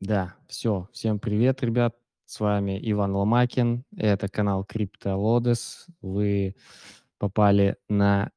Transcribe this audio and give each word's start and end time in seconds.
Да, 0.00 0.34
все. 0.46 0.88
Всем 0.92 1.18
привет, 1.18 1.62
ребят. 1.64 1.96
С 2.24 2.38
вами 2.38 2.78
Иван 2.82 3.16
Ломакин. 3.16 3.82
Это 3.96 4.28
канал 4.28 4.64
CryptoLodes. 4.64 5.86
Вы 6.00 6.54
попали 7.18 7.76
на 7.88 8.30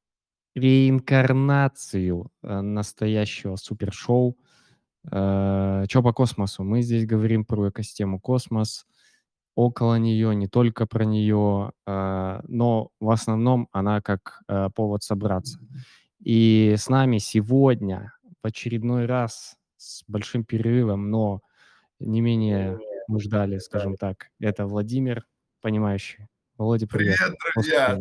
реинкарнацию 0.56 2.32
э, 2.42 2.60
настоящего 2.62 3.54
супершоу. 3.54 4.36
Э, 5.10 5.84
Чё 5.88 6.02
по 6.02 6.12
космосу? 6.12 6.64
Мы 6.64 6.82
здесь 6.82 7.06
говорим 7.06 7.44
про 7.44 7.70
экосистему 7.70 8.18
космос, 8.20 8.84
около 9.54 9.96
нее, 10.00 10.34
не 10.34 10.48
только 10.48 10.86
про 10.86 11.04
нее, 11.04 11.72
э, 11.86 12.40
но 12.48 12.90
в 12.98 13.10
основном 13.10 13.68
она 13.72 14.00
как 14.00 14.42
повод 14.74 15.04
собраться. 15.04 15.60
И 16.24 16.74
с 16.76 16.88
нами 16.88 17.18
сегодня 17.18 18.14
в 18.42 18.46
очередной 18.48 19.06
раз 19.06 19.56
с 19.76 20.02
большим 20.08 20.44
перерывом, 20.44 21.10
но 21.10 21.40
не 22.04 22.20
менее 22.20 22.78
мы 23.08 23.20
ждали, 23.20 23.58
скажем 23.58 23.96
так, 23.96 24.30
это 24.38 24.66
Владимир, 24.66 25.26
понимающий. 25.60 26.28
Володя, 26.56 26.86
привет. 26.86 27.18
Привет, 27.18 27.38
друзья! 27.54 27.98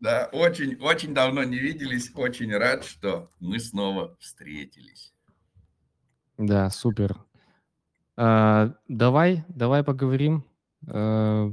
Да, 0.00 0.28
очень, 0.32 0.76
очень 0.80 1.14
давно 1.14 1.44
не 1.44 1.58
виделись, 1.58 2.10
очень 2.16 2.52
рад, 2.56 2.84
что 2.84 3.30
мы 3.38 3.60
снова 3.60 4.16
встретились. 4.18 5.14
Да, 6.36 6.68
супер. 6.70 7.16
А, 8.16 8.74
давай, 8.88 9.44
давай 9.48 9.84
поговорим. 9.84 10.44
А, 10.88 11.52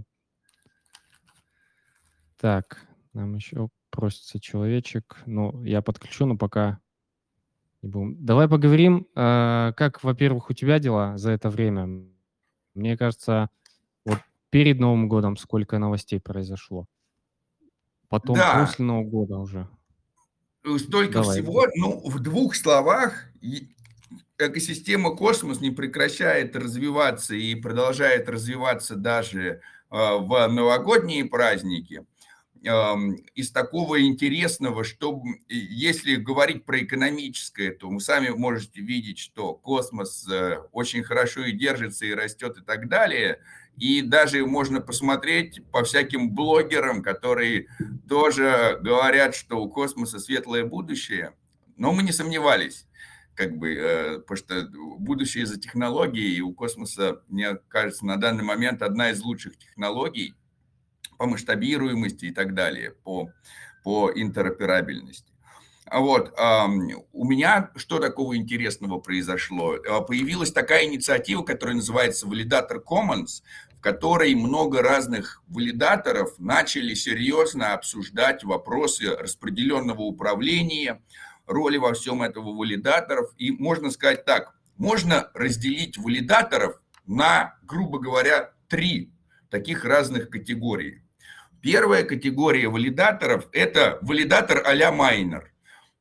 так, 2.38 2.88
нам 3.14 3.36
еще 3.36 3.70
просится 3.92 4.40
человечек. 4.40 5.22
Ну, 5.28 5.64
я 5.64 5.84
подключу, 5.84 6.26
но 6.26 6.36
пока 6.36 6.80
не 7.82 7.90
будем. 7.90 8.26
Давай 8.26 8.48
поговорим, 8.48 9.08
а, 9.16 9.74
как, 9.74 10.04
во-первых, 10.04 10.50
у 10.50 10.54
тебя 10.54 10.80
дела 10.80 11.18
за 11.18 11.32
это 11.32 11.50
время. 11.50 12.06
Мне 12.76 12.98
кажется, 12.98 13.50
вот 14.06 14.20
перед 14.50 14.80
Новым 14.80 15.08
годом 15.10 15.38
сколько 15.38 15.78
новостей 15.80 16.20
произошло. 16.20 16.86
Потом 18.10 18.36
Да. 18.38 18.66
после 18.66 18.86
Нового 18.86 19.04
года 19.10 19.38
уже. 19.38 19.68
Э, 20.66 20.78
Столько 20.78 21.14
Давай. 21.22 21.42
всего, 21.42 21.68
ну, 21.76 22.02
в 22.10 22.20
двух 22.20 22.56
словах, 22.56 23.26
экосистема 24.38 25.16
космос 25.16 25.62
не 25.62 25.72
прекращает 25.72 26.56
развиваться 26.56 27.36
и 27.36 27.56
продолжает 27.56 28.30
развиваться 28.30 28.96
даже 28.96 29.42
э, 29.42 29.60
в 29.92 30.48
новогодние 30.48 31.26
праздники. 31.26 32.06
Из 32.62 33.52
такого 33.52 34.02
интересного, 34.02 34.84
что 34.84 35.24
если 35.48 36.16
говорить 36.16 36.66
про 36.66 36.80
экономическое, 36.84 37.72
то 37.72 37.88
вы 37.88 38.02
сами 38.02 38.30
можете 38.30 38.82
видеть, 38.82 39.18
что 39.18 39.54
космос 39.54 40.28
э, 40.30 40.58
очень 40.74 41.04
хорошо 41.04 41.46
и 41.46 41.54
держится, 41.54 42.06
и 42.06 42.14
растет, 42.14 42.58
и 42.58 42.62
так 42.62 42.90
далее. 42.90 43.40
И 43.78 44.02
даже 44.02 44.46
можно 44.46 44.82
посмотреть 44.82 45.62
по 45.72 45.86
всяким 45.86 46.32
блогерам, 46.32 47.02
которые 47.02 47.68
тоже 48.10 48.78
говорят, 48.82 49.36
что 49.36 49.64
у 49.64 49.70
космоса 49.70 50.20
светлое 50.20 50.66
будущее, 50.66 51.34
но 51.78 51.94
мы 51.94 52.04
не 52.04 52.12
сомневались, 52.12 52.88
как 53.36 53.58
бы, 53.58 53.74
э, 53.74 54.20
потому 54.20 54.38
что 54.38 54.68
будущее 55.00 55.46
за 55.46 55.58
технологией, 55.58 56.36
и 56.36 56.42
у 56.42 56.54
космоса, 56.54 57.22
мне 57.30 57.56
кажется, 57.70 58.06
на 58.06 58.18
данный 58.18 58.44
момент 58.44 58.82
одна 58.82 59.12
из 59.12 59.22
лучших 59.22 59.58
технологий 59.58 60.36
по 61.20 61.28
масштабируемости 61.28 62.26
и 62.26 62.32
так 62.32 62.56
далее, 62.56 62.92
по, 63.04 63.30
по 63.84 64.10
интероперабельности. 64.16 65.34
А 65.86 66.00
Вот, 66.00 66.34
у 67.14 67.26
меня 67.26 67.72
что 67.76 68.00
такого 68.00 68.38
интересного 68.38 69.00
произошло? 69.00 69.76
А, 69.90 70.02
Появилась 70.02 70.52
такая 70.52 70.86
инициатива, 70.86 71.44
которая 71.44 71.76
называется 71.76 72.26
Validator 72.26 72.82
Commons, 72.84 73.42
в 73.76 73.82
которой 73.82 74.34
много 74.36 74.82
разных 74.82 75.44
валидаторов 75.48 76.40
начали 76.40 76.94
серьезно 76.94 77.74
обсуждать 77.74 78.44
вопросы 78.44 79.16
распределенного 79.16 80.02
управления, 80.02 81.02
роли 81.48 81.78
во 81.78 81.94
всем 81.94 82.22
этого 82.22 82.56
валидаторов. 82.56 83.34
И 83.38 83.52
можно 83.52 83.92
сказать 83.92 84.24
так, 84.26 84.54
можно 84.78 85.32
разделить 85.34 85.98
валидаторов 85.98 86.80
на, 87.08 87.58
грубо 87.64 88.00
говоря, 88.00 88.54
три 88.70 89.12
таких 89.50 89.84
разных 89.84 90.30
категории. 90.30 91.04
Первая 91.62 92.04
категория 92.04 92.70
валидаторов– 92.70 93.48
это 93.52 94.00
валидатор 94.02 94.62
а-ля 94.66 94.92
майнер. 94.92 95.52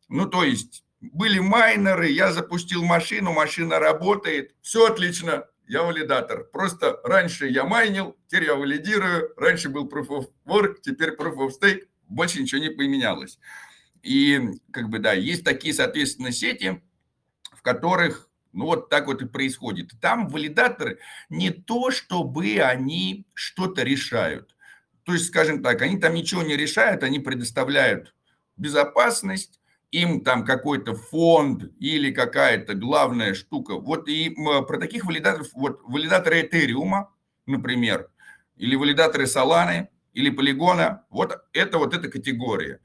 Ну, 0.08 0.26
то 0.26 0.44
есть 0.44 0.84
были 1.00 1.38
майнеры, 1.38 2.08
я 2.08 2.32
запустил 2.32 2.84
машину, 2.84 3.32
машина 3.32 3.78
работает, 3.78 4.54
все 4.62 4.86
отлично, 4.86 5.46
я 5.66 5.82
валидатор. 5.82 6.44
Просто 6.44 7.00
раньше 7.04 7.48
я 7.48 7.64
майнил, 7.64 8.16
теперь 8.28 8.46
я 8.46 8.54
валидирую, 8.54 9.32
раньше 9.36 9.68
был 9.68 9.88
proof 9.88 10.08
of 10.08 10.26
work, 10.46 10.76
теперь 10.82 11.14
proof 11.14 11.36
of 11.36 11.50
stake, 11.60 11.82
больше 12.08 12.40
ничего 12.40 12.60
не 12.60 12.70
поменялось. 12.70 13.38
И 14.02 14.40
как 14.72 14.88
бы 14.88 14.98
да, 14.98 15.12
есть 15.12 15.44
такие, 15.44 15.74
соответственно, 15.74 16.32
сети, 16.32 16.80
в 17.52 17.62
которых 17.62 18.28
ну 18.52 18.66
вот 18.66 18.88
так 18.88 19.06
вот 19.06 19.22
и 19.22 19.26
происходит. 19.26 19.92
Там 20.00 20.28
валидаторы 20.28 20.98
не 21.28 21.50
то, 21.50 21.90
чтобы 21.90 22.58
они 22.60 23.26
что-то 23.34 23.82
решают. 23.82 24.54
То 25.08 25.14
есть, 25.14 25.28
скажем 25.28 25.62
так, 25.62 25.80
они 25.80 25.96
там 25.96 26.12
ничего 26.12 26.42
не 26.42 26.54
решают, 26.54 27.02
они 27.02 27.18
предоставляют 27.18 28.14
безопасность, 28.58 29.58
им 29.90 30.20
там 30.20 30.44
какой-то 30.44 30.94
фонд 30.94 31.72
или 31.80 32.10
какая-то 32.10 32.74
главная 32.74 33.32
штука. 33.32 33.76
Вот 33.76 34.06
и 34.06 34.36
про 34.68 34.78
таких 34.78 35.06
валидаторов, 35.06 35.48
вот 35.54 35.80
валидаторы 35.84 36.42
Этериума, 36.42 37.10
например, 37.46 38.10
или 38.58 38.76
валидаторы 38.76 39.26
Соланы, 39.26 39.88
или 40.12 40.28
Полигона, 40.28 41.06
вот 41.08 41.42
это 41.54 41.78
вот 41.78 41.94
эта 41.94 42.10
категория. 42.10 42.80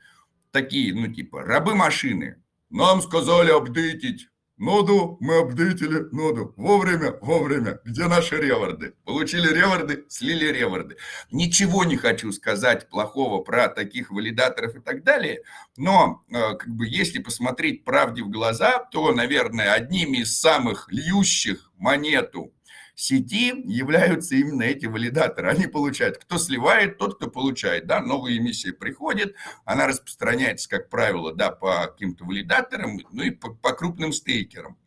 Такие, 0.52 0.96
ну 0.96 1.14
типа, 1.14 1.42
рабы 1.42 1.76
машины. 1.76 2.42
Нам 2.70 3.02
сказали 3.02 3.52
апдейтить 3.52 4.30
ноду, 4.64 5.18
мы 5.20 5.40
апдейтили 5.40 6.08
ноду. 6.12 6.54
Вовремя, 6.56 7.18
вовремя. 7.22 7.80
Где 7.84 8.08
наши 8.08 8.38
реварды? 8.38 8.94
Получили 9.04 9.54
реварды, 9.54 10.06
слили 10.08 10.46
реварды. 10.52 10.96
Ничего 11.32 11.84
не 11.84 11.98
хочу 11.98 12.32
сказать 12.32 12.90
плохого 12.90 13.44
про 13.44 13.68
таких 13.68 14.10
валидаторов 14.12 14.76
и 14.76 14.80
так 14.80 15.04
далее, 15.04 15.42
но 15.78 16.24
э, 16.30 16.56
как 16.56 16.70
бы 16.70 16.88
если 16.88 17.20
посмотреть 17.20 17.84
правде 17.84 18.24
в 18.24 18.30
глаза, 18.30 18.80
то, 18.92 19.12
наверное, 19.12 19.74
одними 19.74 20.20
из 20.20 20.40
самых 20.40 20.88
льющих 20.90 21.72
монету 21.78 22.54
сети 22.96 23.54
являются 23.66 24.36
именно 24.36 24.64
эти 24.64 24.86
валидаторы. 24.86 25.50
Они 25.50 25.68
получают, 25.68 26.18
кто 26.18 26.38
сливает, 26.38 26.98
тот, 26.98 27.16
кто 27.16 27.30
получает. 27.30 27.88
Да, 27.88 28.02
новая 28.02 28.38
эмиссия 28.38 28.74
приходит, 28.74 29.36
она 29.66 29.88
распространяется, 29.88 30.70
как 30.70 30.90
правило, 30.90 31.34
да, 31.34 31.52
по 31.52 31.88
каким-то 31.88 32.26
валидаторам, 32.26 33.00
ну 33.12 33.24
и 33.24 33.32
по, 33.32 33.54
по 33.54 33.74
крупным 33.74 34.14
стейкерам. 34.14 34.78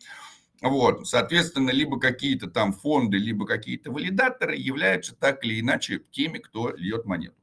Вот, 0.62 1.06
соответственно, 1.06 1.71
либо 1.71 2.00
какие-то 2.00 2.49
там 2.49 2.72
фонды, 2.72 3.19
либо 3.19 3.47
какие-то 3.47 3.91
валидаторы 3.91 4.56
являются 4.56 5.15
так 5.15 5.45
или 5.45 5.61
иначе 5.61 6.00
теми, 6.11 6.39
кто 6.39 6.71
льет 6.71 7.05
монету. 7.05 7.34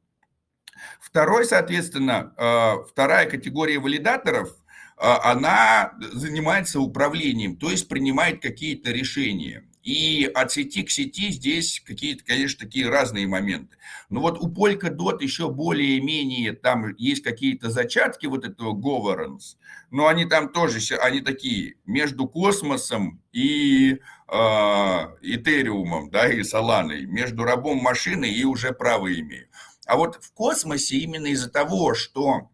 Второй, 1.00 1.46
соответственно, 1.46 2.34
э, 2.38 2.85
вторая 2.90 3.29
категория 3.29 3.79
валидаторов, 3.79 4.50
э, 4.50 4.53
она 4.97 5.94
занимается 6.00 6.79
управлением, 6.79 7.56
то 7.56 7.69
есть 7.69 7.88
принимает 7.88 8.41
какие-то 8.41 8.91
решения. 8.91 9.69
И 9.83 10.25
от 10.33 10.51
сети 10.53 10.83
к 10.83 10.89
сети 10.89 11.29
здесь 11.29 11.81
какие-то, 11.85 12.23
конечно, 12.23 12.66
такие 12.66 12.89
разные 12.89 13.27
моменты. 13.27 13.75
Но 14.09 14.21
вот 14.21 14.41
у 14.41 14.49
Polkadot 14.49 15.21
еще 15.21 15.49
более-менее 15.49 16.53
там 16.53 16.95
есть 16.95 17.21
какие-то 17.21 17.69
зачатки 17.69 18.25
вот 18.25 18.45
этого 18.45 18.73
governance, 18.73 19.57
но 19.91 20.07
они 20.07 20.25
там 20.25 20.49
тоже, 20.53 20.79
они 20.97 21.19
такие 21.19 21.75
между 21.85 22.27
космосом 22.27 23.22
и 23.33 23.99
Этериумом, 24.29 26.09
да, 26.09 26.29
и 26.29 26.43
Соланой, 26.43 27.05
между 27.05 27.43
рабом 27.43 27.78
машины 27.78 28.25
и 28.25 28.46
уже 28.46 28.72
право 28.72 29.13
имею. 29.13 29.47
А 29.85 29.97
вот 29.97 30.23
в 30.23 30.34
космосе 30.34 30.96
именно 30.97 31.28
из-за 31.28 31.52
того, 31.52 31.93
что 31.93 32.34
а, 32.34 32.53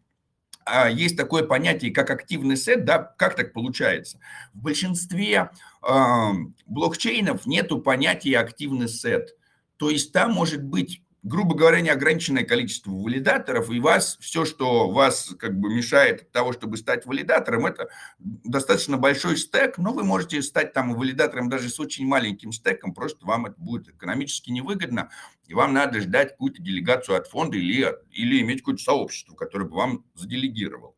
есть 0.91 1.17
такое 1.17 1.43
понятие, 1.43 1.91
как 1.91 2.09
активный 2.09 2.57
сет, 2.57 2.85
да, 2.85 2.99
как 2.99 3.35
так 3.35 3.53
получается? 3.53 4.19
В 4.53 4.61
большинстве 4.61 5.51
блокчейнов 6.65 7.45
нету 7.45 7.79
понятия 7.79 8.37
активный 8.39 8.87
сет. 8.87 9.35
То 9.77 9.89
есть 9.89 10.11
там 10.11 10.33
может 10.33 10.63
быть 10.63 11.01
грубо 11.23 11.55
говоря, 11.55 11.81
неограниченное 11.81 12.45
количество 12.45 12.91
валидаторов, 12.91 13.69
и 13.71 13.79
вас, 13.79 14.17
все, 14.21 14.45
что 14.45 14.89
вас 14.89 15.35
как 15.37 15.59
бы 15.59 15.73
мешает 15.73 16.21
от 16.21 16.31
того, 16.31 16.53
чтобы 16.53 16.77
стать 16.77 17.05
валидатором, 17.05 17.65
это 17.65 17.89
достаточно 18.19 18.97
большой 18.97 19.37
стек, 19.37 19.77
но 19.77 19.91
вы 19.91 20.03
можете 20.03 20.41
стать 20.41 20.73
там 20.73 20.93
валидатором 20.95 21.49
даже 21.49 21.69
с 21.69 21.79
очень 21.79 22.05
маленьким 22.07 22.51
стеком, 22.51 22.93
просто 22.93 23.25
вам 23.25 23.47
это 23.47 23.55
будет 23.57 23.89
экономически 23.89 24.51
невыгодно, 24.51 25.09
и 25.45 25.53
вам 25.53 25.73
надо 25.73 25.99
ждать 25.99 26.31
какую-то 26.31 26.61
делегацию 26.61 27.17
от 27.17 27.27
фонда 27.27 27.57
или, 27.57 27.93
или 28.11 28.41
иметь 28.41 28.59
какое-то 28.59 28.83
сообщество, 28.83 29.35
которое 29.35 29.65
бы 29.65 29.75
вам 29.75 30.05
заделегировал. 30.15 30.95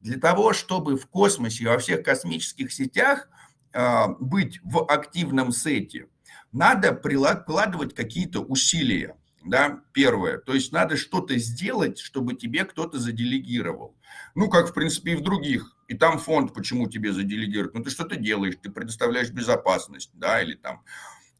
Для 0.00 0.18
того, 0.18 0.52
чтобы 0.52 0.96
в 0.96 1.06
космосе, 1.06 1.68
во 1.68 1.78
всех 1.78 2.04
космических 2.04 2.72
сетях 2.72 3.28
э, 3.72 4.06
быть 4.20 4.60
в 4.62 4.84
активном 4.84 5.50
сете, 5.50 6.08
надо 6.52 6.92
прикладывать 6.92 7.94
какие-то 7.94 8.40
усилия, 8.40 9.16
да, 9.44 9.82
первое. 9.92 10.38
То 10.38 10.54
есть 10.54 10.72
надо 10.72 10.96
что-то 10.96 11.36
сделать, 11.38 11.98
чтобы 11.98 12.34
тебе 12.34 12.64
кто-то 12.64 12.98
заделегировал. 12.98 13.94
Ну, 14.34 14.48
как, 14.48 14.70
в 14.70 14.74
принципе, 14.74 15.12
и 15.12 15.16
в 15.16 15.20
других. 15.20 15.76
И 15.86 15.94
там 15.94 16.18
фонд 16.18 16.54
почему 16.54 16.88
тебе 16.88 17.12
заделегирует. 17.12 17.74
Ну, 17.74 17.82
ты 17.82 17.90
что-то 17.90 18.16
делаешь, 18.16 18.54
ты 18.62 18.70
предоставляешь 18.70 19.30
безопасность, 19.30 20.10
да, 20.14 20.42
или 20.42 20.54
там, 20.54 20.82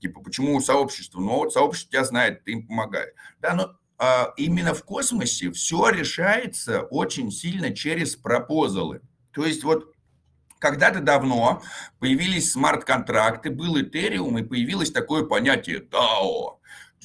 типа, 0.00 0.20
почему 0.20 0.60
сообщество? 0.60 1.20
Ну, 1.20 1.36
вот 1.36 1.52
сообщество 1.52 1.92
тебя 1.92 2.04
знает, 2.04 2.44
ты 2.44 2.52
им 2.52 2.66
помогаешь. 2.66 3.14
Да, 3.40 3.54
но 3.54 3.76
а, 3.96 4.34
именно 4.36 4.74
в 4.74 4.84
космосе 4.84 5.50
все 5.52 5.88
решается 5.88 6.82
очень 6.82 7.30
сильно 7.30 7.74
через 7.74 8.16
пропозалы. 8.16 9.00
То 9.32 9.46
есть 9.46 9.64
вот 9.64 9.94
когда-то 10.58 11.00
давно 11.00 11.62
появились 11.98 12.52
смарт-контракты, 12.52 13.50
был 13.50 13.76
Ethereum, 13.78 14.40
и 14.40 14.44
появилось 14.44 14.90
такое 14.90 15.24
понятие 15.24 15.80
DAO, 15.80 16.58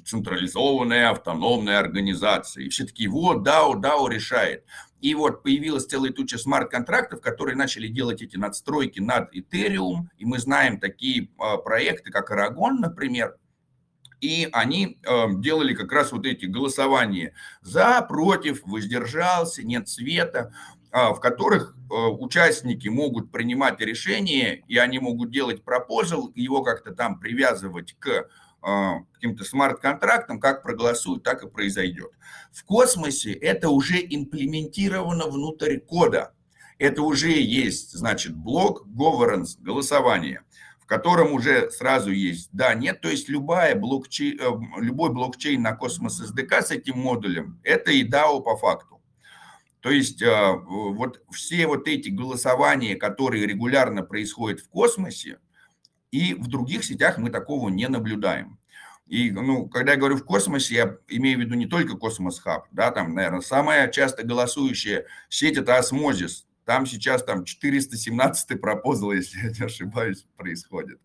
централизованная 0.05 1.09
автономная 1.09 1.79
организация. 1.79 2.63
И 2.63 2.69
все 2.69 2.85
таки 2.85 3.07
вот, 3.07 3.47
DAO, 3.47 3.73
DAO 3.75 4.09
решает. 4.09 4.63
И 5.01 5.15
вот 5.15 5.43
появилась 5.43 5.85
целая 5.85 6.11
туча 6.11 6.37
смарт-контрактов, 6.37 7.21
которые 7.21 7.55
начали 7.55 7.87
делать 7.87 8.21
эти 8.21 8.37
надстройки 8.37 8.99
над 8.99 9.33
Ethereum. 9.35 10.07
И 10.17 10.25
мы 10.25 10.39
знаем 10.39 10.79
такие 10.79 11.23
э, 11.23 11.57
проекты, 11.63 12.11
как 12.11 12.31
Aragon, 12.31 12.79
например. 12.79 13.37
И 14.19 14.49
они 14.51 14.99
э, 15.01 15.25
делали 15.35 15.73
как 15.73 15.91
раз 15.91 16.11
вот 16.11 16.25
эти 16.25 16.45
голосования 16.45 17.33
за, 17.61 18.01
против, 18.01 18.63
воздержался, 18.65 19.63
нет 19.63 19.87
света. 19.87 20.51
А, 20.91 21.13
в 21.13 21.19
которых 21.19 21.75
э, 21.75 21.93
участники 21.93 22.87
могут 22.87 23.31
принимать 23.31 23.79
решения, 23.79 24.63
и 24.67 24.77
они 24.77 24.97
могут 24.97 25.29
делать 25.29 25.63
пропозал, 25.63 26.31
его 26.33 26.63
как-то 26.63 26.95
там 26.95 27.19
привязывать 27.19 27.95
к 27.99 28.07
а, 28.09 28.25
каким-то 28.61 29.43
смарт-контрактам, 29.43 30.39
как 30.39 30.63
проголосуют, 30.63 31.23
так 31.23 31.43
и 31.43 31.49
произойдет. 31.49 32.11
В 32.51 32.63
космосе 32.63 33.33
это 33.33 33.69
уже 33.69 33.97
имплементировано 33.97 35.27
внутрь 35.27 35.77
кода. 35.77 36.33
Это 36.77 37.01
уже 37.01 37.31
есть, 37.31 37.91
значит, 37.91 38.35
блок 38.35 38.85
governance, 38.87 39.57
голосование, 39.59 40.43
в 40.79 40.85
котором 40.85 41.33
уже 41.33 41.69
сразу 41.71 42.11
есть 42.11 42.49
да, 42.53 42.73
нет. 42.73 43.01
То 43.01 43.09
есть 43.09 43.27
любая 43.27 43.75
блокчейн, 43.75 44.39
э, 44.39 44.81
любой 44.81 45.11
блокчейн 45.11 45.61
на 45.61 45.75
космос 45.75 46.21
SDK 46.21 46.61
с 46.61 46.71
этим 46.71 46.97
модулем, 46.97 47.59
это 47.63 47.91
и 47.91 48.07
DAO 48.07 48.41
по 48.41 48.55
факту. 48.55 48.99
То 49.81 49.91
есть 49.91 50.21
а, 50.23 50.53
вот 50.53 51.21
все 51.31 51.67
вот 51.67 51.87
эти 51.87 52.09
голосования, 52.09 52.95
которые 52.95 53.47
регулярно 53.47 54.03
происходят 54.03 54.59
в 54.59 54.69
космосе, 54.69 55.39
и 56.11 56.33
в 56.33 56.47
других 56.47 56.83
сетях 56.83 57.17
мы 57.17 57.29
такого 57.29 57.69
не 57.69 57.87
наблюдаем. 57.87 58.59
И, 59.09 59.31
ну, 59.31 59.67
когда 59.67 59.93
я 59.93 59.97
говорю 59.97 60.17
в 60.17 60.23
космосе, 60.23 60.75
я 60.75 60.97
имею 61.07 61.39
в 61.39 61.41
виду 61.41 61.55
не 61.55 61.65
только 61.65 61.97
Cosmos 61.97 62.39
Hub, 62.39 62.67
да, 62.71 62.91
там, 62.91 63.15
наверное, 63.15 63.41
самая 63.41 63.87
часто 63.87 64.23
голосующая 64.23 65.05
сеть– 65.29 65.57
это 65.57 65.77
Osmosis. 65.77 66.45
Там 66.63 66.85
сейчас 66.85 67.23
там 67.23 67.43
417 67.43 68.61
proposal, 68.61 69.11
если 69.13 69.39
я 69.39 69.49
не 69.49 69.65
ошибаюсь, 69.65 70.27
происходит. 70.37 70.99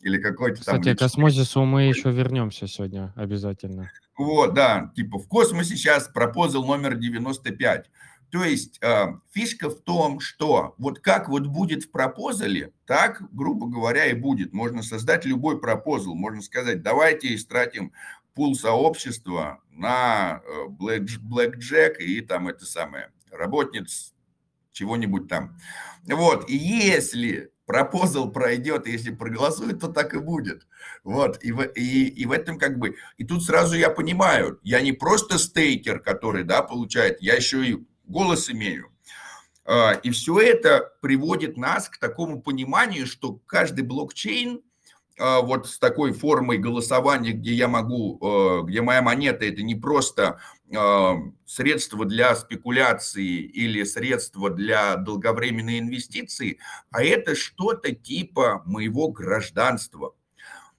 Или 0.00 0.18
какой-то 0.18 0.64
там... 0.64 0.80
Кстати, 0.80 0.96
к 0.96 1.02
Осмозису 1.02 1.64
мы 1.64 1.84
еще 1.84 2.10
вернемся 2.10 2.66
сегодня 2.66 3.12
обязательно. 3.14 3.92
Вот, 4.18 4.54
да, 4.54 4.90
типа 4.96 5.20
в 5.20 5.28
космосе 5.28 5.76
сейчас 5.76 6.08
пропозал 6.08 6.64
номер 6.64 6.96
95. 6.96 7.88
То 8.36 8.44
есть 8.44 8.78
э, 8.82 9.06
фишка 9.32 9.70
в 9.70 9.80
том, 9.80 10.20
что 10.20 10.74
вот 10.76 11.00
как 11.00 11.30
вот 11.30 11.46
будет 11.46 11.84
в 11.84 11.90
пропозале, 11.90 12.74
так, 12.84 13.22
грубо 13.32 13.66
говоря, 13.66 14.04
и 14.04 14.12
будет. 14.12 14.52
Можно 14.52 14.82
создать 14.82 15.24
любой 15.24 15.58
пропозал. 15.58 16.14
Можно 16.14 16.42
сказать, 16.42 16.82
давайте 16.82 17.34
истратим 17.34 17.94
пул 18.34 18.54
сообщества 18.54 19.62
на 19.70 20.42
Black, 20.78 21.54
Jack 21.56 21.96
и 21.96 22.20
там 22.20 22.46
это 22.46 22.66
самое, 22.66 23.10
работниц 23.30 24.12
чего-нибудь 24.72 25.28
там. 25.28 25.58
Вот, 26.06 26.50
и 26.50 26.56
если 26.58 27.50
пропозал 27.64 28.30
пройдет, 28.30 28.86
если 28.86 29.14
проголосует, 29.14 29.80
то 29.80 29.88
так 29.88 30.12
и 30.12 30.18
будет. 30.18 30.66
Вот, 31.04 31.42
и 31.42 31.52
в, 31.52 31.62
и, 31.62 32.06
и 32.06 32.26
в 32.26 32.32
этом 32.32 32.58
как 32.58 32.78
бы, 32.78 32.96
и 33.16 33.24
тут 33.24 33.42
сразу 33.42 33.76
я 33.76 33.88
понимаю, 33.88 34.60
я 34.62 34.82
не 34.82 34.92
просто 34.92 35.38
стейкер, 35.38 36.00
который, 36.00 36.44
да, 36.44 36.62
получает, 36.62 37.22
я 37.22 37.34
еще 37.34 37.66
и 37.66 37.86
голос 38.06 38.50
имею. 38.50 38.90
А, 39.66 39.92
и 39.92 40.10
все 40.10 40.38
это 40.40 40.92
приводит 41.00 41.56
нас 41.56 41.88
к 41.88 41.98
такому 41.98 42.40
пониманию, 42.40 43.06
что 43.06 43.40
каждый 43.46 43.82
блокчейн 43.84 44.62
а, 45.18 45.40
вот 45.40 45.68
с 45.68 45.78
такой 45.78 46.12
формой 46.12 46.58
голосования, 46.58 47.32
где 47.32 47.52
я 47.52 47.66
могу, 47.66 48.18
а, 48.22 48.62
где 48.62 48.80
моя 48.80 49.02
монета 49.02 49.44
это 49.44 49.62
не 49.62 49.74
просто 49.74 50.40
средство 51.44 52.04
для 52.04 52.34
спекуляции 52.34 53.38
или 53.38 53.84
средство 53.84 54.50
для 54.50 54.96
долговременной 54.96 55.78
инвестиции, 55.78 56.58
а 56.90 57.04
это 57.04 57.36
что-то 57.36 57.94
типа 57.94 58.64
моего 58.66 59.06
гражданства. 59.12 60.16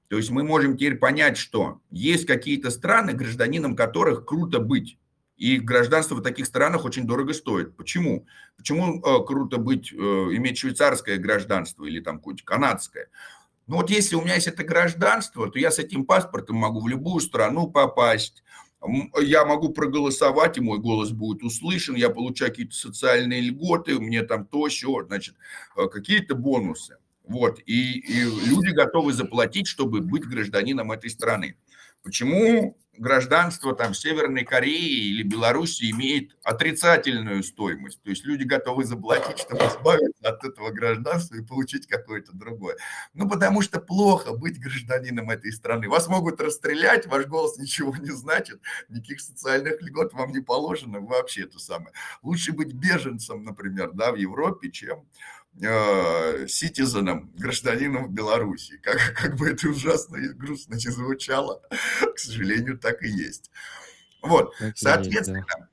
То 0.09 0.18
есть 0.18 0.29
мы 0.29 0.44
можем 0.44 0.75
теперь 0.75 0.97
понять, 0.97 1.38
что 1.38 1.79
есть 1.89 2.25
какие-то 2.25 2.69
страны, 2.69 3.13
гражданином 3.13 3.77
которых 3.77 4.25
круто 4.25 4.59
быть. 4.59 4.97
И 5.38 5.60
гражданство 5.60 6.16
в 6.16 6.24
таких 6.24 6.48
странах 6.48 6.84
очень 6.84 7.06
дорого 7.06 7.34
стоит. 7.34 7.75
Почему? 7.78 8.25
Почему 8.57 9.00
э, 9.00 9.25
круто 9.25 9.57
быть, 9.57 9.94
э, 9.94 9.95
иметь 9.95 10.57
швейцарское 10.57 11.18
гражданство 11.18 11.86
или 11.86 12.00
там 12.00 12.18
какое-то 12.18 12.44
канадское? 12.44 13.10
Ну 13.68 13.75
вот 13.78 13.89
если 13.92 14.16
у 14.16 14.22
меня 14.22 14.36
есть 14.36 14.48
это 14.48 14.63
гражданство, 14.63 15.50
то 15.50 15.60
я 15.60 15.72
с 15.72 15.78
этим 15.78 16.06
паспортом 16.06 16.56
могу 16.56 16.81
в 16.81 16.88
любую 16.88 17.19
страну 17.19 17.69
попасть, 17.69 18.44
я 19.19 19.45
могу 19.45 19.69
проголосовать, 19.69 20.57
и 20.57 20.62
мой 20.62 20.80
голос 20.80 21.12
будет 21.12 21.44
услышан, 21.44 21.95
я 21.95 22.10
получаю 22.10 22.51
какие-то 22.51 22.75
социальные 22.75 23.42
льготы, 23.42 24.00
мне 24.00 24.24
там 24.24 24.45
то, 24.45 24.68
все, 24.68 25.04
значит, 25.06 25.36
э, 25.75 25.88
какие-то 25.88 26.36
бонусы. 26.36 26.98
Вот, 27.24 27.60
и, 27.66 28.00
и 28.00 28.24
люди 28.24 28.74
готовы 28.74 29.12
заплатить, 29.12 29.68
чтобы 29.68 30.00
быть 30.00 30.24
гражданином 30.24 30.94
этой 30.94 31.10
страны. 31.10 31.57
Почему 32.01 32.78
гражданство 32.98 33.76
там 33.76 33.94
Северной 33.94 34.44
Кореи 34.44 35.10
или 35.10 35.24
Беларуси 35.24 35.92
имеет 35.92 36.38
отрицательную 36.44 37.44
стоимость. 37.44 38.02
То 38.04 38.10
есть 38.10 38.26
люди 38.26 38.44
готовы 38.44 38.86
заплатить, 38.86 39.40
чтобы 39.40 39.66
избавиться 39.66 40.28
от 40.28 40.44
этого 40.44 40.72
гражданства 40.72 41.36
и 41.36 41.42
получить 41.42 41.88
какое-то 41.88 42.34
другое. 42.34 42.78
Ну, 43.14 43.30
потому 43.30 43.62
что 43.62 43.80
плохо 43.80 44.34
быть 44.34 44.60
гражданином 44.60 45.30
этой 45.30 45.51
страны. 45.51 45.89
Вас 45.89 46.08
могут 46.08 46.42
расстрелять, 46.42 47.08
ваш 47.08 47.25
голос 47.25 47.58
ничего 47.58 47.96
не 47.96 48.12
значит, 48.12 48.60
никаких 48.89 49.22
социальных 49.22 49.82
льгот 49.82 50.13
вам 50.13 50.32
не 50.32 50.39
положено, 50.39 51.00
вообще 51.00 51.44
это 51.44 51.60
самое. 51.60 51.92
Лучше 52.22 52.51
быть 52.51 52.74
беженцем, 52.74 53.44
например, 53.44 53.92
да, 53.94 54.12
в 54.12 54.16
Европе, 54.16 54.72
чем 54.72 55.06
ситизеном, 56.48 57.32
э, 57.36 57.40
гражданином 57.40 58.14
Беларуси. 58.14 58.78
Как, 58.78 58.98
как 59.16 59.38
бы 59.38 59.50
это 59.50 59.70
ужасно 59.70 60.18
и 60.18 60.30
грустно 60.30 60.76
не 60.76 60.92
звучало, 60.92 61.62
к 62.16 62.20
сожалению, 62.20 62.78
так 62.78 63.04
и 63.04 63.08
есть. 63.08 63.50
Вот, 64.22 64.56
так 64.60 64.78
соответственно, 64.78 65.38
есть, 65.38 65.48
да. 65.50 65.68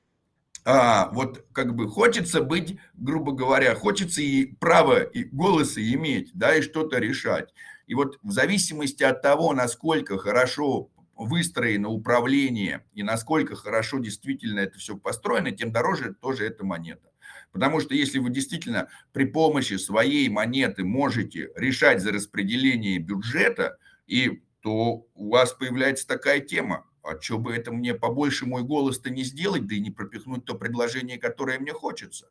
а, 0.65 1.09
вот 1.11 1.45
как 1.51 1.75
бы 1.75 1.89
хочется 1.89 2.41
быть, 2.41 2.79
грубо 2.93 3.31
говоря, 3.31 3.75
хочется 3.75 4.21
и 4.21 4.45
право, 4.45 5.01
и 5.01 5.23
голоса 5.23 5.81
иметь, 5.81 6.31
да, 6.33 6.55
и 6.55 6.61
что-то 6.61 6.99
решать. 6.99 7.53
И 7.87 7.95
вот 7.95 8.19
в 8.23 8.31
зависимости 8.31 9.03
от 9.03 9.21
того, 9.21 9.53
насколько 9.53 10.17
хорошо 10.17 10.89
выстроено 11.15 11.89
управление 11.89 12.85
и 12.93 13.03
насколько 13.03 13.55
хорошо 13.55 13.99
действительно 13.99 14.59
это 14.59 14.77
все 14.77 14.97
построено, 14.97 15.51
тем 15.51 15.71
дороже 15.71 16.13
тоже 16.13 16.45
эта 16.45 16.65
монета. 16.65 17.09
Потому 17.55 17.79
что 17.79 17.95
если 17.95 18.19
вы 18.19 18.31
действительно 18.31 18.89
при 19.13 19.23
помощи 19.23 19.75
своей 19.75 20.27
монеты 20.27 20.83
можете 20.83 21.51
решать 21.55 22.01
за 22.01 22.11
распределение 22.11 22.99
бюджета, 22.99 23.77
и 24.07 24.43
то 24.59 25.07
у 25.15 25.29
вас 25.29 25.53
появляется 25.53 26.05
такая 26.05 26.41
тема. 26.41 26.85
А 27.01 27.17
что 27.21 27.37
бы 27.37 27.53
это 27.53 27.71
мне 27.71 27.93
побольше 27.93 28.45
мой 28.45 28.63
голос-то 28.63 29.09
не 29.09 29.23
сделать, 29.23 29.67
да 29.67 29.75
и 29.75 29.79
не 29.79 29.89
пропихнуть 29.89 30.43
то 30.43 30.55
предложение, 30.55 31.17
которое 31.17 31.57
мне 31.57 31.71
хочется. 31.71 32.29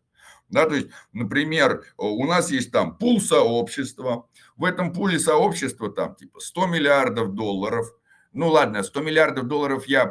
Да, 0.50 0.66
то 0.66 0.74
есть, 0.74 0.88
например, 1.14 1.86
у 1.96 2.26
нас 2.26 2.50
есть 2.50 2.70
там 2.70 2.98
пул 2.98 3.18
сообщества, 3.18 4.28
в 4.58 4.64
этом 4.64 4.92
пуле 4.92 5.18
сообщества 5.18 5.90
там 5.90 6.16
типа 6.16 6.38
100 6.38 6.66
миллиардов 6.66 7.32
долларов, 7.32 7.86
ну 8.34 8.50
ладно, 8.50 8.82
100 8.82 9.00
миллиардов 9.00 9.46
долларов 9.46 9.86
я 9.86 10.08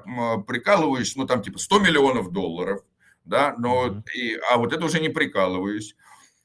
прикалываюсь, 0.47 1.15
ну 1.15 1.27
там 1.27 1.43
типа 1.43 1.59
100 1.59 1.79
миллионов 1.79 2.31
долларов, 2.31 2.81
да, 3.25 3.55
но, 3.57 4.03
и, 4.13 4.37
а 4.51 4.57
вот 4.57 4.73
это 4.73 4.85
уже 4.85 4.99
не 4.99 5.09
прикалываюсь. 5.09 5.95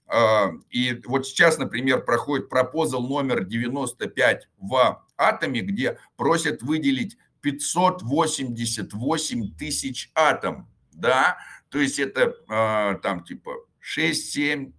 А, 0.06 0.50
и 0.70 1.00
вот 1.06 1.26
сейчас, 1.26 1.58
например, 1.58 2.04
проходит 2.04 2.48
пропозал 2.48 3.06
номер 3.06 3.44
95 3.44 4.48
в 4.58 5.04
атоме, 5.16 5.60
где 5.60 5.98
просят 6.16 6.62
выделить 6.62 7.18
588 7.42 9.56
тысяч 9.56 10.10
атом, 10.14 10.68
да, 10.92 11.38
то 11.68 11.78
есть 11.78 11.98
это 11.98 12.34
а, 12.48 12.94
там 12.94 13.24
типа 13.24 13.52
6-7, 13.96 14.72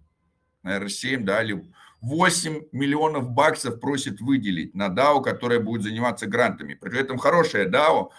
наверное, 0.62 0.88
7, 0.88 1.24
да, 1.24 1.42
или 1.42 1.64
8 2.00 2.62
миллионов 2.72 3.30
баксов 3.30 3.80
просит 3.80 4.20
выделить 4.20 4.74
на 4.74 4.88
DAO, 4.88 5.22
которая 5.22 5.60
будет 5.60 5.82
заниматься 5.82 6.26
грантами. 6.26 6.74
При 6.74 6.98
этом 6.98 7.18
хорошая 7.18 7.68
DAO, 7.68 8.10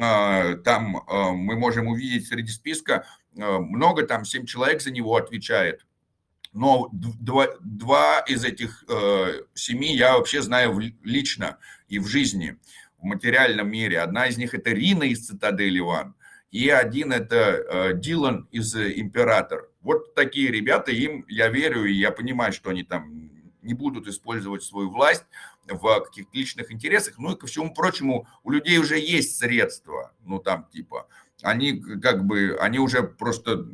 а, 0.00 0.54
там 0.56 1.02
а, 1.06 1.32
мы 1.32 1.56
можем 1.56 1.88
увидеть 1.88 2.28
среди 2.28 2.50
списка 2.50 3.06
много, 3.38 4.06
там 4.06 4.24
7 4.24 4.46
человек 4.46 4.82
за 4.82 4.90
него 4.90 5.16
отвечает. 5.16 5.86
Но 6.52 6.88
два, 6.92 7.48
два 7.60 8.20
из 8.20 8.44
этих 8.44 8.84
э, 8.88 9.42
семи 9.54 9.94
я 9.94 10.16
вообще 10.16 10.42
знаю 10.42 10.78
лично 11.02 11.58
и 11.88 11.98
в 11.98 12.06
жизни, 12.06 12.58
в 12.98 13.04
материальном 13.04 13.70
мире. 13.70 14.00
Одна 14.00 14.26
из 14.26 14.38
них 14.38 14.54
это 14.54 14.70
Рина 14.70 15.04
из 15.04 15.26
Цитадели 15.26 15.78
Ван, 15.78 16.14
и 16.50 16.68
один 16.70 17.12
это 17.12 17.36
э, 17.36 17.92
Дилан 17.94 18.48
из 18.50 18.74
Император. 18.74 19.68
Вот 19.82 20.14
такие 20.14 20.50
ребята, 20.50 20.90
им 20.90 21.24
я 21.28 21.48
верю, 21.48 21.84
и 21.84 21.92
я 21.92 22.10
понимаю, 22.10 22.52
что 22.52 22.70
они 22.70 22.82
там 22.82 23.30
не 23.62 23.74
будут 23.74 24.08
использовать 24.08 24.62
свою 24.62 24.90
власть 24.90 25.24
в 25.66 26.00
каких-то 26.00 26.30
личных 26.36 26.72
интересах. 26.72 27.18
Ну 27.18 27.32
и 27.32 27.38
ко 27.38 27.46
всему 27.46 27.74
прочему, 27.74 28.26
у 28.42 28.50
людей 28.50 28.78
уже 28.78 28.98
есть 28.98 29.36
средства, 29.36 30.14
ну 30.24 30.38
там 30.38 30.66
типа, 30.72 31.06
они 31.42 31.80
как 32.02 32.24
бы, 32.24 32.56
они 32.60 32.78
уже 32.78 33.02
просто 33.02 33.66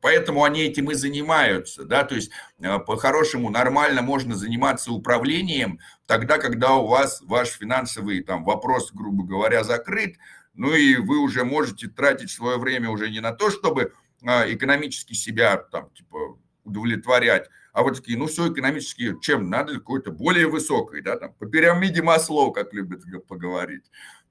поэтому 0.00 0.44
они 0.44 0.60
этим 0.62 0.90
и 0.90 0.94
занимаются, 0.94 1.84
да, 1.84 2.04
то 2.04 2.14
есть 2.14 2.30
э, 2.60 2.78
по-хорошему 2.78 3.50
нормально 3.50 4.02
можно 4.02 4.36
заниматься 4.36 4.92
управлением 4.92 5.80
тогда, 6.06 6.38
когда 6.38 6.74
у 6.74 6.86
вас 6.86 7.20
ваш 7.22 7.48
финансовый 7.48 8.22
там 8.22 8.44
вопрос, 8.44 8.92
грубо 8.92 9.24
говоря, 9.24 9.64
закрыт, 9.64 10.16
ну 10.54 10.72
и 10.74 10.96
вы 10.96 11.18
уже 11.18 11.44
можете 11.44 11.88
тратить 11.88 12.30
свое 12.30 12.58
время 12.58 12.90
уже 12.90 13.10
не 13.10 13.20
на 13.20 13.32
то, 13.32 13.50
чтобы 13.50 13.92
э, 14.22 14.54
экономически 14.54 15.14
себя 15.14 15.56
там 15.56 15.90
типа 15.90 16.38
удовлетворять, 16.64 17.48
а 17.72 17.82
вот 17.82 17.96
такие, 17.96 18.18
ну 18.18 18.26
все 18.26 18.52
экономически, 18.52 19.14
чем 19.20 19.50
надо 19.50 19.74
какой-то 19.74 20.10
более 20.10 20.48
высокой, 20.48 21.00
да, 21.00 21.16
там, 21.16 21.32
по 21.34 21.46
пирамиде 21.46 22.02
Маслоу, 22.02 22.52
как 22.52 22.72
любят 22.74 23.04
поговорить, 23.26 23.84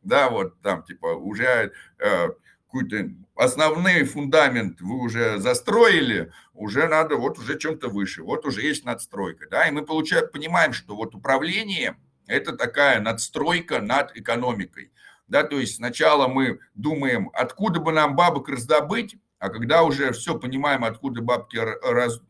да, 0.08 0.30
вот 0.30 0.60
там, 0.62 0.84
типа, 0.84 1.08
уже 1.08 1.74
э, 2.00 2.30
какой-то 2.66 3.10
основной 3.36 4.04
фундамент 4.04 4.82
вы 4.82 5.00
уже 5.00 5.40
застроили, 5.40 6.32
уже 6.54 6.88
надо 6.88 7.16
вот 7.16 7.38
уже 7.38 7.58
чем-то 7.58 7.90
выше, 7.90 8.24
вот 8.24 8.46
уже 8.46 8.62
есть 8.62 8.86
надстройка, 8.86 9.48
да, 9.50 9.68
и 9.68 9.72
мы 9.72 9.86
получаем, 9.86 10.30
понимаем, 10.32 10.74
что 10.74 10.96
вот 10.96 11.16
управление– 11.16 11.98
это 12.28 12.56
такая 12.56 13.00
надстройка 13.00 13.80
над 13.82 14.16
экономикой, 14.16 14.92
да, 15.28 15.44
то 15.44 15.60
есть 15.60 15.76
сначала 15.76 16.28
мы 16.28 16.60
думаем, 16.74 17.30
откуда 17.34 17.80
бы 17.80 17.92
нам 17.92 18.16
бабок 18.16 18.50
раздобыть, 18.50 19.18
а 19.40 19.50
когда 19.50 19.84
уже 19.84 20.12
все 20.14 20.40
понимаем, 20.40 20.84
откуда 20.84 21.22
бабки 21.22 21.58
раз, 21.58 22.22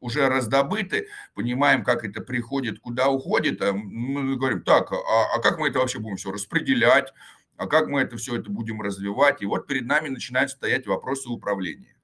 уже 0.00 0.28
раздобыты, 0.28 1.08
понимаем, 1.34 1.84
как 1.84 2.04
это 2.04 2.20
приходит, 2.20 2.80
куда 2.80 3.08
уходит, 3.08 3.60
а 3.62 3.72
мы 3.72 4.36
говорим, 4.36 4.62
так, 4.62 4.92
а, 4.92 4.96
а 5.34 5.40
как 5.40 5.58
мы 5.58 5.68
это 5.68 5.78
вообще 5.80 5.98
будем 5.98 6.16
все 6.16 6.30
распределять, 6.30 7.12
а 7.56 7.66
как 7.66 7.88
мы 7.88 8.00
это 8.00 8.16
все 8.16 8.36
это 8.36 8.50
будем 8.50 8.80
развивать? 8.80 9.42
И 9.42 9.46
вот 9.46 9.66
перед 9.66 9.86
нами 9.86 10.08
начинают 10.08 10.50
стоять 10.50 10.86
вопросы 10.86 11.28
управления. 11.28 11.98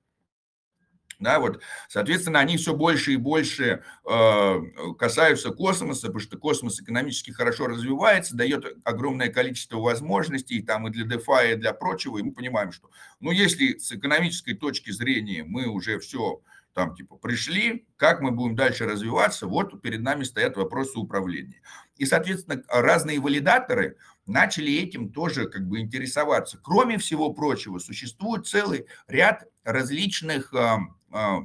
Да, 1.20 1.38
вот, 1.38 1.62
соответственно, 1.88 2.40
они 2.40 2.56
все 2.56 2.74
больше 2.74 3.12
и 3.12 3.16
больше 3.16 3.84
э, 4.04 4.60
касаются 4.98 5.50
космоса, 5.50 6.08
потому 6.08 6.20
что 6.20 6.36
космос 6.36 6.80
экономически 6.80 7.30
хорошо 7.30 7.68
развивается, 7.68 8.36
дает 8.36 8.76
огромное 8.84 9.28
количество 9.28 9.78
возможностей 9.78 10.60
там 10.60 10.88
и 10.88 10.90
для 10.90 11.06
DeFi, 11.06 11.52
и 11.52 11.56
для 11.56 11.72
прочего, 11.72 12.18
и 12.18 12.22
мы 12.22 12.32
понимаем, 12.32 12.72
что, 12.72 12.90
ну, 13.20 13.30
если 13.30 13.78
с 13.78 13.92
экономической 13.92 14.54
точки 14.54 14.90
зрения 14.90 15.44
мы 15.44 15.66
уже 15.66 15.98
все 16.00 16.42
там 16.74 16.94
типа 16.94 17.16
пришли, 17.16 17.86
как 17.96 18.20
мы 18.20 18.32
будем 18.32 18.56
дальше 18.56 18.84
развиваться, 18.84 19.46
вот 19.46 19.80
перед 19.80 20.02
нами 20.02 20.24
стоят 20.24 20.56
вопросы 20.56 20.98
управления. 20.98 21.62
И, 21.96 22.04
соответственно, 22.04 22.62
разные 22.68 23.20
валидаторы 23.20 23.96
начали 24.26 24.72
этим 24.82 25.12
тоже 25.12 25.46
как 25.48 25.66
бы 25.66 25.80
интересоваться. 25.80 26.58
Кроме 26.62 26.98
всего 26.98 27.32
прочего, 27.32 27.78
существует 27.78 28.46
целый 28.46 28.86
ряд 29.06 29.44
различных 29.62 30.52
э, 30.52 30.76
э, 31.12 31.38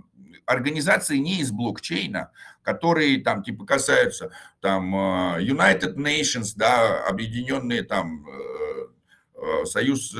организаций 0.45 1.19
не 1.19 1.41
из 1.41 1.51
блокчейна, 1.51 2.31
которые 2.63 3.21
там 3.21 3.43
типа 3.43 3.65
касаются 3.65 4.31
там 4.61 4.95
э, 4.95 5.43
United 5.43 5.95
Nations, 5.95 6.53
да, 6.55 7.05
объединенные 7.05 7.83
там 7.83 8.25
Союз 9.63 10.13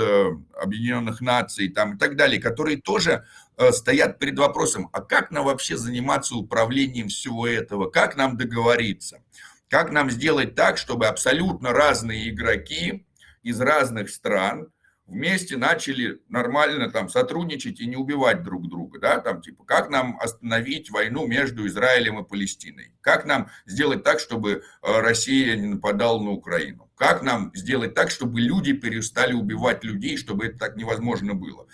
Объединенных 0.56 1.20
Наций 1.20 1.68
там, 1.68 1.96
и 1.96 1.98
так 1.98 2.16
далее, 2.16 2.42
которые 2.42 2.78
тоже 2.78 3.26
стоят 3.72 4.20
перед 4.20 4.38
вопросом, 4.40 4.90
а 4.94 5.02
как 5.02 5.32
нам 5.32 5.46
вообще 5.46 5.78
заниматься 5.78 6.36
управлением 6.36 7.10
всего 7.10 7.48
этого, 7.48 7.90
как 7.90 8.16
нам 8.16 8.38
договориться. 8.38 9.22
Как 9.70 9.92
нам 9.92 10.10
сделать 10.10 10.56
так, 10.56 10.78
чтобы 10.78 11.08
абсолютно 11.08 11.74
разные 11.74 12.30
игроки 12.30 13.06
из 13.44 13.62
разных 13.62 14.10
стран 14.10 14.72
вместе 15.10 15.58
начали 15.58 16.22
нормально 16.30 16.90
там 16.90 17.10
сотрудничать 17.10 17.80
и 17.80 17.88
не 17.88 17.96
убивать 17.96 18.44
друг 18.44 18.70
друга, 18.70 19.00
да, 19.00 19.20
там 19.20 19.42
типа, 19.42 19.64
как 19.66 19.90
нам 19.90 20.18
остановить 20.20 20.90
войну 20.90 21.28
между 21.28 21.68
Израилем 21.68 22.20
и 22.20 22.28
Палестиной, 22.28 22.94
как 23.02 23.26
нам 23.26 23.50
сделать 23.66 24.04
так, 24.04 24.20
чтобы 24.20 24.52
э, 24.52 24.62
Россия 24.82 25.56
не 25.56 25.68
нападала 25.68 26.22
на 26.22 26.32
Украину, 26.32 26.90
как 26.96 27.22
нам 27.22 27.52
сделать 27.56 27.94
так, 27.96 28.12
чтобы 28.12 28.40
люди 28.40 28.74
перестали 28.74 29.34
убивать 29.34 29.84
людей, 29.84 30.18
чтобы 30.18 30.48
это 30.48 30.60
так 30.60 30.76
невозможно 30.76 31.34
было. 31.34 31.68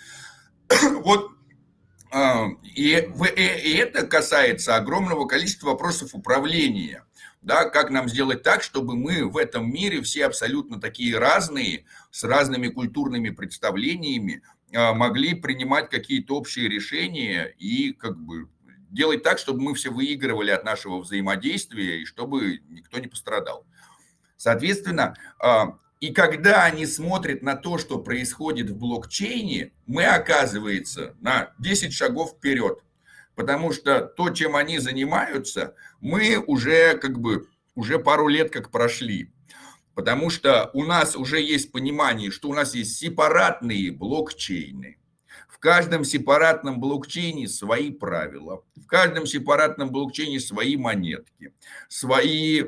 Вот 1.04 1.30
э, 1.30 1.35
и, 2.74 2.92
и 2.92 3.74
это 3.76 4.06
касается 4.06 4.76
огромного 4.76 5.26
количества 5.26 5.68
вопросов 5.68 6.14
управления 6.14 7.06
да, 7.46 7.70
как 7.70 7.90
нам 7.90 8.08
сделать 8.08 8.42
так, 8.42 8.64
чтобы 8.64 8.96
мы 8.96 9.24
в 9.24 9.36
этом 9.36 9.72
мире 9.72 10.02
все 10.02 10.26
абсолютно 10.26 10.80
такие 10.80 11.16
разные, 11.16 11.84
с 12.10 12.24
разными 12.24 12.66
культурными 12.66 13.30
представлениями, 13.30 14.42
а, 14.74 14.92
могли 14.94 15.34
принимать 15.34 15.88
какие-то 15.88 16.34
общие 16.34 16.68
решения 16.68 17.54
и 17.56 17.92
как 17.92 18.18
бы 18.18 18.48
делать 18.90 19.22
так, 19.22 19.38
чтобы 19.38 19.60
мы 19.60 19.74
все 19.74 19.90
выигрывали 19.90 20.50
от 20.50 20.64
нашего 20.64 20.98
взаимодействия 20.98 22.02
и 22.02 22.04
чтобы 22.04 22.62
никто 22.68 22.98
не 22.98 23.06
пострадал. 23.06 23.64
Соответственно, 24.36 25.14
а, 25.38 25.78
и 26.00 26.12
когда 26.12 26.64
они 26.64 26.86
смотрят 26.86 27.42
на 27.42 27.56
то, 27.56 27.78
что 27.78 27.98
происходит 27.98 28.70
в 28.70 28.76
блокчейне, 28.76 29.72
мы, 29.86 30.04
оказывается, 30.04 31.14
на 31.20 31.52
10 31.58 31.92
шагов 31.92 32.32
вперед 32.36 32.80
потому 33.36 33.72
что 33.72 34.00
то, 34.00 34.30
чем 34.30 34.56
они 34.56 34.80
занимаются, 34.80 35.76
мы 36.00 36.38
уже 36.38 36.98
как 36.98 37.20
бы 37.20 37.48
уже 37.76 38.00
пару 38.00 38.26
лет 38.26 38.50
как 38.50 38.72
прошли. 38.72 39.30
Потому 39.94 40.30
что 40.30 40.70
у 40.74 40.84
нас 40.84 41.14
уже 41.14 41.40
есть 41.40 41.70
понимание, 41.70 42.30
что 42.30 42.48
у 42.48 42.54
нас 42.54 42.74
есть 42.74 42.96
сепаратные 42.96 43.92
блокчейны. 43.92 44.98
В 45.56 45.58
каждом 45.58 46.04
сепаратном 46.04 46.80
блокчейне 46.80 47.48
свои 47.48 47.90
правила, 47.90 48.62
в 48.76 48.86
каждом 48.86 49.26
сепаратном 49.26 49.90
блокчейне 49.90 50.38
свои 50.38 50.76
монетки, 50.76 51.54
свои 51.88 52.60
э, 52.60 52.66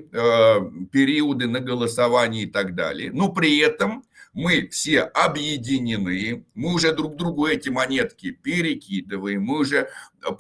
периоды 0.91 1.49
на 1.49 1.61
голосование 1.61 2.45
и 2.45 2.47
так 2.47 2.75
далее. 2.75 3.13
Но 3.13 3.31
при 3.31 3.59
этом 3.59 4.05
мы 4.33 4.69
все 4.69 5.03
объединены, 5.03 6.47
мы 6.55 6.73
уже 6.73 6.95
друг 6.95 7.17
другу 7.17 7.47
эти 7.47 7.69
монетки 7.69 8.31
перекидываем, 8.31 9.43
мы 9.43 9.59
уже 9.59 9.91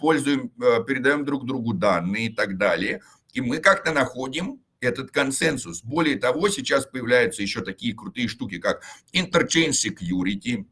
пользуем, 0.01 0.51
э, 0.59 0.85
передаем 0.87 1.27
друг 1.27 1.45
другу 1.45 1.75
данные 1.75 2.29
и 2.29 2.33
так 2.33 2.57
далее, 2.57 3.03
и 3.35 3.43
мы 3.43 3.59
как-то 3.59 3.93
находим 3.93 4.63
этот 4.81 5.11
консенсус. 5.11 5.83
Более 5.83 6.17
того, 6.17 6.49
сейчас 6.49 6.87
появляются 6.87 7.43
еще 7.43 7.61
такие 7.61 7.95
крутые 7.95 8.27
штуки, 8.27 8.59
как 8.59 8.83
Interchain 9.13 9.73
Security, 9.73 10.65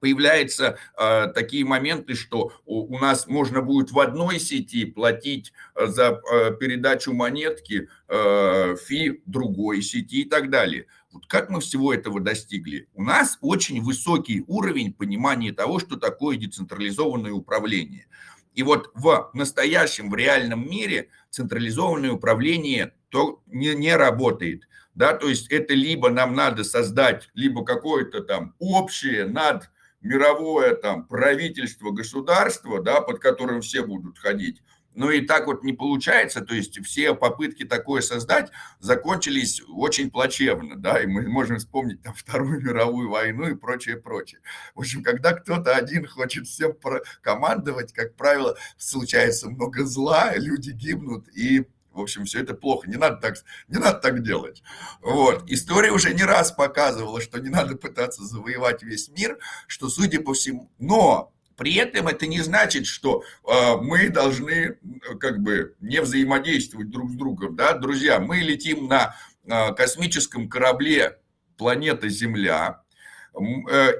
появляются 0.00 0.78
э, 0.98 1.26
такие 1.34 1.64
моменты, 1.64 2.14
что 2.14 2.52
у, 2.64 2.94
у 2.94 2.98
нас 2.98 3.26
можно 3.26 3.62
будет 3.62 3.92
в 3.92 4.00
одной 4.00 4.40
сети 4.40 4.86
платить 4.86 5.52
э, 5.74 5.86
за 5.86 6.20
э, 6.32 6.56
передачу 6.58 7.12
монетки 7.12 7.88
э, 8.08 8.76
фи 8.76 9.22
другой 9.26 9.82
сети 9.82 10.22
и 10.22 10.24
так 10.24 10.50
далее. 10.50 10.86
Вот 11.12 11.26
как 11.26 11.50
мы 11.50 11.60
всего 11.60 11.92
этого 11.92 12.20
достигли? 12.20 12.88
У 12.94 13.02
нас 13.02 13.38
очень 13.40 13.82
высокий 13.82 14.44
уровень 14.46 14.92
понимания 14.92 15.52
того, 15.52 15.78
что 15.78 15.96
такое 15.96 16.36
децентрализованное 16.36 17.32
управление. 17.32 18.06
И 18.54 18.62
вот 18.62 18.90
в 18.94 19.30
настоящем, 19.34 20.10
в 20.10 20.14
реальном 20.14 20.68
мире 20.68 21.08
централизованное 21.30 22.12
управление 22.12 22.94
то 23.10 23.42
не, 23.46 23.74
не 23.74 23.94
работает. 23.96 24.68
Да, 24.94 25.14
то 25.14 25.28
есть 25.28 25.50
это 25.50 25.72
либо 25.72 26.10
нам 26.10 26.34
надо 26.34 26.64
создать 26.64 27.30
либо 27.34 27.64
какое-то 27.64 28.22
там 28.22 28.54
общее 28.58 29.24
над 29.24 29.70
мировое 30.00 30.74
там 30.74 31.06
правительство, 31.06 31.90
государство, 31.90 32.82
да, 32.82 33.00
под 33.00 33.20
которым 33.20 33.60
все 33.60 33.84
будут 33.84 34.18
ходить, 34.18 34.62
но 34.94 35.10
и 35.10 35.24
так 35.24 35.46
вот 35.46 35.62
не 35.62 35.72
получается, 35.72 36.40
то 36.40 36.54
есть 36.54 36.84
все 36.84 37.14
попытки 37.14 37.64
такое 37.64 38.00
создать 38.02 38.50
закончились 38.80 39.62
очень 39.68 40.10
плачевно, 40.10 40.76
да, 40.76 41.00
и 41.00 41.06
мы 41.06 41.28
можем 41.28 41.58
вспомнить 41.58 42.02
там 42.02 42.14
Вторую 42.14 42.60
мировую 42.64 43.08
войну 43.08 43.48
и 43.48 43.54
прочее, 43.54 43.96
прочее. 43.96 44.40
В 44.74 44.80
общем, 44.80 45.02
когда 45.02 45.32
кто-то 45.32 45.76
один 45.76 46.06
хочет 46.06 46.46
всем 46.46 46.74
командовать, 47.22 47.92
как 47.92 48.16
правило, 48.16 48.56
случается 48.76 49.48
много 49.48 49.84
зла, 49.84 50.34
люди 50.34 50.70
гибнут, 50.72 51.28
и 51.28 51.66
в 51.92 52.00
общем, 52.00 52.24
все 52.24 52.40
это 52.40 52.54
плохо. 52.54 52.88
Не 52.88 52.96
надо 52.96 53.16
так, 53.16 53.34
не 53.68 53.78
надо 53.78 53.98
так 53.98 54.22
делать. 54.22 54.62
Вот. 55.02 55.44
История 55.50 55.90
уже 55.90 56.14
не 56.14 56.22
раз 56.22 56.52
показывала, 56.52 57.20
что 57.20 57.40
не 57.40 57.48
надо 57.48 57.76
пытаться 57.76 58.24
завоевать 58.24 58.82
весь 58.82 59.08
мир, 59.08 59.38
что, 59.66 59.88
судя 59.88 60.20
по 60.20 60.34
всему... 60.34 60.70
Но 60.78 61.32
при 61.56 61.74
этом 61.74 62.08
это 62.08 62.26
не 62.26 62.40
значит, 62.40 62.86
что 62.86 63.22
э, 63.46 63.76
мы 63.76 64.08
должны 64.08 64.78
как 65.18 65.40
бы 65.40 65.74
не 65.80 66.00
взаимодействовать 66.00 66.90
друг 66.90 67.10
с 67.10 67.14
другом. 67.14 67.54
Да? 67.54 67.74
Друзья, 67.74 68.18
мы 68.18 68.38
летим 68.38 68.86
на 68.86 69.14
э, 69.44 69.74
космическом 69.74 70.48
корабле 70.48 71.18
планета 71.58 72.08
Земля, 72.08 72.82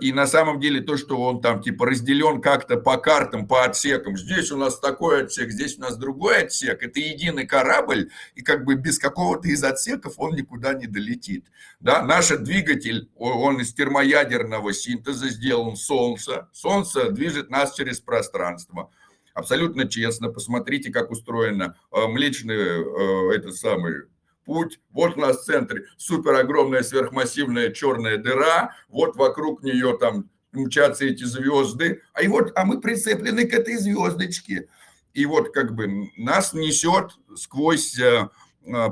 и 0.01 0.13
на 0.13 0.27
самом 0.27 0.61
деле 0.61 0.81
то, 0.81 0.97
что 0.97 1.21
он 1.21 1.41
там 1.41 1.63
типа 1.63 1.87
разделен 1.87 2.41
как-то 2.41 2.77
по 2.77 2.97
картам, 2.97 3.47
по 3.47 3.65
отсекам, 3.65 4.17
здесь 4.17 4.51
у 4.53 4.57
нас 4.57 4.79
такой 4.79 5.25
отсек, 5.25 5.51
здесь 5.51 5.79
у 5.79 5.83
нас 5.83 5.97
другой 5.97 6.43
отсек, 6.45 6.83
это 6.83 7.01
единый 7.01 7.47
корабль, 7.47 8.11
и 8.35 8.43
как 8.43 8.65
бы 8.65 8.75
без 8.75 8.99
какого-то 8.99 9.49
из 9.49 9.63
отсеков 9.65 10.15
он 10.19 10.35
никуда 10.35 10.75
не 10.75 10.87
долетит. 10.87 11.47
Да, 11.81 12.03
наш 12.03 12.29
двигатель, 12.29 13.11
он 13.17 13.61
из 13.61 13.73
термоядерного 13.73 14.73
синтеза 14.73 15.29
сделан 15.29 15.77
Солнце. 15.77 16.49
Солнце 16.53 17.11
движет 17.11 17.51
нас 17.51 17.75
через 17.75 18.01
пространство. 18.01 18.91
Абсолютно 19.33 19.89
честно, 19.89 20.29
посмотрите, 20.29 20.91
как 20.91 21.11
устроено 21.11 21.77
э, 21.93 22.07
млечный, 22.07 22.57
э, 22.57 23.37
этот 23.37 23.57
самый 23.57 24.10
путь. 24.45 24.81
Вот 24.91 25.17
у 25.17 25.21
нас 25.21 25.39
в 25.39 25.45
центре 25.45 25.85
супер 25.97 26.35
огромная 26.35 26.83
сверхмассивная 26.83 27.71
черная 27.71 28.17
дыра. 28.17 28.75
Вот 28.89 29.17
вокруг 29.17 29.63
нее 29.63 29.97
там 29.99 30.31
мчатся 30.53 31.05
эти 31.05 31.25
звезды. 31.25 32.03
А, 32.13 32.23
и 32.23 32.29
вот, 32.29 32.53
а 32.55 32.65
мы 32.65 32.81
прицеплены 32.81 33.47
к 33.47 33.55
этой 33.55 33.77
звездочке. 33.77 34.69
И 35.13 35.27
вот 35.27 35.53
как 35.53 35.75
бы 35.75 36.11
нас 36.17 36.53
несет 36.53 37.11
сквозь 37.37 37.99
э, 37.99 38.29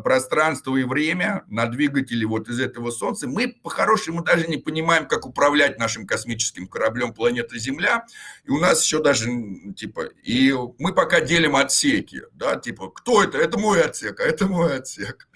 пространство 0.02 0.76
и 0.76 0.84
время 0.84 1.44
на 1.48 1.66
двигателе 1.66 2.26
вот 2.26 2.48
из 2.48 2.58
этого 2.60 2.90
Солнца, 2.90 3.28
мы 3.28 3.48
по-хорошему 3.62 4.22
даже 4.22 4.46
не 4.46 4.56
понимаем, 4.56 5.06
как 5.06 5.26
управлять 5.26 5.78
нашим 5.78 6.06
космическим 6.06 6.66
кораблем 6.66 7.12
планеты 7.12 7.58
Земля. 7.58 8.06
И 8.44 8.50
у 8.50 8.58
нас 8.58 8.82
еще 8.82 9.02
даже, 9.02 9.28
типа, 9.76 10.06
и 10.22 10.54
мы 10.78 10.94
пока 10.94 11.20
делим 11.20 11.56
отсеки, 11.56 12.22
да, 12.32 12.56
типа, 12.56 12.90
кто 12.90 13.22
это? 13.22 13.38
Это 13.38 13.58
мой 13.58 13.82
отсек, 13.82 14.20
а 14.20 14.24
это 14.24 14.46
мой 14.46 14.76
отсек. 14.76 15.28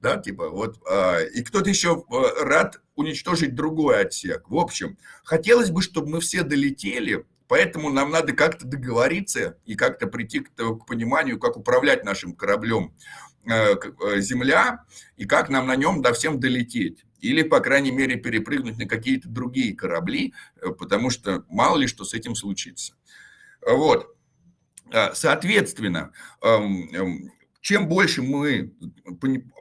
Да, 0.00 0.16
типа, 0.16 0.48
вот, 0.48 0.78
а, 0.88 1.18
и 1.20 1.42
кто-то 1.42 1.68
еще 1.68 2.04
э, 2.08 2.44
рад 2.44 2.80
уничтожить 2.94 3.56
другой 3.56 4.00
отсек. 4.02 4.48
В 4.48 4.56
общем, 4.56 4.96
хотелось 5.24 5.70
бы, 5.70 5.82
чтобы 5.82 6.08
мы 6.08 6.20
все 6.20 6.42
долетели, 6.42 7.24
Поэтому 7.48 7.88
нам 7.88 8.10
надо 8.10 8.34
как-то 8.34 8.66
договориться 8.66 9.56
и 9.64 9.74
как-то 9.74 10.06
прийти 10.06 10.40
к, 10.40 10.50
к 10.54 10.86
пониманию, 10.86 11.38
как 11.40 11.56
управлять 11.56 12.04
нашим 12.04 12.34
кораблем 12.34 12.94
земля 13.44 14.84
и 15.16 15.24
как 15.24 15.48
нам 15.48 15.66
на 15.66 15.76
нем 15.76 16.02
до 16.02 16.12
всем 16.12 16.38
долететь. 16.40 17.04
Или, 17.20 17.42
по 17.42 17.60
крайней 17.60 17.90
мере, 17.90 18.16
перепрыгнуть 18.16 18.78
на 18.78 18.86
какие-то 18.86 19.28
другие 19.28 19.74
корабли, 19.74 20.34
э, 20.56 20.70
потому 20.70 21.10
что 21.10 21.44
мало 21.48 21.78
ли 21.78 21.86
что 21.86 22.04
с 22.04 22.14
этим 22.14 22.34
случится. 22.34 22.94
Вот. 23.66 24.14
Соответственно, 25.12 26.12
эм, 26.40 26.88
эм, 26.94 27.32
чем 27.60 27.88
больше 27.88 28.22
мы 28.22 28.72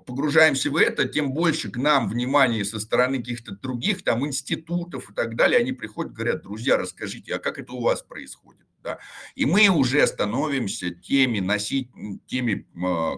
погружаемся 0.06 0.72
в 0.72 0.78
это, 0.78 1.06
тем 1.06 1.34
больше 1.34 1.70
к 1.70 1.76
нам 1.76 2.08
внимания 2.08 2.64
со 2.64 2.80
стороны 2.80 3.18
каких-то 3.18 3.52
других 3.54 4.04
там 4.04 4.26
институтов 4.26 5.10
и 5.10 5.14
так 5.14 5.36
далее. 5.36 5.60
Они 5.60 5.74
приходят, 5.74 6.14
говорят, 6.14 6.44
друзья, 6.44 6.78
расскажите, 6.78 7.36
а 7.36 7.40
как 7.40 7.60
это 7.60 7.74
у 7.74 7.82
вас 7.82 8.04
происходит? 8.04 8.66
Да? 8.84 9.00
И 9.36 9.46
мы 9.46 9.68
уже 9.68 10.08
становимся 10.08 10.92
теми 10.92 11.40
носить, 11.40 11.90
теми 12.28 12.66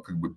как 0.02 0.18
бы 0.18 0.36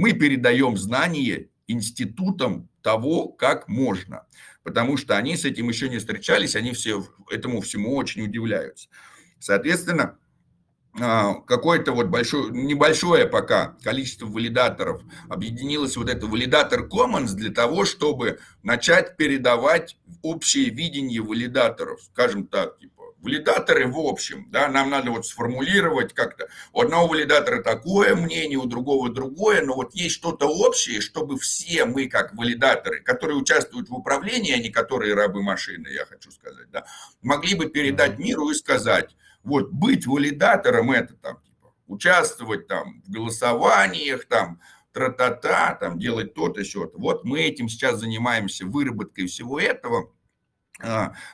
мы 0.00 0.14
передаем 0.14 0.78
знания 0.78 1.50
институтам 1.66 2.70
того, 2.80 3.28
как 3.28 3.68
можно, 3.68 4.26
потому 4.62 4.96
что 4.96 5.18
они 5.18 5.36
с 5.36 5.44
этим 5.44 5.68
еще 5.68 5.90
не 5.90 5.98
встречались, 5.98 6.56
они 6.56 6.72
все 6.72 7.06
этому 7.30 7.60
всему 7.60 7.94
очень 7.96 8.22
удивляются. 8.22 8.88
Соответственно, 9.38 10.18
а, 10.98 11.34
какое-то 11.42 11.92
вот 11.92 12.06
большое, 12.06 12.50
небольшое 12.50 13.26
пока 13.26 13.76
количество 13.82 14.24
валидаторов 14.24 15.02
объединилось 15.28 15.98
вот 15.98 16.08
это 16.08 16.26
валидатор 16.26 16.86
Commons 16.86 17.34
для 17.34 17.52
того, 17.52 17.84
чтобы 17.84 18.38
начать 18.62 19.18
передавать 19.18 19.98
общее 20.22 20.70
видение 20.70 21.20
валидаторов, 21.20 22.00
скажем 22.04 22.46
так, 22.46 22.78
типа 22.78 22.99
Валидаторы 23.22 23.86
в 23.86 23.98
общем, 23.98 24.46
да, 24.50 24.68
нам 24.68 24.88
надо 24.88 25.10
вот 25.10 25.26
сформулировать 25.26 26.14
как-то. 26.14 26.48
У 26.72 26.80
одного 26.80 27.08
валидатора 27.08 27.62
такое 27.62 28.14
мнение, 28.14 28.56
у 28.56 28.64
другого 28.64 29.10
другое, 29.10 29.62
но 29.62 29.74
вот 29.74 29.94
есть 29.94 30.14
что-то 30.14 30.46
общее, 30.46 31.02
чтобы 31.02 31.38
все 31.38 31.84
мы, 31.84 32.08
как 32.08 32.34
валидаторы, 32.34 33.00
которые 33.00 33.36
участвуют 33.36 33.90
в 33.90 33.94
управлении, 33.94 34.52
а 34.52 34.58
не 34.58 34.70
которые 34.70 35.14
рабы 35.14 35.42
машины, 35.42 35.88
я 35.88 36.06
хочу 36.06 36.30
сказать, 36.30 36.70
да, 36.70 36.86
могли 37.20 37.54
бы 37.54 37.66
передать 37.66 38.18
миру 38.18 38.48
и 38.50 38.54
сказать, 38.54 39.14
вот 39.42 39.70
быть 39.70 40.06
валидатором 40.06 40.90
это 40.90 41.14
там, 41.14 41.42
типа, 41.42 41.74
участвовать 41.88 42.68
там 42.68 43.02
в 43.02 43.10
голосованиях, 43.10 44.24
там, 44.24 44.60
тра-та-та, 44.92 45.74
там, 45.74 45.98
делать 45.98 46.32
то-то, 46.32 46.62
все-то. 46.62 46.98
Вот 46.98 47.24
мы 47.24 47.42
этим 47.42 47.68
сейчас 47.68 48.00
занимаемся, 48.00 48.64
выработкой 48.64 49.26
всего 49.26 49.60
этого– 49.60 50.10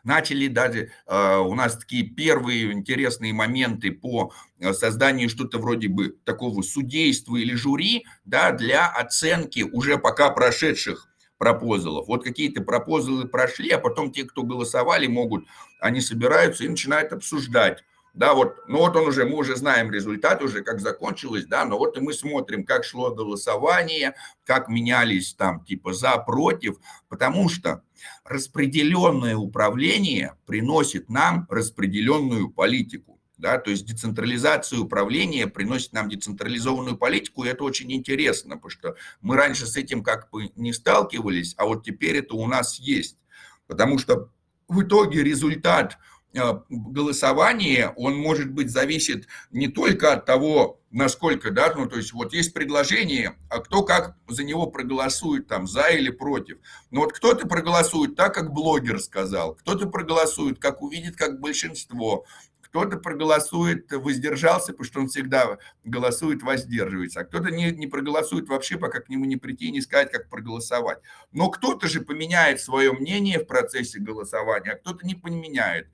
начали 0.05 0.49
даже 0.49 0.91
а, 1.07 1.41
у 1.41 1.55
нас 1.55 1.77
такие 1.77 2.05
первые 2.05 2.73
интересные 2.73 3.33
моменты 3.33 3.93
по 3.93 4.33
а, 4.61 4.73
созданию 4.73 5.29
что-то 5.29 5.59
вроде 5.59 5.89
бы 5.89 6.17
такого 6.25 6.63
судейства 6.63 7.37
или 7.37 7.55
жюри 7.55 8.05
да, 8.25 8.53
для 8.53 8.87
оценки 8.87 9.61
уже 9.61 9.99
пока 9.99 10.31
прошедших 10.31 11.09
пропозалов. 11.39 12.09
Вот 12.09 12.25
какие-то 12.25 12.63
пропозалы 12.63 13.29
прошли, 13.29 13.71
а 13.71 13.79
потом 13.79 14.11
те, 14.11 14.25
кто 14.25 14.43
голосовали, 14.43 15.07
могут, 15.07 15.45
они 15.81 16.01
собираются 16.01 16.65
и 16.65 16.69
начинают 16.69 17.13
обсуждать 17.13 17.85
да, 18.17 18.33
вот, 18.33 18.57
ну 18.67 18.79
вот 18.79 18.97
он 18.97 19.09
уже, 19.09 19.27
мы 19.27 19.37
уже 19.37 19.57
знаем 19.57 19.93
результат 19.93 20.43
уже, 20.43 20.63
как 20.63 20.81
закончилось, 20.81 21.45
да, 21.45 21.67
но 21.67 21.77
вот 21.77 21.99
и 21.99 22.01
мы 22.01 22.15
смотрим, 22.15 22.65
как 22.65 22.83
шло 22.83 23.15
голосование, 23.15 24.15
как 24.45 24.69
менялись 24.69 25.35
там 25.35 25.63
типа 25.65 25.93
за, 25.93 26.17
против, 26.17 26.79
потому 27.11 27.51
что 27.51 27.83
распределенное 28.25 29.37
управление 29.37 30.35
приносит 30.47 31.11
нам 31.11 31.47
распределенную 31.51 32.49
политику. 32.49 33.21
Да, 33.37 33.59
то 33.59 33.71
есть 33.71 33.85
децентрализация 33.85 34.79
управления 34.79 35.47
приносит 35.47 35.93
нам 35.93 36.09
децентрализованную 36.09 36.97
политику, 36.97 37.45
и 37.45 37.49
это 37.49 37.65
очень 37.65 37.93
интересно, 37.93 38.55
потому 38.55 38.71
что 38.71 38.97
мы 39.21 39.37
раньше 39.37 39.67
с 39.67 39.77
этим 39.77 40.03
как 40.03 40.31
бы 40.31 40.51
не 40.57 40.73
сталкивались, 40.73 41.55
а 41.59 41.67
вот 41.67 41.85
теперь 41.85 42.17
это 42.17 42.35
у 42.35 42.47
нас 42.47 42.79
есть. 42.79 43.19
Потому 43.67 43.99
что 43.99 44.31
в 44.69 44.83
итоге 44.83 45.23
результат 45.23 45.99
голосование, 46.35 47.93
он 47.97 48.17
может 48.17 48.51
быть 48.51 48.71
зависит 48.71 49.27
не 49.51 49.69
только 49.69 50.13
от 50.13 50.27
того, 50.27 50.81
насколько, 50.91 51.51
да, 51.51 51.73
ну, 51.75 51.87
то 51.87 51.97
есть 51.97 52.13
вот 52.13 52.33
есть 52.33 52.53
предложение, 52.53 53.37
а 53.49 53.61
кто 53.61 53.83
как 53.83 54.17
за 54.29 54.45
него 54.45 54.67
проголосует, 54.67 55.47
там, 55.47 55.67
за 55.67 55.89
или 55.89 56.11
против. 56.11 56.59
Но 56.91 57.01
вот 57.01 57.13
кто-то 57.13 57.47
проголосует 57.47 58.17
так, 58.17 58.35
как 58.35 58.53
блогер 58.53 59.01
сказал, 59.01 59.55
кто-то 59.55 59.89
проголосует, 59.89 60.59
как 60.59 60.83
увидит, 60.83 61.17
как 61.17 61.41
большинство, 61.41 62.25
кто-то 62.61 62.99
проголосует, 62.99 63.91
воздержался, 63.91 64.73
потому 64.73 64.85
что 64.85 65.01
он 65.01 65.09
всегда 65.09 65.59
голосует, 65.85 66.43
воздерживается, 66.43 67.21
а 67.21 67.25
кто-то 67.25 67.51
не, 67.51 67.71
не 67.71 67.87
проголосует 67.87 68.49
вообще, 68.49 68.77
пока 68.77 69.01
к 69.01 69.09
нему 69.09 69.25
не 69.25 69.37
прийти 69.37 69.69
и 69.69 69.73
не 69.73 69.81
сказать, 69.81 70.13
как 70.13 70.29
проголосовать. 70.29 70.99
Но 71.33 71.49
кто-то 71.49 71.89
же 71.89 72.03
поменяет 72.03 72.61
свое 72.61 72.93
мнение 72.93 73.39
в 73.39 73.47
процессе 73.47 73.99
голосования, 73.99 74.73
а 74.73 74.77
кто-то 74.77 75.07
не 75.07 75.15
поменяет. 75.15 75.89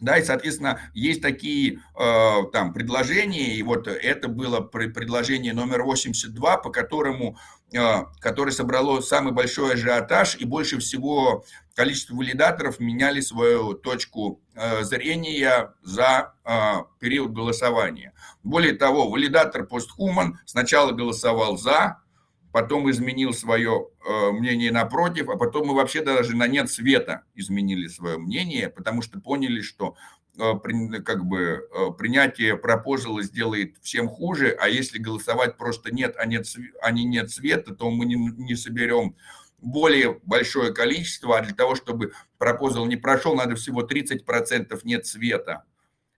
Да, 0.00 0.18
и, 0.18 0.24
соответственно, 0.24 0.80
есть 0.92 1.22
такие 1.22 1.80
э, 1.98 2.42
там 2.52 2.72
предложения, 2.72 3.54
и 3.54 3.62
вот 3.62 3.88
это 3.88 4.28
было 4.28 4.60
предложение 4.60 5.54
номер 5.54 5.84
82, 5.84 6.58
по 6.58 6.70
которому, 6.70 7.38
э, 7.72 8.04
которое 8.20 8.52
собрало 8.52 9.00
самый 9.00 9.32
большой 9.32 9.74
ажиотаж, 9.74 10.36
и 10.36 10.44
больше 10.44 10.78
всего 10.78 11.44
количество 11.74 12.14
валидаторов 12.14 12.78
меняли 12.78 13.20
свою 13.20 13.72
точку 13.72 14.40
э, 14.54 14.82
зрения 14.82 15.74
за 15.82 16.34
э, 16.44 16.74
период 16.98 17.32
голосования. 17.32 18.12
Более 18.42 18.74
того, 18.74 19.08
валидатор 19.08 19.64
постхуман 19.64 20.38
сначала 20.44 20.92
голосовал 20.92 21.56
за, 21.56 22.02
потом 22.56 22.90
изменил 22.90 23.34
свое 23.34 23.88
э, 24.08 24.30
мнение 24.30 24.72
напротив, 24.72 25.28
а 25.28 25.36
потом 25.36 25.66
мы 25.66 25.74
вообще 25.74 26.00
даже 26.00 26.34
на 26.34 26.46
нет 26.46 26.70
света 26.70 27.24
изменили 27.34 27.86
свое 27.86 28.16
мнение, 28.16 28.70
потому 28.70 29.02
что 29.02 29.20
поняли, 29.20 29.60
что 29.60 29.94
как 30.38 31.26
бы 31.26 31.68
принятие 31.98 32.56
пропозала 32.56 33.22
сделает 33.22 33.76
всем 33.82 34.08
хуже, 34.08 34.56
а 34.58 34.70
если 34.70 34.98
голосовать 34.98 35.58
просто 35.58 35.94
нет, 35.94 36.14
а 36.18 36.24
нет, 36.24 36.46
а 36.80 36.92
не 36.92 37.04
нет 37.04 37.30
света, 37.30 37.74
то 37.74 37.90
мы 37.90 38.06
не, 38.06 38.14
не 38.14 38.54
соберем 38.54 39.16
более 39.60 40.18
большое 40.22 40.72
количество, 40.72 41.36
а 41.36 41.42
для 41.42 41.54
того, 41.54 41.74
чтобы 41.74 42.12
пропозал 42.38 42.86
не 42.86 42.96
прошел, 42.96 43.34
надо 43.34 43.54
всего 43.56 43.82
30% 43.82 44.80
нет 44.84 45.04
света 45.04 45.64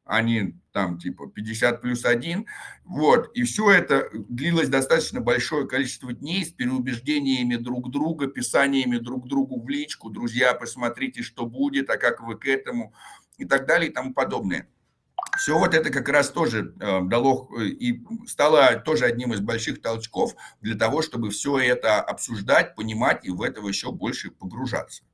они 0.09 0.55
там 0.73 0.99
типа 0.99 1.29
50 1.29 1.83
плюс 1.83 2.05
1, 2.05 2.47
вот, 2.85 3.31
и 3.35 3.43
все 3.43 3.71
это 3.71 4.09
длилось 4.13 4.69
достаточно 4.69 5.21
большое 5.21 5.69
количество 5.69 6.13
дней 6.13 6.45
с 6.45 6.51
переубеждениями 6.51 7.57
друг 7.57 7.91
друга, 7.91 8.27
писаниями 8.27 8.97
друг 8.97 9.29
другу 9.29 9.61
в 9.61 9.69
личку, 9.69 10.09
друзья, 10.09 10.55
посмотрите, 10.55 11.23
что 11.23 11.45
будет, 11.45 11.91
а 11.91 11.99
как 11.99 12.23
вы 12.23 12.39
к 12.39 12.47
этому, 12.47 12.95
и 13.37 13.45
так 13.45 13.67
далее 13.67 13.91
и 13.91 13.93
тому 13.93 14.15
подобное. 14.15 14.67
Все 15.37 15.59
вот 15.59 15.75
это 15.75 15.91
как 15.91 16.09
раз 16.09 16.31
тоже 16.31 16.75
э, 16.81 17.01
дало 17.03 17.51
э, 17.59 17.67
и 17.67 18.03
стало 18.27 18.77
тоже 18.77 19.05
одним 19.05 19.35
из 19.35 19.41
больших 19.41 19.83
толчков 19.83 20.35
для 20.63 20.75
того, 20.75 21.03
чтобы 21.03 21.31
все 21.31 21.59
это 21.59 22.01
обсуждать, 22.01 22.75
понимать 22.75 23.27
и 23.27 23.31
в 23.31 23.43
это 23.43 23.61
еще 23.61 23.93
больше 23.93 24.31
погружаться. 24.31 25.05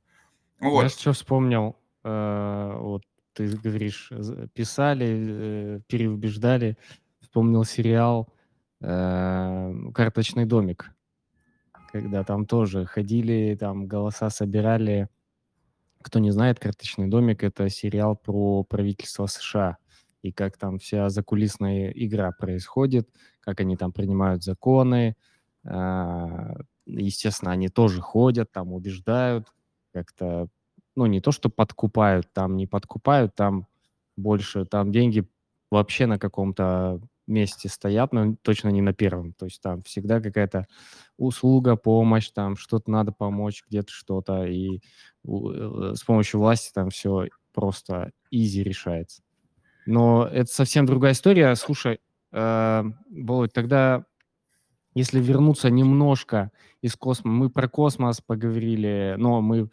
Вот. 0.59 0.83
Я 0.83 0.89
что 0.89 1.11
вспомнил, 1.11 1.75
э, 2.03 2.77
вот 2.79 3.03
ты 3.35 3.47
говоришь, 3.47 4.11
писали, 4.53 5.07
э, 5.07 5.79
переубеждали. 5.87 6.77
Вспомнил 7.19 7.65
сериал 7.65 8.33
э, 8.81 9.73
«Карточный 9.93 10.45
домик», 10.45 10.91
когда 11.91 12.23
там 12.23 12.45
тоже 12.45 12.85
ходили, 12.85 13.57
там 13.59 13.87
голоса 13.87 14.29
собирали. 14.29 15.09
Кто 16.01 16.19
не 16.19 16.31
знает, 16.31 16.59
«Карточный 16.59 17.07
домик»— 17.07 17.43
это 17.43 17.69
сериал 17.69 18.15
про 18.15 18.63
правительство 18.63 19.25
США 19.25 19.77
и 20.21 20.31
как 20.31 20.57
там 20.57 20.79
вся 20.79 21.09
закулисная 21.09 21.91
игра 21.91 22.31
происходит, 22.31 23.07
как 23.41 23.59
они 23.59 23.77
там 23.77 23.91
принимают 23.91 24.43
законы. 24.43 25.15
А, 25.63 26.55
естественно, 26.87 27.51
они 27.51 27.69
тоже 27.69 28.01
ходят, 28.01 28.51
там 28.51 28.73
убеждают, 28.73 29.53
как-то 29.93 30.47
ну, 30.95 31.05
не 31.05 31.21
то, 31.21 31.31
что 31.31 31.49
подкупают, 31.49 32.31
там 32.33 32.55
не 32.55 32.67
подкупают, 32.67 33.35
там 33.35 33.67
больше, 34.17 34.65
там 34.65 34.91
деньги 34.91 35.27
вообще 35.71 36.05
на 36.05 36.17
каком-то 36.17 37.01
месте 37.27 37.69
стоят, 37.69 38.13
но 38.13 38.35
точно 38.41 38.69
не 38.69 38.81
на 38.81 38.93
первом. 38.93 39.33
То 39.33 39.45
есть 39.45 39.61
там 39.61 39.81
всегда 39.83 40.21
какая-то 40.21 40.67
услуга, 41.17 41.75
помощь, 41.75 42.29
там 42.29 42.55
что-то 42.55 42.91
надо 42.91 43.11
помочь, 43.11 43.63
где-то 43.67 43.91
что-то, 43.91 44.45
и 44.45 44.79
э, 45.27 45.93
с 45.95 46.03
помощью 46.03 46.39
власти 46.39 46.71
там 46.73 46.89
все 46.89 47.27
просто 47.53 48.11
изи 48.31 48.63
решается. 48.63 49.23
Но 49.85 50.25
это 50.25 50.51
совсем 50.51 50.85
другая 50.85 51.13
история. 51.13 51.55
Слушай, 51.55 51.99
э, 52.31 52.83
Володь, 53.09 53.53
тогда 53.53 54.05
если 54.93 55.19
вернуться 55.19 55.69
немножко 55.69 56.51
из 56.81 56.95
космоса, 56.95 57.27
мы 57.27 57.49
про 57.49 57.67
космос 57.67 58.21
поговорили, 58.21 59.15
но 59.17 59.41
мы 59.41 59.69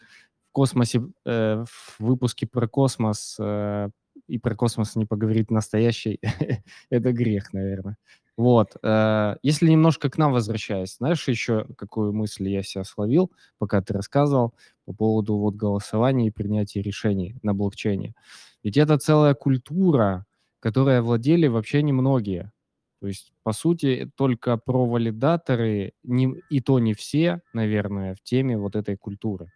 космосе, 0.53 1.03
э, 1.25 1.65
в 1.67 2.01
выпуске 2.01 2.47
про 2.47 2.69
космос 2.69 3.37
э, 3.41 3.89
и 4.29 4.39
про 4.39 4.55
космос 4.55 4.97
не 4.97 5.07
поговорить 5.07 5.51
настоящий, 5.51 6.21
это 6.91 7.13
грех, 7.13 7.53
наверное. 7.53 7.97
Вот. 8.37 8.77
Э, 8.83 9.37
если 9.43 9.69
немножко 9.71 10.11
к 10.11 10.19
нам 10.19 10.33
возвращаясь, 10.33 10.97
знаешь 10.97 11.27
еще, 11.29 11.67
какую 11.77 12.13
мысль 12.13 12.49
я 12.49 12.63
себя 12.63 12.85
словил, 12.85 13.33
пока 13.59 13.81
ты 13.83 13.95
рассказывал 13.95 14.55
по 14.85 14.93
поводу 14.93 15.37
вот 15.37 15.55
голосования 15.57 16.29
и 16.29 16.31
принятия 16.31 16.83
решений 16.83 17.37
на 17.43 17.55
блокчейне? 17.55 18.15
Ведь 18.63 18.77
это 18.77 18.99
целая 18.99 19.35
культура, 19.35 20.27
которой 20.61 21.01
владели 21.01 21.49
вообще 21.49 21.83
немногие. 21.83 22.53
То 23.01 23.09
есть, 23.09 23.33
по 23.43 23.53
сути, 23.53 24.11
только 24.17 24.57
про 24.57 24.87
валидаторы, 24.87 25.93
не, 26.05 26.37
и 26.51 26.61
то 26.61 26.79
не 26.79 26.95
все, 26.95 27.43
наверное, 27.53 28.15
в 28.15 28.23
теме 28.23 28.57
вот 28.57 28.77
этой 28.77 28.97
культуры 28.97 29.51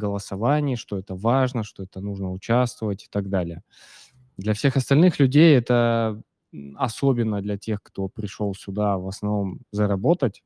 голосований, 0.00 0.76
что 0.76 0.98
это 0.98 1.14
важно, 1.14 1.62
что 1.62 1.82
это 1.82 2.00
нужно 2.00 2.32
участвовать 2.32 3.04
и 3.04 3.08
так 3.10 3.28
далее. 3.28 3.62
Для 4.36 4.54
всех 4.54 4.76
остальных 4.76 5.20
людей 5.20 5.56
это 5.56 6.20
особенно 6.76 7.40
для 7.42 7.56
тех, 7.56 7.82
кто 7.82 8.08
пришел 8.08 8.54
сюда 8.54 8.98
в 8.98 9.06
основном 9.06 9.60
заработать, 9.70 10.42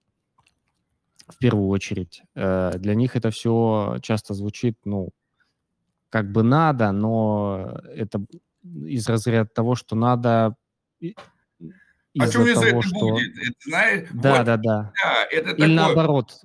в 1.29 1.38
первую 1.38 1.69
очередь, 1.69 2.23
э, 2.35 2.73
для 2.77 2.95
них 2.95 3.17
это 3.17 3.31
все 3.31 3.97
часто 4.03 4.35
звучит, 4.35 4.77
ну, 4.85 5.11
как 6.11 6.31
бы 6.31 6.43
надо, 6.43 6.93
но 6.93 7.81
это 7.95 8.25
из 8.62 9.09
разряда 9.09 9.49
того, 9.49 9.75
что 9.75 9.97
надо 9.97 10.57
а 12.19 12.27
что 12.29 12.40
мне 12.40 12.55
за 12.55 12.67
это 12.67 12.83
что... 12.83 12.99
будет? 12.99 13.37
Это, 13.37 13.57
знаешь, 13.64 14.09
да, 14.12 14.37
вот, 14.37 14.47
да, 14.47 14.57
да. 14.57 14.93
да 15.03 15.25
это 15.31 15.51
Или 15.51 15.61
такое... 15.62 15.69
наоборот, 15.69 16.40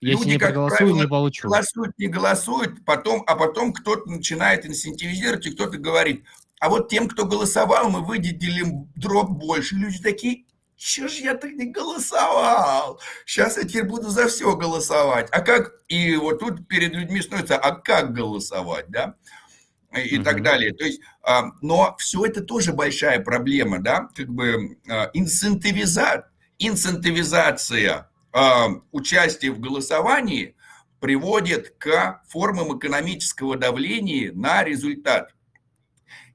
если 0.00 0.24
Люди, 0.24 0.32
не 0.32 0.38
проголосую, 0.38 0.78
правило, 0.78 0.96
не 1.02 1.08
получу. 1.08 1.48
Голосуют, 1.48 1.98
не 1.98 2.06
голосуют, 2.06 2.84
потом, 2.84 3.24
а 3.26 3.34
потом 3.34 3.72
кто-то 3.72 4.08
начинает 4.08 4.64
инсентивизировать, 4.64 5.46
и 5.46 5.50
кто-то 5.50 5.78
говорит, 5.78 6.24
а 6.60 6.68
вот 6.68 6.88
тем, 6.88 7.08
кто 7.08 7.24
голосовал, 7.24 7.88
мы 7.88 8.04
выделим 8.04 8.90
дроп 8.96 9.30
больше. 9.30 9.76
Люди 9.76 10.00
такие, 10.00 10.44
что 10.76 11.08
ж 11.08 11.14
я 11.14 11.34
так 11.34 11.52
не 11.52 11.66
голосовал? 11.66 13.00
Сейчас 13.26 13.56
я 13.56 13.64
теперь 13.64 13.84
буду 13.84 14.08
за 14.10 14.28
все 14.28 14.56
голосовать. 14.56 15.28
А 15.32 15.40
как? 15.40 15.72
И 15.88 16.14
вот 16.16 16.38
тут 16.38 16.68
перед 16.68 16.94
людьми 16.94 17.20
становится, 17.20 17.58
а 17.58 17.74
как 17.74 18.12
голосовать, 18.14 18.86
да? 18.88 19.16
И, 19.92 20.16
mm-hmm. 20.16 20.22
так 20.22 20.42
далее. 20.42 20.72
То 20.72 20.84
есть, 20.84 21.00
а, 21.22 21.50
но 21.62 21.96
все 21.98 22.26
это 22.26 22.42
тоже 22.42 22.72
большая 22.72 23.20
проблема, 23.20 23.80
да? 23.80 24.08
Как 24.14 24.28
бы 24.28 24.78
а, 24.88 25.10
инцентивиза, 25.14 26.28
инцентивизация 26.58 27.92
а, 27.94 28.07
участие 28.92 29.52
в 29.52 29.60
голосовании 29.60 30.54
приводит 31.00 31.74
к 31.78 32.22
формам 32.28 32.76
экономического 32.76 33.56
давления 33.56 34.32
на 34.32 34.64
результат. 34.64 35.34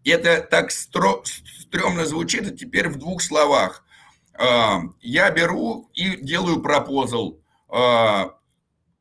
Это 0.05 0.41
так 0.41 0.71
стро, 0.71 1.23
стрёмно 1.59 2.05
звучит, 2.05 2.47
а 2.47 2.55
теперь 2.55 2.89
в 2.89 2.97
двух 2.97 3.21
словах. 3.21 3.85
А, 4.33 4.81
я 5.01 5.29
беру 5.31 5.89
и 5.93 6.17
делаю 6.17 6.61
пропозал. 6.61 7.39
А, 7.69 8.37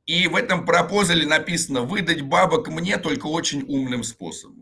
и 0.06 0.28
в 0.28 0.36
этом 0.36 0.66
пропозале 0.66 1.26
написано 1.26 1.82
«выдать 1.82 2.22
бабок 2.22 2.68
мне 2.68 2.98
только 2.98 3.26
очень 3.26 3.62
умным 3.62 4.04
способом» 4.04 4.61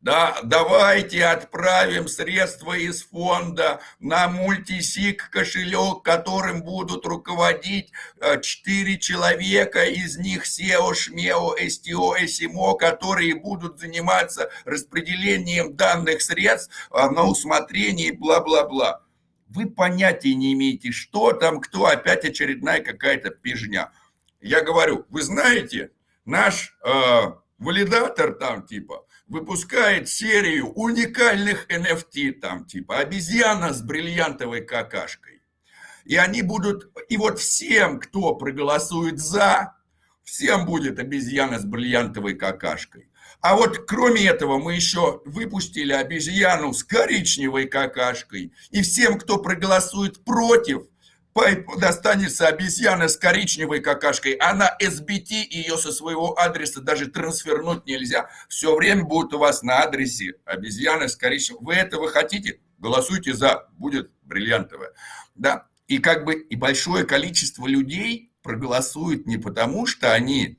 да, 0.00 0.38
давайте 0.44 1.24
отправим 1.24 2.06
средства 2.06 2.74
из 2.74 3.02
фонда 3.02 3.80
на 3.98 4.28
мультисик 4.28 5.28
кошелек, 5.30 6.04
которым 6.04 6.62
будут 6.62 7.04
руководить 7.04 7.90
4 8.20 8.94
э, 8.94 8.98
человека, 8.98 9.84
из 9.86 10.16
них 10.16 10.44
SEO, 10.44 10.94
ШМЕО, 10.94 11.56
STO, 11.60 12.14
SMO, 12.22 12.76
которые 12.78 13.34
будут 13.34 13.80
заниматься 13.80 14.50
распределением 14.64 15.74
данных 15.74 16.22
средств 16.22 16.72
э, 16.92 17.10
на 17.10 17.24
усмотрение, 17.24 18.12
бла-бла-бла. 18.12 19.02
Вы 19.48 19.68
понятия 19.68 20.34
не 20.36 20.52
имеете, 20.52 20.92
что 20.92 21.32
там, 21.32 21.60
кто 21.60 21.86
опять 21.86 22.24
очередная 22.24 22.80
какая-то 22.80 23.30
пижня. 23.30 23.90
Я 24.40 24.62
говорю, 24.62 25.06
вы 25.08 25.22
знаете, 25.22 25.90
наш 26.24 26.78
э, 26.84 27.32
валидатор 27.58 28.34
там 28.34 28.64
типа 28.64 29.04
выпускает 29.28 30.08
серию 30.08 30.72
уникальных 30.72 31.66
NFT, 31.68 32.32
там 32.32 32.64
типа 32.64 32.98
обезьяна 32.98 33.72
с 33.72 33.82
бриллиантовой 33.82 34.62
какашкой. 34.62 35.42
И 36.04 36.16
они 36.16 36.42
будут, 36.42 36.90
и 37.08 37.16
вот 37.16 37.38
всем, 37.38 38.00
кто 38.00 38.34
проголосует 38.34 39.18
за, 39.18 39.74
всем 40.24 40.64
будет 40.64 40.98
обезьяна 40.98 41.58
с 41.58 41.64
бриллиантовой 41.64 42.34
какашкой. 42.34 43.10
А 43.40 43.54
вот 43.54 43.86
кроме 43.86 44.26
этого 44.26 44.58
мы 44.58 44.74
еще 44.74 45.20
выпустили 45.24 45.92
обезьяну 45.92 46.72
с 46.72 46.82
коричневой 46.82 47.66
какашкой. 47.66 48.52
И 48.70 48.82
всем, 48.82 49.18
кто 49.18 49.38
проголосует 49.38 50.24
против– 50.24 50.82
достанется 51.78 52.48
обезьяна 52.48 53.08
с 53.08 53.16
коричневой 53.16 53.80
какашкой, 53.80 54.32
она 54.32 54.76
SBT, 54.82 55.46
ее 55.50 55.76
со 55.76 55.92
своего 55.92 56.38
адреса 56.38 56.80
даже 56.80 57.06
трансфернуть 57.06 57.86
нельзя. 57.86 58.30
Все 58.48 58.74
время 58.74 59.04
будет 59.04 59.34
у 59.34 59.38
вас 59.38 59.62
на 59.62 59.82
адресе 59.82 60.34
обезьяна 60.44 61.08
с 61.08 61.16
коричневой. 61.16 61.64
Вы 61.64 61.74
этого 61.74 62.08
хотите? 62.08 62.60
Голосуйте 62.78 63.34
за, 63.34 63.68
будет 63.72 64.10
бриллиантовая. 64.22 64.92
Да? 65.34 65.66
И 65.86 65.98
как 65.98 66.24
бы 66.24 66.34
и 66.34 66.56
большое 66.56 67.04
количество 67.04 67.66
людей 67.66 68.32
проголосуют 68.42 69.26
не 69.26 69.38
потому, 69.38 69.86
что 69.86 70.12
они 70.12 70.58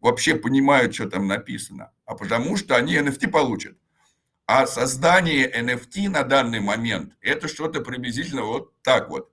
вообще 0.00 0.34
понимают, 0.34 0.94
что 0.94 1.08
там 1.08 1.26
написано, 1.26 1.92
а 2.04 2.14
потому 2.14 2.56
что 2.56 2.76
они 2.76 2.96
NFT 2.96 3.28
получат. 3.28 3.76
А 4.46 4.66
создание 4.66 5.50
NFT 5.50 6.08
на 6.08 6.24
данный 6.24 6.60
момент– 6.60 7.14
это 7.20 7.48
что-то 7.48 7.80
приблизительно 7.80 8.42
вот 8.42 8.74
так 8.82 9.08
вот. 9.08 9.31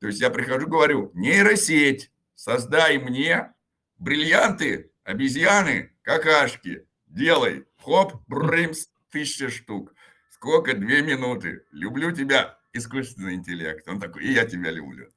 То 0.00 0.06
есть 0.06 0.20
я 0.20 0.30
прихожу, 0.30 0.66
говорю, 0.66 1.10
нейросеть, 1.14 2.10
создай 2.34 2.98
мне 2.98 3.52
бриллианты, 3.98 4.90
обезьяны, 5.04 5.92
какашки, 6.02 6.86
делай, 7.06 7.66
хоп, 7.78 8.14
брымс, 8.26 8.88
тысяча 9.10 9.50
штук. 9.50 9.94
сколько? 10.30 10.74
Две 10.74 11.02
минуты. 11.02 11.64
Люблю 11.70 12.12
тебя, 12.12 12.58
искусственный 12.72 13.34
интеллект. 13.34 13.86
Он 13.86 14.00
такой, 14.00 14.24
и 14.24 14.32
я 14.32 14.46
тебя 14.46 14.70
люблю. 14.70 15.08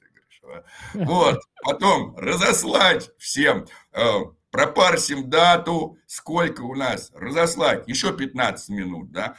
Вот, 0.93 1.39
потом 1.63 2.17
разослать 2.17 3.10
всем, 3.17 3.65
э, 3.93 4.19
пропарсим 4.52 5.30
дату, 5.30 5.98
сколько 6.06 6.62
у 6.63 6.76
нас, 6.76 7.12
разослать, 7.15 7.88
еще 7.88 8.15
15 8.15 8.69
минут, 8.69 9.12
да. 9.12 9.38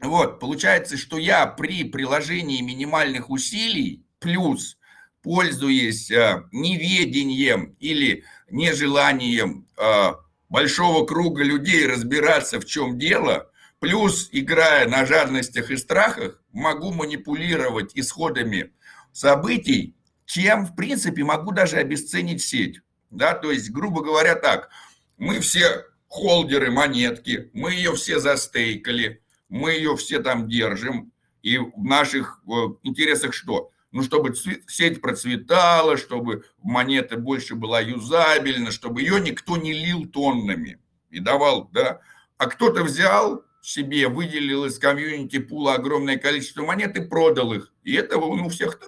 Вот, 0.00 0.40
получается, 0.40 0.96
что 0.96 1.18
я 1.18 1.46
при 1.46 1.84
приложении 1.84 2.62
минимальных 2.62 3.28
усилий 3.28 4.03
плюс 4.24 4.78
пользуясь 5.24 6.10
э, 6.10 6.44
неведением 6.52 7.74
или 7.80 8.24
нежеланием 8.50 9.66
э, 9.78 10.12
большого 10.50 11.06
круга 11.06 11.42
людей 11.42 11.86
разбираться, 11.86 12.60
в 12.60 12.66
чем 12.66 12.98
дело, 12.98 13.50
плюс 13.80 14.28
играя 14.32 14.86
на 14.86 15.06
жадностях 15.06 15.70
и 15.70 15.78
страхах, 15.78 16.42
могу 16.52 16.92
манипулировать 16.92 17.92
исходами 17.94 18.72
событий, 19.12 19.96
чем, 20.26 20.66
в 20.66 20.76
принципе, 20.76 21.24
могу 21.24 21.52
даже 21.52 21.78
обесценить 21.78 22.42
сеть. 22.42 22.80
Да? 23.10 23.32
То 23.32 23.50
есть, 23.50 23.70
грубо 23.70 24.02
говоря, 24.02 24.34
так, 24.34 24.68
мы 25.16 25.40
все 25.40 25.86
холдеры 26.06 26.70
монетки, 26.70 27.50
мы 27.54 27.72
ее 27.72 27.94
все 27.94 28.20
застейкали, 28.20 29.22
мы 29.48 29.72
ее 29.72 29.96
все 29.96 30.18
там 30.18 30.48
держим, 30.48 31.12
и 31.40 31.56
в 31.56 31.82
наших 31.82 32.42
э, 32.46 32.52
интересах 32.82 33.32
что? 33.32 33.70
Ну, 33.94 34.02
чтобы 34.02 34.34
сеть 34.34 35.00
процветала, 35.00 35.96
чтобы 35.96 36.44
монета 36.60 37.16
больше 37.16 37.54
была 37.54 37.80
юзабельна, 37.80 38.72
чтобы 38.72 39.02
ее 39.02 39.20
никто 39.20 39.56
не 39.56 39.72
лил 39.72 40.06
тоннами 40.06 40.80
и 41.10 41.20
давал, 41.20 41.68
да. 41.72 42.00
А 42.36 42.46
кто-то 42.46 42.82
взял 42.82 43.44
себе, 43.62 44.08
выделил 44.08 44.64
из 44.64 44.80
комьюнити 44.80 45.38
пула 45.38 45.74
огромное 45.74 46.18
количество 46.18 46.64
монет 46.64 46.96
и 46.96 47.04
продал 47.04 47.52
их. 47.52 47.72
И 47.84 47.94
это 47.94 48.18
он 48.18 48.40
у 48.40 48.48
всех... 48.48 48.80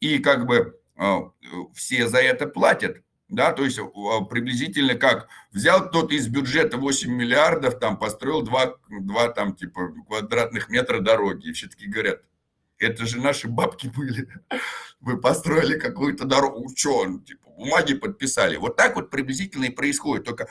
И 0.00 0.18
как 0.18 0.46
бы 0.46 0.80
все 1.72 2.08
за 2.08 2.18
это 2.18 2.48
платят. 2.48 3.00
Да, 3.28 3.52
то 3.52 3.64
есть 3.64 3.78
приблизительно 4.28 4.96
как 4.96 5.28
взял 5.52 5.88
кто-то 5.88 6.14
из 6.14 6.26
бюджета 6.26 6.78
8 6.78 7.08
миллиардов, 7.08 7.78
там 7.78 7.96
построил 7.96 8.42
2, 8.42 8.74
2 8.88 9.28
там, 9.28 9.54
типа, 9.54 9.92
квадратных 10.08 10.68
метра 10.68 10.98
дороги. 10.98 11.50
И 11.50 11.52
все 11.52 11.68
таки 11.68 11.86
говорят, 11.86 12.22
это 12.80 13.06
же 13.06 13.20
наши 13.20 13.46
бабки 13.46 13.88
были. 13.88 14.28
Вы 15.00 15.20
построили 15.20 15.78
какую-то 15.78 16.24
дорогу, 16.24 16.68
что, 16.74 17.06
типа, 17.20 17.50
бумаги 17.50 17.94
подписали. 17.94 18.56
Вот 18.56 18.76
так 18.76 18.96
вот 18.96 19.10
приблизительно 19.10 19.66
и 19.66 19.70
происходит. 19.70 20.24
Только 20.24 20.48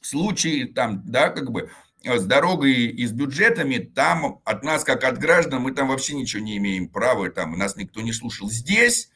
в 0.00 0.06
случае 0.06 0.66
там, 0.66 1.02
да, 1.04 1.28
как 1.28 1.50
бы 1.50 1.70
с 2.04 2.24
дорогой 2.24 2.72
и 2.72 3.06
с 3.06 3.12
бюджетами, 3.12 3.78
там 3.78 4.40
от 4.44 4.64
нас, 4.64 4.84
как 4.84 5.04
от 5.04 5.18
граждан, 5.18 5.62
мы 5.62 5.72
там 5.72 5.88
вообще 5.88 6.14
ничего 6.14 6.42
не 6.42 6.56
имеем 6.56 6.88
права, 6.88 7.30
там 7.30 7.56
нас 7.58 7.76
никто 7.76 8.00
не 8.00 8.12
слушал. 8.12 8.50
Здесь 8.50 9.10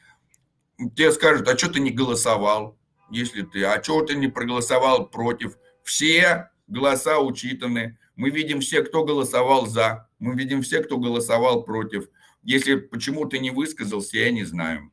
тебе 0.77 1.11
скажут, 1.11 1.47
а 1.47 1.57
что 1.57 1.69
ты 1.69 1.79
не 1.79 1.91
голосовал, 1.91 2.77
если 3.09 3.41
ты, 3.41 3.63
а 3.65 3.81
что 3.81 4.01
ты 4.01 4.15
не 4.15 4.27
проголосовал 4.27 5.07
против? 5.09 5.57
Все 5.83 6.49
голоса 6.67 7.19
учитаны, 7.19 7.97
мы 8.17 8.31
видим 8.31 8.59
все, 8.59 8.81
кто 8.81 9.05
голосовал 9.05 9.67
за, 9.67 10.09
мы 10.19 10.35
видим 10.35 10.63
все, 10.63 10.81
кто 10.81 10.97
голосовал 10.97 11.63
против. 11.63 12.09
Если 12.43 12.75
почему 12.75 13.25
ты 13.25 13.39
не 13.39 13.51
высказался, 13.51 14.17
я 14.17 14.31
не 14.31 14.43
знаю. 14.43 14.91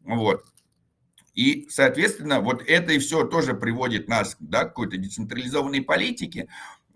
Вот. 0.00 0.44
И, 1.34 1.66
соответственно, 1.68 2.40
вот 2.40 2.62
это 2.66 2.92
и 2.92 2.98
все 2.98 3.24
тоже 3.24 3.54
приводит 3.54 4.08
нас 4.08 4.36
да, 4.40 4.64
к 4.64 4.68
какой-то 4.68 4.96
децентрализованной 4.96 5.82
политике. 5.82 6.48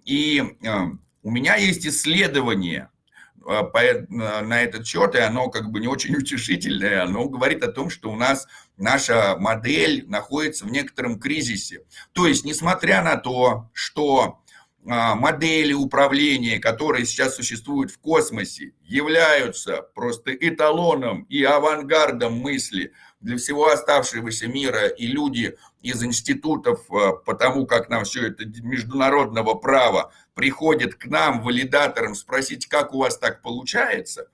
И 0.05 0.43
э, 0.63 0.79
у 1.23 1.31
меня 1.31 1.57
есть 1.57 1.87
исследование 1.87 2.91
э, 3.37 3.63
по, 3.73 3.79
э, 3.79 4.07
на 4.09 4.63
этот 4.63 4.87
счет, 4.87 5.17
и 5.17 5.19
оно 5.19 5.51
как 5.51 5.71
бы 5.71 5.81
не 5.81 5.89
очень 5.89 6.17
утешительное, 6.17 7.03
оно 7.03 7.29
говорит 7.29 7.63
о 7.63 7.73
том, 7.73 7.91
что 7.91 8.11
у 8.11 8.17
нас 8.17 8.47
наша 8.77 9.37
модель 9.39 10.09
находится 10.09 10.65
в 10.65 10.71
некотором 10.71 11.19
кризисе. 11.19 11.83
То 12.13 12.27
есть, 12.27 12.45
несмотря 12.45 13.03
на 13.03 13.17
то, 13.17 13.69
что 13.75 14.41
модели 14.85 15.73
управления, 15.73 16.59
которые 16.59 17.05
сейчас 17.05 17.37
существуют 17.37 17.91
в 17.91 17.99
космосе, 17.99 18.73
являются 18.83 19.83
просто 19.95 20.33
эталоном 20.33 21.25
и 21.25 21.43
авангардом 21.43 22.35
мысли 22.35 22.93
для 23.21 23.37
всего 23.37 23.69
оставшегося 23.69 24.47
мира, 24.47 24.87
и 24.87 25.07
люди 25.07 25.57
из 25.83 26.03
институтов, 26.03 26.87
а, 26.91 27.13
потому 27.13 27.67
как 27.67 27.89
нам 27.89 28.05
все 28.05 28.29
это 28.29 28.45
международного 28.47 29.55
права, 29.55 30.13
приходят 30.35 30.95
к 30.95 31.07
нам, 31.07 31.43
валидаторам, 31.43 32.15
спросить, 32.15 32.67
как 32.67 32.95
у 32.95 32.99
вас 32.99 33.19
так 33.19 33.43
получается, 33.43 34.29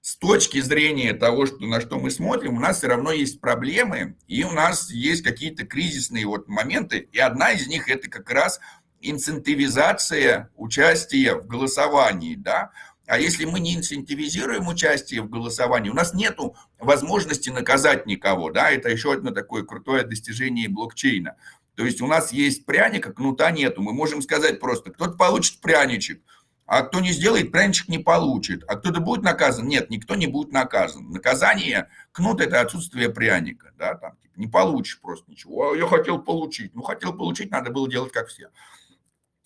с 0.00 0.16
точки 0.16 0.60
зрения 0.60 1.12
того, 1.12 1.46
что, 1.46 1.60
на 1.60 1.80
что 1.80 1.98
мы 1.98 2.10
смотрим, 2.10 2.56
у 2.56 2.60
нас 2.60 2.78
все 2.78 2.88
равно 2.88 3.12
есть 3.12 3.40
проблемы, 3.40 4.16
и 4.26 4.42
у 4.42 4.50
нас 4.50 4.90
есть 4.90 5.22
какие-то 5.22 5.64
кризисные 5.64 6.26
вот 6.26 6.48
моменты, 6.48 7.08
и 7.12 7.18
одна 7.18 7.52
из 7.52 7.66
них 7.66 7.88
это 7.88 8.08
как 8.08 8.30
раз– 8.30 8.60
инцентивизация 9.02 10.50
участия 10.56 11.34
в 11.34 11.46
голосовании, 11.46 12.34
да, 12.36 12.70
а 13.06 13.18
если 13.18 13.44
мы 13.44 13.60
не 13.60 13.74
инцентивизируем 13.74 14.68
участие 14.68 15.22
в 15.22 15.28
голосовании, 15.28 15.90
у 15.90 15.94
нас 15.94 16.14
нет 16.14 16.38
возможности 16.78 17.50
наказать 17.50 18.06
никого, 18.06 18.50
да, 18.50 18.70
это 18.70 18.88
еще 18.88 19.12
одно 19.12 19.32
такое 19.32 19.64
крутое 19.64 20.04
достижение 20.04 20.68
блокчейна. 20.68 21.36
То 21.74 21.84
есть 21.84 22.00
у 22.00 22.06
нас 22.06 22.32
есть 22.32 22.64
пряник, 22.64 23.06
а 23.06 23.12
кнута 23.12 23.50
нету. 23.50 23.82
Мы 23.82 23.92
можем 23.92 24.22
сказать 24.22 24.60
просто, 24.60 24.90
кто-то 24.90 25.12
получит 25.12 25.60
пряничек, 25.60 26.22
а 26.66 26.82
кто 26.82 27.00
не 27.00 27.12
сделает, 27.12 27.50
пряничек 27.50 27.88
не 27.88 27.98
получит. 27.98 28.64
А 28.68 28.76
кто-то 28.76 29.00
будет 29.00 29.22
наказан? 29.22 29.66
Нет, 29.66 29.90
никто 29.90 30.14
не 30.14 30.26
будет 30.26 30.52
наказан. 30.52 31.10
Наказание, 31.10 31.88
кнут– 32.12 32.40
это 32.42 32.60
отсутствие 32.60 33.10
пряника. 33.10 33.72
Да, 33.78 33.94
там, 33.94 34.16
типа, 34.22 34.32
не 34.36 34.46
получишь 34.46 35.00
просто 35.00 35.30
ничего. 35.30 35.74
Я 35.74 35.86
хотел 35.86 36.18
получить. 36.18 36.74
Ну, 36.74 36.82
хотел 36.82 37.12
получить, 37.12 37.50
надо 37.50 37.70
было 37.70 37.90
делать 37.90 38.12
как 38.12 38.28
все. 38.28 38.48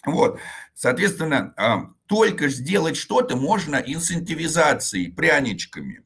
Вот, 0.07 0.39
соответственно, 0.73 1.53
а, 1.57 1.91
только 2.07 2.49
сделать 2.49 2.97
что-то 2.97 3.37
можно 3.37 3.77
инцентивизацией, 3.77 5.13
пряничками. 5.13 6.05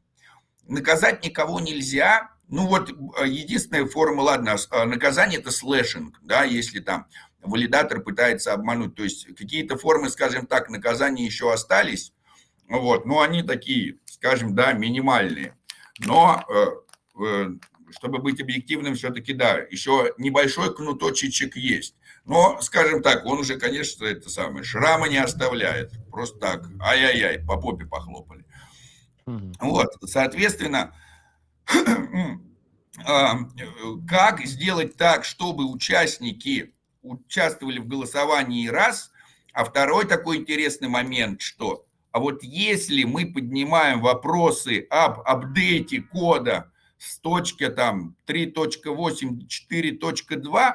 Наказать 0.67 1.23
никого 1.25 1.61
нельзя. 1.61 2.31
Ну 2.49 2.67
вот, 2.67 2.91
а, 3.19 3.27
единственная 3.27 3.87
форма, 3.87 4.23
ладно, 4.23 4.57
а, 4.71 4.87
наказание 4.87 5.39
это 5.39 5.51
слэшинг, 5.51 6.19
да, 6.23 6.45
если 6.45 6.81
там 6.81 7.07
валидатор 7.43 8.01
пытается 8.01 8.55
обмануть. 8.55 8.95
То 8.95 9.05
есть 9.05 9.27
какие-то 9.37 9.77
формы, 9.77 10.09
скажем 10.09 10.47
так, 10.47 10.71
наказания 10.71 11.27
еще 11.27 11.53
остались, 11.53 12.15
вот, 12.67 13.05
но 13.05 13.21
они 13.21 13.43
такие, 13.43 13.99
скажем, 14.07 14.55
да, 14.55 14.73
минимальные. 14.73 15.57
Но 15.99 16.43
э, 16.49 17.23
э, 17.23 17.51
чтобы 17.91 18.19
быть 18.19 18.41
объективным, 18.41 18.95
все-таки 18.95 19.35
да, 19.35 19.59
еще 19.59 20.15
небольшой 20.17 20.75
кнуточечек 20.75 21.57
есть. 21.57 21.97
Но, 22.25 22.61
скажем 22.61 23.03
так, 23.03 23.25
он 23.27 23.41
уже, 23.41 23.59
конечно, 23.59 24.05
это 24.05 24.31
самое, 24.31 24.65
шрама 24.65 25.09
не 25.09 25.19
оставляет. 25.19 25.93
Просто 26.11 26.39
так, 26.39 26.69
ай-яй-яй, 26.81 27.45
по 27.45 27.57
попе 27.57 27.87
похлопали. 27.87 28.45
Вот, 29.61 29.89
соответственно, 30.07 30.95
а, 33.05 33.39
как 34.09 34.45
сделать 34.45 34.97
так, 34.97 35.25
чтобы 35.25 35.71
участники 35.71 36.75
участвовали 37.03 37.79
в 37.79 37.87
голосовании 37.87 38.69
раз, 38.69 39.13
а 39.53 39.65
второй 39.65 40.07
такой 40.07 40.39
интересный 40.39 40.89
момент, 40.89 41.41
что 41.41 41.87
а 42.13 42.19
вот 42.19 42.43
если 42.43 43.05
мы 43.05 43.33
поднимаем 43.33 44.01
вопросы 44.01 44.87
об 44.91 45.21
апдейте 45.21 46.03
кода 46.03 46.73
с 46.99 47.19
точки 47.19 47.69
там 47.69 48.17
3.8, 48.27 49.47
4.2, 49.71 50.73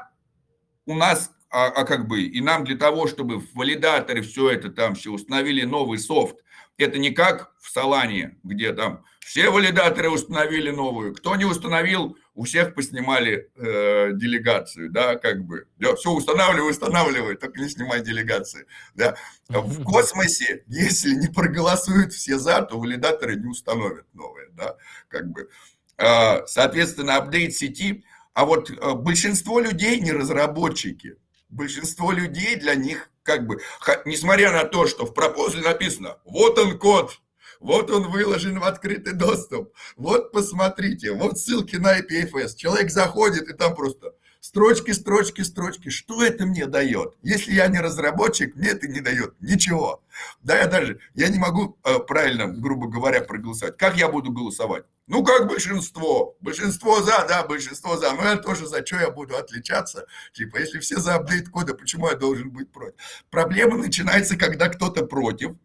у 0.85 0.95
нас 0.95 1.31
а, 1.55 1.67
а 1.67 1.85
как 1.85 2.05
бы, 2.05 2.23
и 2.23 2.41
нам 2.41 2.65
для 2.65 2.75
того, 2.75 3.07
чтобы 3.07 3.39
в 3.39 3.53
валидаторе 3.53 4.21
все 4.21 4.49
это 4.49 4.69
там 4.69 4.93
все 4.93 5.09
установили 5.11 5.63
новый 5.63 5.99
софт, 5.99 6.35
это 6.77 6.99
не 6.99 7.11
как 7.11 7.53
в 7.61 7.69
Солане, 7.69 8.37
где 8.43 8.73
там 8.73 9.05
все 9.21 9.49
валидаторы 9.49 10.09
установили 10.09 10.69
новую, 10.69 11.15
кто 11.15 11.37
не 11.37 11.45
установил, 11.45 12.17
у 12.33 12.43
всех 12.43 12.75
поснимали 12.75 13.49
э, 13.55 14.11
делегацию, 14.15 14.91
да, 14.91 15.15
как 15.15 15.45
бы, 15.45 15.65
да, 15.77 15.95
все 15.95 16.11
устанавливай, 16.11 16.71
устанавливай, 16.71 17.37
только 17.37 17.61
не 17.61 17.69
снимай 17.69 18.01
делегации, 18.01 18.67
да. 18.93 19.15
В 19.47 19.81
космосе, 19.85 20.65
если 20.67 21.11
не 21.11 21.29
проголосуют 21.29 22.11
все 22.11 22.37
за, 22.37 22.63
то 22.63 22.77
валидаторы 22.77 23.37
не 23.37 23.47
установят 23.47 24.05
новые, 24.13 24.49
да, 24.49 24.75
как 25.07 25.31
бы. 25.31 25.49
Э, 25.97 26.45
соответственно, 26.47 27.15
апдейт 27.15 27.55
сети, 27.55 28.03
а 28.33 28.43
вот 28.43 28.69
э, 28.69 28.93
большинство 28.93 29.61
людей 29.61 30.01
не 30.01 30.11
разработчики, 30.11 31.15
большинство 31.49 32.11
людей 32.11 32.55
для 32.55 32.75
них 32.75 33.09
как 33.23 33.47
бы, 33.47 33.59
несмотря 34.05 34.51
на 34.51 34.65
то, 34.65 34.87
что 34.87 35.05
в 35.05 35.13
пропозле 35.13 35.61
написано, 35.61 36.17
вот 36.25 36.59
он 36.59 36.77
код, 36.77 37.19
вот 37.59 37.89
он 37.89 38.11
выложен 38.11 38.59
в 38.59 38.63
открытый 38.63 39.13
доступ, 39.13 39.73
вот 39.95 40.31
посмотрите, 40.31 41.11
вот 41.11 41.39
ссылки 41.39 41.77
на 41.77 41.99
IPFS. 41.99 42.55
Человек 42.55 42.91
заходит, 42.91 43.49
и 43.49 43.53
там 43.53 43.75
просто 43.75 44.13
Строчки, 44.45 44.91
строчки, 44.91 45.41
строчки. 45.41 45.89
Что 45.89 46.23
это 46.23 46.45
мне 46.45 46.67
дает? 46.67 47.15
Если 47.23 47.51
я 47.51 47.65
не 47.65 47.79
разработчик, 47.79 48.55
мне 48.55 48.69
это 48.69 48.87
не 48.87 48.99
дает 48.99 49.33
ничего. 49.41 50.03
Да, 50.43 50.55
я 50.55 50.67
даже, 50.67 50.99
я 51.15 51.29
не 51.29 51.39
могу 51.39 51.79
э, 51.83 51.97
правильно, 51.97 52.45
грубо 52.45 52.87
говоря, 52.87 53.21
проголосовать. 53.21 53.75
Как 53.75 53.97
я 53.97 54.07
буду 54.07 54.31
голосовать? 54.31 54.85
Ну, 55.07 55.23
как 55.23 55.47
большинство. 55.47 56.37
Большинство 56.41 57.01
за, 57.01 57.25
да, 57.27 57.43
большинство 57.43 57.97
за. 57.97 58.13
Но 58.13 58.21
я 58.23 58.35
тоже 58.35 58.67
за, 58.67 58.85
что 58.85 58.97
я 58.97 59.09
буду 59.09 59.35
отличаться? 59.35 60.05
Типа, 60.31 60.57
если 60.57 60.77
все 60.77 60.97
за 60.97 61.15
апдейт 61.15 61.49
кода, 61.49 61.73
почему 61.73 62.07
я 62.07 62.15
должен 62.15 62.51
быть 62.51 62.71
против? 62.71 62.93
Проблема 63.31 63.77
начинается, 63.77 64.37
когда 64.37 64.69
кто-то 64.69 65.07
против, 65.07 65.55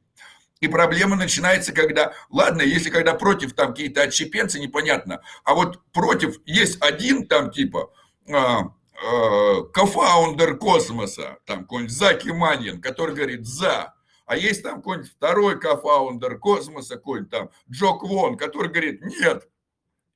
и 0.60 0.68
проблема 0.68 1.16
начинается, 1.16 1.72
когда, 1.72 2.14
ладно, 2.30 2.62
если 2.62 2.88
когда 2.88 3.12
против 3.12 3.52
там 3.52 3.68
какие-то 3.68 4.02
отщепенцы, 4.02 4.58
непонятно, 4.58 5.20
а 5.44 5.54
вот 5.54 5.82
против 5.92 6.36
есть 6.46 6.78
один 6.80 7.26
там 7.26 7.50
типа 7.50 7.90
кофаундер 8.26 10.58
космоса, 10.58 11.38
там 11.46 11.62
какой-нибудь 11.62 11.96
Заки 11.96 12.28
Маньян, 12.28 12.80
который 12.80 13.14
говорит 13.14 13.46
«за», 13.46 13.94
а 14.26 14.36
есть 14.36 14.62
там 14.62 14.76
какой-нибудь 14.76 15.10
второй 15.10 15.58
кофаундер 15.58 16.38
космоса, 16.38 16.96
какой-нибудь 16.96 17.30
там 17.30 17.50
Джок 17.70 18.04
Вон, 18.04 18.36
который 18.36 18.70
говорит 18.70 19.00
«нет». 19.02 19.48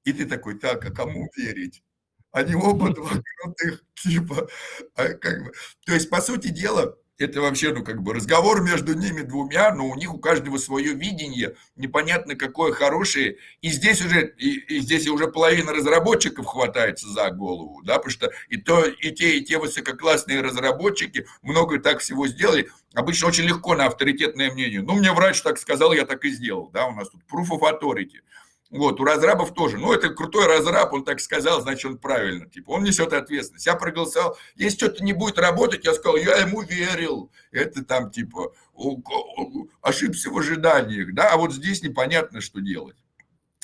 И 0.05 0.13
ты 0.13 0.27
такой, 0.27 0.59
так, 0.59 0.85
а 0.85 0.91
кому 0.91 1.31
верить? 1.37 1.83
Они 2.31 2.55
оба 2.55 2.93
два 2.93 3.11
крутых 3.11 3.85
типа. 3.95 4.49
А 4.97 5.09
как 5.15 5.45
бы. 5.45 5.53
То 5.87 5.95
есть, 5.95 6.11
по 6.11 6.21
сути 6.21 6.49
дела, 6.49 6.97
это 7.19 7.41
вообще, 7.41 7.73
ну, 7.73 7.85
как 7.85 8.03
бы 8.03 8.13
разговор 8.13 8.63
между 8.63 8.95
ними 8.95 9.23
двумя, 9.23 9.73
но 9.75 9.87
у 9.87 9.95
них 9.95 10.13
у 10.13 10.19
каждого 10.19 10.59
свое 10.59 10.95
видение, 10.95 11.55
непонятно 11.77 12.35
какое 12.35 12.73
хорошее, 12.73 13.39
и 13.61 13.69
здесь 13.69 14.05
уже, 14.05 14.35
и, 14.37 14.59
и 14.59 14.81
здесь 14.81 15.07
уже 15.07 15.29
половина 15.29 15.73
разработчиков 15.73 16.47
хватается 16.47 17.09
за 17.09 17.31
голову, 17.31 17.83
да, 17.83 17.97
потому 17.97 18.11
что 18.11 18.33
и 18.49 18.57
то, 18.57 18.85
и 18.85 19.13
те, 19.13 19.39
и 19.39 19.45
те 19.45 19.59
высококлассные 19.59 20.41
разработчики 20.41 21.27
много 21.43 21.79
так 21.79 22.01
всего 22.01 22.27
сделали, 22.27 22.69
обычно 22.95 23.29
очень 23.29 23.45
легко 23.45 23.77
на 23.77 23.87
авторитетное 23.87 24.51
мнение, 24.51 24.83
ну, 24.83 24.95
мне 24.95 25.13
врач 25.13 25.41
так 25.43 25.59
сказал, 25.59 25.93
я 25.93 26.07
так 26.07 26.25
и 26.25 26.31
сделал, 26.31 26.69
да, 26.71 26.87
у 26.87 26.95
нас 26.95 27.09
тут 27.11 27.21
proof 27.31 27.49
of 27.51 27.61
authority, 27.61 28.21
вот, 28.75 28.99
у 28.99 29.05
разрабов 29.05 29.55
тоже. 29.55 29.79
Ну, 29.79 29.93
это 29.93 30.09
крутой 30.09 30.49
разраб, 30.49 30.93
он 30.93 31.05
так 31.05 31.21
сказал, 31.21 31.61
значит, 31.61 31.85
он 31.85 31.97
правильно. 31.97 32.51
Типа, 32.51 32.71
он 32.71 32.83
несет 32.83 33.13
ответственность. 33.13 33.67
Я 33.67 33.77
проголосовал. 33.77 34.37
Если 34.57 34.79
что-то 34.79 35.05
не 35.05 35.13
будет 35.13 35.39
работать, 35.39 35.85
я 35.85 35.95
сказал, 35.95 36.17
я 36.17 36.39
ему 36.39 36.61
верил. 36.63 37.31
Это 37.53 37.85
там, 37.85 38.11
типа, 38.11 38.53
ошибся 39.81 40.31
в 40.31 40.37
ожиданиях. 40.37 41.15
Да, 41.15 41.31
а 41.31 41.37
вот 41.37 41.55
здесь 41.55 41.83
непонятно, 41.83 42.41
что 42.41 42.61
делать. 42.61 42.97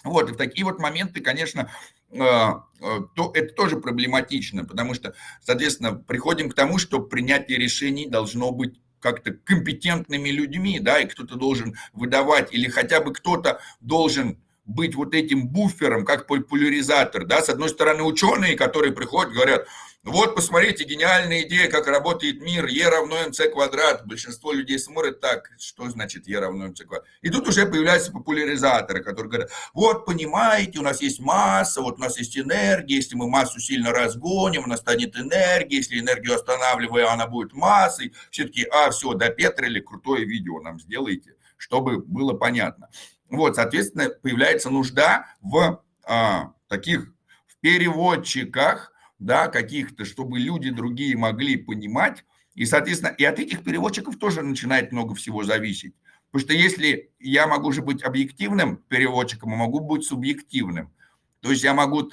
Вот, 0.05 0.31
и 0.31 0.33
в 0.33 0.37
такие 0.37 0.65
вот 0.65 0.79
моменты, 0.79 1.21
конечно, 1.21 1.73
а, 2.17 2.65
а, 2.81 3.01
то 3.17 3.33
это 3.35 3.53
тоже 3.53 3.79
проблематично, 3.79 4.65
потому 4.65 4.95
что, 4.95 5.15
соответственно, 5.43 5.93
приходим 5.93 6.49
к 6.49 6.55
тому, 6.55 6.79
что 6.79 7.01
принятие 7.01 7.59
решений 7.59 8.09
должно 8.09 8.53
быть 8.53 8.81
как-то 9.01 9.33
компетентными 9.33 10.29
людьми, 10.29 10.79
да, 10.79 11.01
и 11.01 11.09
кто-то 11.09 11.35
должен 11.35 11.75
выдавать, 11.93 12.55
или 12.55 12.69
хотя 12.69 13.01
бы 13.01 13.13
кто-то 13.13 13.61
должен 13.81 14.39
быть 14.75 14.95
вот 14.95 15.15
этим 15.15 15.49
буфером, 15.49 16.05
как 16.05 16.27
популяризатор, 16.27 17.25
да, 17.25 17.43
с 17.43 17.49
одной 17.49 17.69
стороны 17.69 18.03
ученые, 18.03 18.57
которые 18.57 18.93
приходят, 18.93 19.33
говорят, 19.33 19.67
вот, 20.03 20.35
посмотрите, 20.35 20.85
гениальная 20.85 21.43
идея, 21.43 21.69
как 21.71 21.87
работает 21.87 22.41
мир, 22.41 22.65
Е 22.65 22.89
равно 22.89 23.17
МЦ 23.29 23.53
квадрат. 23.53 24.07
Большинство 24.07 24.51
людей 24.51 24.79
смотрят 24.79 25.21
так, 25.21 25.51
что 25.59 25.91
значит 25.91 26.27
Е 26.27 26.39
равно 26.39 26.69
МЦ 26.69 26.85
квадрат. 26.87 27.07
И 27.21 27.29
тут 27.29 27.47
уже 27.47 27.67
появляются 27.67 28.11
популяризаторы, 28.11 29.05
которые 29.05 29.29
говорят, 29.31 29.51
вот, 29.75 30.07
понимаете, 30.07 30.79
у 30.79 30.83
нас 30.83 31.03
есть 31.03 31.21
масса, 31.21 31.83
вот 31.83 31.99
у 31.99 32.01
нас 32.01 32.17
есть 32.17 32.39
энергия, 32.39 32.97
если 32.97 33.15
мы 33.15 33.29
массу 33.29 33.61
сильно 33.61 33.93
разгоним, 33.93 34.65
у 34.65 34.69
нас 34.69 34.81
станет 34.81 35.17
энергия, 35.17 35.77
если 35.77 36.01
энергию 36.01 36.35
останавливаем, 36.35 37.09
она 37.09 37.27
будет 37.27 37.53
массой. 37.53 38.15
Все-таки, 38.31 38.65
а, 38.73 38.91
все, 38.91 39.13
до 39.13 39.27
допетрили, 39.27 39.81
крутое 39.81 40.25
видео 40.25 40.61
нам 40.61 40.81
сделайте, 40.81 41.35
чтобы 41.59 41.99
было 41.99 42.33
понятно. 42.33 42.89
Вот, 43.31 43.57
соответственно, 43.57 44.11
появляется 44.11 44.71
нужда 44.71 45.27
в 45.41 45.83
а, 46.05 46.53
таких 46.69 47.13
в 47.47 47.57
переводчиках, 47.61 48.93
да, 49.19 49.49
каких-то, 49.49 50.05
чтобы 50.05 50.39
люди 50.39 50.71
другие 50.71 51.17
могли 51.17 51.57
понимать. 51.57 52.25
И, 52.55 52.67
соответственно, 52.67 53.11
и 53.11 53.25
от 53.25 53.39
этих 53.39 53.63
переводчиков 53.63 54.19
тоже 54.19 54.43
начинает 54.43 54.93
много 54.93 55.15
всего 55.15 55.45
зависеть. 55.45 55.95
Потому 56.31 56.49
что 56.49 56.55
если 56.55 57.11
я 57.19 57.47
могу 57.47 57.73
же 57.73 57.83
быть 57.83 58.03
объективным 58.03 58.77
переводчиком, 58.77 59.53
а 59.55 59.57
могу 59.57 59.81
быть 59.81 60.05
субъективным. 60.05 60.93
То 61.41 61.51
есть 61.51 61.65
я 61.65 61.75
могу 61.75 62.03
э, 62.03 62.13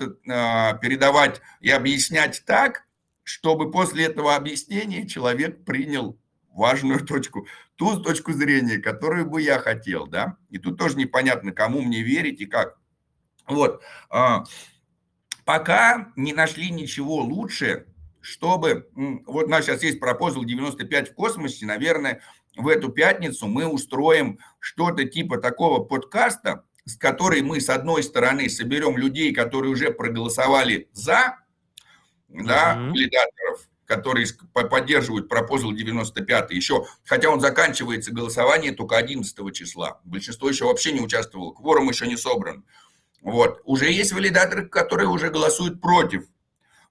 передавать 0.82 1.42
и 1.60 1.70
объяснять 1.70 2.44
так, 2.46 2.86
чтобы 3.24 3.72
после 3.72 4.06
этого 4.06 4.36
объяснения 4.36 5.06
человек 5.06 5.66
принял 5.66 6.18
важную 6.58 7.06
точку, 7.06 7.48
ту 7.76 8.02
точку 8.02 8.34
зрения, 8.34 8.78
которую 8.78 9.26
бы 9.28 9.42
я 9.42 9.60
хотел, 9.60 10.08
да, 10.08 10.38
и 10.50 10.58
тут 10.58 10.78
тоже 10.78 10.98
непонятно, 10.98 11.52
кому 11.52 11.82
мне 11.82 12.02
верить 12.02 12.42
и 12.42 12.46
как. 12.46 12.78
Вот, 13.48 13.82
а, 14.10 14.44
пока 15.46 16.12
не 16.16 16.34
нашли 16.34 16.70
ничего 16.70 17.18
лучше, 17.22 17.86
чтобы, 18.20 18.90
вот 19.26 19.46
у 19.46 19.50
нас 19.50 19.66
сейчас 19.66 19.84
есть 19.84 20.00
пропозал 20.00 20.44
95 20.44 21.12
в 21.12 21.14
космосе, 21.14 21.66
наверное, 21.66 22.22
в 22.58 22.68
эту 22.68 22.90
пятницу 22.90 23.48
мы 23.48 23.68
устроим 23.68 24.40
что-то 24.60 25.06
типа 25.06 25.38
такого 25.38 25.84
подкаста, 25.84 26.66
с 26.86 26.98
которой 26.98 27.42
мы, 27.42 27.62
с 27.62 27.70
одной 27.70 28.02
стороны, 28.02 28.50
соберем 28.50 28.98
людей, 28.98 29.34
которые 29.34 29.72
уже 29.72 29.92
проголосовали 29.92 30.90
за, 30.92 31.38
да, 32.28 32.76
mm-hmm. 32.76 32.90
валидаторов, 32.90 33.70
которые 33.88 34.28
поддерживают 34.54 35.30
пропозал 35.30 35.72
95 35.72 36.52
еще, 36.52 36.86
хотя 37.06 37.30
он 37.30 37.40
заканчивается 37.40 38.12
голосование 38.12 38.74
только 38.74 38.98
11 38.98 39.56
числа. 39.56 40.02
Большинство 40.04 40.50
еще 40.50 40.66
вообще 40.66 40.92
не 40.92 41.00
участвовало, 41.00 41.54
кворум 41.54 41.90
еще 41.90 42.06
не 42.06 42.18
собран. 42.18 42.66
Вот. 43.22 43.62
Уже 43.64 43.90
есть 43.90 44.12
валидаторы, 44.12 44.68
которые 44.68 45.08
уже 45.08 45.30
голосуют 45.30 45.82
против. 45.82 46.26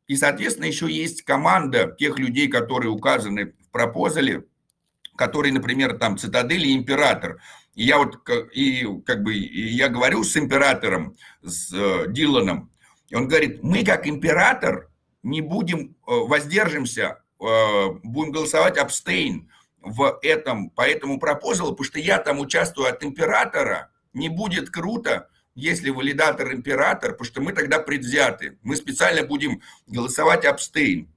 И, 0.07 0.17
соответственно, 0.17 0.67
еще 0.67 0.91
есть 0.91 1.23
команда 1.23 1.95
тех 1.99 2.19
людей, 2.19 2.49
которые 2.49 2.91
указаны 2.91 3.53
в 3.61 3.71
пропозале, 3.71 4.45
которые, 5.17 5.53
например, 5.53 5.99
там 5.99 6.17
Цитадель 6.17 6.67
и 6.67 6.75
Император. 6.75 7.43
И 7.75 7.85
я 7.85 7.99
вот, 7.99 8.27
и 8.55 8.87
как 9.05 9.23
бы, 9.23 9.35
и 9.35 9.69
я 9.69 9.89
говорю 9.89 10.25
с 10.25 10.35
Императором, 10.37 11.17
с 11.43 11.73
э, 11.75 12.07
Диланом, 12.09 12.71
и 13.09 13.15
он 13.15 13.29
говорит, 13.29 13.63
мы 13.63 13.85
как 13.85 14.07
Император 14.07 14.89
не 15.27 15.41
будем, 15.41 15.97
э, 16.07 16.13
воздержимся, 16.29 17.23
э, 17.41 17.89
будем 18.05 18.31
голосовать 18.31 18.79
абстейн 18.79 19.51
в 19.83 20.19
этом, 20.23 20.71
по 20.71 20.83
этому 20.83 21.19
пропозалу, 21.19 21.73
потому 21.73 21.85
что 21.85 21.99
я 21.99 22.19
там 22.19 22.39
участвую 22.39 22.89
от 22.89 23.03
императора, 23.03 23.91
не 24.15 24.29
будет 24.29 24.71
круто, 24.71 25.29
если 25.57 25.91
валидатор 25.91 26.53
император, 26.53 27.13
потому 27.13 27.27
что 27.27 27.41
мы 27.41 27.53
тогда 27.53 27.81
предвзяты. 27.81 28.59
Мы 28.63 28.77
специально 28.77 29.27
будем 29.27 29.63
голосовать 29.87 30.45
абстейн. 30.45 31.09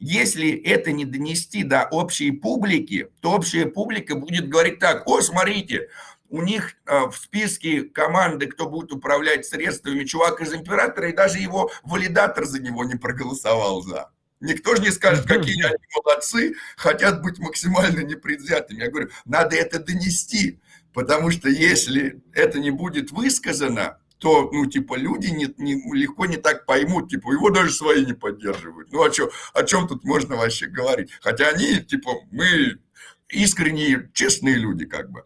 Если 0.00 0.50
это 0.50 0.90
не 0.90 1.04
донести 1.04 1.62
до 1.62 1.84
общей 1.84 2.32
публики, 2.32 3.08
то 3.20 3.32
общая 3.32 3.66
публика 3.66 4.16
будет 4.16 4.48
говорить 4.48 4.80
так, 4.80 5.06
о, 5.06 5.20
смотрите, 5.20 5.88
у 6.34 6.42
них 6.42 6.74
э, 6.86 7.06
в 7.06 7.16
списке 7.16 7.82
команды, 7.82 8.48
кто 8.48 8.68
будет 8.68 8.90
управлять 8.90 9.46
средствами, 9.46 10.02
чувак 10.02 10.40
из 10.40 10.52
императора, 10.52 11.10
и 11.10 11.14
даже 11.14 11.38
его 11.38 11.70
валидатор 11.84 12.44
за 12.44 12.60
него 12.60 12.84
не 12.84 12.96
проголосовал 12.96 13.82
за. 13.82 14.10
Никто 14.40 14.74
же 14.74 14.82
не 14.82 14.90
скажет, 14.90 15.26
какие 15.28 15.64
они 15.64 15.84
молодцы, 15.94 16.56
хотят 16.76 17.22
быть 17.22 17.38
максимально 17.38 18.00
непредвзятыми. 18.00 18.82
Я 18.82 18.90
говорю, 18.90 19.10
надо 19.24 19.54
это 19.54 19.78
донести, 19.78 20.60
потому 20.92 21.30
что 21.30 21.48
если 21.48 22.20
это 22.32 22.58
не 22.58 22.72
будет 22.72 23.12
высказано, 23.12 24.00
то, 24.18 24.50
ну, 24.52 24.66
типа, 24.66 24.96
люди 24.96 25.28
не, 25.28 25.54
не, 25.58 25.74
легко 25.96 26.26
не 26.26 26.36
так 26.36 26.66
поймут, 26.66 27.10
типа, 27.10 27.30
его 27.30 27.50
даже 27.50 27.72
свои 27.72 28.04
не 28.04 28.12
поддерживают. 28.12 28.90
Ну, 28.90 29.04
о 29.04 29.10
чем, 29.10 29.30
о 29.52 29.62
чем 29.62 29.86
тут 29.86 30.02
можно 30.02 30.34
вообще 30.34 30.66
говорить? 30.66 31.10
Хотя 31.20 31.50
они, 31.50 31.76
типа, 31.80 32.10
мы 32.32 32.80
искренние, 33.28 34.10
честные 34.14 34.56
люди, 34.56 34.84
как 34.84 35.12
бы. 35.12 35.24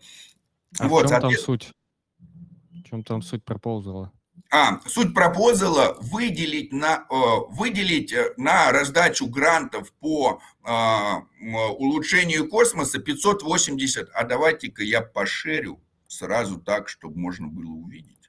А 0.79 0.89
вот, 0.89 1.07
в 1.07 1.09
чем 1.09 1.21
там 1.21 1.33
суть? 1.33 1.73
В 2.19 2.83
чем 2.85 3.05
там 3.05 3.23
суть 3.23 3.45
пропозала? 3.45 4.13
А, 4.51 4.81
суть 4.87 5.15
пропозала 5.15 5.97
выделить 6.01 6.73
на, 6.73 7.07
э, 7.11 7.15
выделить 7.51 8.13
э, 8.13 8.33
на 8.39 8.73
раздачу 8.73 9.27
грантов 9.27 9.93
по 9.95 10.41
а, 10.63 11.23
улучшению 11.79 12.49
космоса 12.49 12.99
580. 12.99 14.09
А 14.15 14.25
давайте-ка 14.25 14.83
я 14.83 15.03
пошерю 15.03 15.81
сразу 16.07 16.59
так, 16.59 16.89
чтобы 16.89 17.19
можно 17.19 17.49
было 17.49 17.71
увидеть. 17.71 18.29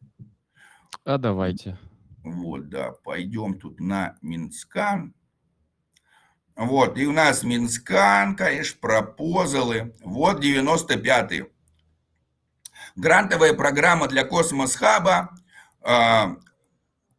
А 1.06 1.18
давайте. 1.18 1.78
Вот, 2.24 2.70
да, 2.70 2.92
пойдем 2.92 3.58
тут 3.58 3.80
на 3.80 4.18
Mintscan. 4.22 5.14
Вот, 6.56 6.98
и 6.98 7.06
у 7.06 7.14
нас 7.14 7.44
Mintscan, 7.44 8.36
конечно, 8.36 8.78
пропозалы. 8.82 9.96
Вот 10.04 10.44
95-й. 10.44 11.50
Грантовая 13.00 13.54
программа 13.54 14.08
для 14.10 14.26
Космос 14.26 14.76
Хаба, 14.76 15.34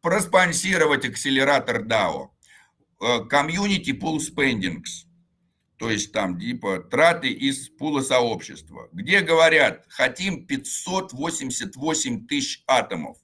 проспонсировать 0.03 1.07
акселератор 1.07 1.83
DAO. 1.87 2.29
community 3.01 3.99
pool 3.99 4.19
spendings, 4.19 5.07
то 5.79 5.91
есть 5.91 6.13
там 6.13 6.39
типа 6.39 6.81
траты 6.81 7.29
из 7.31 7.71
пула 7.71 8.03
сообщества, 8.03 8.89
где 8.93 9.21
говорят, 9.21 9.87
хотим 9.89 10.47
588 10.47 12.27
тысяч 12.27 12.63
атомов. 12.67 13.17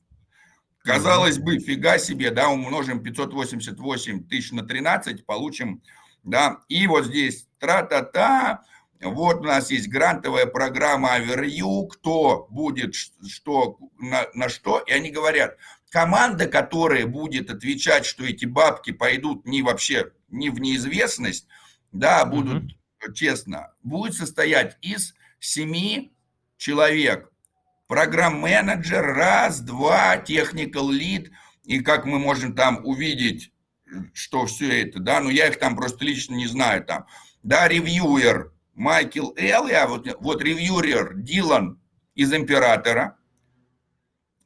Казалось 0.78 1.38
бы, 1.38 1.58
фига 1.58 1.98
себе, 1.98 2.30
да, 2.30 2.48
умножим 2.48 3.02
588 3.02 4.28
тысяч 4.28 4.52
на 4.52 4.62
13, 4.62 5.26
получим, 5.26 5.82
да, 6.22 6.60
и 6.68 6.86
вот 6.86 7.06
здесь 7.06 7.48
тра-та-та, 7.58 8.62
вот 9.00 9.40
у 9.40 9.44
нас 9.44 9.70
есть 9.70 9.88
грантовая 9.88 10.46
программа 10.46 11.14
Аверью, 11.14 11.86
кто 11.86 12.46
будет 12.50 12.94
что, 12.94 13.78
на, 13.98 14.26
на 14.34 14.48
что, 14.48 14.78
и 14.80 14.92
они 14.92 15.10
говорят, 15.10 15.56
команда, 15.90 16.46
которая 16.46 17.06
будет 17.06 17.50
отвечать, 17.50 18.06
что 18.06 18.24
эти 18.24 18.46
бабки 18.46 18.92
пойдут 18.92 19.46
не 19.46 19.62
вообще 19.62 20.12
не 20.28 20.50
в 20.50 20.60
неизвестность, 20.60 21.46
да, 21.92 22.24
будут 22.24 22.64
mm-hmm. 22.64 23.12
честно, 23.14 23.72
будет 23.82 24.14
состоять 24.14 24.76
из 24.80 25.14
семи 25.38 26.12
человек. 26.56 27.30
Программ-менеджер, 27.88 29.14
раз, 29.14 29.60
два, 29.60 30.16
техникал 30.16 30.90
лид, 30.90 31.30
и 31.62 31.80
как 31.80 32.04
мы 32.04 32.18
можем 32.18 32.54
там 32.54 32.84
увидеть, 32.84 33.52
что 34.12 34.46
все 34.46 34.82
это, 34.82 34.98
да, 34.98 35.20
но 35.20 35.30
я 35.30 35.46
их 35.46 35.58
там 35.58 35.76
просто 35.76 36.04
лично 36.04 36.34
не 36.34 36.46
знаю 36.46 36.84
там. 36.84 37.06
Да, 37.42 37.68
reviewer 37.68 38.52
Майкл 38.76 39.32
Элли, 39.36 39.86
вот, 39.88 40.06
вот 40.20 40.42
reviewer 40.42 41.14
Дилан 41.16 41.80
из 42.14 42.32
Императора, 42.32 43.16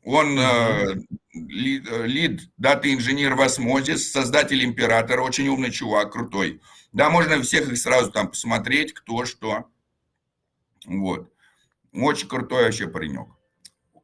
он 0.04 0.38
mm-hmm. 0.38 1.04
lead 1.34 2.50
data-инженер 2.56 3.34
в 3.34 3.42
Osmosis, 3.42 4.10
создатель 4.10 4.64
Императора, 4.64 5.22
очень 5.22 5.48
умный 5.48 5.72
чувак, 5.72 6.12
крутой. 6.12 6.60
Да, 6.92 7.10
можно 7.10 7.42
всех 7.42 7.70
их 7.70 7.76
сразу 7.76 8.10
там 8.12 8.28
посмотреть, 8.28 8.94
кто 8.94 9.24
что. 9.24 9.66
Вот. 10.86 11.32
Очень 11.92 12.28
крутой 12.28 12.64
вообще 12.64 12.88
паренек. 12.88 13.28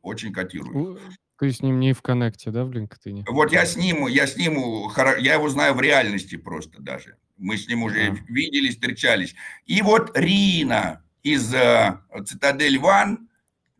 Очень 0.02 0.32
котирую. 0.32 1.00
Ты 1.38 1.52
с 1.52 1.62
ним 1.62 1.78
не 1.80 1.92
в 1.92 2.02
коннекте, 2.02 2.50
да, 2.50 2.64
в 2.64 2.70
LinkedIn? 2.70 3.24
Вот 3.28 3.52
я 3.52 3.64
с 3.64 3.76
ним, 3.76 4.06
я 4.06 4.26
с 4.26 4.36
ним, 4.36 4.90
я 5.20 5.34
его 5.34 5.48
знаю 5.48 5.74
в 5.74 5.80
реальности 5.80 6.36
просто 6.36 6.82
даже. 6.82 7.16
Мы 7.37 7.57
с 7.57 7.68
ним 7.68 7.82
уже 7.82 8.09
а. 8.09 8.16
виделись, 8.28 8.74
встречались. 8.74 9.34
И 9.66 9.82
вот 9.82 10.16
Рина 10.16 11.05
из 11.22 11.53
uh, 11.55 11.99
Цитадель 12.24 12.78
Ван, 12.78 13.28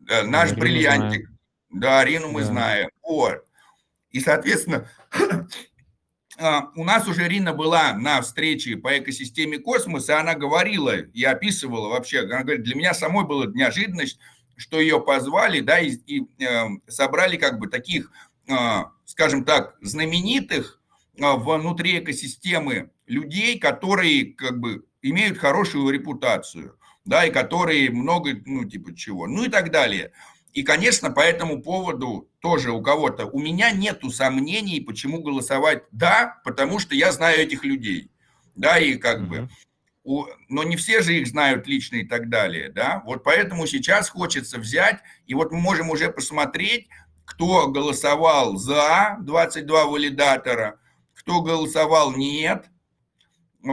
uh, 0.05 0.23
наш 0.23 0.49
Рину 0.51 0.61
бриллиантик. 0.61 1.29
Да, 1.69 2.03
Рину 2.03 2.29
мы 2.29 2.41
да. 2.41 2.47
знаем. 2.47 2.89
Вот. 3.01 3.43
И, 4.11 4.19
соответственно, 4.19 4.89
а, 6.37 6.71
у 6.75 6.83
нас 6.83 7.07
уже 7.07 7.27
Рина 7.27 7.53
была 7.53 7.93
на 7.93 8.21
встрече 8.21 8.77
по 8.77 8.97
экосистеме 8.97 9.59
космоса, 9.59 10.19
она 10.19 10.35
говорила 10.35 10.95
и 10.97 11.23
описывала 11.23 11.89
вообще, 11.89 12.21
она 12.21 12.43
говорит, 12.43 12.63
для 12.63 12.75
меня 12.75 12.93
самой 12.93 13.25
была 13.25 13.45
неожиданность, 13.47 14.19
что 14.55 14.79
ее 14.79 14.99
позвали, 15.01 15.59
да, 15.59 15.79
и, 15.79 15.91
и 16.07 16.25
э, 16.43 16.65
собрали 16.87 17.37
как 17.37 17.59
бы 17.59 17.67
таких, 17.67 18.11
э, 18.47 18.53
скажем 19.05 19.45
так, 19.45 19.77
знаменитых 19.81 20.81
э, 21.15 21.33
внутри 21.35 21.99
экосистемы 21.99 22.89
людей, 23.07 23.57
которые 23.57 24.33
как 24.33 24.59
бы 24.59 24.85
имеют 25.01 25.37
хорошую 25.37 25.89
репутацию, 25.89 26.77
да, 27.05 27.25
и 27.25 27.31
которые 27.31 27.89
много, 27.89 28.31
ну, 28.45 28.65
типа 28.65 28.93
чего, 28.95 29.27
ну 29.27 29.45
и 29.45 29.49
так 29.49 29.71
далее. 29.71 30.11
И, 30.53 30.63
конечно, 30.63 31.11
по 31.11 31.21
этому 31.21 31.61
поводу 31.61 32.29
тоже 32.39 32.71
у 32.71 32.81
кого-то, 32.81 33.25
у 33.25 33.39
меня 33.39 33.71
нету 33.71 34.09
сомнений, 34.09 34.81
почему 34.81 35.21
голосовать 35.21 35.83
«да», 35.91 36.39
потому 36.43 36.79
что 36.79 36.95
я 36.95 37.11
знаю 37.11 37.39
этих 37.39 37.63
людей, 37.63 38.11
да, 38.55 38.77
и 38.77 38.95
как 38.95 39.19
mm-hmm. 39.19 39.27
бы, 39.27 39.49
у, 40.03 40.25
но 40.49 40.63
не 40.63 40.75
все 40.75 41.01
же 41.01 41.15
их 41.17 41.27
знают 41.27 41.67
лично 41.67 41.97
и 41.97 42.05
так 42.05 42.29
далее, 42.29 42.69
да, 42.69 43.03
вот 43.05 43.23
поэтому 43.23 43.67
сейчас 43.67 44.09
хочется 44.09 44.57
взять, 44.57 44.99
и 45.27 45.33
вот 45.33 45.51
мы 45.51 45.59
можем 45.59 45.89
уже 45.89 46.09
посмотреть, 46.09 46.87
кто 47.23 47.67
голосовал 47.67 48.55
за 48.57 49.17
22 49.21 49.85
валидатора, 49.85 50.79
кто 51.13 51.41
голосовал 51.41 52.13
нет– 52.13 52.65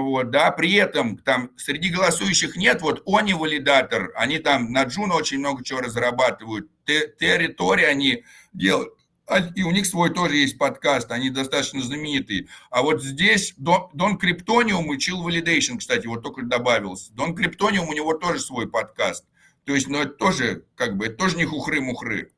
вот, 0.02 0.30
да, 0.30 0.50
при 0.50 0.72
этом 0.74 1.18
там 1.18 1.50
среди 1.56 1.90
голосующих 1.90 2.56
нет, 2.56 2.82
вот 2.82 3.02
они 3.06 3.34
валидатор, 3.34 4.12
они 4.16 4.38
там 4.38 4.72
на 4.72 4.84
Juno 4.84 5.14
очень 5.14 5.38
много 5.38 5.62
чего 5.62 5.80
разрабатывают, 5.80 6.68
территории 6.84 7.84
они 7.84 8.24
делают, 8.52 8.94
а, 9.26 9.38
и 9.40 9.62
у 9.62 9.70
них 9.70 9.86
свой 9.86 10.10
тоже 10.12 10.36
есть 10.36 10.58
подкаст, 10.58 11.10
они 11.10 11.30
достаточно 11.30 11.80
знаменитые. 11.80 12.48
А 12.70 12.82
вот 12.82 13.02
здесь 13.02 13.54
Дон 13.56 14.18
Криптониум 14.18 14.92
и 14.92 14.98
Chill 14.98 15.24
Validation, 15.24 15.78
кстати, 15.78 16.06
вот 16.06 16.22
только 16.22 16.42
добавился. 16.42 17.12
Дон 17.14 17.34
Криптониум, 17.34 17.88
у 17.88 17.94
него 17.94 18.14
тоже 18.14 18.40
свой 18.40 18.68
подкаст. 18.68 19.24
То 19.64 19.74
есть, 19.74 19.88
ну, 19.88 20.02
это 20.02 20.12
тоже, 20.12 20.66
как 20.74 20.96
бы, 20.96 21.06
это 21.06 21.16
тоже 21.16 21.36
не 21.36 21.46
хухры-мухры. 21.46 22.32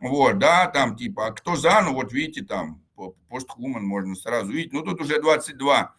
Вот, 0.00 0.38
да, 0.38 0.66
там, 0.66 0.96
типа, 0.96 1.26
а 1.26 1.32
кто 1.32 1.56
за, 1.56 1.82
ну, 1.82 1.92
вот 1.92 2.12
видите, 2.12 2.42
там, 2.42 2.82
постхуман 3.28 3.84
можно 3.84 4.14
сразу 4.14 4.50
видеть. 4.50 4.72
Ну, 4.72 4.82
тут 4.82 5.00
уже 5.00 5.20
22 5.20 5.94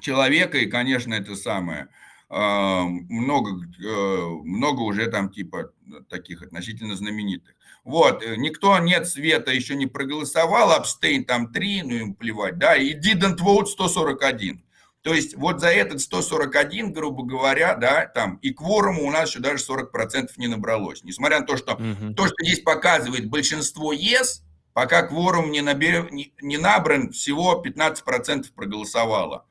человека, 0.00 0.58
и, 0.58 0.66
конечно, 0.66 1.14
это 1.14 1.36
самое, 1.36 1.88
а, 2.30 2.82
много, 2.82 3.52
э, 3.82 4.26
много 4.44 4.80
уже 4.80 5.06
там 5.06 5.30
типа 5.30 5.72
таких 6.10 6.42
относительно 6.42 6.94
знаменитых. 6.94 7.54
Вот, 7.84 8.22
э, 8.22 8.36
никто 8.36 8.78
нет 8.80 9.08
света 9.08 9.50
еще 9.50 9.74
не 9.76 9.86
проголосовал, 9.86 10.72
абстейн 10.72 11.24
там 11.24 11.50
3, 11.50 11.82
ну 11.84 11.94
им 11.94 12.14
плевать, 12.14 12.58
да, 12.58 12.76
и 12.76 12.94
didn't 12.94 13.38
vote 13.38 13.64
141. 13.64 14.62
То 15.00 15.14
есть 15.14 15.36
вот 15.36 15.60
за 15.60 15.68
этот 15.68 16.02
141, 16.02 16.92
грубо 16.92 17.22
говоря, 17.22 17.74
да, 17.76 18.04
там 18.04 18.36
и 18.42 18.50
кворуму 18.50 19.06
у 19.06 19.10
нас 19.10 19.30
еще 19.30 19.38
даже 19.38 19.64
40% 19.64 20.28
не 20.36 20.48
набралось. 20.48 21.02
Несмотря 21.04 21.40
на 21.40 21.46
то, 21.46 21.56
что 21.56 21.76
угу. 21.76 22.12
то, 22.14 22.26
что 22.26 22.36
здесь 22.40 22.60
показывает 22.60 23.30
большинство 23.30 23.94
yes, 23.94 24.42
пока 24.74 25.02
кворум 25.02 25.50
не, 25.50 25.62
набер, 25.62 26.12
не, 26.12 26.34
не 26.42 26.58
набран, 26.58 27.10
всего 27.10 27.62
15% 27.64 28.52
проголосовало 28.54 29.47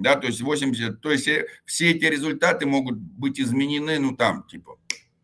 да, 0.00 0.16
то 0.16 0.26
есть 0.26 0.40
80, 0.40 1.00
то 1.00 1.10
есть 1.10 1.28
э, 1.28 1.46
все 1.64 1.90
эти 1.90 2.06
результаты 2.06 2.66
могут 2.66 2.96
быть 2.96 3.38
изменены, 3.38 3.98
ну, 3.98 4.16
там, 4.16 4.44
типа, 4.44 4.78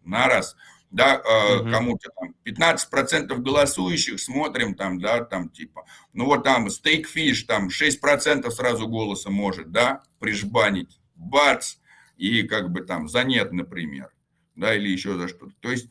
на 0.04 0.28
раз, 0.28 0.54
да, 0.90 1.16
угу. 1.16 1.70
кому-то 1.70 2.10
там 2.20 2.34
15% 2.44 3.34
голосующих 3.38 4.20
смотрим 4.20 4.74
там, 4.74 5.00
да, 5.00 5.24
там, 5.24 5.48
типа, 5.48 5.86
ну, 6.12 6.26
вот 6.26 6.44
там 6.44 6.68
стейкфиш, 6.68 7.44
там 7.44 7.68
6% 7.68 8.50
сразу 8.50 8.86
голоса 8.86 9.30
может, 9.30 9.72
да, 9.72 10.02
прижбанить, 10.18 11.00
бац, 11.14 11.76
и 12.18 12.42
как 12.42 12.70
бы 12.70 12.82
там 12.82 13.08
за 13.08 13.24
нет, 13.24 13.52
например, 13.52 14.10
да, 14.56 14.74
или 14.74 14.88
еще 14.88 15.16
за 15.16 15.28
что-то. 15.28 15.54
То 15.60 15.70
есть 15.70 15.88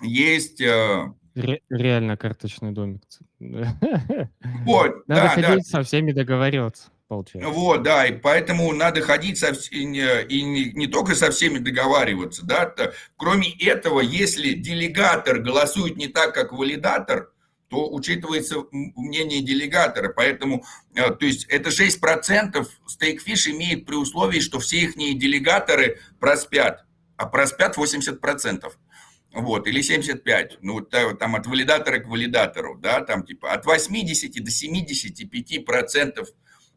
есть... 0.00 0.60
Э, 0.60 1.12
Ре- 1.34 1.62
реально 1.68 2.16
карточный 2.16 2.72
домик. 2.72 3.02
Вот, 4.64 5.08
Надо 5.08 5.22
да, 5.22 5.28
ходить 5.28 5.64
да. 5.70 5.78
со 5.78 5.82
всеми 5.82 6.12
договариваться 6.12 6.90
получается. 7.10 7.50
Вот, 7.50 7.82
да, 7.82 8.06
и 8.06 8.12
поэтому 8.12 8.72
надо 8.72 9.02
ходить 9.02 9.36
со, 9.36 9.48
и, 9.48 9.84
не, 9.84 10.22
и 10.22 10.42
не, 10.42 10.72
не 10.72 10.86
только 10.86 11.16
со 11.16 11.32
всеми 11.32 11.58
договариваться, 11.58 12.46
да, 12.46 12.66
то, 12.66 12.94
кроме 13.16 13.50
этого, 13.58 14.00
если 14.00 14.52
делегатор 14.52 15.40
голосует 15.40 15.96
не 15.96 16.06
так, 16.06 16.32
как 16.32 16.52
валидатор, 16.52 17.32
то 17.68 17.90
учитывается 17.90 18.64
мнение 18.70 19.42
делегатора, 19.42 20.12
поэтому, 20.16 20.64
э, 20.94 21.10
то 21.10 21.26
есть 21.26 21.46
это 21.48 21.70
6% 21.70 22.66
стейкфиш 22.86 23.48
имеет 23.48 23.86
при 23.86 23.96
условии, 23.96 24.38
что 24.38 24.60
все 24.60 24.78
их 24.78 24.94
делегаторы 24.94 25.98
проспят, 26.20 26.84
а 27.16 27.26
проспят 27.26 27.76
80%. 27.76 28.72
Вот, 29.32 29.68
или 29.68 29.82
75, 29.82 30.58
ну, 30.62 30.80
там 30.80 31.36
от 31.36 31.46
валидатора 31.46 31.98
к 31.98 32.08
валидатору, 32.08 32.76
да, 32.76 33.00
там 33.00 33.24
типа 33.24 33.52
от 33.52 33.64
80 33.64 34.44
до 34.44 34.50
75 34.50 35.64
процентов 35.64 36.28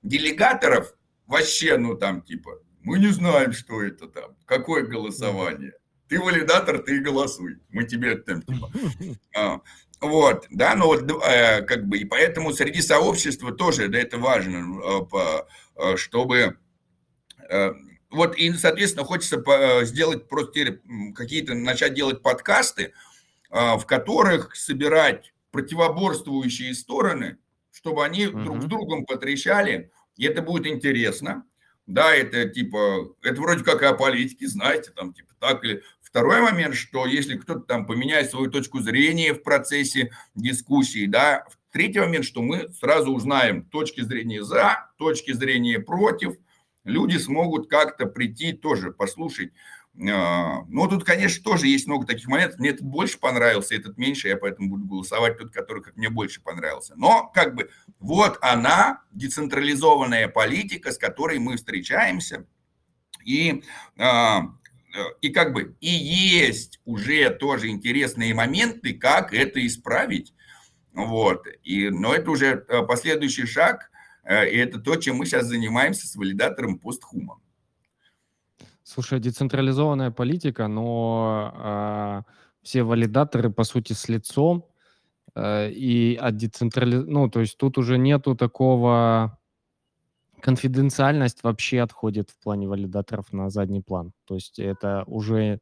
делегаторов 0.04 0.94
вообще, 1.26 1.78
ну 1.78 1.96
там 1.96 2.22
типа, 2.22 2.60
мы 2.82 3.00
не 3.00 3.08
знаем, 3.08 3.54
что 3.54 3.82
это 3.82 4.08
там, 4.08 4.36
какое 4.46 4.84
голосование. 4.86 5.74
Ты 6.08 6.20
валидатор, 6.20 6.80
ты 6.80 7.00
голосуй. 7.00 7.60
Мы 7.70 7.86
тебе 7.86 8.16
там 8.18 8.42
типа. 8.42 8.72
А, 9.36 9.62
вот, 10.02 10.48
да, 10.50 10.76
ну 10.76 10.88
вот 10.88 11.10
э, 11.10 11.62
как 11.62 11.88
бы, 11.88 11.98
и 11.98 12.06
поэтому 12.06 12.52
среди 12.52 12.82
сообщества 12.82 13.54
тоже, 13.54 13.88
да, 13.88 13.98
это 13.98 14.18
важно, 14.18 14.82
э, 14.84 15.44
э, 15.78 15.98
чтобы 15.98 16.58
вот, 18.10 18.38
и, 18.38 18.54
соответственно, 18.54 19.06
хочется 19.06 19.42
сделать 19.84 20.30
просто 20.30 20.80
какие-то, 21.16 21.56
начать 21.56 21.94
делать 21.94 22.22
подкасты, 22.22 22.94
в 23.50 23.84
которых 23.86 24.56
собирать 24.56 25.34
противоборствующие 25.52 26.74
стороны, 26.74 27.38
чтобы 27.84 28.06
они 28.06 28.28
угу. 28.28 28.40
друг 28.40 28.62
с 28.62 28.66
другом 28.66 29.06
потрещали, 29.06 29.92
и 30.16 30.26
это 30.26 30.42
будет 30.42 30.66
интересно. 30.66 31.46
Да, 31.86 32.16
это 32.16 32.48
типа, 32.48 33.14
это 33.22 33.42
вроде 33.42 33.66
как 33.66 33.82
и 33.82 33.86
о 33.86 33.94
политике, 33.94 34.48
знаете, 34.48 34.92
там 34.92 35.14
типа 35.14 35.34
так 35.40 35.64
или... 35.66 35.84
Второй 36.02 36.42
момент, 36.42 36.76
что 36.76 37.08
если 37.08 37.36
кто-то 37.38 37.62
там 37.62 37.88
поменяет 37.88 38.30
свою 38.30 38.50
точку 38.50 38.80
зрения 38.80 39.34
в 39.34 39.42
процессе 39.42 40.12
дискуссии, 40.36 41.08
да, 41.08 41.44
третий 41.72 42.00
момент, 42.00 42.24
что 42.24 42.44
мы 42.44 42.72
сразу 42.72 43.12
узнаем 43.12 43.66
точки 43.66 44.02
зрения 44.02 44.44
за, 44.44 44.92
точки 44.98 45.34
зрения 45.34 45.80
против. 45.80 46.38
Люди 46.84 47.18
смогут 47.18 47.68
как-то 47.68 48.06
прийти 48.06 48.54
тоже 48.54 48.92
послушать. 48.92 49.52
А, 50.10 50.64
ну, 50.68 50.88
тут, 50.88 51.04
конечно, 51.04 51.44
тоже 51.44 51.68
есть 51.68 51.88
много 51.88 52.06
таких 52.06 52.28
моментов. 52.28 52.60
Мне 52.60 52.70
этот 52.70 52.84
больше 52.84 53.20
понравился, 53.20 53.76
этот 53.76 53.98
меньше, 53.98 54.28
я 54.28 54.38
поэтому 54.38 54.70
буду 54.70 54.86
голосовать 54.86 55.38
тот, 55.38 55.52
который 55.52 55.84
как 55.84 55.96
мне 55.96 56.10
больше 56.10 56.42
понравился. 56.42 56.94
Но, 56.96 57.30
как 57.34 57.56
бы, 57.56 57.70
вот 58.00 58.38
она, 58.42 59.04
децентрализованная 59.12 60.28
политика, 60.28 60.92
с 60.92 60.98
которой 60.98 61.40
мы 61.40 61.58
встречаемся. 61.58 62.46
И 63.24 63.64
а, 63.98 64.50
и 65.22 65.30
как 65.30 65.54
бы 65.54 65.76
и 65.80 65.90
есть 65.90 66.80
уже 66.86 67.30
тоже 67.32 67.70
интересные 67.70 68.34
моменты, 68.34 68.94
как 68.94 69.34
это 69.34 69.66
исправить. 69.66 70.34
Вот. 70.94 71.48
И, 71.64 71.90
но 71.90 72.14
это 72.14 72.32
уже 72.32 72.66
э, 72.68 72.84
последующий 72.84 73.48
шаг, 73.48 73.90
э, 74.24 74.50
и 74.52 74.58
это 74.58 74.80
то, 74.80 74.96
чем 74.96 75.18
мы 75.18 75.26
сейчас 75.26 75.46
занимаемся 75.46 76.08
с 76.08 76.16
валидатором 76.16 76.78
постхума. 76.78 77.40
Слушай, 78.94 79.20
децентрализованная 79.20 80.12
политика, 80.12 80.68
но 80.68 81.52
э, 81.56 82.32
все 82.62 82.84
валидаторы, 82.84 83.50
по 83.50 83.64
сути, 83.64 83.94
с 83.94 84.08
лицом, 84.08 84.68
э, 85.34 85.72
и 85.72 86.16
от 86.16 86.38
децентрали... 86.38 86.98
Ну, 86.98 87.28
то 87.28 87.40
есть 87.40 87.58
тут 87.58 87.80
уже 87.80 87.98
нету 87.98 88.36
такого 88.36 89.40
конфиденциальность 90.42 91.42
вообще 91.42 91.82
отходит 91.82 92.30
в 92.30 92.38
плане 92.44 92.68
валидаторов 92.68 93.34
на 93.34 93.50
задний 93.50 93.82
план. 93.82 94.14
То 94.26 94.36
есть 94.36 94.60
это 94.60 95.06
уже 95.08 95.60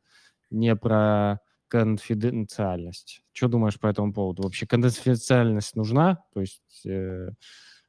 не 0.49 0.75
про 0.75 1.39
конфиденциальность. 1.69 3.21
Что 3.31 3.47
думаешь 3.47 3.79
по 3.79 3.87
этому 3.87 4.11
поводу? 4.11 4.43
Вообще 4.43 4.67
конфиденциальность 4.67 5.77
нужна? 5.77 6.21
То 6.33 6.41
есть 6.41 6.85
э, 6.85 7.29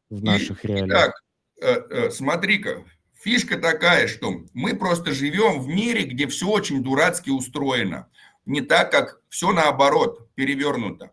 в 0.09 0.23
наших 0.23 0.65
реалиях? 0.65 0.87
Итак, 0.87 1.23
э, 1.61 1.81
э, 1.91 2.11
смотри-ка, 2.11 2.85
фишка 3.23 3.57
такая, 3.57 4.09
что 4.09 4.45
мы 4.53 4.75
просто 4.75 5.13
живем 5.13 5.61
в 5.61 5.69
мире, 5.69 6.05
где 6.05 6.27
все 6.27 6.49
очень 6.49 6.83
дурацки 6.83 7.31
устроено. 7.31 8.09
Не 8.45 8.61
так, 8.61 8.91
как 8.91 9.21
все 9.29 9.53
наоборот, 9.53 10.29
перевернуто. 10.35 11.13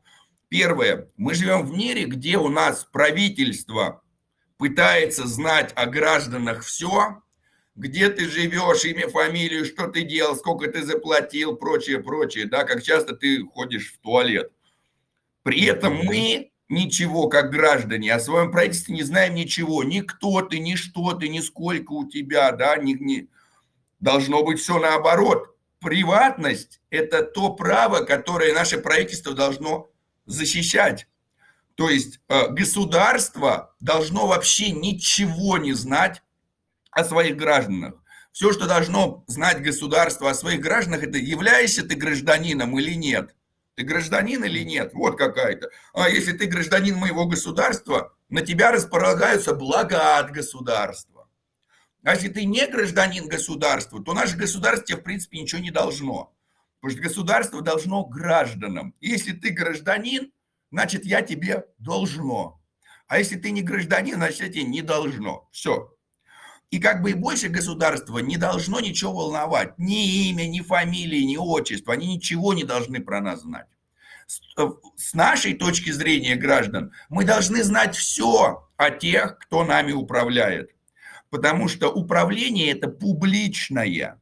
Первое, 0.49 1.09
мы 1.15 1.35
живем 1.35 1.65
в 1.65 1.71
мире, 1.71 2.05
где 2.05 2.37
у 2.37 2.49
нас 2.49 2.83
правительство 2.83 4.01
пытается 4.57 5.27
знать 5.27 5.71
о 5.75 5.85
гражданах 5.85 6.63
все, 6.63 7.21
где 7.75 8.09
ты 8.09 8.27
живешь, 8.27 8.83
имя, 8.83 9.07
фамилию, 9.07 9.63
что 9.63 9.87
ты 9.87 10.01
делал, 10.01 10.35
сколько 10.35 10.69
ты 10.69 10.83
заплатил, 10.83 11.55
прочее, 11.55 11.99
прочее, 11.99 12.45
да, 12.45 12.63
как 12.63 12.83
часто 12.83 13.15
ты 13.15 13.43
ходишь 13.45 13.93
в 13.93 13.99
туалет. 13.99 14.51
При 15.43 15.65
этом 15.65 15.95
мы 16.03 16.51
ничего, 16.69 17.27
как 17.27 17.51
граждане, 17.51 18.13
о 18.13 18.19
своем 18.19 18.51
правительстве 18.51 18.95
не 18.95 19.03
знаем 19.03 19.35
ничего, 19.35 19.83
ни 19.83 20.01
кто 20.01 20.41
ты, 20.41 20.59
ни 20.59 20.75
что 20.75 21.13
ты, 21.13 21.27
ни 21.27 21.39
сколько 21.39 21.93
у 21.93 22.07
тебя, 22.07 22.51
да, 22.51 22.77
ни, 22.77 22.93
ни... 22.93 23.27
должно 23.99 24.43
быть 24.43 24.59
все 24.59 24.79
наоборот. 24.79 25.55
Приватность– 25.81 26.81
это 26.89 27.23
то 27.23 27.53
право, 27.53 28.05
которое 28.05 28.53
наше 28.53 28.77
правительство 28.77 29.33
должно 29.33 29.89
защищать. 30.25 31.07
То 31.75 31.89
есть 31.89 32.19
э, 32.27 32.49
государство 32.49 33.73
должно 33.79 34.27
вообще 34.27 34.71
ничего 34.71 35.57
не 35.57 35.73
знать 35.73 36.21
о 36.91 37.05
своих 37.05 37.37
гражданах. 37.37 37.95
Все, 38.31 38.51
что 38.51 38.67
должно 38.67 39.23
знать 39.27 39.61
государство 39.63 40.29
о 40.29 40.33
своих 40.33 40.59
гражданах, 40.59 41.03
это 41.03 41.17
являешься 41.17 41.87
ты 41.87 41.95
гражданином 41.95 42.77
или 42.77 42.93
нет. 42.93 43.33
Ты 43.79 43.85
гражданин 43.85 44.43
или 44.43 44.65
нет? 44.65 44.93
Вот 44.93 45.17
какая-то. 45.17 45.69
А 45.93 46.09
если 46.09 46.33
ты 46.33 46.47
гражданин 46.47 46.97
моего 46.97 47.25
государства, 47.25 48.13
на 48.27 48.41
тебя 48.41 48.73
располагаются 48.73 49.55
блага 49.55 50.17
от 50.17 50.31
государства. 50.31 51.29
А 52.03 52.15
если 52.15 52.27
ты 52.27 52.43
не 52.43 52.67
гражданин 52.67 53.29
государства, 53.29 54.03
то 54.03 54.13
наше 54.13 54.35
государство 54.35 54.85
тебе, 54.85 54.97
в 54.97 55.03
принципе, 55.03 55.39
ничего 55.39 55.61
не 55.61 55.71
должно. 55.71 56.35
Потому 56.81 56.91
что 56.91 57.07
государство 57.07 57.61
должно 57.61 58.03
гражданам. 58.03 58.95
Если 58.99 59.31
ты 59.31 59.51
гражданин, 59.51 60.33
значит, 60.73 61.05
я 61.05 61.21
тебе 61.21 61.63
должно. 61.77 62.61
А 63.07 63.17
если 63.17 63.37
ты 63.37 63.51
не 63.51 63.61
гражданин, 63.61 64.15
значит, 64.15 64.41
я 64.41 64.49
тебе 64.49 64.63
не 64.63 64.81
должно. 64.81 65.47
Все. 65.53 65.95
И 66.71 66.79
как 66.79 67.01
бы 67.01 67.11
и 67.11 67.15
больше 67.15 67.49
государства 67.49 68.19
не 68.19 68.37
должно 68.37 68.79
ничего 68.79 69.13
волновать. 69.13 69.77
Ни 69.79 70.29
имя, 70.29 70.45
ни 70.47 70.61
фамилии, 70.61 71.23
ни 71.23 71.37
отчество. 71.37 71.93
Они 71.93 72.15
ничего 72.15 72.53
не 72.53 72.63
должны 72.63 72.99
про 72.99 73.21
нас 73.21 73.41
знать. 73.41 73.65
Э, 74.57 74.69
с 74.95 75.13
нашей 75.13 75.55
точки 75.55 75.89
зрения 75.89 76.35
граждан 76.35 76.91
мы 77.09 77.25
должны 77.25 77.63
знать 77.63 77.95
все 77.95 78.69
о 78.77 78.89
тех, 78.91 79.39
кто 79.39 79.63
нами 79.65 79.93
управляет. 79.93 80.71
Потому 81.31 81.67
что 81.67 81.89
управление– 81.89 82.71
это 82.71 82.87
публичное. 82.87 84.18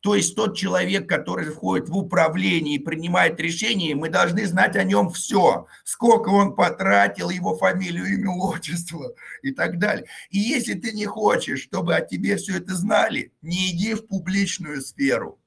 То 0.00 0.14
есть 0.14 0.36
тот 0.36 0.56
человек, 0.56 1.08
который 1.08 1.50
входит 1.50 1.88
в 1.88 1.96
управление 1.96 2.76
и 2.76 2.78
принимает 2.78 3.40
решения, 3.40 3.96
мы 3.96 4.08
должны 4.08 4.46
знать 4.46 4.76
о 4.76 4.84
нем 4.84 5.10
все. 5.10 5.66
Сколько 5.84 6.28
он 6.28 6.54
потратил, 6.54 7.30
его 7.30 7.56
фамилию, 7.56 8.06
имя, 8.06 8.30
отчество 8.30 9.12
и 9.42 9.50
так 9.50 9.78
далее. 9.78 10.06
И 10.30 10.38
если 10.38 10.74
ты 10.74 10.92
не 10.92 11.04
хочешь, 11.04 11.62
чтобы 11.62 11.96
о 11.96 12.00
тебе 12.00 12.36
все 12.36 12.58
это 12.58 12.74
знали, 12.74 13.32
не 13.42 13.72
иди 13.72 13.94
в 13.94 14.06
публичную 14.06 14.82
сферу. 14.82 15.40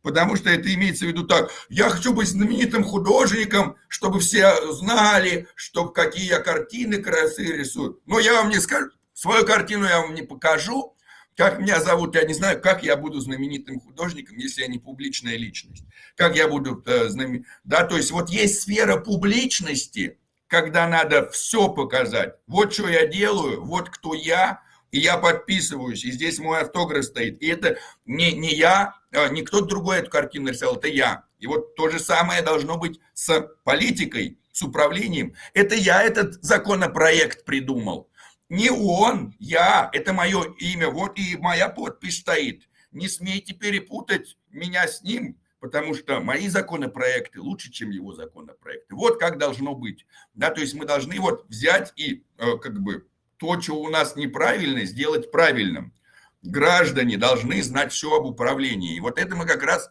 Потому 0.00 0.36
что 0.36 0.50
это 0.50 0.72
имеется 0.72 1.06
в 1.06 1.08
виду 1.08 1.26
так, 1.26 1.50
я 1.68 1.88
хочу 1.88 2.12
быть 2.12 2.28
знаменитым 2.28 2.84
художником, 2.84 3.76
чтобы 3.88 4.20
все 4.20 4.72
знали, 4.72 5.48
чтобы 5.54 5.92
какие 5.92 6.28
я 6.28 6.40
картины 6.40 6.98
красивые 6.98 7.58
рисую. 7.58 8.00
Но 8.04 8.18
я 8.18 8.34
вам 8.34 8.50
не 8.50 8.60
скажу, 8.60 8.90
свою 9.14 9.46
картину 9.46 9.86
я 9.86 10.00
вам 10.00 10.14
не 10.14 10.20
покажу, 10.20 10.93
как 11.36 11.58
меня 11.58 11.80
зовут, 11.80 12.14
я 12.14 12.24
не 12.24 12.34
знаю, 12.34 12.60
как 12.60 12.82
я 12.84 12.96
буду 12.96 13.20
знаменитым 13.20 13.80
художником, 13.80 14.36
если 14.36 14.62
я 14.62 14.68
не 14.68 14.78
публичная 14.78 15.36
личность. 15.36 15.84
Как 16.16 16.36
я 16.36 16.48
буду 16.48 16.82
э, 16.86 17.08
знаменитым. 17.08 17.46
Да, 17.64 17.84
то 17.84 17.96
есть 17.96 18.10
вот 18.12 18.30
есть 18.30 18.62
сфера 18.62 18.98
публичности, 18.98 20.18
когда 20.46 20.86
надо 20.86 21.28
все 21.30 21.68
показать. 21.68 22.34
Вот 22.46 22.72
что 22.72 22.88
я 22.88 23.06
делаю, 23.06 23.64
вот 23.64 23.90
кто 23.90 24.14
я, 24.14 24.62
и 24.92 25.00
я 25.00 25.18
подписываюсь, 25.18 26.04
и 26.04 26.12
здесь 26.12 26.38
мой 26.38 26.60
автограф 26.60 27.04
стоит. 27.04 27.42
И 27.42 27.48
это 27.48 27.78
не, 28.04 28.32
не 28.32 28.54
я, 28.54 28.94
а 29.10 29.28
не 29.28 29.42
кто-то 29.42 29.66
другой 29.66 29.98
эту 29.98 30.10
картину 30.10 30.46
нарисовал, 30.46 30.76
это 30.76 30.86
я. 30.86 31.24
И 31.40 31.48
вот 31.48 31.74
то 31.74 31.88
же 31.88 31.98
самое 31.98 32.42
должно 32.42 32.78
быть 32.78 33.00
с 33.12 33.40
политикой, 33.64 34.38
с 34.52 34.62
управлением. 34.62 35.34
Это 35.52 35.74
я 35.74 36.02
этот 36.04 36.34
законопроект 36.44 37.44
придумал. 37.44 38.08
Не 38.48 38.70
он, 38.70 39.34
я, 39.38 39.88
это 39.92 40.12
мое 40.12 40.54
имя, 40.58 40.88
вот 40.88 41.18
и 41.18 41.36
моя 41.36 41.68
подпись 41.68 42.18
стоит. 42.18 42.68
Не 42.92 43.08
смейте 43.08 43.54
перепутать 43.54 44.36
меня 44.50 44.86
с 44.86 45.02
ним, 45.02 45.38
потому 45.60 45.94
что 45.94 46.20
мои 46.20 46.48
законопроекты 46.48 47.40
лучше, 47.40 47.72
чем 47.72 47.90
его 47.90 48.12
законопроекты. 48.12 48.94
Вот 48.94 49.18
как 49.18 49.38
должно 49.38 49.74
быть. 49.74 50.06
Да, 50.34 50.50
то 50.50 50.60
есть 50.60 50.74
мы 50.74 50.84
должны 50.84 51.18
вот 51.20 51.48
взять 51.48 51.92
и 51.96 52.22
э, 52.36 52.58
как 52.58 52.80
бы 52.82 53.08
то, 53.38 53.60
что 53.60 53.76
у 53.80 53.88
нас 53.88 54.14
неправильно, 54.14 54.84
сделать 54.84 55.30
правильным. 55.30 55.94
Граждане 56.42 57.16
должны 57.16 57.62
знать 57.62 57.92
все 57.92 58.14
об 58.14 58.26
управлении. 58.26 58.96
И 58.96 59.00
вот 59.00 59.18
это 59.18 59.34
мы 59.34 59.46
как 59.46 59.62
раз, 59.62 59.90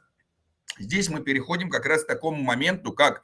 здесь 0.77 1.09
мы 1.09 1.21
переходим 1.21 1.71
как 1.71 1.87
раз 1.87 2.03
к 2.03 2.07
такому 2.07 2.41
моменту, 2.43 2.93
как 2.93 3.23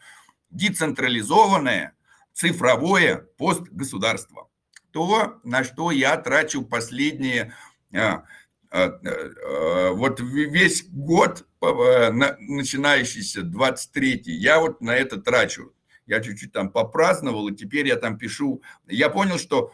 децентрализованное 0.50 1.96
цифровое 2.34 3.28
постгосударство 3.38 4.49
то, 4.92 5.40
на 5.44 5.64
что 5.64 5.92
я 5.92 6.18
трачу 6.18 6.64
последние 6.64 7.54
а, 7.94 8.24
а, 8.72 8.86
а, 8.86 9.92
вот 9.92 10.20
весь 10.20 10.86
год, 10.90 11.46
начинающийся 11.62 13.42
23-й, 13.42 14.32
я 14.32 14.60
вот 14.60 14.82
на 14.82 14.96
это 14.96 15.20
трачу. 15.20 15.74
Я 16.06 16.22
чуть-чуть 16.22 16.52
там 16.52 16.72
попраздновал, 16.72 17.50
и 17.50 17.56
теперь 17.56 17.88
я 17.88 17.96
там 17.96 18.18
пишу. 18.18 18.64
Я 18.88 19.10
понял, 19.10 19.38
что 19.38 19.74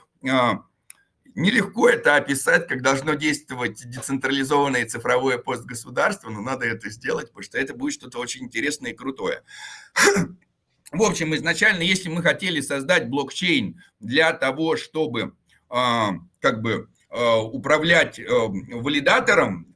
нелегко 1.35 1.89
это 1.89 2.15
описать, 2.15 2.67
как 2.67 2.81
должно 2.81 3.13
действовать 3.13 3.87
децентрализованное 3.87 4.85
цифровое 4.85 5.37
постгосударство, 5.37 6.29
но 6.29 6.41
надо 6.41 6.65
это 6.65 6.89
сделать, 6.89 7.27
потому 7.27 7.43
что 7.43 7.57
это 7.57 7.73
будет 7.73 7.93
что-то 7.93 8.19
очень 8.19 8.45
интересное 8.45 8.91
и 8.91 8.95
крутое. 8.95 9.43
В 10.91 11.01
общем, 11.01 11.33
изначально, 11.35 11.81
если 11.81 12.09
мы 12.09 12.21
хотели 12.21 12.61
создать 12.61 13.09
блокчейн 13.09 13.81
для 13.99 14.33
того, 14.33 14.77
чтобы 14.77 15.33
а, 15.67 16.11
как 16.39 16.61
бы 16.61 16.89
а, 17.09 17.41
управлять 17.41 18.19
а, 18.19 18.47
валидатором 18.47 19.73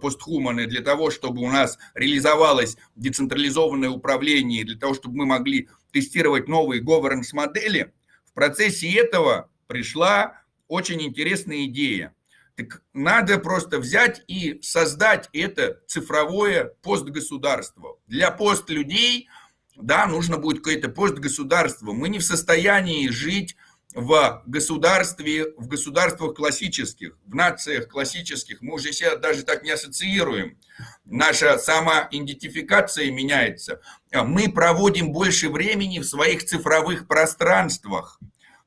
постхуманы 0.00 0.66
для 0.66 0.80
того, 0.80 1.12
чтобы 1.12 1.40
у 1.42 1.48
нас 1.48 1.78
реализовалось 1.94 2.76
децентрализованное 2.96 3.90
управление, 3.90 4.64
для 4.64 4.76
того, 4.76 4.92
чтобы 4.92 5.18
мы 5.18 5.26
могли 5.26 5.68
тестировать 5.92 6.48
новые 6.48 6.82
governance 6.82 7.28
модели, 7.32 7.92
в 8.24 8.32
процессе 8.32 8.92
этого 8.92 9.48
пришла 9.68 10.42
очень 10.66 11.00
интересная 11.00 11.66
идея. 11.66 12.12
Так 12.56 12.82
надо 12.92 13.38
просто 13.38 13.78
взять 13.78 14.24
и 14.26 14.58
создать 14.62 15.28
это 15.32 15.80
цифровое 15.86 16.72
постгосударство. 16.82 17.98
Для 18.08 18.32
пост 18.32 18.68
людей 18.68 19.28
да, 19.76 20.06
нужно 20.06 20.38
будет 20.38 20.58
какое-то 20.58 20.88
постгосударство. 20.88 21.92
Мы 21.92 22.08
не 22.08 22.18
в 22.18 22.24
состоянии 22.24 23.08
жить 23.08 23.56
в 23.94 24.42
государстве, 24.46 25.52
в 25.56 25.68
государствах 25.68 26.34
классических, 26.34 27.18
в 27.26 27.34
нациях 27.34 27.88
классических, 27.88 28.62
мы 28.62 28.74
уже 28.74 28.92
себя 28.92 29.16
даже 29.16 29.42
так 29.42 29.62
не 29.64 29.70
ассоциируем. 29.70 30.56
Наша 31.04 31.58
самоидентификация 31.58 33.10
меняется. 33.10 33.80
Мы 34.12 34.50
проводим 34.50 35.12
больше 35.12 35.50
времени 35.50 35.98
в 35.98 36.04
своих 36.04 36.44
цифровых 36.44 37.06
пространствах. 37.06 38.18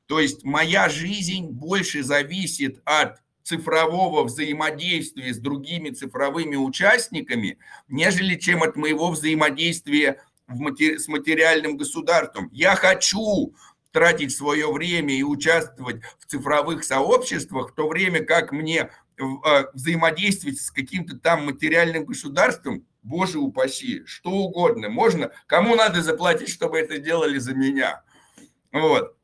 То 0.06 0.20
есть 0.20 0.44
моя 0.44 0.88
жизнь 0.88 1.48
больше 1.48 2.04
зависит 2.04 2.80
от 2.84 3.18
цифрового 3.42 4.24
взаимодействия 4.24 5.32
с 5.32 5.38
другими 5.38 5.90
цифровыми 5.90 6.56
участниками, 6.56 7.58
нежели 7.88 8.36
чем 8.36 8.62
от 8.62 8.76
моего 8.76 9.10
взаимодействия 9.10 10.20
в 10.48 10.58
матери- 10.60 10.96
с 10.96 11.08
материальным 11.08 11.76
государством. 11.76 12.48
Я 12.52 12.76
хочу 12.76 13.54
тратить 13.90 14.36
свое 14.36 14.70
время 14.70 15.14
и 15.14 15.22
участвовать 15.22 16.02
в 16.18 16.26
цифровых 16.26 16.84
сообществах, 16.84 17.70
в 17.70 17.74
то 17.74 17.88
время 17.88 18.24
как 18.24 18.52
мне 18.52 18.90
а, 19.18 19.64
взаимодействовать 19.72 20.60
с 20.60 20.70
каким-то 20.70 21.16
там 21.18 21.46
материальным 21.46 22.04
государством, 22.04 22.86
боже 23.02 23.38
упаси, 23.38 24.02
что 24.04 24.30
угодно, 24.30 24.90
можно, 24.90 25.30
кому 25.46 25.74
надо 25.74 26.02
заплатить, 26.02 26.50
чтобы 26.50 26.78
это 26.78 26.98
делали 26.98 27.38
за 27.38 27.54
меня. 27.54 28.02
Вот. 28.70 29.16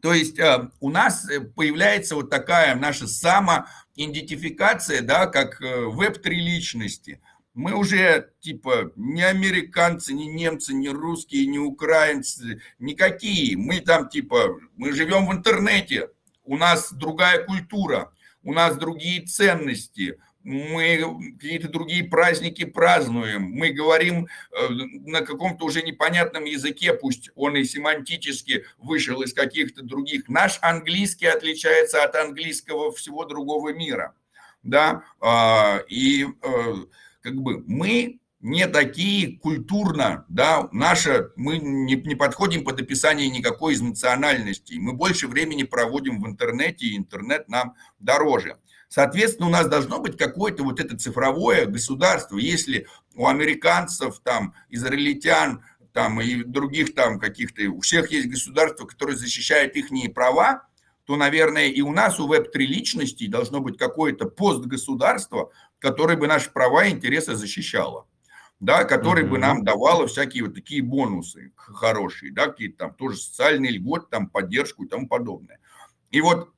То 0.00 0.14
есть 0.14 0.40
а, 0.40 0.70
у 0.80 0.90
нас 0.90 1.28
э, 1.28 1.40
появляется 1.40 2.14
вот 2.14 2.30
такая 2.30 2.74
наша 2.76 3.06
самоидентификация, 3.06 5.02
да, 5.02 5.26
как 5.26 5.60
э, 5.60 5.84
веб-3 5.84 6.30
личности– 6.30 7.20
мы 7.58 7.74
уже 7.74 8.30
типа 8.38 8.92
не 8.94 9.22
американцы, 9.22 10.12
не 10.12 10.28
немцы, 10.28 10.72
не 10.72 10.90
русские, 10.90 11.46
не 11.46 11.58
украинцы, 11.58 12.62
никакие. 12.78 13.56
Мы 13.56 13.80
там 13.80 14.08
типа, 14.08 14.60
мы 14.76 14.92
живем 14.92 15.26
в 15.26 15.32
интернете, 15.32 16.10
у 16.44 16.56
нас 16.56 16.92
другая 16.92 17.42
культура, 17.44 18.12
у 18.44 18.52
нас 18.52 18.76
другие 18.76 19.26
ценности, 19.26 20.20
мы 20.44 21.34
какие-то 21.40 21.68
другие 21.68 22.04
праздники 22.04 22.64
празднуем, 22.64 23.50
мы 23.50 23.70
говорим 23.70 24.28
э, 24.52 24.68
на 24.70 25.22
каком-то 25.22 25.64
уже 25.64 25.82
непонятном 25.82 26.44
языке, 26.44 26.94
пусть 26.94 27.30
он 27.34 27.56
и 27.56 27.64
семантически 27.64 28.66
вышел 28.78 29.20
из 29.22 29.34
каких-то 29.34 29.82
других. 29.82 30.28
Наш 30.28 30.60
английский 30.62 31.26
отличается 31.26 32.04
от 32.04 32.14
английского 32.14 32.92
всего 32.92 33.24
другого 33.24 33.72
мира, 33.72 34.14
да, 34.62 35.02
а, 35.20 35.80
и 35.88 36.24
э, 36.24 36.74
как 37.28 37.40
бы 37.40 37.62
мы 37.66 38.20
не 38.40 38.66
такие 38.68 39.38
культурно, 39.38 40.24
да, 40.28 40.68
наша, 40.72 41.30
мы 41.36 41.58
не, 41.58 41.96
не 41.96 42.14
подходим 42.14 42.64
под 42.64 42.80
описание 42.80 43.28
никакой 43.28 43.74
из 43.74 43.80
национальностей, 43.80 44.78
мы 44.78 44.92
больше 44.92 45.26
времени 45.26 45.64
проводим 45.64 46.20
в 46.20 46.26
интернете, 46.26 46.86
и 46.86 46.96
интернет 46.96 47.48
нам 47.48 47.74
дороже. 47.98 48.56
Соответственно, 48.88 49.48
у 49.48 49.50
нас 49.50 49.68
должно 49.68 50.00
быть 50.00 50.16
какое-то 50.16 50.62
вот 50.62 50.80
это 50.80 50.96
цифровое 50.96 51.66
государство. 51.66 52.38
Если 52.38 52.86
у 53.14 53.26
американцев, 53.26 54.20
там, 54.20 54.54
израильтян, 54.70 55.62
там, 55.92 56.20
и 56.20 56.42
других 56.42 56.94
там 56.94 57.18
каких-то, 57.18 57.68
у 57.70 57.80
всех 57.80 58.10
есть 58.12 58.28
государство, 58.28 58.86
которое 58.86 59.16
защищает 59.16 59.76
их 59.76 59.88
права, 60.14 60.67
то, 61.08 61.16
наверное, 61.16 61.68
и 61.68 61.80
у 61.80 61.90
нас, 61.90 62.20
у 62.20 62.26
веб-3 62.26 62.58
личностей 62.58 63.28
должно 63.28 63.60
быть 63.60 63.78
какое-то 63.78 64.26
постгосударство, 64.26 65.50
которое 65.78 66.18
бы 66.18 66.26
наши 66.26 66.50
права 66.50 66.84
и 66.84 66.90
интересы 66.90 67.34
защищало, 67.34 68.06
да, 68.60 68.84
которое 68.84 69.24
mm-hmm. 69.24 69.30
бы 69.30 69.38
нам 69.38 69.64
давало 69.64 70.06
всякие 70.06 70.44
вот 70.44 70.54
такие 70.54 70.82
бонусы 70.82 71.52
хорошие, 71.56 72.30
да, 72.30 72.48
какие-то 72.48 72.76
там 72.76 72.92
тоже 72.92 73.16
социальные 73.16 73.72
льготы, 73.72 74.04
там 74.10 74.28
поддержку 74.28 74.84
и 74.84 74.86
тому 74.86 75.08
подобное. 75.08 75.60
И 76.10 76.20
вот 76.20 76.50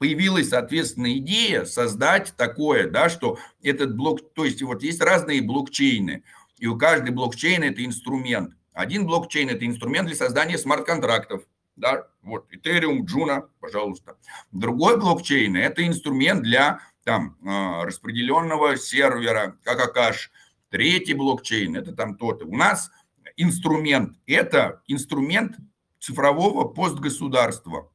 появилась, 0.00 0.48
соответственно, 0.48 1.16
идея 1.18 1.64
создать 1.64 2.34
такое, 2.36 2.90
да, 2.90 3.08
что 3.08 3.38
этот 3.62 3.94
блок, 3.94 4.34
то 4.34 4.44
есть 4.44 4.60
вот 4.62 4.82
есть 4.82 5.00
разные 5.00 5.42
блокчейны, 5.42 6.24
и 6.58 6.66
у 6.66 6.76
каждой 6.76 7.12
блокчейна 7.12 7.66
это 7.66 7.84
инструмент. 7.84 8.52
Один 8.72 9.06
блокчейн– 9.06 9.48
это 9.50 9.64
инструмент 9.64 10.08
для 10.08 10.16
создания 10.16 10.58
смарт-контрактов, 10.58 11.44
да, 11.76 12.06
вот, 12.22 12.46
Ethereum, 12.52 13.04
Juno, 13.04 13.48
пожалуйста. 13.60 14.16
Другой 14.50 14.98
блокчейн– 14.98 15.56
это 15.56 15.86
инструмент 15.86 16.42
для 16.42 16.80
там 17.04 17.36
а, 17.46 17.84
распределенного 17.84 18.76
сервера, 18.76 19.56
как 19.62 19.80
Акаш. 19.80 20.32
Третий 20.70 21.14
блокчейн– 21.14 21.76
это 21.76 21.92
там 21.92 22.16
то-то. 22.16 22.46
У 22.46 22.56
нас 22.56 22.90
инструмент– 23.36 24.18
это 24.26 24.82
инструмент 24.86 25.56
цифрового 26.00 26.64
постгосударства. 26.66 27.90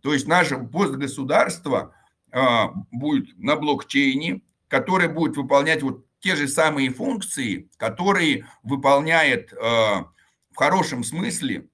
То 0.00 0.12
есть 0.12 0.26
наше 0.26 0.56
постгосударство 0.56 1.94
а, 2.32 2.72
будет 2.90 3.38
на 3.38 3.56
блокчейне, 3.56 4.40
который 4.68 5.08
будет 5.08 5.36
выполнять 5.36 5.82
вот 5.82 6.06
те 6.20 6.34
же 6.36 6.48
самые 6.48 6.90
функции, 6.90 7.68
которые 7.76 8.46
выполняет 8.62 9.52
а, 9.52 10.08
в 10.50 10.56
хорошем 10.56 11.04
смысле 11.04 11.68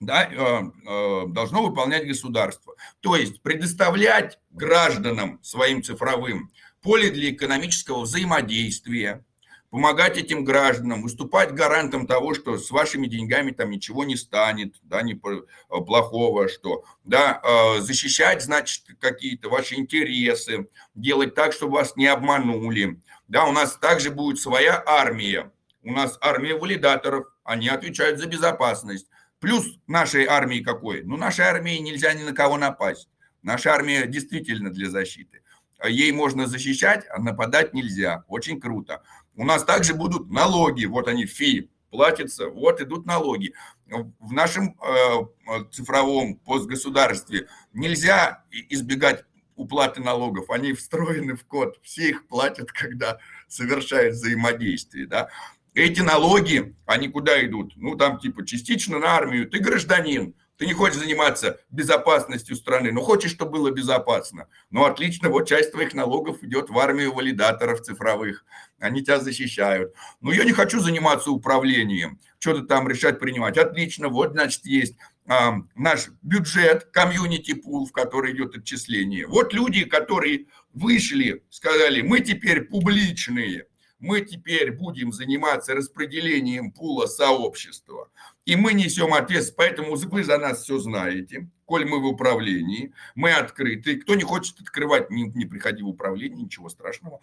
да, 0.00 0.28
э, 0.30 0.36
э, 0.36 1.22
должно 1.28 1.62
выполнять 1.62 2.06
государство. 2.06 2.74
То 3.00 3.16
есть 3.16 3.40
предоставлять 3.42 4.38
гражданам 4.50 5.40
своим 5.42 5.82
цифровым 5.82 6.52
поле 6.82 7.10
для 7.10 7.30
экономического 7.30 8.02
взаимодействия, 8.02 9.24
помогать 9.70 10.16
этим 10.16 10.44
гражданам, 10.44 11.02
выступать 11.02 11.52
гарантом 11.52 12.06
того, 12.06 12.34
что 12.34 12.58
с 12.58 12.70
вашими 12.70 13.06
деньгами 13.06 13.50
там 13.50 13.70
ничего 13.70 14.04
не 14.04 14.16
станет, 14.16 14.76
да, 14.82 15.02
не 15.02 15.14
э, 15.14 15.80
плохого, 15.80 16.48
что, 16.48 16.84
да, 17.04 17.42
защищать, 17.78 18.42
значит, 18.42 18.84
какие-то 19.00 19.48
ваши 19.48 19.76
интересы, 19.76 20.68
делать 20.94 21.34
так, 21.34 21.52
чтобы 21.52 21.74
вас 21.74 21.96
не 21.96 22.06
обманули. 22.06 23.00
Да, 23.28 23.44
у 23.44 23.52
нас 23.52 23.76
также 23.76 24.10
будет 24.10 24.38
своя 24.38 24.82
армия, 24.86 25.50
у 25.82 25.92
нас 25.92 26.16
армия 26.20 26.54
валидаторов, 26.54 27.26
они 27.44 27.68
отвечают 27.68 28.18
за 28.18 28.26
безопасность. 28.26 29.08
Плюс 29.46 29.78
нашей 29.86 30.26
армии 30.26 30.58
какой? 30.58 31.04
Ну, 31.04 31.16
нашей 31.16 31.44
армии 31.44 31.78
нельзя 31.78 32.12
ни 32.14 32.24
на 32.24 32.32
кого 32.32 32.58
напасть. 32.58 33.08
Наша 33.42 33.72
армия 33.72 34.04
действительно 34.08 34.70
для 34.70 34.90
защиты. 34.90 35.42
Ей 35.88 36.10
можно 36.10 36.48
защищать, 36.48 37.04
а 37.10 37.22
нападать 37.22 37.72
нельзя. 37.72 38.24
Очень 38.26 38.60
круто. 38.60 39.04
У 39.36 39.44
нас 39.44 39.62
также 39.62 39.94
будут 39.94 40.32
налоги. 40.32 40.86
Вот 40.86 41.06
они, 41.06 41.26
фи, 41.26 41.70
платятся, 41.92 42.48
вот 42.48 42.80
идут 42.80 43.06
налоги. 43.06 43.54
В 44.18 44.32
нашем 44.32 44.76
э, 44.80 45.64
цифровом 45.70 46.38
постгосударстве 46.38 47.46
нельзя 47.72 48.42
избегать 48.50 49.24
уплаты 49.54 50.00
налогов. 50.00 50.50
Они 50.50 50.72
встроены 50.72 51.36
в 51.36 51.46
код. 51.46 51.78
Все 51.84 52.10
их 52.10 52.26
платят, 52.26 52.72
когда 52.72 53.18
совершают 53.46 54.14
взаимодействие. 54.14 55.06
Да? 55.06 55.28
Эти 55.76 56.00
налоги, 56.00 56.74
они 56.86 57.08
куда 57.08 57.44
идут? 57.44 57.74
Ну, 57.76 57.96
там 57.96 58.18
типа 58.18 58.46
частично 58.46 58.98
на 58.98 59.08
армию. 59.08 59.46
Ты 59.46 59.58
гражданин, 59.58 60.34
ты 60.56 60.64
не 60.64 60.72
хочешь 60.72 60.96
заниматься 60.96 61.60
безопасностью 61.68 62.56
страны, 62.56 62.92
но 62.92 63.02
хочешь, 63.02 63.32
чтобы 63.32 63.58
было 63.58 63.70
безопасно. 63.70 64.48
Ну, 64.70 64.86
отлично, 64.86 65.28
вот 65.28 65.46
часть 65.46 65.72
твоих 65.72 65.92
налогов 65.92 66.42
идет 66.42 66.70
в 66.70 66.78
армию 66.78 67.12
валидаторов 67.12 67.82
цифровых. 67.82 68.46
Они 68.80 69.02
тебя 69.02 69.20
защищают. 69.20 69.92
Ну, 70.22 70.30
я 70.32 70.44
не 70.44 70.52
хочу 70.52 70.80
заниматься 70.80 71.30
управлением, 71.30 72.20
что-то 72.38 72.62
там 72.62 72.88
решать, 72.88 73.18
принимать. 73.18 73.58
Отлично, 73.58 74.08
вот, 74.08 74.32
значит, 74.32 74.64
есть 74.64 74.96
а, 75.26 75.56
наш 75.74 76.08
бюджет, 76.22 76.84
комьюнити 76.84 77.52
пул, 77.52 77.84
в 77.84 77.92
который 77.92 78.32
идет 78.32 78.56
отчисление. 78.56 79.26
Вот 79.26 79.52
люди, 79.52 79.84
которые 79.84 80.46
вышли, 80.72 81.44
сказали, 81.50 82.00
мы 82.00 82.20
теперь 82.20 82.62
публичные, 82.62 83.66
мы 83.98 84.20
теперь 84.20 84.72
будем 84.72 85.12
заниматься 85.12 85.74
распределением 85.74 86.70
пула 86.70 87.06
сообщества, 87.06 88.10
и 88.44 88.56
мы 88.56 88.74
несем 88.74 89.14
ответственность, 89.14 89.56
поэтому 89.56 89.96
вы 89.96 90.24
за 90.24 90.38
нас 90.38 90.62
все 90.62 90.78
знаете, 90.78 91.48
коль 91.64 91.86
мы 91.86 92.00
в 92.00 92.06
управлении, 92.06 92.92
мы 93.14 93.32
открыты, 93.32 93.96
кто 93.96 94.14
не 94.14 94.22
хочет 94.22 94.60
открывать, 94.60 95.10
не, 95.10 95.24
не 95.24 95.46
приходи 95.46 95.82
в 95.82 95.88
управление, 95.88 96.44
ничего 96.44 96.68
страшного. 96.68 97.20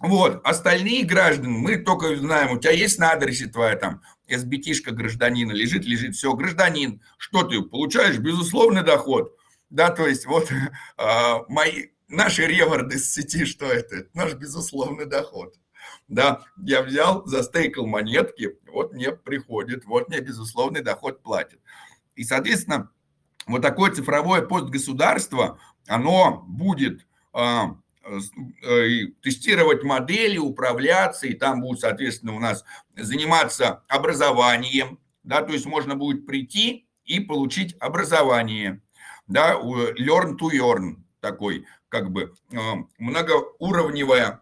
Вот, 0.00 0.40
остальные 0.44 1.04
граждане, 1.04 1.56
мы 1.56 1.76
только 1.76 2.16
знаем, 2.16 2.56
у 2.56 2.58
тебя 2.58 2.72
есть 2.72 2.98
на 2.98 3.12
адресе 3.12 3.46
твоя 3.46 3.76
там 3.76 4.02
СБТшка 4.28 4.92
гражданина, 4.92 5.52
лежит, 5.52 5.84
лежит, 5.84 6.14
все, 6.14 6.34
гражданин, 6.34 7.00
что 7.16 7.42
ты 7.42 7.62
получаешь? 7.62 8.18
Безусловный 8.18 8.82
доход. 8.82 9.36
Да, 9.70 9.90
то 9.90 10.06
есть 10.06 10.26
вот 10.26 10.50
э, 10.50 11.34
мои, 11.48 11.88
наши 12.08 12.46
реварды 12.46 12.98
с 12.98 13.12
сети, 13.12 13.44
что 13.44 13.66
это? 13.66 14.08
Наш 14.14 14.34
безусловный 14.34 15.06
доход 15.06 15.54
да, 16.08 16.42
я 16.58 16.82
взял, 16.82 17.24
застейкал 17.26 17.86
монетки, 17.86 18.58
вот 18.66 18.92
мне 18.92 19.12
приходит, 19.12 19.84
вот 19.84 20.08
мне 20.08 20.20
безусловный 20.20 20.82
доход 20.82 21.22
платит. 21.22 21.60
И, 22.14 22.24
соответственно, 22.24 22.90
вот 23.46 23.62
такое 23.62 23.90
цифровое 23.90 24.42
постгосударство, 24.42 25.58
оно 25.86 26.44
будет 26.46 27.06
а, 27.32 27.76
тестировать 29.22 29.82
модели, 29.82 30.38
управляться, 30.38 31.26
и 31.26 31.34
там 31.34 31.60
будут, 31.60 31.80
соответственно, 31.80 32.34
у 32.34 32.38
нас 32.38 32.64
заниматься 32.96 33.82
образованием, 33.88 34.98
да, 35.22 35.42
то 35.42 35.52
есть 35.52 35.66
можно 35.66 35.96
будет 35.96 36.26
прийти 36.26 36.86
и 37.04 37.20
получить 37.20 37.76
образование, 37.80 38.82
да, 39.26 39.54
learn 39.54 40.36
to 40.38 40.50
earn 40.52 40.96
такой, 41.20 41.66
как 41.88 42.10
бы 42.10 42.34
многоуровневое 42.98 44.40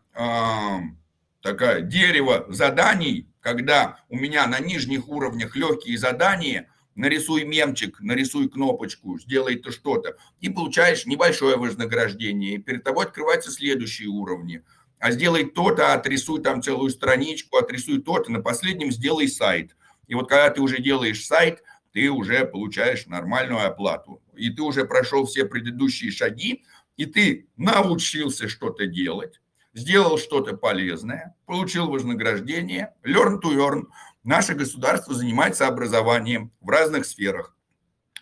такая 1.42 1.82
дерево 1.82 2.46
заданий, 2.48 3.28
когда 3.40 3.98
у 4.08 4.16
меня 4.16 4.46
на 4.46 4.60
нижних 4.60 5.08
уровнях 5.08 5.56
легкие 5.56 5.98
задания, 5.98 6.70
нарисуй 6.94 7.44
мемчик, 7.44 8.00
нарисуй 8.00 8.48
кнопочку, 8.48 9.18
сделай 9.18 9.56
то 9.56 9.70
что-то, 9.70 10.16
и 10.40 10.48
получаешь 10.48 11.06
небольшое 11.06 11.56
вознаграждение. 11.56 12.54
И 12.54 12.58
перед 12.58 12.84
тобой 12.84 13.06
открываются 13.06 13.50
следующие 13.50 14.08
уровни. 14.08 14.62
А 14.98 15.10
сделай 15.10 15.44
то-то, 15.44 15.94
отрисуй 15.94 16.42
там 16.42 16.62
целую 16.62 16.90
страничку, 16.90 17.56
отрисуй 17.56 18.00
то-то, 18.00 18.30
на 18.30 18.40
последнем 18.40 18.92
сделай 18.92 19.26
сайт. 19.26 19.76
И 20.06 20.14
вот 20.14 20.28
когда 20.28 20.48
ты 20.50 20.60
уже 20.60 20.80
делаешь 20.80 21.26
сайт, 21.26 21.62
ты 21.92 22.08
уже 22.08 22.44
получаешь 22.44 23.06
нормальную 23.06 23.66
оплату. 23.66 24.22
И 24.36 24.50
ты 24.50 24.62
уже 24.62 24.84
прошел 24.84 25.26
все 25.26 25.44
предыдущие 25.44 26.10
шаги, 26.12 26.64
и 26.96 27.06
ты 27.06 27.48
научился 27.56 28.48
что-то 28.48 28.86
делать 28.86 29.41
сделал 29.74 30.18
что-то 30.18 30.56
полезное, 30.56 31.34
получил 31.46 31.88
вознаграждение, 31.88 32.94
learn 33.04 33.40
to 33.40 33.56
earn. 33.56 33.86
Наше 34.24 34.54
государство 34.54 35.14
занимается 35.14 35.66
образованием 35.66 36.52
в 36.60 36.68
разных 36.68 37.06
сферах. 37.06 37.56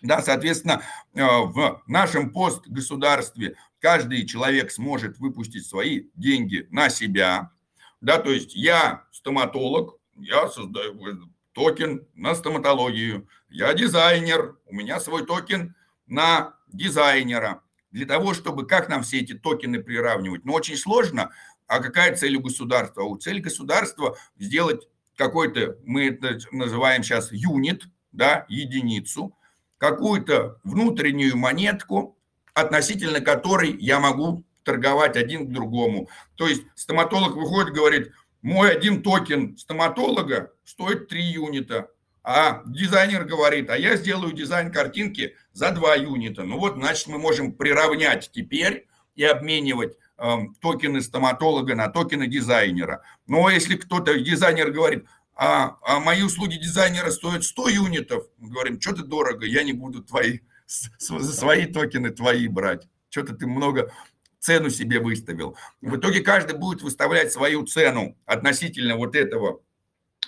Да, 0.01 0.21
соответственно, 0.21 0.81
э, 1.13 1.21
в 1.23 1.83
нашем 1.85 2.31
постгосударстве 2.31 3.55
каждый 3.79 4.25
человек 4.25 4.71
сможет 4.71 5.19
выпустить 5.19 5.67
свои 5.67 6.05
деньги 6.15 6.67
на 6.71 6.89
себя. 6.89 7.51
Да, 7.99 8.17
то 8.17 8.31
есть 8.31 8.55
я 8.55 9.03
стоматолог, 9.11 9.99
я 10.15 10.47
создаю 10.49 11.29
токен 11.51 12.07
на 12.15 12.33
стоматологию. 12.33 13.27
Я 13.49 13.73
дизайнер, 13.73 14.57
у 14.65 14.73
меня 14.73 14.99
свой 14.99 15.25
токен 15.25 15.75
на 16.07 16.55
дизайнера 16.67 17.61
для 17.91 18.05
того, 18.05 18.33
чтобы, 18.33 18.65
как 18.65 18.89
нам 18.89 19.03
все 19.03 19.19
эти 19.19 19.33
токены 19.33 19.81
приравнивать? 19.81 20.45
Ну, 20.45 20.53
очень 20.53 20.77
сложно, 20.77 21.31
а 21.67 21.79
какая 21.79 22.15
цель 22.15 22.35
у 22.37 22.41
государства? 22.41 23.03
У 23.03 23.17
цель 23.17 23.41
государства 23.41 24.17
сделать 24.37 24.87
какой-то, 25.15 25.77
мы 25.85 26.07
это 26.07 26.39
называем 26.51 27.03
сейчас 27.03 27.31
юнит, 27.31 27.83
да, 28.11 28.45
единицу, 28.49 29.35
какую-то 29.77 30.59
внутреннюю 30.63 31.37
монетку, 31.37 32.17
относительно 32.53 33.21
которой 33.21 33.75
я 33.79 33.99
могу 33.99 34.43
торговать 34.63 35.15
один 35.15 35.47
к 35.47 35.51
другому. 35.51 36.09
То 36.35 36.47
есть 36.47 36.63
стоматолог 36.75 37.35
выходит 37.35 37.73
говорит, 37.73 38.11
мой 38.41 38.71
один 38.71 39.01
токен 39.01 39.57
стоматолога 39.57 40.51
стоит 40.63 41.07
3 41.07 41.21
юнита, 41.23 41.89
а 42.23 42.61
дизайнер 42.65 43.23
говорит, 43.23 43.69
а 43.69 43.77
я 43.77 43.95
сделаю 43.95 44.33
дизайн 44.33 44.71
картинки 44.71 45.35
за 45.53 45.71
2 45.71 45.95
юнита. 45.95 46.43
Ну 46.43 46.59
вот, 46.59 46.75
значит, 46.75 47.07
мы 47.07 47.17
можем 47.17 47.51
приравнять 47.53 48.29
теперь 48.31 48.87
и 49.15 49.23
обменивать 49.23 49.97
э, 50.17 50.37
токены 50.61 51.01
стоматолога 51.01 51.75
на 51.75 51.89
токены 51.89 52.27
дизайнера. 52.27 53.03
Но 53.27 53.49
если 53.49 53.75
кто-то, 53.75 54.19
дизайнер 54.19 54.71
говорит, 54.71 55.05
а, 55.35 55.77
а 55.81 55.99
мои 55.99 56.21
услуги 56.21 56.57
дизайнера 56.57 57.09
стоят 57.09 57.43
100 57.43 57.69
юнитов, 57.69 58.25
мы 58.37 58.49
говорим, 58.49 58.79
что-то 58.79 59.03
дорого, 59.03 59.45
я 59.45 59.63
не 59.63 59.73
буду 59.73 60.03
твои, 60.03 60.39
свои 60.67 61.65
токены 61.65 62.11
твои 62.11 62.47
брать. 62.47 62.87
Что-то 63.09 63.35
ты 63.35 63.47
много 63.47 63.91
цену 64.39 64.69
себе 64.69 64.99
выставил. 64.99 65.55
В 65.81 65.97
итоге 65.97 66.21
каждый 66.21 66.57
будет 66.57 66.81
выставлять 66.81 67.31
свою 67.31 67.65
цену 67.65 68.17
относительно 68.25 68.95
вот 68.95 69.15
этого 69.15 69.61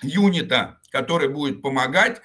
юнита, 0.02 0.80
который 0.94 1.26
будет 1.26 1.60
помогать 1.60 2.22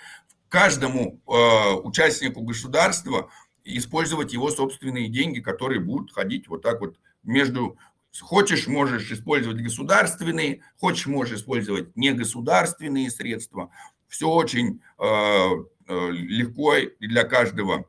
каждому 0.47 1.19
э, 1.25 1.71
участнику 1.83 2.41
государства 2.41 3.31
использовать 3.63 4.31
его 4.31 4.51
собственные 4.51 5.09
деньги, 5.09 5.39
которые 5.39 5.79
будут 5.79 6.13
ходить 6.13 6.47
вот 6.47 6.61
так 6.61 6.79
вот 6.79 6.95
между... 7.23 7.79
Хочешь, 8.21 8.67
можешь 8.67 9.11
использовать 9.11 9.59
государственные, 9.61 10.61
хочешь, 10.79 11.07
можешь 11.07 11.39
использовать 11.39 11.97
негосударственные 11.97 13.09
средства. 13.09 13.71
Все 14.07 14.29
очень 14.29 14.81
э, 14.99 15.03
э, 15.03 16.11
легко 16.11 16.75
для 16.99 17.23
каждого. 17.23 17.87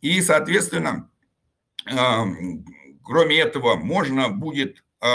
И, 0.00 0.22
соответственно, 0.22 1.10
э, 1.86 1.96
кроме 3.02 3.40
этого, 3.40 3.74
можно 3.76 4.30
будет, 4.30 4.84
э, 5.02 5.06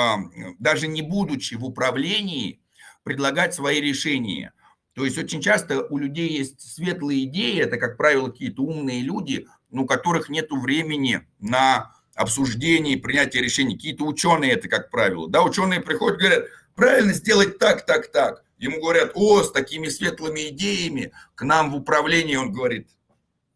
даже 0.60 0.88
не 0.88 1.01
будучи 1.01 1.55
в 1.55 1.66
управлении, 1.66 2.60
предлагать 3.03 3.55
свои 3.55 3.82
решения. 3.82 4.53
То 5.00 5.06
есть 5.06 5.18
очень 5.18 5.39
часто 5.39 5.82
у 5.86 5.97
людей 5.97 6.28
есть 6.28 6.60
светлые 6.60 7.24
идеи, 7.24 7.62
это, 7.62 7.78
как 7.78 7.95
правило, 7.95 8.30
какие-то 8.30 8.64
умные 8.64 9.00
люди, 9.00 9.47
ну, 9.72 9.84
у 9.84 9.86
которых 9.86 10.28
нет 10.28 10.52
времени 10.52 11.26
на 11.39 11.95
обсуждение 12.16 12.95
и 12.95 13.00
принятие 13.00 13.41
решений. 13.41 13.76
Какие-то 13.76 14.04
ученые 14.04 14.52
это, 14.52 14.68
как 14.68 14.89
правило. 14.89 15.30
Да, 15.30 15.41
ученые 15.41 15.80
приходят, 15.80 16.20
говорят, 16.20 16.47
правильно 16.76 17.14
сделать 17.14 17.58
так, 17.60 17.86
так, 17.86 18.12
так. 18.12 18.43
Ему 18.58 18.82
говорят, 18.82 19.14
о, 19.16 19.41
с 19.41 19.54
такими 19.54 19.88
светлыми 19.88 20.50
идеями 20.50 21.14
к 21.34 21.43
нам 21.43 21.72
в 21.72 21.78
управлении, 21.78 22.36
он 22.36 22.52
говорит, 22.52 22.89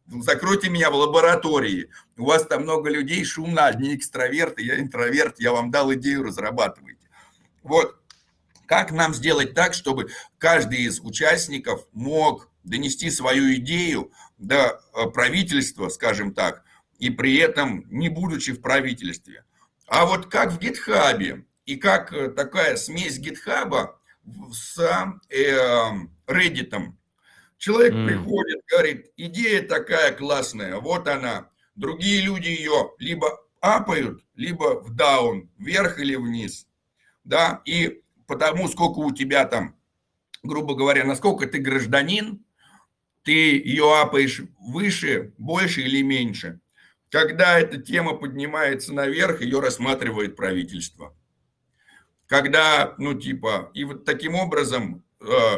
закройте 0.08 0.70
меня 0.70 0.92
в 0.92 0.96
лаборатории, 0.96 1.90
у 2.18 2.24
вас 2.24 2.46
там 2.48 2.64
много 2.64 2.90
людей, 2.90 3.26
шумно, 3.26 3.66
одни 3.66 3.98
экстраверты, 3.98 4.62
я 4.62 4.80
интроверт, 4.80 5.42
я 5.42 5.52
вам 5.52 5.72
дал 5.72 5.94
идею, 5.94 6.24
разрабатывайте. 6.24 7.10
Вот, 7.64 7.98
как 8.66 8.92
нам 8.92 9.14
сделать 9.14 9.54
так, 9.54 9.74
чтобы 9.74 10.10
каждый 10.38 10.84
из 10.84 11.00
участников 11.00 11.88
мог 11.92 12.50
донести 12.64 13.10
свою 13.10 13.56
идею 13.56 14.12
до 14.38 14.82
э, 14.94 15.10
правительства, 15.10 15.90
скажем 15.90 16.34
так, 16.34 16.64
и 17.00 17.10
при 17.10 17.36
этом 17.38 17.86
не 17.90 18.10
будучи 18.10 18.54
в 18.54 18.62
правительстве. 18.62 19.44
А 19.88 20.06
вот 20.06 20.28
как 20.28 20.54
в 20.54 20.60
гитхабе 20.60 21.46
и 21.66 21.76
как 21.76 22.14
э, 22.14 22.30
такая 22.30 22.78
смесь 22.78 23.20
гитхаба 23.20 24.00
с 24.52 24.80
э, 25.30 25.92
Reddit. 26.28 26.94
Человек 27.58 27.94
mm. 27.94 28.06
приходит, 28.06 28.62
говорит, 28.70 29.12
идея 29.18 29.62
такая 29.62 30.14
классная, 30.14 30.78
вот 30.78 31.08
она. 31.08 31.50
Другие 31.76 32.22
люди 32.22 32.50
ее 32.50 32.92
либо 33.00 33.40
апают, 33.60 34.24
либо 34.36 34.82
в 34.82 34.94
даун, 34.96 35.50
вверх 35.58 36.00
или 36.00 36.16
вниз. 36.16 36.68
Да, 37.24 37.62
и 37.66 38.03
потому 38.28 38.68
сколько 38.68 39.00
у 39.00 39.12
тебя 39.12 39.46
там, 39.46 39.76
грубо 40.44 40.76
говоря, 40.76 41.04
насколько 41.06 41.48
ты 41.48 41.60
гражданин, 41.60 42.44
ты 43.24 43.32
ее 43.32 44.00
апаешь 44.00 44.42
выше, 44.60 45.34
больше 45.38 45.82
или 45.82 46.02
меньше. 46.02 46.60
Когда 47.10 47.60
эта 47.60 47.78
тема 47.78 48.16
поднимается 48.16 48.94
наверх, 48.94 49.42
ее 49.42 49.60
рассматривает 49.60 50.36
правительство. 50.36 51.16
Когда, 52.28 52.96
ну 52.98 53.14
типа, 53.14 53.70
и 53.74 53.84
вот 53.84 54.06
таким 54.06 54.36
образом 54.36 55.04
э, 55.22 55.58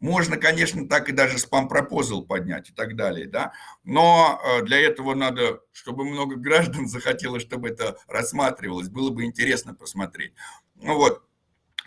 можно, 0.00 0.36
конечно, 0.36 0.88
так 0.88 1.08
и 1.08 1.12
даже 1.12 1.38
спам-пропозал 1.38 2.24
поднять 2.24 2.70
и 2.70 2.72
так 2.72 2.96
далее, 2.96 3.26
да, 3.26 3.52
но 3.84 4.40
э, 4.42 4.62
для 4.62 4.80
этого 4.80 5.14
надо, 5.14 5.60
чтобы 5.72 6.04
много 6.04 6.36
граждан 6.36 6.86
захотело, 6.88 7.40
чтобы 7.40 7.68
это 7.68 7.98
рассматривалось, 8.06 8.88
было 8.88 9.10
бы 9.10 9.24
интересно 9.24 9.74
посмотреть. 9.74 10.34
Ну 10.76 10.96
вот, 10.96 11.27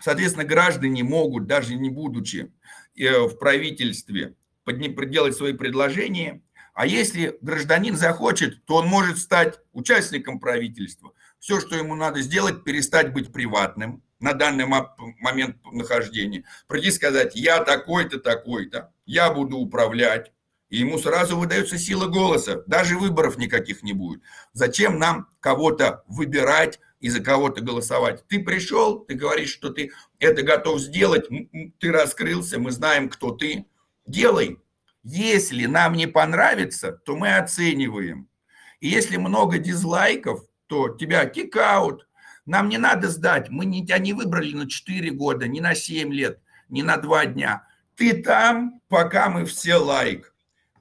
соответственно, 0.02 0.44
граждане 0.44 1.04
могут, 1.04 1.46
даже 1.46 1.74
не 1.74 1.90
будучи 1.90 2.52
э, 2.96 3.20
в 3.20 3.38
правительстве, 3.38 4.34
делать 4.66 5.36
свои 5.36 5.52
предложения. 5.52 6.42
А 6.74 6.86
если 6.86 7.36
гражданин 7.40 7.96
захочет, 7.96 8.64
то 8.64 8.76
он 8.76 8.86
может 8.86 9.18
стать 9.18 9.60
участником 9.72 10.40
правительства. 10.40 11.12
Все, 11.38 11.60
что 11.60 11.76
ему 11.76 11.94
надо 11.94 12.22
сделать, 12.22 12.64
перестать 12.64 13.12
быть 13.12 13.32
приватным 13.32 14.02
на 14.20 14.32
данный 14.32 14.64
момент 14.66 15.56
нахождения. 15.64 16.44
Прийти 16.68 16.92
сказать, 16.92 17.34
я 17.34 17.62
такой-то, 17.64 18.20
такой-то, 18.20 18.92
я 19.04 19.32
буду 19.32 19.58
управлять. 19.58 20.32
И 20.70 20.78
ему 20.78 20.98
сразу 20.98 21.36
выдается 21.36 21.76
сила 21.76 22.06
голоса. 22.06 22.62
Даже 22.66 22.96
выборов 22.96 23.36
никаких 23.36 23.82
не 23.82 23.92
будет. 23.92 24.22
Зачем 24.54 24.98
нам 24.98 25.28
кого-то 25.40 26.02
выбирать 26.06 26.80
и 27.02 27.10
за 27.10 27.20
кого-то 27.20 27.60
голосовать? 27.60 28.24
Ты 28.28 28.42
пришел, 28.42 29.00
ты 29.00 29.14
говоришь, 29.14 29.50
что 29.50 29.70
ты 29.70 29.90
это 30.20 30.42
готов 30.42 30.80
сделать, 30.80 31.28
ты 31.78 31.92
раскрылся, 31.92 32.58
мы 32.58 32.70
знаем, 32.70 33.10
кто 33.10 33.32
ты 33.32 33.66
делай. 34.06 34.58
Если 35.02 35.66
нам 35.66 35.94
не 35.94 36.06
понравится, 36.06 36.92
то 36.92 37.16
мы 37.16 37.36
оцениваем. 37.36 38.28
И 38.80 38.88
если 38.88 39.16
много 39.16 39.58
дизлайков, 39.58 40.44
то 40.68 40.90
тебя 40.90 41.26
kick 41.26 41.66
out. 41.66 42.06
Нам 42.46 42.68
не 42.68 42.78
надо 42.78 43.08
ждать. 43.08 43.50
Мы 43.50 43.64
не, 43.64 43.84
тебя 43.84 43.98
не 43.98 44.12
выбрали 44.12 44.54
на 44.54 44.68
4 44.68 45.10
года, 45.10 45.48
не 45.48 45.60
на 45.60 45.74
7 45.74 46.12
лет, 46.12 46.40
не 46.68 46.84
на 46.84 46.98
2 46.98 47.26
дня. 47.26 47.66
Ты 47.96 48.22
там, 48.22 48.80
пока 48.88 49.28
мы 49.28 49.44
все 49.44 49.74
like. 49.74 50.34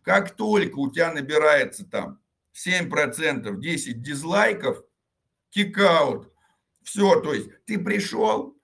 Как 0.03 0.35
только 0.35 0.77
у 0.77 0.91
тебя 0.91 1.11
набирается 1.11 1.83
там 1.83 2.19
7%, 2.53 3.59
10 3.59 4.01
дизлайков, 4.03 4.83
kick 5.51 5.91
out. 5.91 6.31
Все, 6.83 7.19
то 7.21 7.33
есть 7.33 7.49
ты 7.65 7.77
пришел, 7.77 8.57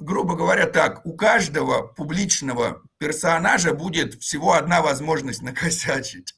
грубо 0.00 0.34
говоря, 0.34 0.66
так, 0.66 1.06
у 1.06 1.14
каждого 1.16 1.86
публичного 1.86 2.82
персонажа 2.98 3.72
будет 3.72 4.14
всего 4.14 4.54
одна 4.54 4.82
возможность 4.82 5.42
накосячить. 5.42 6.34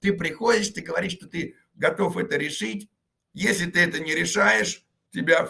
Ты 0.00 0.12
приходишь, 0.12 0.68
ты 0.68 0.80
говоришь, 0.80 1.12
что 1.12 1.26
ты 1.26 1.56
готов 1.74 2.16
это 2.16 2.36
решить. 2.36 2.88
Если 3.32 3.70
ты 3.70 3.80
это 3.80 4.00
не 4.00 4.14
решаешь, 4.14 4.84
тебя 5.12 5.48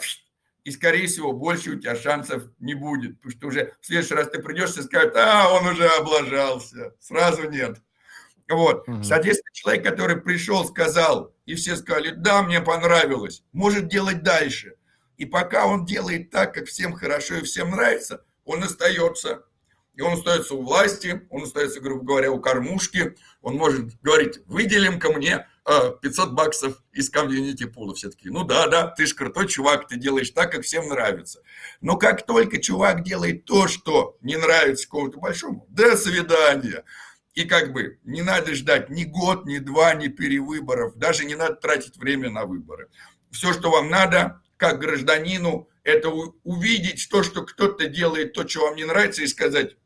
и, 0.64 0.70
скорее 0.70 1.06
всего, 1.06 1.32
больше 1.32 1.70
у 1.70 1.78
тебя 1.78 1.96
шансов 1.96 2.44
не 2.58 2.74
будет, 2.74 3.16
потому 3.16 3.32
что 3.32 3.46
уже 3.46 3.74
в 3.80 3.86
следующий 3.86 4.14
раз 4.14 4.28
ты 4.28 4.42
придешь 4.42 4.76
и 4.76 4.82
скажут, 4.82 5.16
а, 5.16 5.52
он 5.52 5.66
уже 5.66 5.86
облажался, 5.86 6.94
сразу 7.00 7.48
нет. 7.48 7.80
Вот, 8.48 8.86
угу. 8.88 9.02
соответственно, 9.02 9.50
человек, 9.52 9.84
который 9.84 10.20
пришел, 10.20 10.64
сказал, 10.64 11.34
и 11.50 11.56
все 11.56 11.74
сказали, 11.74 12.10
да, 12.10 12.42
мне 12.42 12.60
понравилось, 12.60 13.42
может 13.52 13.88
делать 13.88 14.22
дальше. 14.22 14.76
И 15.16 15.26
пока 15.26 15.66
он 15.66 15.84
делает 15.84 16.30
так, 16.30 16.54
как 16.54 16.66
всем 16.66 16.92
хорошо 16.92 17.34
и 17.38 17.42
всем 17.42 17.70
нравится, 17.70 18.22
он 18.44 18.62
остается. 18.62 19.42
И 19.94 20.00
он 20.00 20.12
остается 20.12 20.54
у 20.54 20.62
власти, 20.62 21.26
он 21.28 21.42
остается, 21.42 21.80
грубо 21.80 22.04
говоря, 22.04 22.30
у 22.30 22.40
кормушки. 22.40 23.16
Он 23.42 23.56
может 23.56 24.00
говорить, 24.00 24.38
выделим 24.46 25.00
ко 25.00 25.10
мне 25.12 25.48
500 26.02 26.28
а, 26.28 26.30
баксов 26.30 26.84
из 26.92 27.10
комьюнити 27.10 27.64
пула. 27.64 27.96
Все 27.96 28.10
таки 28.10 28.30
ну 28.30 28.44
да, 28.44 28.68
да, 28.68 28.86
ты 28.86 29.06
же 29.06 29.16
крутой 29.16 29.48
чувак, 29.48 29.88
ты 29.88 29.96
делаешь 29.96 30.30
так, 30.30 30.52
как 30.52 30.62
всем 30.62 30.88
нравится. 30.88 31.42
Но 31.80 31.96
как 31.96 32.24
только 32.26 32.60
чувак 32.60 33.02
делает 33.02 33.44
то, 33.44 33.66
что 33.66 34.16
не 34.20 34.36
нравится 34.36 34.88
кому-то 34.88 35.18
большому, 35.18 35.66
до 35.68 35.96
свидания. 35.96 36.84
И 37.40 37.44
как 37.46 37.72
бы 37.72 37.98
не 38.04 38.20
надо 38.20 38.54
ждать 38.54 38.90
ни 38.90 39.04
год, 39.04 39.46
ни 39.46 39.56
два, 39.60 39.94
ни 39.94 40.08
перевыборов. 40.08 40.94
Даже 40.98 41.24
не 41.24 41.34
надо 41.34 41.54
тратить 41.54 41.96
время 41.96 42.28
на 42.28 42.44
выборы. 42.44 42.90
Все, 43.30 43.54
что 43.54 43.70
вам 43.70 43.88
надо, 43.88 44.42
как 44.58 44.78
гражданину, 44.78 45.66
это 45.82 46.10
увидеть 46.10 47.08
то, 47.10 47.22
что 47.22 47.42
кто-то 47.46 47.86
делает 47.86 48.34
то, 48.34 48.46
что 48.46 48.66
вам 48.66 48.76
не 48.76 48.84
нравится, 48.84 49.22
и 49.22 49.26
сказать, 49.26 49.78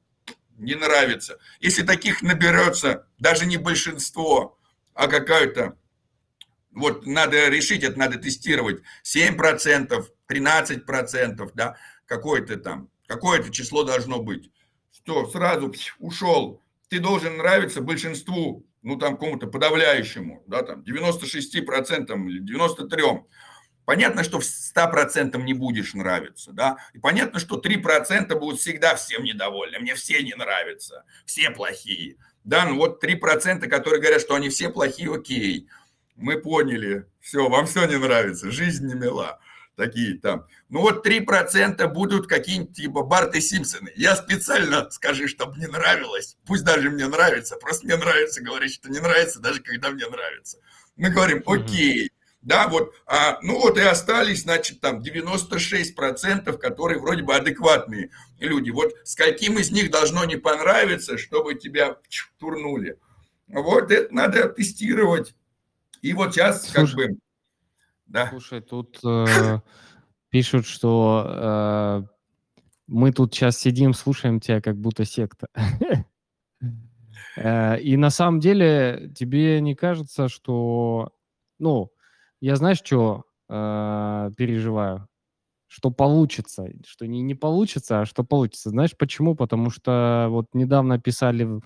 не 0.56 0.74
нравится. 0.74 1.38
Если 1.60 1.84
таких 1.84 2.22
наберется, 2.22 3.06
даже 3.20 3.46
не 3.46 3.56
большинство, 3.56 4.58
а 4.92 5.06
какая-то, 5.06 5.78
вот 6.72 7.06
надо 7.06 7.50
решить, 7.50 7.84
это 7.84 7.96
надо 7.96 8.18
тестировать, 8.18 8.82
7%, 9.04 10.08
13%, 10.28 11.50
да, 11.54 11.76
какое-то 12.06 12.56
там, 12.56 12.90
какое-то 13.06 13.52
число 13.52 13.84
должно 13.84 14.18
быть. 14.18 14.50
Что, 14.90 15.30
сразу 15.30 15.72
ушел. 16.00 16.63
Ты 16.94 17.00
должен 17.00 17.38
нравиться 17.38 17.80
большинству, 17.80 18.64
ну 18.82 18.96
там 18.96 19.16
кому-то 19.16 19.48
подавляющему, 19.48 20.44
да, 20.46 20.62
там 20.62 20.82
96% 20.82 22.28
или 22.28 22.40
93%. 22.40 23.24
Понятно, 23.84 24.22
что 24.22 24.38
в 24.38 24.44
100% 24.44 25.42
не 25.42 25.54
будешь 25.54 25.94
нравиться, 25.94 26.52
да, 26.52 26.76
и 26.92 27.00
понятно, 27.00 27.40
что 27.40 27.60
3% 27.60 28.32
будут 28.38 28.60
всегда 28.60 28.94
всем 28.94 29.24
недовольны, 29.24 29.80
мне 29.80 29.96
все 29.96 30.22
не 30.22 30.34
нравятся, 30.36 31.04
все 31.26 31.50
плохие, 31.50 32.16
да, 32.44 32.64
ну 32.64 32.76
вот 32.76 33.02
3%, 33.02 33.66
которые 33.66 34.00
говорят, 34.00 34.20
что 34.20 34.36
они 34.36 34.48
все 34.48 34.70
плохие, 34.70 35.12
окей, 35.12 35.66
мы 36.14 36.40
поняли, 36.40 37.06
все, 37.18 37.48
вам 37.48 37.66
все 37.66 37.86
не 37.86 37.98
нравится, 37.98 38.52
жизнь 38.52 38.86
не 38.86 38.94
мила, 38.94 39.40
такие 39.76 40.18
там. 40.18 40.46
Ну 40.68 40.80
вот 40.80 41.06
3% 41.06 41.86
будут 41.88 42.26
какие-нибудь 42.26 42.76
типа 42.76 43.02
Барт 43.02 43.34
и 43.34 43.40
Симпсоны. 43.40 43.92
Я 43.96 44.16
специально 44.16 44.88
скажи, 44.90 45.28
чтобы 45.28 45.58
не 45.58 45.66
нравилось, 45.66 46.36
пусть 46.46 46.64
даже 46.64 46.90
мне 46.90 47.06
нравится, 47.06 47.56
просто 47.56 47.86
мне 47.86 47.96
нравится 47.96 48.42
говорить, 48.42 48.74
что 48.74 48.90
не 48.90 49.00
нравится, 49.00 49.40
даже 49.40 49.62
когда 49.62 49.90
мне 49.90 50.06
нравится. 50.06 50.58
Мы 50.96 51.10
говорим, 51.10 51.42
окей, 51.46 52.10
да, 52.44 52.68
вот, 52.68 52.94
а, 53.06 53.38
ну 53.40 53.58
вот 53.58 53.78
и 53.78 53.80
остались, 53.80 54.42
значит, 54.42 54.80
там 54.80 55.00
96%, 55.00 56.58
которые 56.58 57.00
вроде 57.00 57.22
бы 57.22 57.34
адекватные 57.34 58.10
люди. 58.38 58.70
Вот 58.70 58.92
с 59.02 59.14
каким 59.14 59.58
из 59.58 59.70
них 59.70 59.90
должно 59.90 60.24
не 60.26 60.36
понравиться, 60.36 61.16
чтобы 61.16 61.54
тебя 61.54 61.96
турнули. 62.38 62.98
Вот 63.48 63.90
это 63.90 64.14
надо 64.14 64.48
тестировать. 64.50 65.34
И 66.02 66.12
вот 66.12 66.34
сейчас 66.34 66.68
Слушай, 66.68 66.74
как 66.74 66.94
бы... 66.96 67.18
Да. 68.06 68.28
Слушай, 68.28 68.60
тут 68.60 68.98
э, 69.04 69.60
пишут, 70.28 70.66
что 70.66 71.24
э, 71.26 72.02
мы 72.86 73.12
тут 73.12 73.34
сейчас 73.34 73.58
сидим, 73.58 73.94
слушаем 73.94 74.40
тебя, 74.40 74.60
как 74.60 74.76
будто 74.76 75.04
секта. 75.04 75.48
Э, 77.36 77.80
и 77.80 77.96
на 77.96 78.10
самом 78.10 78.38
деле 78.38 79.12
тебе 79.16 79.60
не 79.60 79.74
кажется, 79.74 80.28
что, 80.28 81.12
ну, 81.58 81.90
я 82.40 82.54
знаешь, 82.54 82.78
что 82.78 83.24
э, 83.48 84.30
переживаю? 84.36 85.08
Что 85.66 85.90
получится, 85.90 86.68
что 86.86 87.06
не, 87.06 87.22
не 87.22 87.34
получится, 87.34 88.02
а 88.02 88.06
что 88.06 88.22
получится. 88.22 88.70
Знаешь 88.70 88.96
почему? 88.96 89.34
Потому 89.34 89.70
что 89.70 90.28
вот 90.30 90.46
недавно 90.52 91.00
писали, 91.00 91.60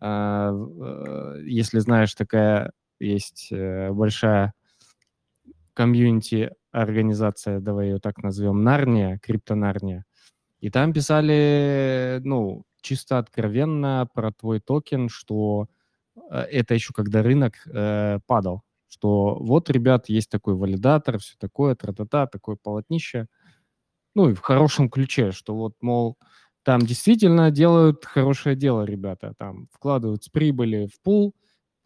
э, 0.00 0.02
э, 0.02 1.42
если 1.44 1.78
знаешь, 1.80 2.14
такая 2.14 2.72
есть 2.98 3.48
э, 3.50 3.90
большая 3.92 4.54
комьюнити 5.76 6.52
организация, 6.72 7.60
давай 7.60 7.88
ее 7.88 7.98
так 8.00 8.18
назовем, 8.22 8.62
Нарния, 8.64 9.18
криптонарния. 9.22 10.04
И 10.60 10.70
там 10.70 10.92
писали, 10.92 12.20
ну, 12.24 12.64
чисто 12.80 13.18
откровенно 13.18 14.08
про 14.14 14.32
твой 14.32 14.60
токен, 14.60 15.08
что 15.08 15.68
э, 16.30 16.38
это 16.38 16.74
еще 16.74 16.92
когда 16.94 17.22
рынок 17.22 17.54
э, 17.66 18.18
падал 18.26 18.62
что 18.88 19.36
вот, 19.40 19.68
ребят, 19.68 20.08
есть 20.08 20.30
такой 20.30 20.54
валидатор, 20.54 21.18
все 21.18 21.34
такое, 21.38 21.74
тра-та-та, 21.74 22.26
такое 22.26 22.56
полотнище. 22.56 23.26
Ну, 24.14 24.30
и 24.30 24.34
в 24.34 24.40
хорошем 24.40 24.88
ключе, 24.88 25.32
что 25.32 25.54
вот, 25.54 25.74
мол, 25.82 26.16
там 26.62 26.80
действительно 26.80 27.50
делают 27.50 28.04
хорошее 28.06 28.56
дело 28.56 28.84
ребята, 28.84 29.34
там 29.38 29.68
вкладывают 29.72 30.24
с 30.24 30.28
прибыли 30.30 30.86
в 30.86 31.00
пул, 31.02 31.34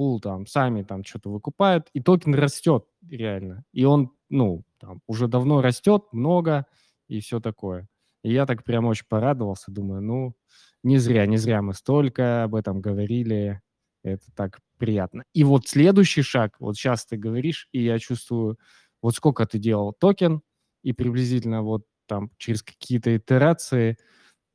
пул 0.00 0.18
там 0.18 0.46
сами 0.46 0.82
там 0.82 1.04
что-то 1.04 1.28
выкупают, 1.28 1.90
и 1.92 2.00
токен 2.00 2.34
растет 2.34 2.86
реально. 3.10 3.64
И 3.74 3.84
он, 3.84 4.12
ну, 4.30 4.64
там 4.78 5.02
уже 5.06 5.28
давно 5.28 5.60
растет, 5.60 6.04
много 6.10 6.64
и 7.06 7.20
все 7.20 7.38
такое. 7.38 7.86
И 8.24 8.32
я 8.32 8.46
так 8.46 8.64
прям 8.64 8.86
очень 8.86 9.04
порадовался, 9.06 9.70
думаю, 9.70 10.00
ну, 10.00 10.34
не 10.82 10.96
зря, 10.96 11.26
не 11.26 11.36
зря 11.36 11.60
мы 11.60 11.74
столько 11.74 12.44
об 12.44 12.54
этом 12.54 12.80
говорили, 12.80 13.60
это 14.02 14.24
так 14.34 14.60
приятно. 14.78 15.24
И 15.34 15.44
вот 15.44 15.68
следующий 15.68 16.22
шаг, 16.22 16.56
вот 16.60 16.76
сейчас 16.76 17.04
ты 17.04 17.18
говоришь, 17.18 17.68
и 17.72 17.82
я 17.84 17.98
чувствую, 17.98 18.56
вот 19.02 19.14
сколько 19.14 19.44
ты 19.44 19.58
делал 19.58 19.92
токен, 19.92 20.40
и 20.82 20.94
приблизительно 20.94 21.60
вот 21.60 21.84
там 22.06 22.30
через 22.38 22.62
какие-то 22.62 23.14
итерации 23.14 23.98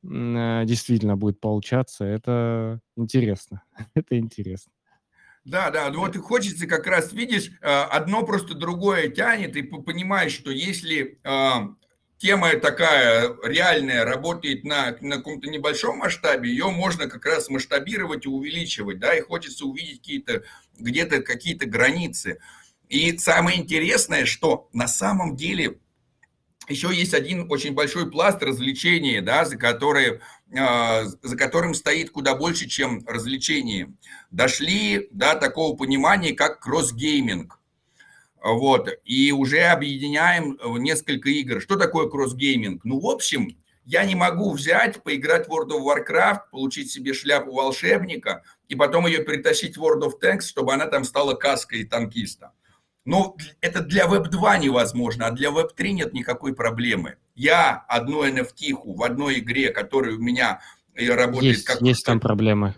э, 0.02 0.62
действительно 0.64 1.16
будет 1.16 1.38
получаться. 1.38 2.04
Это 2.04 2.80
интересно. 2.96 3.62
это 3.94 4.18
интересно. 4.18 4.72
Да, 5.46 5.70
да, 5.70 5.88
ну 5.90 6.00
вот 6.00 6.16
и 6.16 6.18
хочется 6.18 6.66
как 6.66 6.88
раз, 6.88 7.12
видишь, 7.12 7.52
э, 7.62 7.66
одно 7.68 8.24
просто 8.24 8.54
другое 8.54 9.08
тянет, 9.08 9.54
и 9.54 9.62
понимаешь, 9.62 10.32
что 10.32 10.50
если 10.50 11.20
э, 11.22 11.68
тема 12.18 12.56
такая 12.56 13.32
реальная, 13.44 14.04
работает 14.04 14.64
на, 14.64 14.96
на 15.00 15.18
каком-то 15.18 15.48
небольшом 15.48 15.98
масштабе, 15.98 16.50
ее 16.50 16.70
можно 16.70 17.08
как 17.08 17.24
раз 17.26 17.48
масштабировать 17.48 18.26
и 18.26 18.28
увеличивать, 18.28 18.98
да, 18.98 19.14
и 19.14 19.20
хочется 19.20 19.66
увидеть 19.66 19.98
какие-то, 19.98 20.42
где-то 20.80 21.22
какие-то 21.22 21.66
границы. 21.66 22.40
И 22.88 23.16
самое 23.16 23.60
интересное, 23.60 24.24
что 24.24 24.68
на 24.72 24.88
самом 24.88 25.36
деле 25.36 25.78
еще 26.68 26.94
есть 26.94 27.14
один 27.14 27.50
очень 27.50 27.74
большой 27.74 28.10
пласт 28.10 28.42
развлечения, 28.42 29.20
да, 29.20 29.44
за, 29.44 29.56
которые, 29.56 30.20
э, 30.50 31.04
за 31.04 31.36
которым 31.36 31.74
стоит 31.74 32.10
куда 32.10 32.34
больше, 32.34 32.68
чем 32.68 33.04
развлечение. 33.06 33.92
Дошли 34.30 35.08
до 35.10 35.34
такого 35.34 35.76
понимания, 35.76 36.32
как 36.32 36.60
кроссгейминг. 36.60 37.58
Вот, 38.42 38.88
и 39.04 39.32
уже 39.32 39.62
объединяем 39.62 40.58
несколько 40.80 41.30
игр. 41.30 41.60
Что 41.60 41.76
такое 41.76 42.08
кроссгейминг? 42.08 42.84
Ну, 42.84 43.00
в 43.00 43.06
общем, 43.06 43.56
я 43.84 44.04
не 44.04 44.14
могу 44.14 44.52
взять, 44.52 45.02
поиграть 45.02 45.48
в 45.48 45.52
World 45.52 45.70
of 45.70 45.84
Warcraft, 45.84 46.50
получить 46.50 46.90
себе 46.90 47.14
шляпу 47.14 47.52
волшебника 47.52 48.42
и 48.68 48.74
потом 48.74 49.06
ее 49.06 49.24
перетащить 49.24 49.76
в 49.76 49.84
World 49.84 50.02
of 50.02 50.12
Tanks, 50.20 50.42
чтобы 50.42 50.74
она 50.74 50.86
там 50.86 51.04
стала 51.04 51.34
каской 51.34 51.84
танкиста. 51.84 52.52
Ну, 53.06 53.36
это 53.60 53.82
для 53.82 54.06
Web2 54.06 54.58
невозможно, 54.58 55.28
а 55.28 55.30
для 55.30 55.50
Web3 55.50 55.90
нет 55.92 56.12
никакой 56.12 56.54
проблемы. 56.54 57.16
Я 57.36 57.84
одну 57.88 58.26
NFT 58.26 58.74
в 58.84 59.02
одной 59.02 59.38
игре, 59.38 59.70
которая 59.70 60.16
у 60.16 60.18
меня 60.18 60.60
э, 60.94 61.08
работает 61.08 61.56
есть, 61.56 61.64
как... 61.64 61.80
Есть 61.80 62.04
там 62.04 62.18
проблемы. 62.18 62.74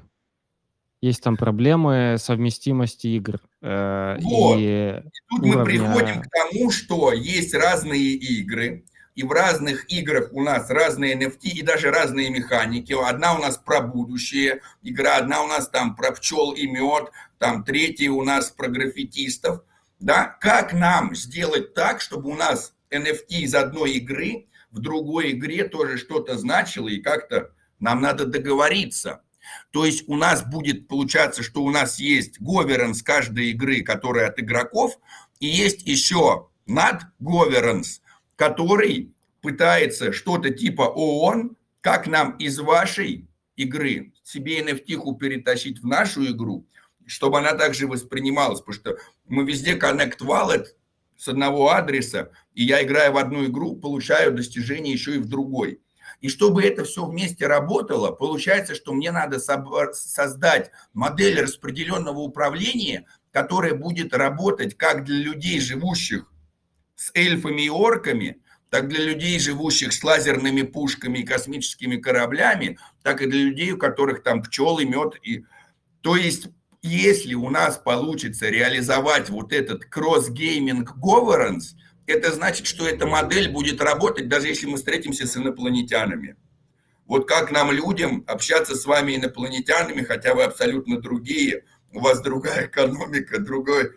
Есть 1.00 1.22
там 1.22 1.36
проблемы 1.36 2.16
совместимости 2.18 3.06
игр. 3.06 3.40
Э, 3.62 4.18
вот. 4.20 4.58
И, 4.58 4.62
и 4.62 5.02
тут 5.30 5.40
уровня... 5.40 5.56
мы 5.56 5.64
приходим 5.64 6.22
к 6.22 6.28
тому, 6.30 6.70
что 6.70 7.12
есть 7.12 7.54
разные 7.54 8.12
игры, 8.12 8.84
и 9.14 9.24
в 9.24 9.32
разных 9.32 9.90
играх 9.90 10.28
у 10.32 10.42
нас 10.42 10.70
разные 10.70 11.16
NFT 11.18 11.48
и 11.48 11.62
даже 11.62 11.90
разные 11.90 12.30
механики. 12.30 12.92
Одна 12.92 13.34
у 13.34 13.38
нас 13.38 13.56
про 13.56 13.80
будущее 13.80 14.60
игра, 14.82 15.16
одна 15.16 15.42
у 15.42 15.48
нас 15.48 15.68
там 15.68 15.96
про 15.96 16.12
пчел 16.12 16.52
и 16.52 16.66
мед, 16.66 17.10
там 17.38 17.64
третья 17.64 18.10
у 18.10 18.22
нас 18.22 18.50
про 18.50 18.68
граффитистов. 18.68 19.62
Да? 19.98 20.36
Как 20.40 20.72
нам 20.72 21.14
сделать 21.14 21.74
так, 21.74 22.00
чтобы 22.00 22.30
у 22.30 22.34
нас 22.34 22.74
NFT 22.90 23.40
из 23.40 23.54
одной 23.54 23.92
игры 23.92 24.46
в 24.70 24.80
другой 24.80 25.32
игре 25.32 25.64
тоже 25.64 25.96
что-то 25.96 26.36
значило, 26.38 26.88
и 26.88 27.00
как-то 27.00 27.50
нам 27.80 28.00
надо 28.00 28.26
договориться. 28.26 29.22
То 29.70 29.84
есть 29.84 30.04
у 30.08 30.16
нас 30.16 30.44
будет 30.44 30.88
получаться, 30.88 31.42
что 31.42 31.62
у 31.62 31.70
нас 31.70 31.98
есть 31.98 32.40
governance 32.40 33.02
каждой 33.02 33.50
игры, 33.50 33.82
которая 33.82 34.28
от 34.28 34.38
игроков, 34.38 34.98
и 35.40 35.46
есть 35.46 35.86
еще 35.86 36.48
над 36.66 37.02
governance, 37.20 38.00
который 38.36 39.14
пытается 39.40 40.12
что-то 40.12 40.50
типа 40.50 40.82
ООН, 40.82 41.56
как 41.80 42.06
нам 42.06 42.32
из 42.32 42.58
вашей 42.58 43.28
игры 43.56 44.12
себе 44.22 44.60
NFT 44.60 45.18
перетащить 45.18 45.80
в 45.80 45.86
нашу 45.86 46.26
игру, 46.26 46.66
чтобы 47.08 47.38
она 47.38 47.54
также 47.54 47.86
воспринималась, 47.86 48.60
потому 48.60 48.74
что 48.74 48.98
мы 49.26 49.44
везде 49.44 49.76
Connect 49.76 50.18
Wallet 50.20 50.66
с 51.16 51.28
одного 51.28 51.70
адреса, 51.70 52.30
и 52.54 52.64
я, 52.64 52.82
играя 52.82 53.10
в 53.10 53.16
одну 53.16 53.46
игру, 53.46 53.76
получаю 53.76 54.32
достижения 54.32 54.92
еще 54.92 55.16
и 55.16 55.18
в 55.18 55.28
другой. 55.28 55.80
И 56.20 56.28
чтобы 56.28 56.62
это 56.62 56.84
все 56.84 57.04
вместе 57.04 57.46
работало, 57.46 58.10
получается, 58.10 58.74
что 58.74 58.92
мне 58.92 59.12
надо 59.12 59.38
создать 59.38 60.70
модель 60.92 61.40
распределенного 61.40 62.18
управления, 62.18 63.06
которая 63.30 63.74
будет 63.74 64.14
работать 64.14 64.76
как 64.76 65.04
для 65.04 65.18
людей, 65.18 65.60
живущих 65.60 66.32
с 66.96 67.12
эльфами 67.14 67.62
и 67.62 67.70
орками, 67.70 68.42
так 68.70 68.88
для 68.88 69.04
людей, 69.04 69.38
живущих 69.38 69.92
с 69.92 70.02
лазерными 70.02 70.62
пушками 70.62 71.20
и 71.20 71.24
космическими 71.24 71.96
кораблями, 71.96 72.78
так 73.02 73.22
и 73.22 73.26
для 73.26 73.40
людей, 73.40 73.72
у 73.72 73.78
которых 73.78 74.22
там 74.22 74.42
пчелы, 74.42 74.84
мед. 74.84 75.14
И... 75.22 75.44
То 76.00 76.16
есть, 76.16 76.48
если 76.88 77.34
у 77.34 77.50
нас 77.50 77.78
получится 77.78 78.48
реализовать 78.48 79.28
вот 79.30 79.52
этот 79.52 79.84
cross-gaming 79.84 80.86
governance, 81.00 81.74
это 82.06 82.32
значит, 82.32 82.66
что 82.66 82.88
эта 82.88 83.06
модель 83.06 83.50
будет 83.50 83.80
работать, 83.80 84.28
даже 84.28 84.48
если 84.48 84.66
мы 84.66 84.76
встретимся 84.76 85.26
с 85.26 85.36
инопланетянами. 85.36 86.36
Вот 87.06 87.28
как 87.28 87.50
нам, 87.50 87.70
людям, 87.70 88.24
общаться 88.26 88.74
с 88.74 88.84
вами 88.84 89.16
инопланетянами, 89.16 90.02
хотя 90.02 90.34
вы 90.34 90.44
абсолютно 90.44 91.00
другие, 91.00 91.64
у 91.92 92.00
вас 92.00 92.20
другая 92.20 92.66
экономика, 92.66 93.38
другой 93.38 93.92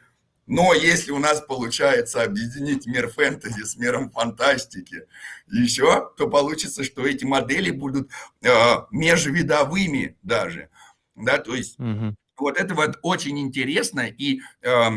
но 0.51 0.73
если 0.73 1.11
у 1.11 1.19
нас 1.19 1.39
получается 1.39 2.23
объединить 2.23 2.85
мир 2.85 3.07
фэнтези 3.07 3.63
с 3.63 3.77
миром 3.77 4.09
фантастики 4.09 5.05
еще, 5.47 6.11
то 6.17 6.27
получится, 6.27 6.83
что 6.83 7.07
эти 7.07 7.23
модели 7.23 7.71
будут 7.71 8.09
э, 8.41 8.49
межвидовыми 8.91 10.17
даже. 10.23 10.69
Да, 11.15 11.37
то 11.37 11.55
есть 11.55 11.79
угу. 11.79 12.15
Вот 12.41 12.57
это 12.57 12.73
вот 12.73 12.99
очень 13.01 13.39
интересно. 13.39 14.01
И 14.01 14.41
э, 14.61 14.89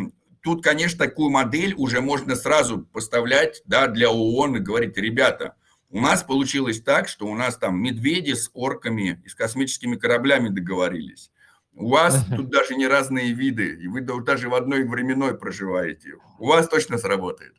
тут, 0.42 0.62
конечно, 0.62 1.06
такую 1.06 1.30
модель 1.30 1.74
уже 1.76 2.00
можно 2.00 2.36
сразу 2.36 2.82
поставлять 2.86 3.62
да, 3.66 3.86
для 3.86 4.10
ООН 4.10 4.56
и 4.56 4.60
говорить, 4.60 4.96
ребята, 4.96 5.54
у 5.90 6.00
нас 6.00 6.22
получилось 6.22 6.80
так, 6.80 7.08
что 7.08 7.26
у 7.26 7.34
нас 7.34 7.56
там 7.56 7.80
медведи 7.80 8.32
с 8.32 8.50
орками 8.52 9.22
и 9.24 9.28
с 9.28 9.34
космическими 9.34 9.96
кораблями 9.96 10.48
договорились. 10.48 11.30
У 11.76 11.88
вас 11.88 12.24
тут 12.36 12.50
даже 12.50 12.74
не 12.74 12.86
разные 12.86 13.32
виды, 13.32 13.74
и 13.74 13.88
вы 13.88 14.00
даже 14.00 14.48
в 14.48 14.54
одной 14.54 14.84
временной 14.84 15.36
проживаете. 15.36 16.14
У 16.38 16.46
вас 16.46 16.68
точно 16.68 16.98
сработает. 16.98 17.54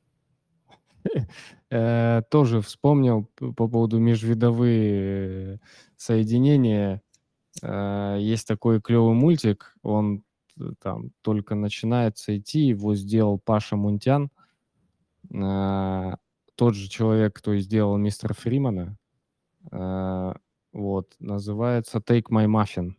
Э, 1.72 2.22
тоже 2.30 2.62
вспомнил 2.62 3.30
по 3.36 3.68
поводу 3.68 4.00
межвидовые 4.00 5.60
соединения. 5.98 7.02
Э, 7.62 8.18
есть 8.20 8.48
такой 8.48 8.82
клевый 8.82 9.14
мультик, 9.14 9.76
он 9.84 10.24
там 10.82 11.12
только 11.22 11.56
начинается 11.56 12.38
идти, 12.38 12.60
его 12.68 12.96
сделал 12.96 13.40
Паша 13.40 13.76
Мунтян, 13.76 14.30
э, 15.34 16.16
тот 16.56 16.76
же 16.76 16.90
человек, 16.90 17.36
кто 17.36 17.56
сделал 17.58 17.98
мистера 17.98 18.34
Фримана. 18.34 18.98
Вот, 20.72 21.16
называется 21.20 22.00
Take 22.00 22.26
My 22.30 22.48
Muffin. 22.48 22.96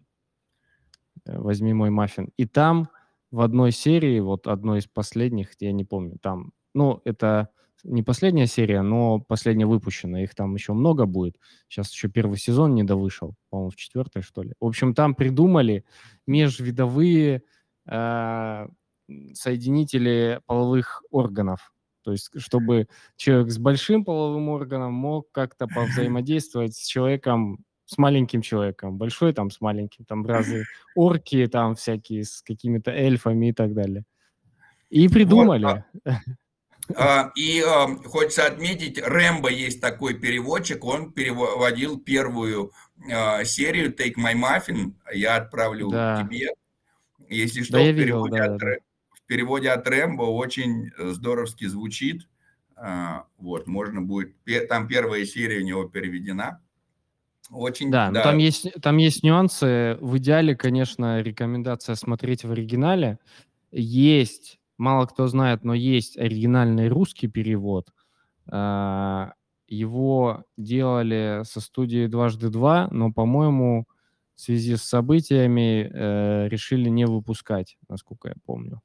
Э, 1.27 1.39
«Возьми 1.39 1.73
мой 1.73 1.91
маффин». 1.91 2.31
И 2.37 2.47
там 2.47 2.89
в 3.31 3.41
одной 3.41 3.73
серии, 3.73 4.21
вот 4.21 4.47
одной 4.47 4.79
из 4.79 4.87
последних, 4.87 5.51
я 5.61 5.73
не 5.73 5.85
помню, 5.85 6.19
там, 6.21 6.53
ну, 6.75 7.01
это 7.05 7.51
не 7.87 8.03
последняя 8.03 8.47
серия, 8.47 8.82
но 8.82 9.20
последняя 9.20 9.66
выпущенная, 9.66 10.24
их 10.24 10.34
там 10.34 10.55
еще 10.55 10.72
много 10.72 11.07
будет. 11.07 11.37
Сейчас 11.68 11.93
еще 11.93 12.09
первый 12.09 12.39
сезон 12.39 12.74
не 12.74 12.84
довышел, 12.84 13.34
по-моему, 13.51 13.70
в 13.70 13.76
четвертой, 13.76 14.22
что 14.22 14.43
ли. 14.43 14.53
В 14.61 14.66
общем, 14.66 14.95
там 14.95 15.14
придумали 15.14 15.84
межвидовые 16.26 17.43
э, 17.87 18.68
соединители 19.34 20.41
половых 20.47 21.03
органов. 21.11 21.72
То 22.03 22.12
есть, 22.12 22.30
чтобы 22.37 22.89
человек 23.16 23.51
с 23.51 23.59
большим 23.59 24.05
половым 24.05 24.49
органом 24.49 24.93
мог 24.93 25.30
как-то 25.32 25.66
повзаимодействовать 25.74 26.74
с 26.74 26.87
человеком 26.87 27.64
с 27.89 27.99
маленьким 27.99 28.43
человеком, 28.43 28.99
большой 28.99 29.32
там 29.32 29.51
с 29.51 29.61
маленьким, 29.61 30.05
там 30.05 30.26
разные 30.26 30.64
орки 30.97 31.47
там 31.47 31.76
всякие 31.76 32.24
с 32.24 32.43
какими-то 32.43 32.91
эльфами 32.91 33.51
и 33.51 33.53
так 33.53 33.74
далее. 33.74 34.05
И 34.91 35.09
придумали. 35.09 35.64
Вот, 35.64 35.82
а, 36.05 36.20
и 37.34 37.61
а, 37.66 37.89
хочется 38.05 38.47
отметить, 38.47 39.01
Рэмбо 39.03 39.51
есть 39.51 39.80
такой 39.80 40.14
переводчик, 40.14 40.84
он 40.84 41.12
переводил 41.12 41.99
первую 41.99 42.72
а, 43.12 43.45
серию 43.45 43.93
Take 43.93 44.14
My 44.16 44.34
Muffin, 44.34 44.93
я 45.12 45.37
отправлю 45.37 45.91
да. 45.91 46.22
тебе. 46.22 46.51
Если 47.28 47.62
что, 47.64 47.74
да, 47.74 47.80
в, 47.80 47.97
переводе 47.97 48.03
видел, 48.03 48.26
да, 48.28 48.45
от, 48.45 48.59
да. 48.59 48.66
в 49.11 49.26
переводе 49.26 49.70
от 49.70 49.89
Рэмбо 49.89 50.22
очень 50.22 50.93
здоровски 50.97 51.66
звучит. 51.66 52.28
А, 52.76 53.24
вот, 53.39 53.66
можно 53.66 54.03
будет, 54.03 54.37
там 54.68 54.87
первая 54.87 55.24
серия 55.24 55.61
у 55.61 55.64
него 55.64 55.84
переведена. 55.84 56.61
Очень, 57.51 57.91
да, 57.91 58.11
да. 58.11 58.18
Но 58.18 58.22
там 58.22 58.39
есть, 58.39 58.72
там 58.82 58.97
есть 58.99 59.22
нюансы. 59.22 59.97
В 60.01 60.18
идеале, 60.18 60.57
конечно, 60.57 61.20
рекомендация 61.20 61.95
смотреть 61.95 62.45
в 62.45 62.51
оригинале. 62.51 63.18
Есть, 63.70 64.59
мало 64.79 65.07
кто 65.07 65.27
знает, 65.29 65.64
но 65.64 65.74
есть 65.74 66.18
оригинальный 66.18 66.89
русский 66.89 67.29
перевод. 67.29 67.93
А, 68.51 69.33
его 69.68 70.45
делали 70.57 71.43
со 71.45 71.61
студией 71.61 72.09
«Дважды 72.09 72.51
два», 72.51 72.89
но, 72.91 73.12
по-моему, 73.12 73.87
в 74.35 74.41
связи 74.41 74.77
с 74.77 74.83
событиями 74.83 75.91
э, 75.91 76.49
решили 76.49 76.91
не 76.91 77.07
выпускать, 77.07 77.79
насколько 77.89 78.29
я 78.29 78.35
помню. 78.45 78.83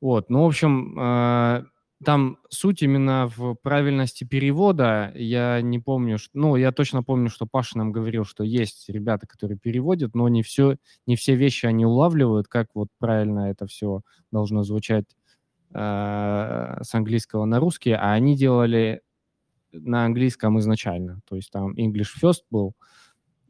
Вот, 0.00 0.30
ну, 0.30 0.42
в 0.44 0.46
общем, 0.46 0.98
э, 0.98 1.64
там 2.04 2.38
суть 2.48 2.82
именно 2.82 3.30
в 3.36 3.54
правильности 3.56 4.24
перевода. 4.24 5.12
Я 5.14 5.60
не 5.60 5.78
помню, 5.78 6.18
что, 6.18 6.30
ну, 6.38 6.56
я 6.56 6.72
точно 6.72 7.02
помню, 7.02 7.28
что 7.30 7.46
Паша 7.46 7.78
нам 7.78 7.90
говорил, 7.90 8.24
что 8.24 8.44
есть 8.44 8.88
ребята, 8.88 9.26
которые 9.26 9.58
переводят, 9.58 10.14
но 10.14 10.28
не 10.28 10.42
все, 10.42 10.76
не 11.06 11.16
все 11.16 11.34
вещи 11.34 11.66
они 11.66 11.84
улавливают, 11.84 12.48
как 12.48 12.68
вот 12.74 12.88
правильно 12.98 13.50
это 13.50 13.66
все 13.66 14.02
должно 14.30 14.62
звучать 14.62 15.06
э, 15.74 16.78
с 16.82 16.94
английского 16.94 17.44
на 17.44 17.58
русский, 17.58 17.92
а 17.92 18.12
они 18.12 18.36
делали 18.36 19.02
на 19.72 20.04
английском 20.04 20.58
изначально. 20.60 21.20
То 21.28 21.36
есть 21.36 21.50
там 21.50 21.74
English 21.74 22.12
First 22.22 22.42
был, 22.50 22.74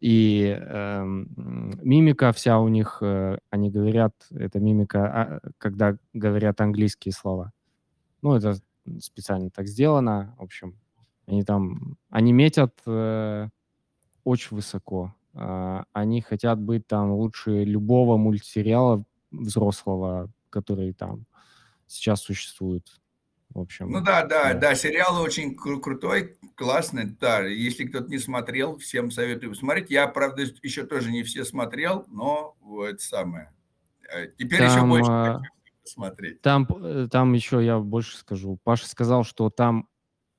и 0.01 0.55
э, 0.61 1.03
мимика 1.05 2.33
вся 2.33 2.59
у 2.59 2.69
них, 2.69 2.99
э, 3.01 3.39
они 3.51 3.71
говорят, 3.71 4.13
это 4.31 4.61
мимика, 4.61 5.07
а, 5.07 5.41
когда 5.59 5.97
говорят 6.13 6.61
английские 6.61 7.13
слова. 7.13 7.53
Ну, 8.25 8.35
это 8.35 8.57
специально 9.01 9.51
так 9.51 9.69
сделано. 9.69 10.35
В 10.39 10.45
общем, 10.45 10.79
они 11.27 11.45
там, 11.45 11.99
они 12.09 12.33
метят 12.33 12.73
э, 12.87 13.49
очень 14.25 14.57
высоко. 14.57 15.15
Э, 15.35 15.83
они 15.93 16.23
хотят 16.23 16.59
быть 16.59 16.87
там 16.87 17.13
лучше 17.13 17.65
любого 17.65 18.17
мультсериала 18.17 19.05
взрослого, 19.31 20.31
который 20.49 20.95
там 20.95 21.27
сейчас 21.87 22.23
существует. 22.23 22.89
В 23.51 23.61
общем, 23.61 23.91
ну 23.91 24.01
да, 24.01 24.25
да, 24.25 24.55
да, 24.55 24.59
да, 24.59 24.75
сериал 24.75 25.21
очень 25.21 25.55
кру- 25.55 25.79
крутой, 25.79 26.39
классный, 26.55 27.05
да. 27.05 27.43
Если 27.43 27.85
кто-то 27.85 28.09
не 28.09 28.19
смотрел, 28.19 28.79
всем 28.79 29.11
советую 29.11 29.51
посмотреть. 29.51 29.91
Я, 29.91 30.09
правда, 30.09 30.45
еще 30.63 30.87
тоже 30.87 31.13
не 31.13 31.25
все 31.25 31.45
смотрел, 31.45 32.07
но 32.09 32.57
вот 32.63 33.03
самое. 33.03 33.53
Э, 34.11 34.29
теперь 34.39 34.61
там, 34.61 34.71
еще 34.71 34.87
больше 34.87 35.11
а, 35.11 35.39
хочу 35.41 35.51
смотреть. 35.85 36.43
Там, 36.43 36.67
э, 36.83 37.09
там 37.11 37.33
еще 37.33 37.65
я 37.65 37.79
больше 37.79 38.17
скажу. 38.17 38.59
Паша 38.65 38.87
сказал, 38.87 39.25
что 39.25 39.51
там 39.51 39.89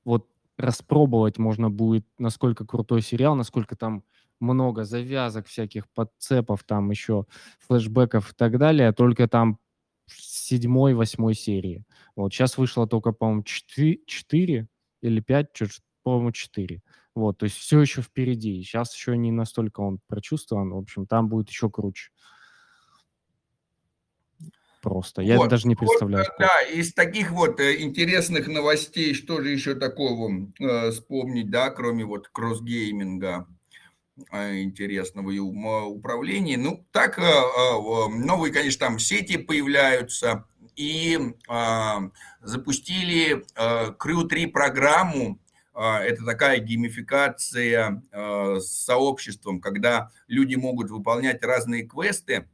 вот 0.04 0.28
распробовать 0.58 1.38
можно 1.38 1.70
будет, 1.70 2.06
насколько 2.18 2.66
крутой 2.66 3.02
сериал, 3.02 3.36
насколько 3.36 3.76
там 3.76 4.04
много 4.40 4.84
завязок, 4.84 5.48
всяких 5.48 5.90
подцепов, 5.90 6.64
там 6.64 6.92
еще 6.92 7.26
флешбеков 7.60 8.32
и 8.32 8.36
так 8.36 8.58
далее, 8.58 8.92
только 8.92 9.28
там 9.28 9.60
седьмой, 10.08 10.94
восьмой 10.94 11.34
серии. 11.34 11.84
Вот 12.16 12.34
сейчас 12.34 12.58
вышло 12.58 12.88
только, 12.88 13.12
по-моему, 13.12 13.44
четыре 13.44 14.68
или 15.02 15.20
пять, 15.20 15.48
по-моему, 16.04 16.32
четыре. 16.32 16.82
Вот, 17.16 17.38
то 17.38 17.46
есть 17.46 17.56
все 17.56 17.80
еще 17.80 18.02
впереди. 18.02 18.62
Сейчас 18.62 18.94
еще 18.94 19.18
не 19.18 19.32
настолько 19.32 19.80
он 19.80 20.00
прочувствован. 20.08 20.72
В 20.72 20.78
общем, 20.78 21.08
там 21.08 21.30
будет 21.30 21.50
еще 21.50 21.70
круче. 21.70 22.12
Просто. 24.86 25.24
Я 25.24 25.38
Вот, 25.38 25.50
даже 25.50 25.68
не 25.68 25.74
вот, 25.74 25.80
представляю, 25.88 26.26
сколько. 26.26 26.44
да, 26.44 26.62
из 26.62 26.94
таких 26.94 27.32
вот 27.32 27.60
э, 27.60 27.82
интересных 27.82 28.48
новостей, 28.48 29.16
что 29.16 29.42
же 29.42 29.50
еще 29.50 29.74
такого 29.74 30.48
э, 30.60 30.92
вспомнить, 30.92 31.50
да, 31.50 31.72
кроме 31.72 32.06
вот 32.06 32.28
кроссгейминга 32.28 33.48
э, 34.32 34.62
интересного 34.62 35.32
и 35.32 35.40
управления. 35.40 36.58
Ну, 36.58 36.86
так, 36.92 37.18
новые, 37.18 38.54
конечно, 38.54 38.88
там 38.88 39.00
сети 39.00 39.38
появляются, 39.38 40.46
и 40.76 41.18
запустили 42.42 43.46
Crew 43.56 44.28
3 44.28 44.48
программу, 44.48 45.40
это 45.74 46.26
такая 46.26 46.60
геймификация 46.60 48.04
с 48.12 48.66
сообществом, 48.66 49.62
когда 49.62 50.12
люди 50.28 50.56
могут 50.56 50.90
выполнять 50.92 51.42
разные 51.44 51.84
квесты, 51.84 52.50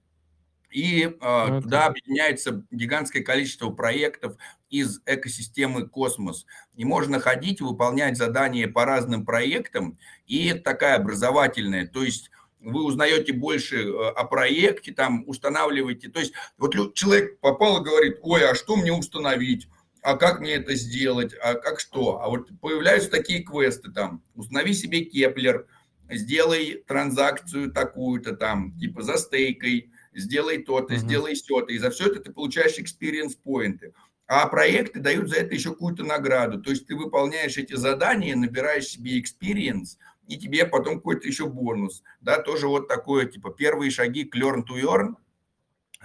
и 0.71 1.03
э, 1.03 1.61
туда 1.61 1.85
объединяется 1.85 2.65
гигантское 2.71 3.23
количество 3.23 3.69
проектов 3.69 4.35
из 4.69 5.01
экосистемы 5.05 5.87
Космос. 5.87 6.45
И 6.75 6.85
можно 6.85 7.19
ходить, 7.19 7.61
выполнять 7.61 8.17
задания 8.17 8.67
по 8.67 8.85
разным 8.85 9.25
проектам, 9.25 9.99
и 10.25 10.47
это 10.47 10.61
такая 10.61 10.95
образовательная, 10.95 11.85
то 11.87 12.03
есть 12.03 12.31
вы 12.61 12.83
узнаете 12.83 13.33
больше 13.33 13.83
э, 13.83 14.09
о 14.09 14.23
проекте, 14.25 14.93
там 14.93 15.23
устанавливаете. 15.27 16.09
То 16.09 16.19
есть 16.19 16.33
вот 16.57 16.73
человек 16.93 17.39
попал 17.39 17.81
и 17.81 17.85
говорит, 17.85 18.19
ой, 18.21 18.47
а 18.47 18.55
что 18.55 18.75
мне 18.75 18.93
установить? 18.93 19.67
А 20.03 20.15
как 20.15 20.39
мне 20.39 20.53
это 20.53 20.75
сделать? 20.75 21.33
А 21.43 21.55
как 21.55 21.79
что? 21.79 22.21
А 22.21 22.29
вот 22.29 22.49
появляются 22.59 23.09
такие 23.09 23.43
квесты 23.43 23.91
там, 23.91 24.23
установи 24.35 24.73
себе 24.73 25.01
Keplr, 25.01 25.67
сделай 26.09 26.83
транзакцию 26.87 27.71
такую-то 27.71 28.35
там, 28.35 28.77
типа 28.79 29.01
застейкай, 29.01 29.91
сделай 30.13 30.59
то-то, 30.63 30.93
uh-huh. 30.93 30.97
сделай 30.97 31.35
вот 31.35 31.47
се-то. 31.47 31.71
И 31.71 31.77
за 31.77 31.89
все 31.89 32.07
это 32.07 32.19
ты 32.19 32.31
получаешь 32.31 32.77
experience 32.77 33.37
поинты. 33.41 33.93
А 34.27 34.47
проекты 34.47 34.99
дают 34.99 35.29
за 35.29 35.37
это 35.37 35.53
еще 35.53 35.71
какую-то 35.71 36.03
награду. 36.03 36.61
То 36.61 36.71
есть 36.71 36.87
ты 36.87 36.95
выполняешь 36.95 37.57
эти 37.57 37.73
задания, 37.73 38.35
набираешь 38.35 38.87
себе 38.87 39.19
experience, 39.19 39.97
и 40.27 40.37
тебе 40.37 40.65
потом 40.65 40.95
какой-то 40.95 41.27
еще 41.27 41.47
бонус. 41.47 42.03
Да, 42.21 42.41
тоже 42.41 42.67
вот 42.67 42.87
такое, 42.87 43.25
типа, 43.25 43.51
первые 43.51 43.91
шаги 43.91 44.23
к 44.23 44.35
learn 44.37 44.63
to 44.65 44.81
earn. 44.81 45.15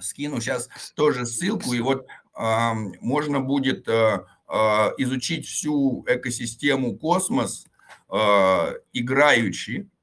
Скину 0.00 0.40
сейчас 0.40 0.68
тоже 0.94 1.24
ссылку, 1.24 1.72
и 1.72 1.80
вот 1.80 2.06
э, 2.36 2.72
можно 3.00 3.40
будет 3.40 3.88
э, 3.88 4.26
э, 4.48 4.54
изучить 4.98 5.46
всю 5.46 6.04
экосистему 6.08 6.98
космос, 6.98 7.66
э, 8.12 8.74
играючи, 8.92 9.88
а, 9.88 9.95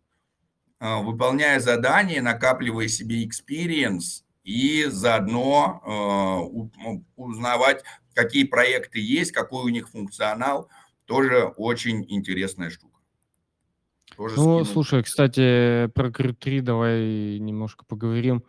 выполняя 0.84 1.62
задания, 1.62 2.22
накапливая 2.22 2.90
себе 2.90 3.26
experience 3.26 4.24
и 4.44 4.86
заодно 4.90 5.82
а, 5.86 6.42
узнавать, 7.16 7.84
какие 8.14 8.44
проекты 8.44 9.00
есть, 9.00 9.32
какой 9.32 9.64
у 9.64 9.70
них 9.70 9.90
функционал. 9.90 10.70
Тоже 11.06 11.54
очень 11.58 12.06
интересная 12.10 12.70
штука. 12.70 13.00
Тоже 14.18 14.36
ну, 14.36 14.60
скину. 14.60 14.66
слушай, 14.66 15.04
кстати, 15.04 15.88
про 15.88 16.10
Crew 16.10 16.34
3 16.34 16.62
давай 16.62 17.40
немножко 17.40 17.86
поговорим. 17.86 18.44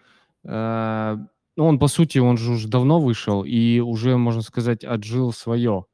А, 0.45 1.19
ну, 1.57 1.67
он, 1.67 1.79
по 1.79 1.87
сути, 1.87 2.19
он 2.19 2.37
же 2.37 2.53
уже 2.53 2.67
давно 2.67 3.01
вышел 3.01 3.45
и 3.45 3.79
уже, 3.79 4.17
можно 4.17 4.43
сказать, 4.43 4.83
отжил 4.83 5.33
свое. 5.33 5.87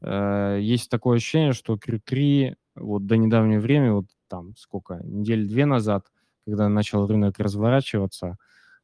Есть 0.00 0.90
такое 0.90 1.16
ощущение, 1.16 1.52
что 1.52 1.74
Crew 1.74 2.00
3 2.04 2.56
вот 2.76 3.06
до 3.06 3.16
недавнего 3.16 3.60
времени, 3.60 3.90
вот 3.90 4.06
там 4.32 4.56
сколько, 4.56 4.98
недели 5.04 5.46
две 5.46 5.66
назад, 5.66 6.06
когда 6.46 6.70
начал 6.70 7.06
рынок 7.06 7.38
разворачиваться 7.38 8.38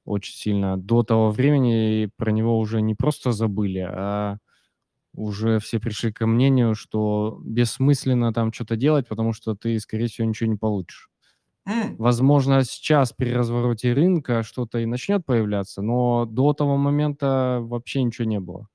очень 0.04 0.34
сильно, 0.34 0.76
до 0.76 1.02
того 1.02 1.30
времени 1.30 2.10
про 2.18 2.30
него 2.32 2.58
уже 2.58 2.82
не 2.82 2.94
просто 2.94 3.32
забыли, 3.32 3.88
а 3.90 4.36
уже 5.14 5.58
все 5.58 5.80
пришли 5.80 6.12
к 6.12 6.26
мнению, 6.26 6.74
что 6.74 7.40
бессмысленно 7.42 8.34
там 8.34 8.52
что-то 8.52 8.76
делать, 8.76 9.08
потому 9.08 9.32
что 9.32 9.54
ты, 9.54 9.80
скорее 9.80 10.08
всего, 10.08 10.28
ничего 10.28 10.50
не 10.50 10.56
получишь. 10.58 11.08
Mm. 11.66 11.96
Возможно, 11.96 12.62
сейчас 12.64 13.14
при 13.14 13.32
развороте 13.32 13.94
рынка 13.94 14.42
что-то 14.42 14.80
и 14.80 14.86
начнет 14.86 15.24
появляться, 15.24 15.80
но 15.80 16.26
до 16.26 16.52
того 16.52 16.76
момента 16.76 17.60
вообще 17.62 18.02
ничего 18.02 18.28
не 18.28 18.40
было. 18.40 18.68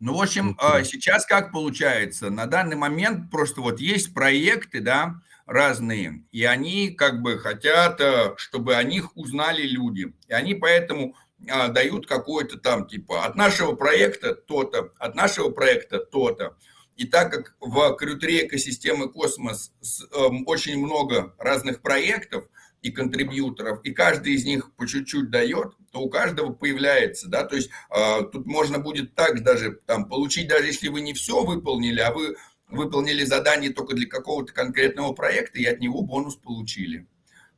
Ну, 0.00 0.16
в 0.16 0.22
общем, 0.22 0.56
а, 0.58 0.82
сейчас 0.82 1.26
как 1.26 1.52
получается? 1.52 2.30
На 2.30 2.46
данный 2.46 2.76
момент 2.76 3.30
просто 3.30 3.60
вот 3.60 3.80
есть 3.80 4.14
проекты, 4.14 4.80
да, 4.80 5.20
разные, 5.44 6.24
и 6.32 6.44
они 6.44 6.90
как 6.90 7.20
бы 7.20 7.38
хотят, 7.38 8.00
э, 8.00 8.34
чтобы 8.36 8.76
о 8.76 8.82
них 8.82 9.14
узнали 9.16 9.62
люди. 9.62 10.14
И 10.26 10.32
они 10.32 10.54
поэтому 10.54 11.16
а, 11.50 11.68
дают 11.68 12.06
какой-то 12.06 12.58
там 12.58 12.86
типа 12.86 13.26
от 13.26 13.36
нашего 13.36 13.74
проекта 13.74 14.34
то-то, 14.34 14.92
от 14.98 15.14
нашего 15.14 15.50
проекта 15.50 15.98
то-то. 15.98 16.56
И 16.96 17.04
так 17.06 17.32
как 17.32 17.56
в 17.60 17.94
крютере 17.96 18.46
экосистемы 18.46 19.10
Космос 19.10 19.72
эм, 20.14 20.46
очень 20.46 20.78
много 20.78 21.34
разных 21.38 21.82
проектов 21.82 22.44
и 22.82 22.90
контрибьюторов, 22.90 23.80
и 23.84 23.92
каждый 23.92 24.34
из 24.34 24.44
них 24.44 24.72
по 24.76 24.86
чуть-чуть 24.86 25.30
дает, 25.30 25.74
то 25.92 26.00
у 26.00 26.08
каждого 26.08 26.52
появляется, 26.52 27.28
да, 27.28 27.44
то 27.44 27.56
есть 27.56 27.70
э, 27.94 28.22
тут 28.32 28.46
можно 28.46 28.78
будет 28.78 29.14
так 29.14 29.42
даже 29.42 29.80
там 29.86 30.08
получить, 30.08 30.48
даже 30.48 30.66
если 30.66 30.88
вы 30.88 31.00
не 31.00 31.12
все 31.12 31.44
выполнили, 31.44 32.00
а 32.00 32.12
вы 32.12 32.36
выполнили 32.68 33.24
задание 33.24 33.70
только 33.70 33.94
для 33.94 34.08
какого-то 34.08 34.52
конкретного 34.52 35.12
проекта 35.12 35.58
и 35.58 35.64
от 35.64 35.80
него 35.80 36.02
бонус 36.02 36.36
получили. 36.36 37.06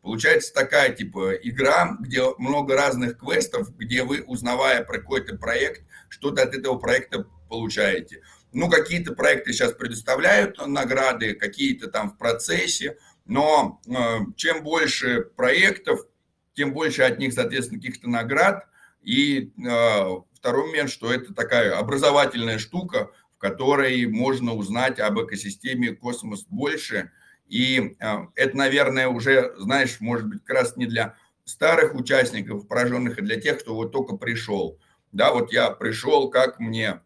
Получается 0.01 0.53
такая 0.53 0.93
типа 0.93 1.35
игра, 1.35 1.97
где 2.01 2.23
много 2.39 2.77
разных 2.77 3.19
квестов, 3.19 3.77
где 3.77 4.03
вы, 4.03 4.23
узнавая 4.27 4.83
про 4.83 4.99
какой-то 4.99 5.37
проект, 5.37 5.85
что-то 6.09 6.43
от 6.43 6.55
этого 6.55 6.77
проекта 6.77 7.27
получаете. 7.49 8.23
Ну, 8.53 8.69
какие-то 8.69 9.15
проекты 9.15 9.53
сейчас 9.53 9.73
предоставляют 9.73 10.59
награды, 10.67 11.35
какие-то 11.35 11.89
там 11.89 12.11
в 12.11 12.19
процессе, 12.19 12.99
но 13.25 13.81
э, 13.87 14.19
чем 14.37 14.63
больше 14.63 15.23
проектов, 15.37 16.01
тем 16.55 16.73
больше 16.73 17.03
от 17.03 17.19
них, 17.19 17.33
соответственно, 17.33 17.81
каких-то 17.81 18.09
наград. 18.09 18.67
И 19.03 19.53
э, 19.59 20.07
второй 20.35 20.67
момент, 20.67 20.91
что 20.91 21.13
это 21.13 21.35
такая 21.35 21.77
образовательная 21.77 22.59
штука, 22.59 23.11
которой 23.39 24.07
можно 24.07 24.55
узнать 24.55 25.01
об 25.01 25.21
экосистеме 25.21 25.93
космос 25.93 26.45
больше. 26.49 27.11
И 27.49 27.97
а, 28.01 28.29
это, 28.37 28.57
наверное, 28.57 29.09
уже, 29.09 29.53
знаешь, 29.59 30.01
может 30.01 30.29
быть, 30.29 30.45
как 30.45 30.57
раз 30.57 30.77
не 30.77 30.87
для 30.87 31.17
старых 31.45 31.95
участников, 31.95 32.69
прожжённых, 32.69 33.19
а 33.19 33.23
для 33.23 33.41
тех, 33.41 33.59
кто 33.59 33.75
вот 33.75 33.91
только 33.91 34.17
пришел. 34.17 34.79
Да, 35.11 35.33
вот 35.33 35.53
я 35.53 35.71
пришел, 35.71 36.31
как 36.31 36.61
мне... 36.61 37.01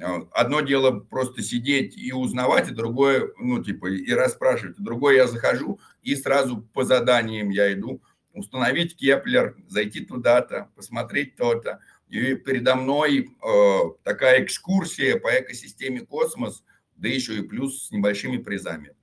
А, 0.00 0.16
а, 0.16 0.26
одно 0.32 0.60
дело 0.60 1.00
просто 1.00 1.42
сидеть 1.42 1.96
и 1.96 2.12
узнавать, 2.12 2.68
и 2.68 2.74
другое, 2.74 3.30
ну, 3.38 3.62
типа, 3.62 3.86
и 3.86 4.12
расспрашивать. 4.12 4.76
Другое 4.78 5.16
я 5.16 5.26
захожу 5.26 5.80
и 6.02 6.14
сразу 6.16 6.62
по 6.74 6.84
заданиям 6.84 7.50
я 7.50 7.72
иду. 7.72 8.02
Установить 8.32 8.96
Keplr, 8.96 9.56
зайти 9.68 10.04
туда-то, 10.04 10.70
посмотреть 10.76 11.36
то-то. 11.36 11.80
И 12.08 12.34
передо 12.34 12.76
мной 12.76 13.30
э, 13.42 13.78
такая 14.04 14.44
экскурсия 14.44 15.18
по 15.18 15.28
экосистеме 15.28 16.00
космос, 16.00 16.62
да 16.96 17.08
еще 17.08 17.38
и 17.38 17.42
плюс 17.42 17.86
с 17.86 17.90
небольшими 17.90 18.36
призами. 18.38 18.94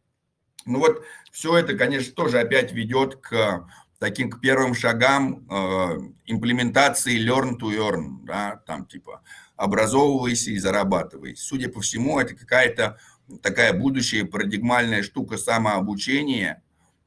Ну 0.65 0.79
вот 0.79 1.03
все 1.31 1.57
это, 1.57 1.77
конечно, 1.77 2.13
тоже 2.13 2.39
опять 2.39 2.71
ведет 2.71 3.17
к 3.17 3.67
таким 3.99 4.29
к 4.29 4.41
первым 4.41 4.73
шагам 4.73 5.45
э, 5.49 5.99
имплементации 6.25 7.19
learn 7.19 7.57
to 7.59 7.75
earn, 7.77 8.23
да, 8.23 8.61
там 8.65 8.85
типа 8.85 9.21
образовывайся 9.56 10.51
и 10.51 10.58
зарабатывай. 10.58 11.36
Судя 11.36 11.69
по 11.69 11.82
всему, 11.82 12.19
это 12.19 12.36
какая-то 12.36 12.98
такая 13.41 13.73
будущая 13.73 14.26
парадигмальная 14.26 15.03
штука 15.03 15.38
самообучения, 15.38 16.61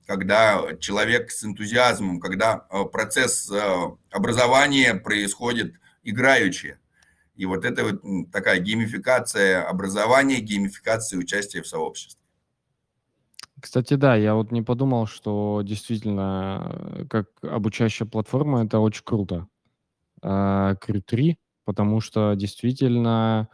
когда 0.06 0.76
человек 0.80 1.30
с 1.30 1.44
энтузиазмом, 1.44 2.20
когда 2.20 2.66
э, 2.70 2.84
процесс 2.84 3.50
э, 3.50 3.60
образования 4.10 4.94
происходит 4.94 5.74
играючи. 6.02 6.78
И 7.36 7.46
вот 7.46 7.64
это 7.64 7.84
вот 7.84 8.32
такая 8.32 8.58
геймификация 8.58 9.62
образования, 9.62 10.40
геймификация 10.40 11.18
участия 11.18 11.62
в 11.62 11.68
сообществе. 11.68 12.18
Кстати, 13.60 13.94
да, 13.94 14.14
я 14.16 14.34
вот 14.34 14.52
не 14.52 14.62
подумал, 14.62 15.06
что 15.06 15.62
действительно, 15.64 16.72
э, 16.96 17.04
как 17.06 17.26
обучающая 17.42 18.06
платформа, 18.06 18.64
это 18.64 18.78
очень 18.78 19.04
круто. 19.04 19.46
А, 20.22 20.74
Крю 20.76 21.02
3, 21.02 21.38
потому 21.68 22.00
что 22.00 22.32
действительно 22.32 23.50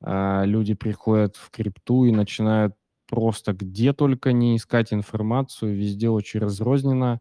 а, 0.00 0.44
люди 0.46 0.72
приходят 0.72 1.36
в 1.36 1.50
крипту 1.50 2.06
и 2.06 2.12
начинают 2.12 2.74
просто 3.06 3.52
где 3.52 3.92
только 3.92 4.32
не 4.32 4.56
искать 4.56 4.94
информацию, 4.94 5.76
везде 5.76 6.08
очень 6.08 6.40
разрозненно. 6.40 7.20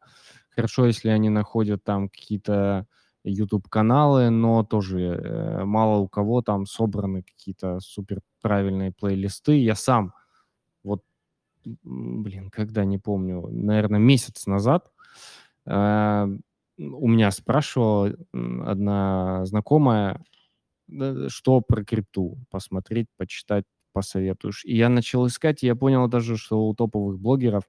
Хорошо, 0.56 0.86
если 0.86 1.10
они 1.10 1.28
находят 1.28 1.84
там 1.84 2.08
какие-то 2.08 2.88
YouTube-каналы, 3.26 4.30
но 4.30 4.64
тоже 4.64 5.02
э, 5.02 5.66
мало 5.66 5.98
у 5.98 6.08
кого 6.08 6.42
там 6.42 6.66
собраны 6.66 7.24
какие-то 7.24 7.82
супер 7.82 8.22
правильные 8.42 8.94
плейлисты. 8.94 9.62
Я 9.62 9.76
сам 9.76 10.14
вот, 10.82 11.04
блин, 11.66 12.50
когда, 12.52 12.86
не 12.86 13.00
помню, 13.00 13.50
наверное, 13.52 14.00
месяц 14.00 14.46
назад 14.46 14.90
э, 15.66 16.28
у 16.78 17.08
меня 17.08 17.32
спрашивала 17.32 18.14
одна 18.66 19.46
знакомая, 19.46 20.22
что 21.28 21.62
про 21.62 21.84
крипту 21.84 22.38
посмотреть, 22.50 23.08
почитать, 23.18 23.66
посоветуешь. 23.94 24.64
И 24.66 24.76
я 24.76 24.90
начал 24.90 25.28
искать, 25.28 25.64
и 25.64 25.68
я 25.68 25.76
понял 25.76 26.08
даже, 26.08 26.38
что 26.38 26.68
у 26.68 26.74
топовых 26.76 27.20
блогеров 27.20 27.64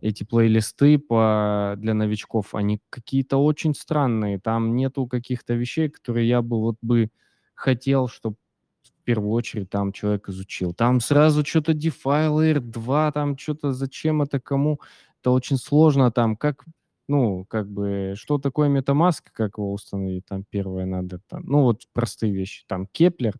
эти 0.00 0.24
плейлисты 0.24 0.98
по, 0.98 1.74
для 1.76 1.94
новичков, 1.94 2.54
они 2.54 2.80
какие-то 2.90 3.38
очень 3.38 3.74
странные. 3.74 4.38
Там 4.38 4.76
нету 4.76 5.06
каких-то 5.06 5.54
вещей, 5.54 5.88
которые 5.88 6.28
я 6.28 6.42
бы 6.42 6.60
вот 6.60 6.76
бы 6.80 7.10
хотел, 7.54 8.06
чтобы 8.08 8.36
в 8.82 9.04
первую 9.04 9.32
очередь 9.32 9.70
там 9.70 9.92
человек 9.92 10.28
изучил. 10.28 10.74
Там 10.74 11.00
сразу 11.00 11.44
что-то 11.44 11.72
DeFi 11.72 12.28
Layer 12.28 12.60
2, 12.60 13.12
там 13.12 13.36
что-то 13.36 13.72
зачем 13.72 14.22
это 14.22 14.38
кому. 14.38 14.80
Это 15.20 15.32
очень 15.32 15.56
сложно 15.56 16.12
там, 16.12 16.36
как 16.36 16.64
ну, 17.08 17.44
как 17.46 17.70
бы, 17.70 18.14
что 18.16 18.38
такое 18.38 18.68
MetaMask, 18.68 19.22
как 19.32 19.58
его 19.58 19.72
установить, 19.72 20.26
там 20.26 20.44
первое 20.48 20.86
надо, 20.86 21.20
там, 21.28 21.42
ну, 21.44 21.62
вот 21.62 21.82
простые 21.92 22.32
вещи, 22.32 22.64
там 22.66 22.86
Keplr, 22.86 23.34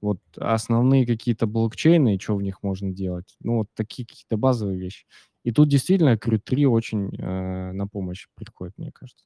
вот 0.00 0.20
основные 0.36 1.06
какие-то 1.06 1.46
блокчейны, 1.46 2.18
что 2.20 2.36
в 2.36 2.42
них 2.42 2.62
можно 2.62 2.92
делать, 2.92 3.36
ну, 3.40 3.58
вот 3.58 3.68
такие 3.74 4.06
какие-то 4.06 4.36
базовые 4.36 4.78
вещи. 4.78 5.06
И 5.42 5.52
тут 5.52 5.68
действительно 5.68 6.14
Crew 6.14 6.38
3 6.38 6.66
очень 6.66 7.14
э, 7.16 7.72
на 7.72 7.86
помощь 7.86 8.26
приходит, 8.34 8.74
мне 8.78 8.90
кажется. 8.92 9.24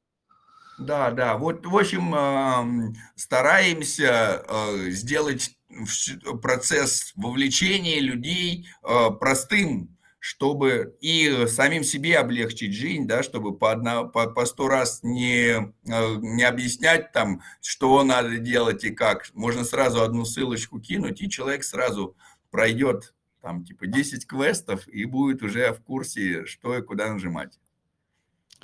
Да, 0.78 1.10
да. 1.10 1.36
Вот, 1.36 1.66
в 1.66 1.76
общем, 1.76 2.94
стараемся 3.14 4.44
э, 4.48 4.90
сделать 4.90 5.56
процесс 6.42 7.12
вовлечения 7.16 8.00
людей 8.00 8.68
э, 8.82 9.10
простым, 9.18 9.96
чтобы 10.20 10.96
и 11.00 11.46
самим 11.48 11.82
себе 11.82 12.18
облегчить 12.18 12.74
жизнь, 12.74 13.06
да, 13.06 13.22
чтобы 13.22 13.56
по, 13.56 13.72
одна, 13.72 14.04
по, 14.04 14.26
по 14.28 14.44
сто 14.44 14.68
раз 14.68 15.00
не, 15.02 15.48
э, 15.48 16.14
не 16.20 16.44
объяснять 16.44 17.10
там, 17.12 17.40
что 17.62 18.04
надо 18.04 18.36
делать 18.36 18.84
и 18.84 18.90
как. 18.90 19.30
Можно 19.32 19.64
сразу 19.64 20.02
одну 20.02 20.26
ссылочку 20.26 20.78
кинуть, 20.78 21.22
и 21.22 21.30
человек 21.30 21.64
сразу 21.64 22.14
пройдет 22.50 23.14
там 23.40 23.64
типа 23.64 23.86
10 23.86 24.26
квестов 24.26 24.86
и 24.88 25.06
будет 25.06 25.42
уже 25.42 25.72
в 25.72 25.80
курсе, 25.80 26.44
что 26.44 26.76
и 26.76 26.82
куда 26.82 27.10
нажимать. 27.10 27.58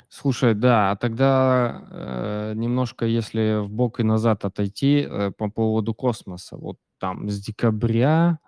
Слушай, 0.09 0.53
да, 0.53 0.91
а 0.91 0.95
тогда 0.95 1.87
э, 1.89 2.53
немножко, 2.55 3.05
если 3.05 3.61
в 3.65 3.69
бок 3.69 3.99
и 3.99 4.03
назад 4.03 4.45
отойти 4.45 5.05
э, 5.09 5.31
по 5.31 5.49
поводу 5.49 5.95
космоса, 5.95 6.55
вот 6.55 6.77
там 6.99 7.29
с 7.29 7.39
декабря, 7.39 8.39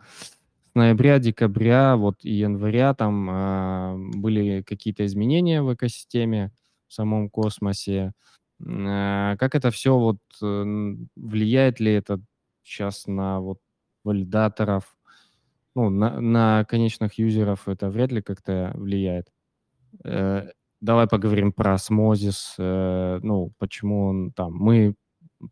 с 0.71 0.75
ноября, 0.75 1.19
декабря, 1.19 1.95
вот 1.95 2.23
и 2.23 2.31
января 2.31 2.93
там 2.93 3.29
э, 3.29 3.97
были 4.17 4.61
какие-то 4.61 5.05
изменения 5.05 5.61
в 5.61 5.73
экосистеме, 5.73 6.51
в 6.87 6.93
самом 6.93 7.29
космосе. 7.29 8.13
Э, 8.59 9.35
как 9.37 9.55
это 9.55 9.71
все 9.71 9.97
вот 9.97 10.19
э, 10.41 10.95
влияет 11.15 11.79
ли 11.79 11.91
это 11.93 12.19
сейчас 12.63 13.07
на 13.07 13.39
вот 13.39 13.59
валидаторов, 14.03 14.95
ну, 15.75 15.89
на, 15.89 16.19
на 16.21 16.65
конечных 16.65 17.15
юзеров 17.15 17.67
это 17.67 17.89
вряд 17.89 18.11
ли 18.11 18.21
как-то 18.21 18.71
влияет. 18.75 19.27
Э, 20.03 20.49
Давай 20.81 21.07
поговорим 21.07 21.51
про 21.51 21.73
осмозис. 21.73 22.55
Э, 22.57 23.19
ну, 23.21 23.51
почему 23.57 24.05
он 24.07 24.31
там... 24.31 24.53
Мы 24.53 24.95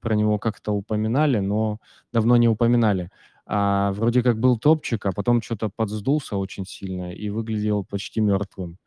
про 0.02 0.16
него 0.16 0.40
как-то 0.40 0.72
упоминали, 0.72 1.40
но 1.40 1.80
давно 2.14 2.38
не 2.38 2.48
упоминали. 2.48 3.10
А 3.50 3.94
вроде 3.94 4.22
как 4.24 4.40
был 4.40 4.60
топчик, 4.60 5.06
а 5.06 5.14
потом 5.14 5.42
что-то 5.42 5.70
подсдулся 5.70 6.36
очень 6.36 6.66
сильно 6.66 7.14
и 7.14 7.30
выглядел 7.30 7.86
почти 7.86 8.20
мертвым. 8.20 8.78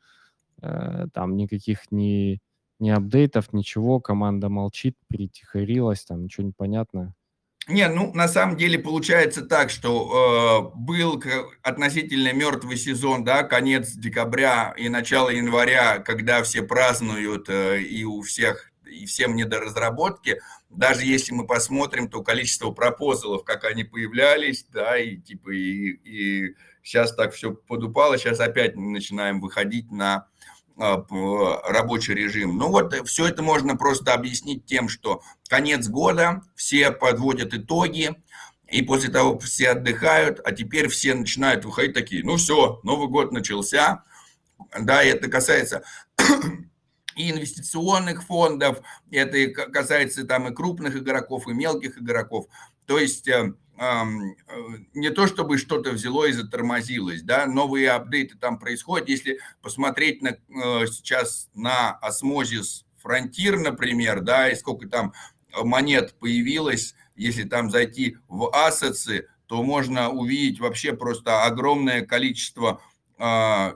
Э, 0.61 1.07
там 1.15 1.37
никаких 1.37 1.91
ни, 1.91 2.41
ни 2.78 2.91
апдейтов, 2.91 3.55
ничего, 3.55 4.01
команда 4.01 4.51
молчит, 4.51 4.97
притихарилась, 5.09 6.05
там 6.05 6.24
ничего 6.24 6.47
не 6.47 6.53
понятно. 6.53 7.15
Не, 7.69 7.89
ну 7.89 8.12
на 8.15 8.27
самом 8.27 8.57
деле 8.57 8.78
получается 8.78 9.43
так, 9.43 9.70
что 9.70 10.73
э, 10.74 10.78
был 10.78 11.23
относительно 11.62 12.32
мертвый 12.32 12.77
сезон, 12.77 13.23
да, 13.24 13.45
конец 13.45 13.93
декабря 13.93 14.74
и 14.77 14.89
начало 14.89 15.31
января, 15.31 15.99
когда 15.99 16.43
все 16.43 16.62
празднуют 16.62 17.49
э, 17.49 17.81
и 17.82 18.05
у 18.05 18.23
всех 18.23 18.70
и 18.91 19.07
всем 19.07 19.37
не 19.37 19.45
до 19.45 19.61
разработки. 19.61 20.41
Даже 20.69 21.05
если 21.05 21.33
мы 21.33 21.47
посмотрим, 21.47 22.09
то 22.09 22.23
количество 22.23 22.71
пропозалов, 22.71 23.45
как 23.45 23.65
они 23.65 23.85
появлялись, 23.85 24.67
да, 24.73 24.99
и 24.99 25.17
типа 25.17 25.51
и, 25.51 25.91
и 26.05 26.57
сейчас 26.83 27.15
так 27.15 27.33
все 27.33 27.53
подупало, 27.53 28.19
сейчас 28.19 28.41
опять 28.41 28.77
начинаем 28.77 29.41
выходить 29.41 29.91
на 29.91 30.27
а, 30.77 31.05
рабочий 31.69 32.15
режим. 32.15 32.57
Ну 32.57 32.69
вот 32.69 32.95
э, 32.95 33.05
все 33.05 33.27
это 33.29 33.43
можно 33.43 33.77
просто 33.77 34.15
объяснить 34.15 34.65
тем, 34.65 34.89
что 34.89 35.23
конец 35.49 35.89
года, 35.89 36.43
все 36.55 36.91
подводят 36.91 37.53
итоги, 37.53 38.15
и 38.67 38.83
после 38.83 39.11
того 39.11 39.39
все 39.41 39.71
отдыхают, 39.71 40.41
а 40.45 40.53
теперь 40.53 40.89
все 40.89 41.15
начинают 41.15 41.65
выходить 41.65 41.93
такие, 41.93 42.25
ну 42.25 42.37
все, 42.37 42.81
Новый 42.83 43.09
год 43.09 43.33
начался, 43.33 44.05
да, 44.79 45.03
и 45.03 45.09
это 45.09 45.29
касается 45.29 45.83
и 47.16 47.31
инвестиционных 47.31 48.24
фондов, 48.24 48.81
это 49.11 49.49
касается 49.49 50.24
там 50.24 50.49
и 50.49 50.55
крупных 50.55 50.97
игроков, 50.97 51.49
и 51.49 51.53
мелких 51.53 51.99
игроков. 51.99 52.47
То 52.87 52.99
есть 52.99 53.28
э, 53.28 53.55
Э, 53.81 54.05
не 54.93 55.09
то 55.09 55.27
чтобы 55.27 55.57
что-то 55.57 55.93
взяло 55.93 56.27
и 56.27 56.32
затормозилось, 56.32 57.23
да, 57.23 57.47
новые 57.47 57.93
апдейты 57.93 58.37
там 58.37 58.59
происходят. 58.59 59.09
Если 59.09 59.39
посмотреть 59.62 60.20
на, 60.20 60.28
э, 60.32 60.87
сейчас 60.87 61.49
на 61.55 61.93
осмозис 61.93 62.85
Frontier, 63.03 63.57
например, 63.57 64.20
да, 64.20 64.51
и 64.51 64.55
сколько 64.55 64.87
там 64.87 65.15
монет 65.62 66.15
появилось, 66.20 66.95
если 67.16 67.45
там 67.45 67.70
зайти 67.70 68.19
в 68.28 68.55
ассоцы, 68.55 69.28
то 69.47 69.62
можно 69.62 70.11
увидеть 70.11 70.61
вообще 70.61 70.93
просто 70.93 71.45
огромное 71.45 72.03
количество 72.03 72.82
э, 73.19 73.73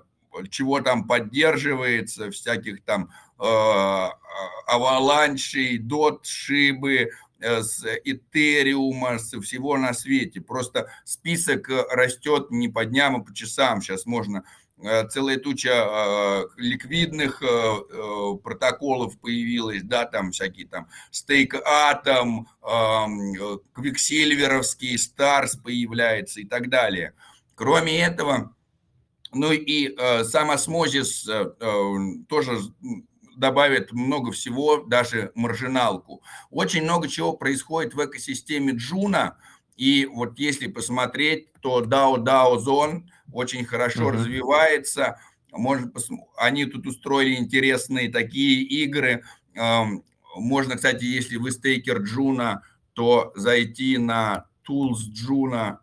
чего 0.50 0.82
там 0.82 1.06
поддерживается, 1.06 2.30
всяких 2.30 2.84
там 2.84 3.10
аваланшей, 4.66 5.78
дот, 5.78 6.24
шибы, 6.26 7.10
Э, 7.44 7.62
с 7.62 7.84
Этериума, 8.04 9.18
с 9.18 9.38
всего 9.40 9.76
на 9.76 9.92
свете. 9.92 10.40
Просто 10.40 10.88
список 11.04 11.68
э, 11.68 11.84
растет 11.90 12.50
не 12.50 12.68
по 12.68 12.86
дням, 12.86 13.16
а 13.16 13.18
по 13.20 13.34
часам. 13.34 13.82
Сейчас 13.82 14.06
можно 14.06 14.44
э, 14.82 15.06
целая 15.08 15.36
туча 15.36 16.46
ликвидных 16.56 17.42
протоколов 18.42 19.18
появилась, 19.18 19.82
да, 19.82 20.06
там 20.06 20.30
всякие 20.32 20.66
там 20.66 20.88
stake 21.10 21.54
ATOM, 21.54 22.48
квиксильверовский, 23.72 24.96
STARS 24.98 25.56
появляется 25.56 26.40
и 26.40 26.44
так 26.46 26.70
далее. 26.70 27.12
Кроме 27.54 28.00
этого, 28.00 28.54
ну 29.32 29.52
и 29.52 29.94
сам 30.24 30.50
Osmosis 30.50 31.28
тоже 32.28 32.58
добавит 33.36 33.92
много 33.92 34.32
всего, 34.32 34.78
даже 34.84 35.32
маржиналку. 35.34 36.22
Очень 36.50 36.82
много 36.84 37.08
чего 37.08 37.32
происходит 37.32 37.94
в 37.94 38.04
экосистеме 38.04 38.72
Juno, 38.72 39.38
и 39.76 40.06
вот 40.06 40.38
если 40.38 40.68
посмотреть, 40.68 41.52
то 41.60 41.82
DAO 41.82 42.16
DAO 42.16 42.58
Zone 42.58 43.08
очень 43.32 43.64
хорошо 43.64 44.08
uh-huh. 44.08 44.12
развивается. 44.12 45.18
Можно, 45.50 45.92
они 46.36 46.66
тут 46.66 46.86
устроили 46.86 47.34
интересные 47.36 48.10
такие 48.10 48.62
игры. 48.62 49.24
Можно, 50.36 50.76
кстати, 50.76 51.04
если 51.04 51.36
вы 51.36 51.50
стейкер 51.50 52.02
Juno, 52.02 52.62
то 52.92 53.32
зайти 53.34 53.98
на 53.98 54.46
Tools 54.68 55.10
Juno. 55.10 55.80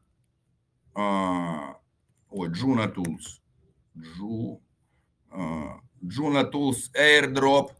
Ой, 0.93 2.49
Juno 2.49 2.87
Tools. 2.87 3.39
Ju. 3.97 4.61
Juno 6.01 6.49
Tools 6.49 6.91
Airdrop, 6.93 7.71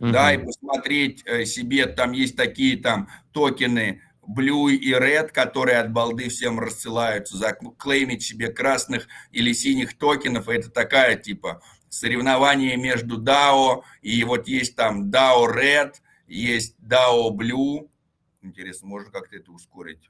угу. 0.00 0.10
да, 0.12 0.32
и 0.34 0.38
посмотреть 0.38 1.22
э, 1.26 1.44
себе, 1.44 1.86
там 1.86 2.12
есть 2.12 2.36
такие 2.36 2.76
там 2.76 3.08
токены 3.32 4.02
Blue 4.26 4.70
и 4.70 4.92
Red, 4.92 5.28
которые 5.32 5.78
от 5.78 5.92
балды 5.92 6.28
всем 6.28 6.60
рассылаются, 6.60 7.36
заклеймить 7.36 8.22
себе 8.22 8.48
красных 8.52 9.08
или 9.32 9.52
синих 9.52 9.98
токенов, 9.98 10.48
это 10.48 10.70
такая 10.70 11.16
типа 11.16 11.62
соревнование 11.88 12.76
между 12.76 13.20
DAO, 13.20 13.82
и 14.02 14.22
вот 14.24 14.46
есть 14.46 14.76
там 14.76 15.10
DAO 15.10 15.46
Red, 15.52 15.94
есть 16.28 16.76
DAO 16.78 17.30
Blue, 17.30 17.88
интересно, 18.42 18.88
можно 18.88 19.10
как-то 19.10 19.36
это 19.36 19.50
ускорить? 19.50 20.09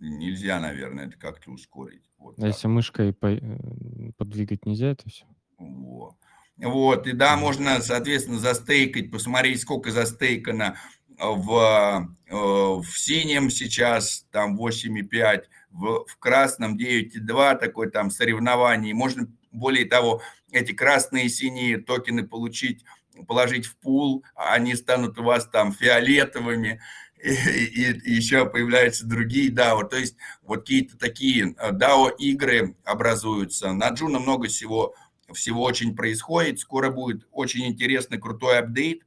Нельзя, 0.00 0.58
наверное, 0.60 1.06
это 1.06 1.18
как-то 1.18 1.50
ускорить. 1.50 2.10
Вот 2.18 2.34
а 2.38 2.46
если 2.46 2.68
мышкой 2.68 3.12
по- 3.12 3.26
э, 3.26 4.12
подвигать 4.16 4.64
нельзя 4.64 4.92
это 4.92 5.08
все? 5.08 5.26
Вот. 5.58 6.16
вот, 6.56 7.06
и 7.06 7.12
да, 7.12 7.36
можно, 7.36 7.80
соответственно, 7.82 8.38
застейкать, 8.38 9.10
посмотреть, 9.10 9.60
сколько 9.60 9.90
застейкано 9.90 10.76
в, 11.18 12.08
э, 12.26 12.34
в 12.34 12.86
синем 12.96 13.50
сейчас, 13.50 14.26
там 14.30 14.56
8,5, 14.56 15.44
в, 15.70 16.06
в 16.06 16.16
красном 16.18 16.78
9,2, 16.78 17.58
такой 17.58 17.90
там 17.90 18.10
соревнование. 18.10 18.94
Можно 18.94 19.28
более 19.52 19.84
того, 19.84 20.22
эти 20.50 20.72
красные 20.72 21.26
и 21.26 21.28
синие 21.28 21.78
токены 21.78 22.26
получить, 22.26 22.84
положить 23.26 23.66
в 23.66 23.76
пул, 23.76 24.24
а 24.34 24.54
они 24.54 24.74
станут 24.74 25.18
у 25.18 25.24
вас 25.24 25.46
там 25.46 25.72
фиолетовыми, 25.72 26.80
и, 27.22 27.92
и, 27.92 28.12
еще 28.14 28.46
появляются 28.46 29.06
другие 29.06 29.50
DAO. 29.50 29.88
То 29.88 29.96
есть 29.96 30.16
вот 30.42 30.60
какие-то 30.60 30.98
такие 30.98 31.54
DAO-игры 31.54 32.76
образуются. 32.84 33.72
На 33.72 33.90
Juno 33.90 34.18
много 34.18 34.48
всего, 34.48 34.94
всего 35.32 35.62
очень 35.62 35.94
происходит. 35.94 36.60
Скоро 36.60 36.90
будет 36.90 37.26
очень 37.32 37.66
интересный, 37.66 38.18
крутой 38.18 38.58
апдейт 38.58 39.02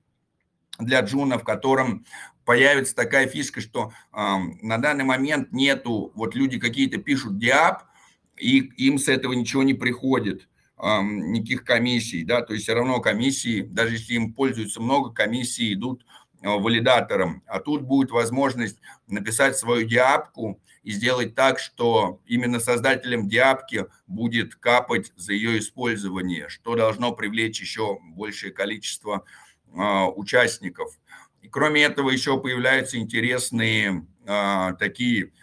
для 0.79 1.01
Juno, 1.01 1.37
в 1.37 1.43
котором 1.43 2.05
появится 2.45 2.95
такая 2.95 3.27
фишка, 3.27 3.61
что 3.61 3.93
э, 4.11 4.17
на 4.61 4.77
данный 4.77 5.03
момент 5.03 5.51
нету, 5.51 6.11
вот 6.15 6.35
люди 6.35 6.59
какие-то 6.59 6.97
пишут 6.97 7.37
диап, 7.37 7.83
и 8.37 8.57
им 8.57 8.97
с 8.97 9.07
этого 9.07 9.33
ничего 9.33 9.63
не 9.63 9.73
приходит, 9.73 10.49
э, 10.77 11.01
никаких 11.01 11.63
комиссий, 11.63 12.23
да, 12.23 12.41
то 12.41 12.53
есть 12.53 12.65
все 12.65 12.73
равно 12.73 12.99
комиссии, 12.99 13.61
даже 13.61 13.93
если 13.93 14.15
им 14.15 14.33
пользуются 14.33 14.81
много, 14.81 15.11
комиссии 15.11 15.73
идут 15.73 16.03
э, 16.03 16.22
валидаторам, 16.49 17.43
а 17.47 17.59
тут 17.59 17.83
будет 17.83 18.11
возможность 18.11 18.79
написать 19.07 19.57
свою 19.57 19.87
диапку 19.87 20.61
и 20.83 20.91
сделать 20.91 21.35
так, 21.35 21.59
что 21.59 22.21
именно 22.25 22.59
создателям 22.59 23.29
диапки 23.29 23.85
будет 24.07 24.55
капать 24.55 25.11
за 25.15 25.33
ее 25.33 25.59
использование, 25.59 26.49
что 26.49 26.75
должно 26.75 27.13
привлечь 27.13 27.61
еще 27.61 27.99
большее 28.01 28.51
количество 28.51 29.23
э, 29.67 30.03
участников. 30.15 30.99
И 31.41 31.47
кроме 31.47 31.83
этого 31.83 32.09
еще 32.09 32.39
появляются 32.39 32.97
интересные 32.97 34.07
а, 34.25 34.73
такие 34.73 35.33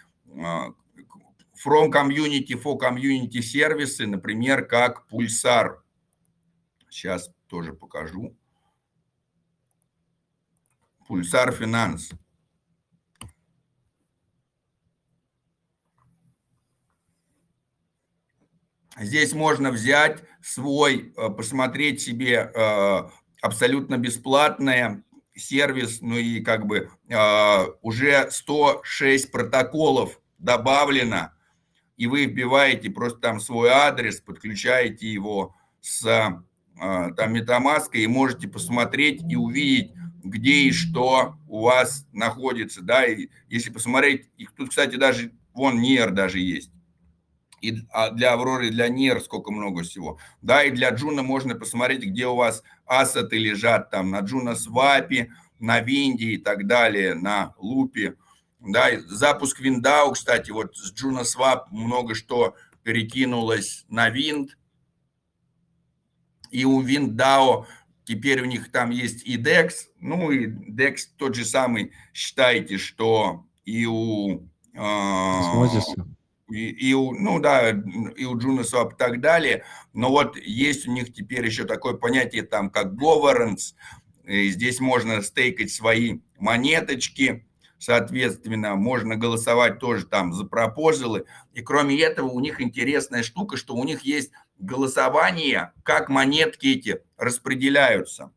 from 1.63 1.91
community 1.91 2.53
for 2.53 2.79
community 2.79 3.41
сервисы, 3.41 4.07
например, 4.07 4.65
как 4.65 5.05
Pulsar. 5.11 5.77
Сейчас 6.89 7.31
тоже 7.47 7.73
покажу. 7.73 8.35
Pulsar 11.11 11.53
Finance. 11.53 12.13
Здесь 18.97 19.33
можно 19.33 19.71
взять 19.71 20.23
свой, 20.41 21.13
а, 21.17 21.29
посмотреть 21.29 22.01
себе 22.01 22.39
а, 22.39 23.11
абсолютно 23.41 23.97
бесплатное 23.97 25.03
сервис, 25.35 25.99
ну 26.01 26.17
и 26.17 26.41
как 26.41 26.67
бы 26.67 26.89
э, 27.09 27.65
уже 27.81 28.29
106 28.29 29.31
протоколов 29.31 30.19
добавлено, 30.37 31.31
и 31.95 32.05
вы 32.05 32.25
вбиваете 32.25 32.91
просто 32.91 33.19
там 33.19 33.39
свой 33.39 33.69
адрес, 33.69 34.19
подключаете 34.19 35.11
его 35.11 35.55
с 35.79 36.05
э, 36.05 36.43
там 36.75 37.33
MetaMask 37.33 37.93
и 37.93 38.05
можете 38.07 38.49
посмотреть 38.49 39.23
и 39.23 39.37
увидеть, 39.37 39.93
где 40.23 40.63
и 40.63 40.71
что 40.71 41.35
у 41.47 41.61
вас 41.61 42.05
находится, 42.11 42.81
да, 42.81 43.05
и 43.05 43.29
если 43.49 43.71
посмотреть, 43.71 44.29
их 44.37 44.53
тут, 44.53 44.69
кстати, 44.69 44.95
даже, 44.95 45.31
вон 45.53 45.83
NEAR 45.83 46.11
даже 46.11 46.39
есть, 46.39 46.71
и 47.61 47.85
а 47.91 48.09
для 48.09 48.33
Авроры, 48.33 48.71
для 48.71 48.89
NEAR 48.89 49.21
сколько 49.21 49.51
много 49.51 49.83
всего. 49.83 50.17
Да, 50.41 50.63
и 50.63 50.71
для 50.71 50.89
Juno 50.89 51.21
можно 51.21 51.55
посмотреть, 51.55 52.03
где 52.03 52.25
у 52.25 52.35
вас 52.35 52.63
ассеты 52.85 53.37
лежат, 53.37 53.91
там, 53.91 54.09
на 54.09 54.21
Junoswap 54.21 54.55
е, 54.55 55.31
на 55.59 55.79
Wynd 55.79 56.21
е 56.21 56.31
и 56.31 56.37
так 56.37 56.65
далее, 56.65 57.13
на 57.13 57.53
Loop 57.57 57.96
е. 57.96 58.15
Да, 58.59 58.87
запуск 59.07 59.59
WYND 59.59 59.85
DAO, 59.85 60.11
кстати, 60.11 60.51
вот 60.51 60.75
с 60.75 60.91
Junoswap 60.93 61.71
много 61.71 62.15
что 62.15 62.55
перекинулось 62.83 63.85
на 63.89 64.09
Wynd. 64.09 64.57
И 66.49 66.65
у 66.65 66.81
WYND 66.81 67.30
DAO 67.30 67.67
теперь 68.11 68.41
у 68.41 68.45
них 68.45 68.71
там 68.71 68.89
есть 68.89 69.23
и 69.25 69.37
DEX, 69.37 69.69
ну 70.01 70.31
и 70.31 70.47
DEX 70.47 70.97
тот 71.15 71.33
же 71.33 71.45
самый, 71.45 71.93
считайте, 72.13 72.77
что 72.77 73.45
и 73.63 73.85
у... 73.85 74.49
Э, 74.73 75.69
и, 76.49 76.89
и 76.89 76.93
у, 76.93 77.13
ну 77.13 77.39
да, 77.39 77.69
и 77.69 78.25
у 78.25 78.37
Junoswap 78.37 78.95
и 78.95 78.97
так 78.97 79.21
далее, 79.21 79.63
но 79.93 80.09
вот 80.09 80.35
есть 80.35 80.85
у 80.85 80.91
них 80.91 81.13
теперь 81.13 81.45
еще 81.45 81.63
такое 81.63 81.93
понятие 81.93 82.43
там, 82.43 82.69
как 82.69 82.87
governance, 82.91 83.75
и 84.25 84.49
здесь 84.49 84.81
можно 84.81 85.21
стейкать 85.21 85.71
свои 85.71 86.19
монеточки, 86.37 87.47
соответственно, 87.79 88.75
можно 88.75 89.15
голосовать 89.15 89.79
тоже 89.79 90.05
там 90.05 90.33
за 90.33 90.43
пропозалы, 90.43 91.23
и 91.53 91.61
кроме 91.61 91.97
этого 92.01 92.27
у 92.27 92.41
них 92.41 92.59
интересная 92.59 93.23
штука, 93.23 93.55
что 93.55 93.73
у 93.75 93.85
них 93.85 94.01
есть 94.01 94.31
голосование, 94.61 95.73
как 95.83 96.09
монетки 96.09 96.67
эти 96.67 97.01
распределяются. 97.17 98.31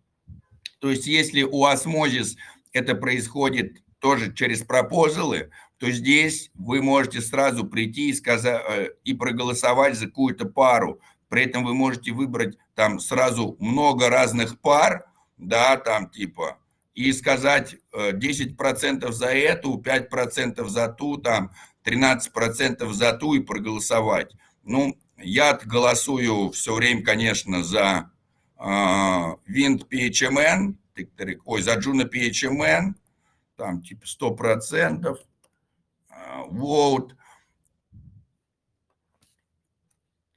То 0.81 0.91
есть 0.91 1.07
если 1.07 1.43
у 1.43 1.67
Osmosis 1.67 2.37
это 2.73 2.95
происходит 2.95 3.83
тоже 4.01 4.35
через 4.35 4.63
пропозалы, 4.63 5.51
то 5.79 5.91
здесь 5.91 6.51
вы 6.55 6.83
можете 6.83 7.21
сразу 7.21 7.67
прийти 7.67 8.11
и, 8.11 8.15
сказать, 8.15 8.63
э, 8.69 8.89
и 9.05 9.15
проголосовать 9.15 9.97
за 9.97 10.07
какую-то 10.07 10.47
пару. 10.47 11.01
При 11.29 11.45
этом 11.45 11.65
вы 11.65 11.75
можете 11.75 12.13
выбрать 12.13 12.57
там 12.75 13.01
сразу 13.01 13.57
много 13.61 14.09
разных 14.09 14.61
пар, 14.61 15.07
да, 15.37 15.77
там 15.77 16.11
типа, 16.11 16.59
и 16.95 17.13
сказать 17.13 17.77
10% 17.93 19.09
э, 19.09 19.13
за 19.13 19.27
эту, 19.27 19.79
5% 19.79 20.69
за 20.69 20.89
ту, 20.89 21.17
там 21.17 21.51
13% 21.85 22.93
за 22.93 23.13
ту 23.15 23.35
и 23.35 23.41
проголосовать. 23.41 24.33
Ну, 24.63 24.97
я 25.19 25.55
голосую 25.55 26.51
все 26.51 26.75
время, 26.75 27.05
конечно, 27.05 27.63
за 27.63 28.11
э, 28.59 28.63
Wind 28.63 29.89
PHMN, 29.89 30.77
ой, 31.45 31.63
за 31.63 31.79
Juno 31.79 32.09
PHMN, 32.09 32.95
там 33.57 33.83
типа 33.83 34.05
100%, 34.05 35.19
вот. 36.47 37.15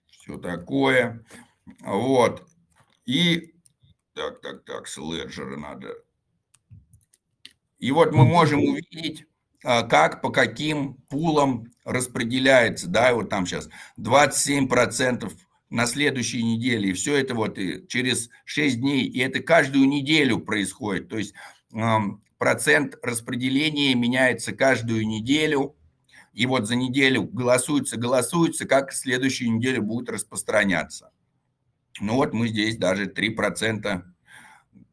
Все 0.09 0.37
такое. 0.37 1.23
Вот. 1.81 2.47
И, 3.05 3.53
так, 4.13 4.41
так, 4.41 4.63
так, 4.65 4.87
с 4.87 4.97
леджера 4.97 5.57
надо. 5.57 5.95
И 7.79 7.91
вот 7.91 8.11
мы 8.11 8.25
можем 8.25 8.63
увидеть, 8.63 9.21
а, 9.21 9.25
как, 9.61 10.21
по 10.21 10.29
каким 10.29 10.95
пулам 11.09 11.71
распределяется, 11.83 12.87
да, 12.87 13.13
вот 13.13 13.29
там 13.29 13.45
сейчас 13.45 13.69
27% 13.99 15.31
на 15.69 15.85
следующей 15.85 16.43
неделе, 16.43 16.89
и 16.89 16.93
все 16.93 17.15
это 17.15 17.33
вот 17.35 17.57
и 17.57 17.85
через 17.87 18.29
6 18.45 18.79
дней, 18.79 19.05
и 19.05 19.19
это 19.19 19.41
каждую 19.41 19.87
неделю 19.87 20.39
происходит, 20.39 21.09
то 21.09 21.17
есть 21.17 21.33
процент 22.37 22.95
распределения 23.01 23.95
меняется 23.95 24.53
каждую 24.53 25.07
неделю, 25.07 25.75
и 26.33 26.45
вот 26.45 26.67
за 26.67 26.75
неделю 26.75 27.23
голосуется, 27.23 27.97
голосуется, 27.97 28.67
как 28.67 28.93
следующую 28.93 29.51
неделю 29.53 29.81
будет 29.81 30.09
распространяться. 30.09 31.11
Ну 31.99 32.13
вот 32.13 32.33
мы 32.33 32.47
здесь 32.49 32.77
даже 32.77 33.05
3% 33.05 34.03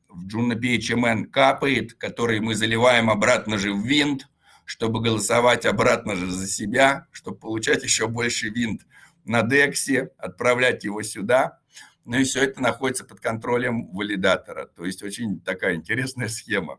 в 0.08 0.26
Juno 0.26 0.58
PHMN 0.58 1.26
капает, 1.26 1.92
который 1.94 2.40
мы 2.40 2.54
заливаем 2.54 3.10
обратно 3.10 3.58
же 3.58 3.74
в 3.74 3.84
винт, 3.84 4.26
чтобы 4.64 5.00
голосовать 5.00 5.66
обратно 5.66 6.16
же 6.16 6.30
за 6.30 6.46
себя, 6.46 7.06
чтобы 7.12 7.38
получать 7.38 7.82
еще 7.82 8.08
больше 8.08 8.48
винт 8.48 8.86
на 9.24 9.42
дексе, 9.42 10.10
отправлять 10.18 10.84
его 10.84 11.02
сюда. 11.02 11.58
Ну 12.04 12.18
и 12.18 12.24
все 12.24 12.44
это 12.44 12.60
находится 12.60 13.04
под 13.04 13.20
контролем 13.20 13.88
валидатора. 13.92 14.66
То 14.66 14.84
есть 14.84 15.02
очень 15.02 15.40
такая 15.40 15.74
интересная 15.74 16.28
схема. 16.28 16.78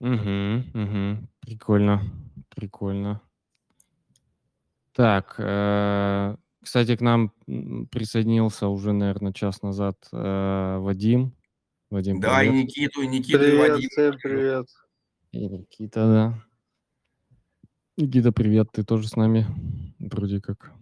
Угу, 0.00 0.64
угу. 0.74 1.28
Прикольно, 1.40 2.02
прикольно. 2.54 3.20
Так, 4.92 5.36
э, 5.38 6.36
кстати, 6.62 6.96
к 6.96 7.00
нам 7.00 7.32
присоединился 7.90 8.68
уже, 8.68 8.92
наверное, 8.92 9.32
час 9.32 9.62
назад 9.62 9.96
э, 10.12 10.78
Вадим. 10.78 11.34
Вадим, 11.90 12.20
Да, 12.20 12.42
и 12.42 12.48
Никиту, 12.48 13.02
и 13.02 13.06
Никиту, 13.06 13.38
и 13.38 13.50
Привет, 13.50 13.70
Вадим. 13.70 13.88
всем 13.90 14.18
привет. 14.22 14.66
И 15.32 15.48
Никита, 15.48 16.06
да. 16.06 16.44
Никита, 17.96 18.32
привет, 18.32 18.68
ты 18.70 18.84
тоже 18.84 19.08
с 19.08 19.16
нами? 19.16 19.46
Вроде 19.98 20.42
как. 20.42 20.72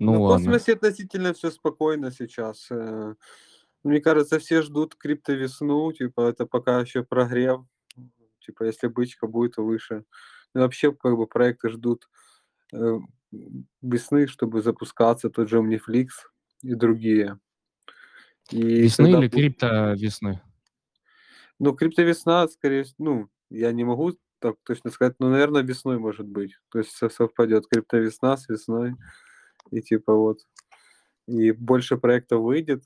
Ну, 0.00 0.12
Ну, 0.12 0.18
в 0.18 0.22
ладно. 0.22 0.46
космосе 0.46 0.72
относительно 0.72 1.32
все 1.34 1.52
спокойно 1.52 2.10
сейчас. 2.10 2.66
э, 2.70 3.14
мне 3.84 4.00
кажется, 4.00 4.40
все 4.40 4.62
ждут 4.62 4.96
криптовесну, 4.96 5.92
типа, 5.92 6.30
это 6.30 6.46
пока 6.46 6.80
еще 6.80 7.04
прогрев. 7.04 7.60
Типа, 8.40 8.64
если 8.64 8.88
бычка 8.88 9.28
будет 9.28 9.56
выше. 9.56 10.04
Ну, 10.52 10.62
вообще, 10.62 10.92
как 10.92 11.16
бы, 11.16 11.28
проекты 11.28 11.68
ждут 11.68 12.08
э, 12.72 12.98
весны, 13.82 14.26
чтобы 14.26 14.62
запускаться, 14.62 15.30
тот 15.30 15.48
же 15.48 15.58
Omniflix 15.58 16.08
и 16.62 16.74
другие. 16.74 17.38
И 18.50 18.82
весны 18.82 19.12
или 19.12 19.28
крипто 19.28 19.92
весны? 19.92 20.40
Ну, 21.58 21.74
криптовесна, 21.74 22.46
скорее, 22.48 22.84
ну, 22.98 23.28
я 23.50 23.72
не 23.72 23.84
могу 23.84 24.12
так 24.40 24.56
точно 24.64 24.90
сказать, 24.90 25.16
но, 25.18 25.30
наверное, 25.30 25.62
весной 25.62 25.98
может 25.98 26.26
быть. 26.26 26.52
То 26.70 26.78
есть 26.78 26.92
совпадет 26.92 27.66
криптовесна 27.68 28.36
с 28.36 28.48
весной. 28.48 28.94
И 29.70 29.82
типа 29.82 30.14
вот. 30.14 30.38
И 31.26 31.52
больше 31.52 31.98
проектов 31.98 32.42
выйдет, 32.42 32.84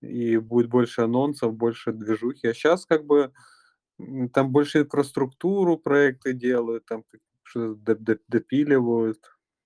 и 0.00 0.36
будет 0.38 0.68
больше 0.68 1.02
анонсов, 1.02 1.54
больше 1.54 1.92
движухи. 1.92 2.48
А 2.48 2.54
сейчас 2.54 2.86
как 2.86 3.04
бы 3.06 3.32
там 4.32 4.52
больше 4.52 4.80
инфраструктуру 4.80 5.78
проекты 5.78 6.32
делают, 6.32 6.86
там 6.86 7.04
что-то 7.42 7.96
допиливают, 8.28 9.20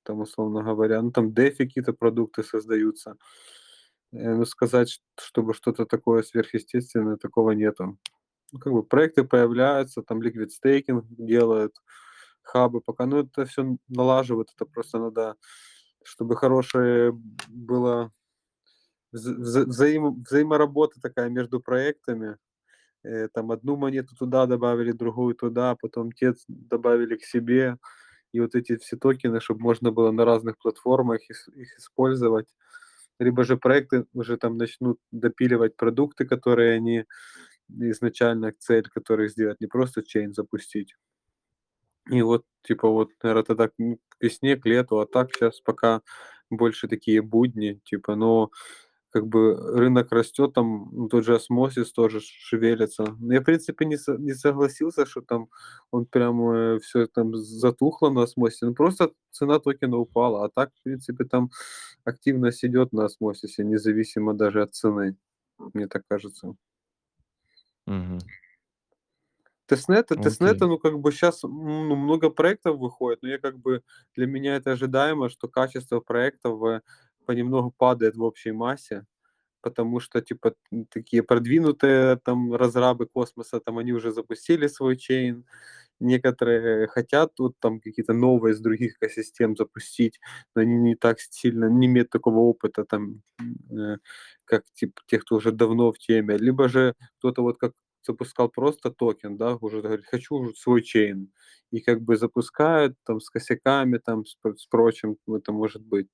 там, 0.05 0.21
условно 0.21 0.63
говоря. 0.63 1.03
Ну, 1.03 1.11
там 1.13 1.35
дефи 1.35 1.65
какие-то 1.67 1.93
продукты 1.93 2.43
создаются. 2.43 3.17
Э, 4.13 4.35
ну, 4.35 4.45
сказать, 4.45 5.01
чтобы 5.21 5.55
что-то 5.55 5.87
такое 5.87 6.23
сверхъестественное, 6.23 7.17
такого 7.17 7.53
нету. 7.53 7.99
Ну, 8.53 8.59
как 8.59 8.73
бы 8.73 8.83
проекты 8.83 9.25
появляются, 9.25 10.03
там 10.03 10.21
liquid 10.21 10.49
staking 10.49 11.05
делают, 11.09 11.75
хабы 12.43 12.81
пока, 12.81 13.07
ну, 13.07 13.19
это 13.21 13.47
все 13.47 13.77
налаживают, 13.89 14.51
это 14.55 14.67
просто 14.67 14.99
надо, 14.99 15.37
чтобы 16.05 16.37
хорошее 16.37 17.13
было 17.49 18.13
вза 19.13 19.65
взаим 19.65 20.23
взаиморабота 20.23 21.01
такая 21.01 21.29
между 21.31 21.61
проектами. 21.61 22.37
Э, 23.05 23.29
там 23.33 23.51
одну 23.53 23.77
монету 23.77 24.17
туда 24.17 24.47
добавили, 24.47 24.93
другую 24.93 25.35
туда, 25.35 25.77
потом 25.81 26.13
те 26.13 26.35
добавили 26.49 27.17
к 27.17 27.25
себе. 27.25 27.77
И 28.33 28.41
вот 28.41 28.55
эти 28.55 28.77
все 28.77 28.97
токены, 28.97 29.41
чтобы 29.41 29.61
можно 29.61 29.93
было 29.93 30.11
на 30.11 30.25
разных 30.25 30.59
платформах 30.59 31.21
их 31.31 31.49
использовать. 31.79 32.49
Либо 33.19 33.45
же 33.45 33.57
проекты 33.57 34.07
уже 34.15 34.37
там 34.37 34.57
начнут 34.57 34.99
допиливать 35.11 35.77
продукты, 35.77 36.25
которые 36.25 36.77
они 36.77 37.05
изначально 37.79 38.53
цель, 38.59 38.89
которых 38.89 39.31
сделать, 39.31 39.61
не 39.61 39.67
просто 39.67 40.03
чейн 40.03 40.35
запустить. 40.35 40.95
И 42.11 42.23
вот, 42.23 42.45
типа, 42.63 42.89
вот, 42.89 43.11
наверное, 43.23 43.45
тогда 43.45 43.69
к 43.69 43.75
весне, 44.21 44.61
лету, 44.65 44.99
а 44.99 45.07
так 45.07 45.33
сейчас 45.33 45.61
пока 45.61 46.03
больше 46.51 46.89
такие 46.89 47.23
будни, 47.23 47.81
типа, 47.85 48.17
но 48.17 48.51
как 49.13 49.27
бы 49.27 49.55
рынок 49.55 50.11
растет, 50.11 50.55
там 50.55 50.89
ну, 50.93 51.09
тот 51.09 51.25
же 51.25 51.35
осмосис 51.35 51.93
тоже 51.93 52.21
шевелится. 52.21 53.05
Я, 53.21 53.41
в 53.41 53.45
принципе, 53.45 53.85
не, 53.85 53.99
со, 53.99 54.17
не 54.17 54.33
согласился, 54.33 55.05
что 55.05 55.21
там 55.21 55.49
он 55.91 56.07
прям 56.07 56.51
э, 56.51 56.81
все 56.81 57.07
там 57.07 57.35
затухло 57.37 58.11
на 58.11 58.23
осмосисе. 58.23 58.67
Ну, 58.67 58.75
просто 58.75 59.13
цена 59.31 59.59
токена 59.59 59.99
упала. 59.99 60.47
А 60.47 60.49
так, 60.49 60.71
в 60.75 60.83
принципе, 60.83 61.25
там 61.25 61.51
активность 62.05 62.65
идет 62.65 62.93
на 62.93 63.05
осмосисе, 63.05 63.65
независимо 63.65 64.33
даже 64.35 64.63
от 64.63 64.75
цены, 64.75 65.17
мне 65.75 65.89
так 65.89 66.05
кажется. 66.09 66.55
Мгм. 67.87 68.19
Тестнеты, 69.67 70.17
тестнеты, 70.17 70.67
ну, 70.67 70.79
как 70.79 70.99
бы 70.99 71.13
сейчас 71.13 71.43
ну, 71.45 71.97
много 71.97 72.31
проектов 72.31 72.79
выходит, 72.79 73.23
но 73.23 73.29
я 73.29 73.39
как 73.39 73.59
бы, 73.59 73.83
для 74.15 74.27
меня 74.27 74.57
это 74.57 74.73
ожидаемо, 74.73 75.31
что 75.31 75.49
качество 75.49 76.01
проектов 76.01 76.63
э, 76.65 76.81
понемногу 77.25 77.71
падает 77.71 78.17
в 78.17 78.23
общей 78.23 78.53
массе, 78.53 79.07
потому 79.63 80.01
что, 80.01 80.21
типа, 80.21 80.55
такие 80.91 81.23
продвинутые 81.23 82.17
там 82.17 82.55
разрабы 82.55 83.07
космоса, 83.07 83.61
там 83.61 83.79
они 83.79 83.93
уже 83.93 84.13
запустили 84.13 84.67
свой 84.67 84.97
чейн, 84.97 85.47
некоторые 86.03 86.87
хотят 86.89 87.35
тут 87.35 87.57
там 87.61 87.81
какие-то 87.81 88.13
новые 88.13 88.53
из 88.55 88.61
других 88.61 88.97
экосистем 88.97 89.57
запустить, 89.57 90.21
но 90.55 90.63
они 90.63 90.77
не 90.77 90.97
так 90.97 91.19
сильно, 91.21 91.67
не 91.67 91.87
имеют 91.87 92.11
такого 92.11 92.39
опыта 92.41 92.85
там, 92.85 93.23
э, 93.71 93.97
как 94.45 94.65
типа, 94.75 95.01
тех, 95.07 95.23
кто 95.23 95.37
уже 95.37 95.53
давно 95.53 95.93
в 95.93 95.99
теме. 95.99 96.37
Либо 96.39 96.69
же 96.69 96.95
кто-то 97.19 97.43
вот 97.43 97.59
как 97.59 97.73
запускал 98.07 98.49
просто 98.49 98.91
токен, 98.91 99.37
да, 99.37 99.57
уже 99.61 99.81
говорит, 99.81 100.07
хочу 100.07 100.53
свой 100.55 100.83
чейн. 100.83 101.31
И 101.71 101.81
как 101.81 102.03
бы 102.03 102.17
запускают 102.17 102.97
там 103.05 103.21
с 103.21 103.31
косяками, 103.31 103.99
там 103.99 104.27
с, 104.27 104.37
с 104.57 104.67
прочим, 104.67 105.17
это 105.29 105.53
может 105.53 105.83
быть. 105.83 106.09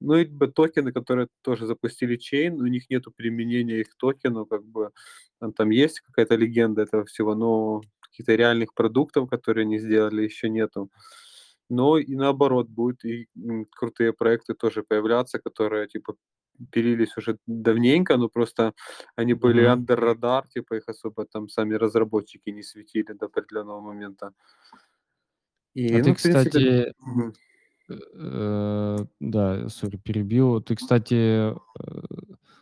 Ну, 0.00 0.16
и 0.16 0.24
токены, 0.24 0.92
которые 0.92 1.28
тоже 1.42 1.66
запустили 1.66 2.16
чейн, 2.16 2.60
у 2.60 2.66
них 2.66 2.88
нет 2.90 3.04
применения 3.16 3.80
их 3.80 3.94
токену, 3.96 4.46
как 4.46 4.64
бы 4.64 4.92
там, 5.40 5.52
там 5.52 5.70
есть 5.70 6.00
какая-то 6.00 6.36
легенда 6.36 6.82
этого 6.82 7.04
всего, 7.04 7.34
но 7.34 7.82
каких-то 8.10 8.34
реальных 8.34 8.74
продуктов, 8.74 9.28
которые 9.30 9.64
они 9.64 9.78
сделали, 9.78 10.22
еще 10.22 10.48
нету. 10.48 10.90
Но 11.68 11.98
и 11.98 12.14
наоборот, 12.16 12.68
будут 12.68 13.04
и 13.04 13.28
крутые 13.70 14.12
проекты 14.12 14.54
тоже 14.54 14.82
появляться, 14.82 15.38
которые 15.38 15.86
типа 15.86 16.14
пилились 16.70 17.16
уже 17.16 17.38
давненько, 17.46 18.16
но 18.16 18.28
просто 18.28 18.74
они 19.16 19.34
были 19.34 19.62
mm-hmm. 19.62 19.76
under 19.76 19.94
радар, 19.94 20.46
типа 20.48 20.74
их 20.74 20.88
особо 20.88 21.24
там 21.24 21.48
сами 21.48 21.74
разработчики 21.74 22.50
не 22.50 22.62
светили 22.62 23.12
до 23.12 23.26
определенного 23.26 23.80
момента. 23.80 24.32
И, 25.74 25.94
а 25.94 25.98
ну, 25.98 26.04
ты, 26.04 26.14
кстати, 26.14 26.50
принципе... 26.50 26.94
э, 27.88 28.96
да, 29.20 29.68
сори, 29.68 29.96
перебил. 29.96 30.60
Ты, 30.60 30.74
кстати, 30.74 31.14
э, 31.14 31.54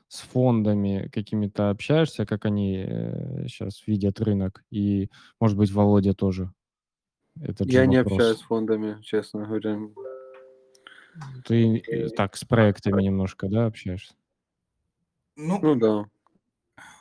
с 0.09 0.21
фондами 0.21 1.11
какими-то 1.13 1.71
общаешься, 1.71 2.25
как 2.25 2.47
они 2.47 2.85
э, 2.87 3.47
сейчас 3.47 3.87
видят 3.87 4.21
рынок? 4.21 4.65
И, 4.71 5.11
может 5.39 5.57
быть, 5.57 5.71
Володя 5.71 6.15
тоже? 6.15 6.53
Этот 7.41 7.69
Я 7.69 7.87
не 7.87 7.97
общаюсь 7.97 8.39
с 8.39 8.43
фондами, 8.43 9.01
честно 9.03 9.47
говоря. 9.47 9.79
Ты 11.45 11.79
э, 11.79 12.09
так 12.11 12.37
с 12.37 12.45
проектами 12.45 13.03
немножко, 13.03 13.49
да, 13.49 13.67
общаешься? 13.67 14.15
Ну, 15.37 15.59
ну 15.63 15.75
да. 15.77 16.07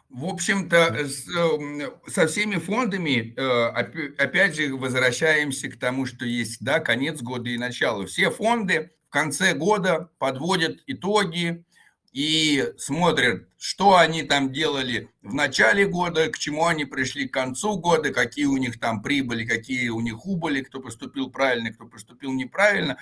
В 0.10 0.26
общем-то, 0.26 0.76
эм, 0.78 1.82
со 2.08 2.28
всеми 2.28 2.56
фондами, 2.56 3.34
э, 3.36 4.14
опять 4.18 4.56
же, 4.56 4.76
возвращаемся 4.76 5.70
к 5.70 5.78
тому, 5.78 6.06
что 6.06 6.26
есть 6.26 6.64
да, 6.64 6.80
конец 6.80 7.22
года 7.22 7.50
и 7.50 7.58
начало. 7.58 8.06
Все 8.06 8.32
фонды 8.32 8.92
в 9.08 9.10
конце 9.10 9.54
года 9.54 10.10
подводят 10.18 10.82
итоги 10.88 11.66
и 12.12 12.74
смотрят, 12.78 13.48
что 13.58 13.98
они 13.98 14.24
там 14.24 14.52
делали 14.52 15.10
в 15.22 15.34
начале 15.34 15.86
года, 15.86 16.30
к 16.30 16.38
чему 16.38 16.66
они 16.66 16.86
пришли 16.86 17.28
к 17.28 17.34
концу 17.34 17.78
года, 17.78 18.12
какие 18.12 18.46
у 18.46 18.58
них 18.58 18.80
там 18.80 19.02
прибыли, 19.02 19.46
какие 19.46 19.90
у 19.90 20.00
них 20.00 20.26
убыли, 20.26 20.62
кто 20.62 20.80
поступил 20.80 21.30
правильно, 21.30 21.72
кто 21.72 21.86
поступил 21.86 22.32
неправильно. 22.34 22.98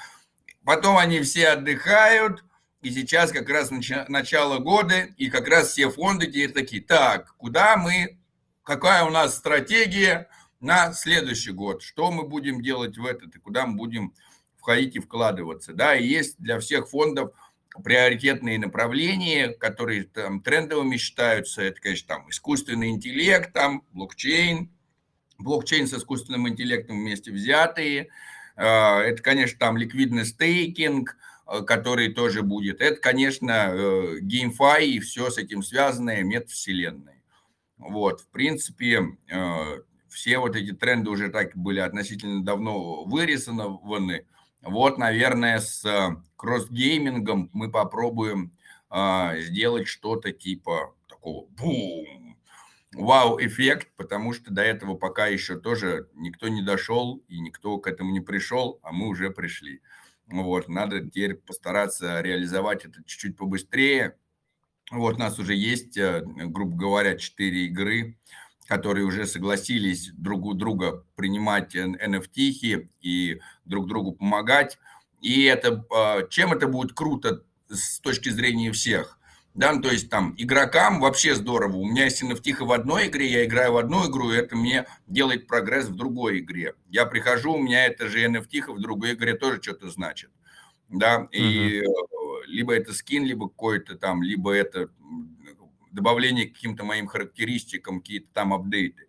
Потом 0.63 0.97
они 0.97 1.21
все 1.21 1.49
отдыхают– 1.49 2.43
и 2.85 2.91
сейчас 2.91 3.31
как 3.31 3.49
раз 3.49 3.71
начало 3.71 4.59
года, 4.59 5.07
и 5.17 5.31
как 5.31 5.47
раз 5.47 5.69
все 5.71 5.89
фонды 5.89 6.27
теперь 6.27 6.51
такие, 6.51 6.83
так, 6.83 7.35
куда 7.37 7.77
мы, 7.77 8.19
какая 8.61 9.03
у 9.05 9.09
нас 9.09 9.35
стратегия 9.35 10.29
на 10.59 10.93
следующий 10.93 11.51
год, 11.51 11.81
что 11.81 12.11
мы 12.11 12.27
будем 12.27 12.61
делать 12.61 12.95
в 12.95 13.03
этот, 13.03 13.35
и 13.35 13.39
куда 13.39 13.65
мы 13.65 13.75
будем 13.75 14.13
входить 14.59 14.95
и 14.95 14.99
вкладываться. 14.99 15.73
Да, 15.73 15.95
и 15.95 16.05
есть 16.05 16.35
для 16.37 16.59
всех 16.59 16.87
фондов 16.87 17.33
приоритетные 17.83 18.59
направления, 18.59 19.49
которые 19.49 20.03
там 20.03 20.41
трендовыми 20.41 20.97
считаются, 20.97 21.61
это, 21.61 21.81
конечно, 21.81 22.15
там 22.15 22.29
искусственный 22.29 22.89
интеллект, 22.89 23.53
там 23.53 23.83
блокчейн, 23.91 24.71
блокчейн 25.37 25.87
с 25.87 25.93
искусственным 25.93 26.47
интеллектом 26.47 26.97
вместе 26.97 27.31
взятые, 27.31 28.09
а, 28.55 29.01
это, 29.01 29.21
конечно, 29.21 29.59
там 29.59 29.77
ликвидный 29.77 30.25
стейкинг, 30.25 31.17
Э, 31.47 31.61
который 31.61 32.11
тоже 32.13 32.41
будет. 32.41 32.81
Это, 32.81 32.99
конечно, 32.99 33.71
GameFi 34.21 34.85
и 34.85 34.99
все 34.99 35.29
с 35.29 35.37
этим 35.37 35.61
связанное, 35.61 36.23
метавселенной. 36.23 37.21
Вот, 37.77 38.21
в 38.21 38.27
принципе, 38.29 39.17
э, 39.29 39.81
все 40.09 40.39
вот 40.39 40.55
эти 40.55 40.71
тренды 40.71 41.11
уже 41.11 41.29
так 41.29 41.55
были 41.55 41.79
относительно 41.79 42.43
давно 42.43 43.03
вырисованы. 43.03 44.25
Вот, 44.65 44.97
наверное, 44.97 45.59
с 45.59 45.85
э, 45.85 46.17
кроссгеймингом 46.35 47.49
мы 47.53 47.71
попробуем 47.71 48.51
сделать 49.39 49.87
что-то 49.87 50.31
типа 50.31 50.95
такого 51.09 51.47
бум, 51.47 52.37
вау-эффект, 52.95 53.89
потому 53.97 54.33
что 54.33 54.53
до 54.53 54.61
этого 54.61 54.95
пока 54.95 55.27
еще 55.27 55.59
тоже 55.59 56.09
никто 56.13 56.47
не 56.47 56.61
дошел 56.61 57.21
и 57.27 57.39
никто 57.39 57.77
к 57.77 57.87
этому 57.87 58.11
не 58.11 58.21
пришел, 58.21 58.79
а 58.83 58.91
мы 58.91 59.07
уже 59.07 59.31
пришли. 59.31 59.81
Вот, 60.27 60.67
надо 60.67 61.01
теперь 61.01 61.35
постараться 61.35 62.21
реализовать 62.21 62.85
это 62.85 63.03
чуть-чуть 63.05 63.37
побыстрее. 63.37 64.17
Вот, 64.91 65.15
у 65.15 65.19
нас 65.19 65.39
уже 65.39 65.55
есть, 65.55 65.97
э, 65.97 66.21
грубо 66.25 66.75
говоря, 66.75 67.17
четыре 67.17 67.65
игры, 67.65 68.17
которые 68.67 69.05
уже 69.05 69.25
согласились 69.25 70.11
друг 70.13 70.45
у 70.45 70.53
друга 70.53 71.03
принимать 71.15 71.75
NFT 71.75 72.89
и 73.01 73.39
друг 73.65 73.87
другу 73.87 74.13
помогать. 74.13 74.77
И 75.21 75.43
это, 75.43 75.85
а, 75.91 76.27
чем 76.29 76.53
это 76.53 76.67
будет 76.67 76.93
круто 76.93 77.43
с 77.69 77.99
точки 77.99 78.29
зрения 78.29 78.71
всех? 78.71 79.19
да, 79.55 79.71
ну, 79.71 79.81
то 79.81 79.89
есть 79.89 80.09
там 80.09 80.35
игрокам 80.37 80.99
вообще 80.99 81.33
здорово. 81.33 81.77
У 81.77 81.85
меня 81.85 82.03
есть 82.03 82.21
NFT 82.21 82.63
в 82.65 82.71
одной 82.73 83.07
игре, 83.07 83.31
я 83.31 83.45
играю 83.45 83.73
в 83.73 83.77
одну 83.77 84.09
игру, 84.09 84.31
и 84.31 84.35
это 84.35 84.55
мне 84.55 84.85
делает 85.07 85.47
прогресс 85.47 85.85
в 85.85 85.95
другой 85.95 86.39
игре. 86.39 86.75
Я 86.89 87.05
прихожу, 87.05 87.53
у 87.53 87.61
меня 87.61 87.85
это 87.85 88.07
же 88.09 88.25
NFT 88.25 88.73
в 88.73 88.81
другой 88.81 89.13
игре 89.13 89.33
тоже 89.33 89.61
что-то 89.61 89.89
значит, 89.89 90.29
да, 90.89 91.29
и 91.31 91.81
угу. 91.81 92.41
либо 92.47 92.75
это 92.75 92.93
скин, 92.93 93.23
либо 93.23 93.47
какой-то 93.47 93.95
там, 93.95 94.21
либо 94.21 94.51
это 94.51 94.89
добавление 95.95 96.47
к 96.47 96.53
каким-то 96.53 96.83
моим 96.83 97.07
характеристикам, 97.07 98.01
какие-то 98.01 98.29
там 98.33 98.53
апдейты. 98.53 99.07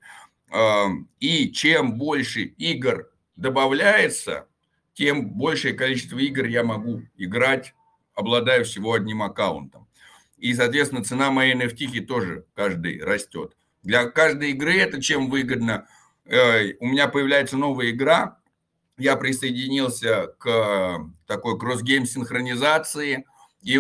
и 1.21 1.51
чем 1.53 1.99
больше 1.99 2.43
игр 2.43 3.11
добавляется, 3.37 4.49
тем 4.95 5.31
большее 5.31 5.75
количество 5.75 6.19
игр 6.19 6.47
я 6.47 6.63
могу 6.63 7.03
играть, 7.17 7.75
обладая 8.15 8.65
всего 8.65 8.95
одним 8.95 9.23
аккаунтом. 9.23 9.89
И, 10.39 10.55
соответственно, 10.55 11.05
цена 11.05 11.31
моей 11.31 11.55
NFT 11.55 12.01
тоже 12.03 12.47
каждый 12.55 13.03
растет. 13.03 13.57
Для 13.83 14.05
каждой 14.07 14.51
игры 14.51 14.75
это 14.75 15.03
чем 15.03 15.29
выгодно. 15.29 15.87
У 16.25 16.87
меня 16.87 17.09
появляется 17.09 17.57
новая 17.57 17.91
игра, 17.91 18.39
я 18.99 19.17
присоединился 19.17 20.35
к 20.39 21.11
такой 21.27 21.59
cross-game 21.59 22.07
синхронизации 22.07 23.27
и 23.63 23.79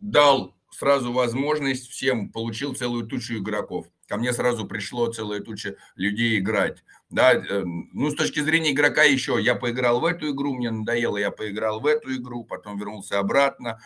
дал 0.00 0.56
сразу 0.80 1.12
возможность 1.12 1.90
всем, 1.90 2.30
получил 2.30 2.74
целую 2.74 3.06
тучу 3.06 3.36
игроков. 3.36 3.86
Ко 4.08 4.16
мне 4.16 4.32
сразу 4.32 4.66
пришло 4.66 5.12
целая 5.12 5.40
туча 5.40 5.76
людей 5.94 6.38
играть. 6.38 6.82
Да, 7.10 7.34
э, 7.34 7.62
ну, 7.64 8.10
с 8.10 8.14
точки 8.14 8.40
зрения 8.40 8.72
игрока 8.72 9.02
еще, 9.02 9.38
я 9.38 9.54
поиграл 9.54 10.00
в 10.00 10.06
эту 10.06 10.30
игру, 10.30 10.54
мне 10.54 10.70
надоело, 10.70 11.18
я 11.18 11.30
поиграл 11.30 11.80
в 11.80 11.86
эту 11.86 12.16
игру, 12.16 12.44
потом 12.44 12.78
вернулся 12.78 13.18
обратно, 13.18 13.78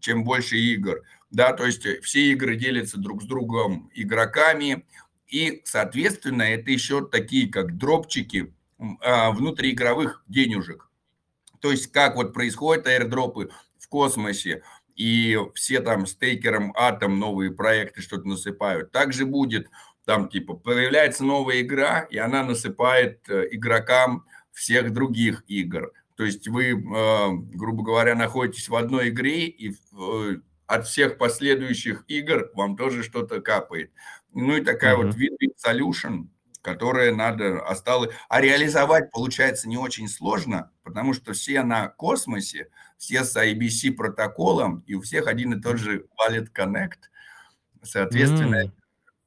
чем 0.00 0.24
больше 0.24 0.56
игр. 0.56 1.02
Да, 1.30 1.52
то 1.52 1.66
есть 1.66 1.86
все 2.02 2.32
игры 2.32 2.56
делятся 2.56 2.98
друг 2.98 3.22
с 3.22 3.26
другом 3.26 3.90
игроками, 3.94 4.86
и, 5.26 5.60
соответственно, 5.66 6.42
это 6.42 6.70
еще 6.70 7.06
такие, 7.06 7.50
как 7.50 7.76
дропчики 7.76 8.54
а, 9.00 9.32
внутриигровых 9.32 10.24
денежек. 10.28 10.88
То 11.60 11.70
есть, 11.70 11.88
как 11.88 12.16
вот 12.16 12.32
происходят 12.32 12.86
аирдропы 12.86 13.50
в 13.78 13.88
космосе, 13.88 14.62
и 14.98 15.38
все 15.54 15.80
там 15.80 16.06
стейкером 16.06 16.74
атом 16.76 17.18
новые 17.18 17.52
проекты 17.52 18.02
что-то 18.02 18.28
насыпают. 18.28 18.90
Также 18.90 19.24
будет 19.24 19.70
там 20.04 20.28
типа 20.28 20.54
появляется 20.54 21.24
новая 21.24 21.60
игра, 21.60 22.00
и 22.00 22.18
она 22.18 22.42
насыпает 22.42 23.20
э, 23.28 23.46
игрокам 23.52 24.24
всех 24.52 24.92
других 24.92 25.44
игр. 25.46 25.92
То 26.16 26.24
есть 26.24 26.48
вы, 26.48 26.70
э, 26.72 27.28
грубо 27.54 27.84
говоря, 27.84 28.16
находитесь 28.16 28.68
в 28.68 28.74
одной 28.74 29.10
игре, 29.10 29.46
и 29.46 29.70
э, 29.72 30.36
от 30.66 30.86
всех 30.86 31.16
последующих 31.16 32.04
игр 32.08 32.50
вам 32.54 32.76
тоже 32.76 33.04
что-то 33.04 33.40
капает. 33.40 33.92
Ну 34.34 34.56
и 34.56 34.62
такая 34.62 34.96
mm-hmm. 34.96 35.06
вот 35.06 35.14
win-win 35.14 35.52
solution, 35.64 36.26
которая 36.62 37.14
надо 37.14 37.60
осталось... 37.60 38.10
А 38.28 38.40
реализовать 38.40 39.12
получается 39.12 39.68
не 39.68 39.76
очень 39.76 40.08
сложно, 40.08 40.72
потому 40.82 41.14
что 41.14 41.34
все 41.34 41.62
на 41.62 41.88
космосе, 41.88 42.68
все 42.98 43.24
с 43.24 43.36
IBC 43.36 43.92
протоколом, 43.92 44.84
и 44.86 44.94
у 44.94 45.00
всех 45.00 45.28
один 45.28 45.54
и 45.54 45.62
тот 45.62 45.78
же 45.78 46.06
Wallet 46.18 46.48
Connect. 46.54 47.08
Соответственно, 47.82 48.64
mm. 48.66 48.72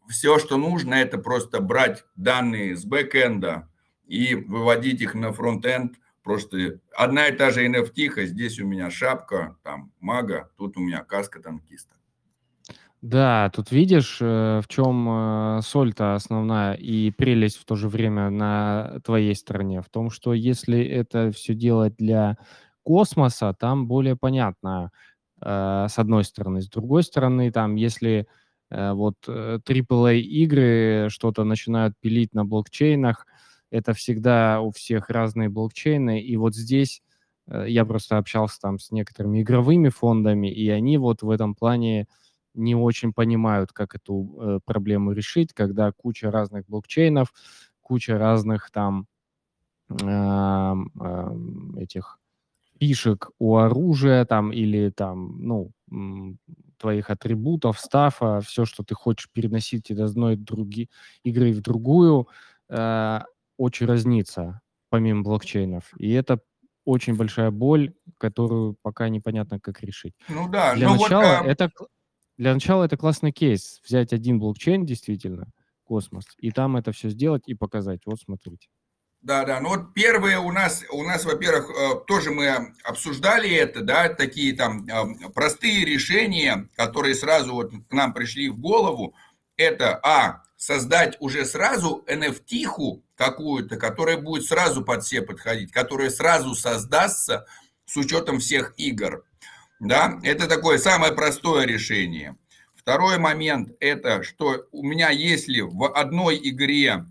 все, 0.09 0.37
что 0.37 0.57
нужно, 0.57 0.95
это 0.95 1.17
просто 1.17 1.61
брать 1.61 2.03
данные 2.15 2.75
с 2.75 2.85
бэкэнда 2.85 3.69
и 4.05 4.35
выводить 4.35 5.01
их 5.01 5.15
на 5.15 5.31
фронтенд. 5.31 5.95
Просто 6.21 6.79
одна 6.95 7.27
и 7.27 7.35
та 7.35 7.49
же 7.49 7.65
NFT, 7.65 8.25
здесь 8.25 8.59
у 8.59 8.67
меня 8.67 8.91
шапка, 8.91 9.57
там 9.63 9.91
мага, 9.99 10.51
тут 10.57 10.77
у 10.77 10.81
меня 10.81 11.03
каска 11.03 11.41
танкиста. 11.41 11.95
Да, 13.01 13.49
тут 13.49 13.71
видишь, 13.71 14.19
э, 14.21 14.61
в 14.63 14.67
чем 14.67 15.07
э, 15.09 15.61
соль-то 15.63 16.13
основная 16.13 16.75
и 16.75 17.09
прелесть 17.09 17.57
в 17.57 17.65
то 17.65 17.75
же 17.75 17.89
время 17.89 18.29
на 18.29 18.99
твоей 19.03 19.33
стороне. 19.33 19.81
В 19.81 19.89
том, 19.89 20.11
что 20.11 20.35
если 20.35 20.83
это 20.85 21.31
все 21.31 21.55
делать 21.55 21.95
для 21.97 22.37
космоса, 22.83 23.53
там 23.59 23.87
более 23.87 24.15
понятно, 24.15 24.91
э, 25.41 25.87
с 25.89 25.97
одной 25.99 26.23
стороны. 26.23 26.61
С 26.61 26.69
другой 26.69 27.03
стороны, 27.03 27.51
там, 27.51 27.75
если 27.75 28.27
вот 28.73 29.15
AAA-игры 29.27 31.09
что-то 31.09 31.43
начинают 31.43 31.93
пилить 31.99 32.33
на 32.33 32.45
блокчейнах, 32.45 33.27
это 33.69 33.91
всегда 33.93 34.61
у 34.61 34.71
всех 34.71 35.09
разные 35.09 35.49
блокчейны. 35.49 36.21
И 36.21 36.37
вот 36.37 36.55
здесь 36.55 37.01
я 37.47 37.83
просто 37.83 38.17
общался 38.17 38.61
там 38.61 38.79
с 38.79 38.91
некоторыми 38.91 39.41
игровыми 39.41 39.89
фондами, 39.89 40.47
и 40.49 40.69
они 40.69 40.97
вот 40.97 41.21
в 41.21 41.29
этом 41.29 41.53
плане 41.53 42.07
не 42.53 42.75
очень 42.75 43.13
понимают, 43.13 43.71
как 43.71 43.95
эту 43.95 44.37
э, 44.39 44.59
проблему 44.65 45.11
решить, 45.13 45.53
когда 45.53 45.91
куча 45.91 46.31
разных 46.31 46.65
блокчейнов, 46.67 47.33
куча 47.81 48.17
разных 48.17 48.71
там 48.71 49.07
э, 49.89 50.05
э, 50.05 51.29
этих 51.77 52.19
фишек 52.81 53.29
у 53.37 53.57
оружия 53.57 54.25
там 54.25 54.51
или 54.51 54.89
там, 54.89 55.37
ну, 55.39 55.71
твоих 56.77 57.11
атрибутов, 57.11 57.79
стафа, 57.79 58.41
все, 58.41 58.65
что 58.65 58.83
ты 58.83 58.95
хочешь 58.95 59.29
переносить 59.31 59.91
из 59.91 59.99
одной 59.99 60.35
други, 60.35 60.89
игры 61.23 61.53
в 61.53 61.61
другую, 61.61 62.27
э, 62.69 63.19
очень 63.57 63.85
разнится 63.85 64.61
помимо 64.89 65.21
блокчейнов. 65.21 65.93
И 65.97 66.11
это 66.11 66.39
очень 66.83 67.15
большая 67.15 67.51
боль, 67.51 67.93
которую 68.17 68.75
пока 68.81 69.09
непонятно, 69.09 69.59
как 69.59 69.83
решить. 69.83 70.15
Ну 70.27 70.49
да, 70.49 70.73
Для 70.73 70.89
начала 70.89 71.21
вот, 71.21 71.45
а... 71.45 71.45
это 71.45 71.71
для 72.37 72.55
начала 72.55 72.85
это 72.85 72.97
классный 72.97 73.31
кейс. 73.31 73.79
Взять 73.85 74.11
один 74.11 74.39
блокчейн, 74.39 74.87
действительно, 74.87 75.51
космос, 75.83 76.25
и 76.39 76.49
там 76.49 76.77
это 76.77 76.91
все 76.91 77.09
сделать 77.09 77.43
и 77.45 77.53
показать. 77.53 78.01
Вот 78.07 78.19
смотрите. 78.19 78.69
Да, 79.21 79.45
да. 79.45 79.59
Ну 79.59 79.69
вот 79.69 79.93
первые 79.93 80.39
у 80.39 80.51
нас, 80.51 80.83
у 80.89 81.03
нас, 81.03 81.25
во-первых, 81.25 81.69
э, 81.69 82.05
тоже 82.07 82.31
мы 82.31 82.73
обсуждали 82.83 83.51
это, 83.51 83.81
да, 83.81 84.09
такие 84.09 84.55
там 84.55 84.87
э, 84.87 85.29
простые 85.29 85.85
решения, 85.85 86.67
которые 86.75 87.13
сразу 87.13 87.53
вот 87.53 87.71
к 87.71 87.93
нам 87.93 88.13
пришли 88.13 88.49
в 88.49 88.59
голову. 88.59 89.13
Это, 89.57 89.99
а, 90.03 90.41
создать 90.57 91.17
уже 91.19 91.45
сразу 91.45 92.03
NFT-ху 92.07 93.03
какую-то, 93.15 93.77
которая 93.77 94.17
будет 94.17 94.45
сразу 94.45 94.83
под 94.83 95.03
все 95.03 95.21
подходить, 95.21 95.71
которая 95.71 96.09
сразу 96.09 96.55
создастся 96.55 97.45
с 97.85 97.97
учетом 97.97 98.39
всех 98.39 98.73
игр. 98.77 99.23
Да, 99.79 100.19
это 100.23 100.47
такое 100.47 100.79
самое 100.79 101.13
простое 101.13 101.65
решение. 101.65 102.37
Второй 102.75 103.19
момент– 103.19 103.75
это, 103.79 104.23
что 104.23 104.65
у 104.71 104.83
меня, 104.83 105.09
если 105.09 105.61
в 105.61 105.91
одной 105.95 106.39
игре 106.43 107.05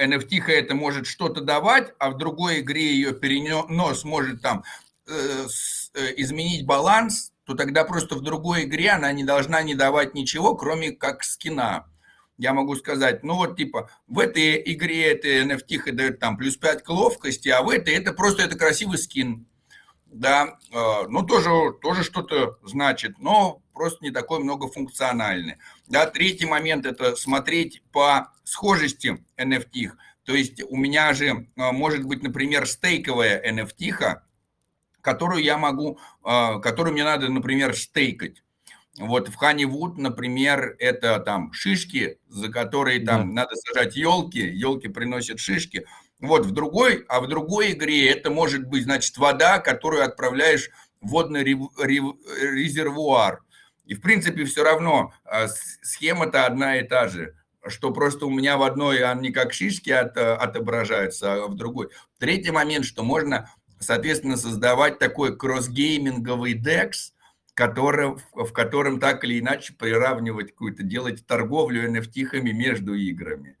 NFT 0.00 0.40
а, 0.46 0.52
это 0.52 0.74
может 0.74 1.06
что-то 1.06 1.40
давать, 1.40 1.92
а 1.98 2.10
в 2.10 2.18
другой 2.18 2.60
игре 2.60 2.94
ее 2.94 3.12
перенос 3.12 4.04
может 4.04 4.42
там 4.42 4.64
э, 5.06 5.46
э, 5.94 6.14
изменить 6.16 6.66
баланс, 6.66 7.32
то 7.44 7.54
тогда 7.54 7.84
просто 7.84 8.16
в 8.16 8.22
другой 8.22 8.64
игре 8.64 8.90
она 8.90 9.12
не 9.12 9.24
должна 9.24 9.62
не 9.62 9.74
давать 9.74 10.14
ничего, 10.14 10.54
кроме 10.56 10.92
как 10.92 11.22
скина. 11.24 11.86
Я 12.38 12.52
могу 12.52 12.76
сказать, 12.76 13.22
ну 13.22 13.34
вот 13.36 13.56
типа 13.56 13.90
в 14.06 14.18
этой 14.18 14.60
игре 14.72 15.12
это 15.12 15.28
NFT 15.28 15.92
дает 15.92 16.18
там 16.18 16.36
плюс 16.36 16.56
5 16.56 16.82
к 16.82 16.88
ловкости, 16.90 17.48
а 17.48 17.62
в 17.62 17.70
этой 17.70 17.94
это 17.94 18.12
просто 18.12 18.42
это 18.42 18.58
красивый 18.58 18.98
скин 18.98 19.46
да, 20.18 20.58
э, 20.72 21.06
ну 21.08 21.22
тоже, 21.24 21.50
тоже 21.82 22.02
что-то 22.02 22.58
значит, 22.62 23.18
но 23.18 23.62
просто 23.74 24.02
не 24.02 24.10
такой 24.10 24.40
многофункциональный. 24.40 25.56
Да, 25.88 26.06
третий 26.06 26.46
момент– 26.46 26.86
это 26.86 27.16
смотреть 27.16 27.82
по 27.92 28.32
схожести 28.44 29.24
NFT. 29.36 29.90
То 30.24 30.34
есть 30.34 30.62
у 30.62 30.76
меня 30.76 31.12
же 31.12 31.26
э, 31.26 31.44
может 31.54 32.04
быть, 32.04 32.22
например, 32.22 32.66
стейковая 32.66 33.42
NFT, 33.52 33.92
которую 35.02 35.42
я 35.42 35.58
могу, 35.58 35.98
э, 36.24 36.60
которую 36.60 36.94
мне 36.94 37.04
надо, 37.04 37.28
например, 37.28 37.76
стейкать. 37.76 38.42
Вот 38.98 39.28
в 39.28 39.42
Honeywood, 39.42 39.96
например, 39.98 40.74
это 40.78 41.18
там 41.20 41.52
шишки, 41.52 42.18
за 42.28 42.50
которые 42.50 43.04
там 43.04 43.28
да. 43.28 43.42
надо 43.42 43.54
сажать 43.56 43.94
елки, 43.94 44.40
елки 44.40 44.88
приносят 44.88 45.40
шишки– 45.40 45.84
вот 46.20 46.46
в 46.46 46.50
другой, 46.52 47.04
а 47.08 47.20
в 47.20 47.28
другой 47.28 47.72
игре 47.72 48.10
это 48.10 48.30
может 48.30 48.66
быть, 48.66 48.84
значит, 48.84 49.16
вода, 49.18 49.58
которую 49.58 50.04
отправляешь 50.04 50.70
в 51.00 51.08
водный 51.08 51.44
резервуар. 51.44 53.42
И, 53.84 53.94
в 53.94 54.00
принципе, 54.00 54.44
все 54.44 54.64
равно 54.64 55.12
а, 55.24 55.46
схема-то 55.82 56.46
одна 56.46 56.78
и 56.78 56.86
та 56.86 57.08
же, 57.08 57.36
что 57.68 57.92
просто 57.92 58.26
у 58.26 58.30
меня 58.30 58.56
в 58.56 58.62
одной 58.62 59.04
они 59.04 59.30
как 59.30 59.52
шишки 59.52 59.90
от, 59.90 60.16
отображаются, 60.16 61.34
а 61.34 61.46
в 61.46 61.54
другой. 61.54 61.90
Третий 62.18 62.50
момент, 62.50 62.84
что 62.84 63.04
можно, 63.04 63.50
соответственно, 63.78 64.36
создавать 64.36 64.98
такой 64.98 65.36
кроссгейминговый 65.36 66.60
DEX, 66.60 67.12
в 67.56 68.52
котором 68.52 69.00
так 69.00 69.24
или 69.24 69.40
иначе 69.40 69.72
приравнивать 69.74 70.50
какую-то, 70.50 70.82
делать 70.82 71.26
торговлю 71.26 71.88
NFT 71.90 72.40
между 72.40 72.94
играми. 72.94 73.56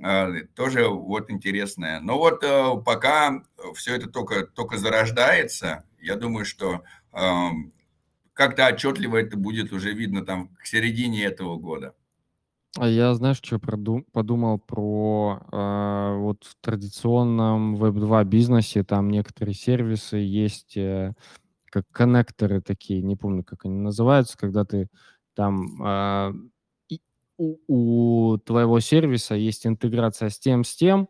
А, 0.00 0.30
тоже 0.54 0.88
вот 0.88 1.30
интересное. 1.30 2.00
Но 2.00 2.18
вот 2.18 2.42
э, 2.44 2.82
пока 2.84 3.42
все 3.74 3.96
это 3.96 4.08
только, 4.08 4.46
только 4.46 4.78
зарождается, 4.78 5.84
я 6.00 6.16
думаю, 6.16 6.44
что 6.44 6.82
как-то 8.32 8.66
отчетливо 8.66 9.18
это 9.18 9.36
будет 9.36 9.72
уже 9.72 9.92
видно 9.92 10.24
там 10.24 10.48
к 10.58 10.66
середине 10.66 11.24
этого 11.24 11.56
года. 11.58 11.94
А 12.78 12.88
я, 12.88 13.14
знаешь, 13.14 13.36
что 13.42 13.58
подумал 13.58 14.58
про 14.58 15.40
э, 15.52 16.16
вот 16.16 16.44
в 16.44 16.56
традиционном 16.62 17.76
Web2 17.76 18.24
бизнесе, 18.24 18.82
там 18.82 19.10
некоторые 19.10 19.54
сервисы 19.54 20.16
есть, 20.16 20.78
э, 20.78 21.12
как 21.66 21.84
коннекторы 21.92 22.62
такие, 22.62 23.02
не 23.02 23.14
помню, 23.14 23.44
как 23.44 23.66
они 23.66 23.78
называются, 23.78 24.38
когда 24.38 24.64
ты 24.64 24.88
там 25.34 25.82
э, 25.82 26.32
у, 27.38 28.38
твоего 28.38 28.80
сервиса 28.80 29.34
есть 29.34 29.66
интеграция 29.66 30.28
с 30.28 30.38
тем, 30.38 30.64
с 30.64 30.74
тем, 30.74 31.08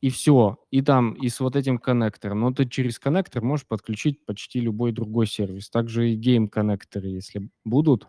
и 0.00 0.10
все. 0.10 0.58
И 0.70 0.82
там, 0.82 1.12
и 1.14 1.28
с 1.28 1.40
вот 1.40 1.56
этим 1.56 1.78
коннектором. 1.78 2.40
Но 2.40 2.52
ты 2.52 2.66
через 2.66 2.98
коннектор 2.98 3.42
можешь 3.42 3.66
подключить 3.66 4.24
почти 4.24 4.60
любой 4.60 4.92
другой 4.92 5.26
сервис. 5.26 5.70
Также 5.70 6.10
и 6.10 6.16
гейм-коннекторы, 6.16 7.08
если 7.08 7.48
будут, 7.64 8.08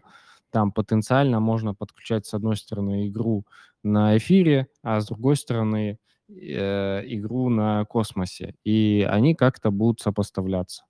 там 0.52 0.72
потенциально 0.72 1.40
можно 1.40 1.74
подключать 1.74 2.26
с 2.26 2.34
одной 2.34 2.58
стороны 2.58 3.08
игру 3.08 3.46
на 3.84 4.18
эфире, 4.18 4.68
а 4.84 5.02
с 5.02 5.08
другой 5.08 5.36
стороны 5.38 5.98
э, 6.30 7.04
игру 7.08 7.50
на 7.50 7.86
космосе. 7.86 8.56
И 8.64 9.08
они 9.10 9.36
как-то 9.36 9.72
будут 9.72 10.02
сопоставляться. 10.02 10.84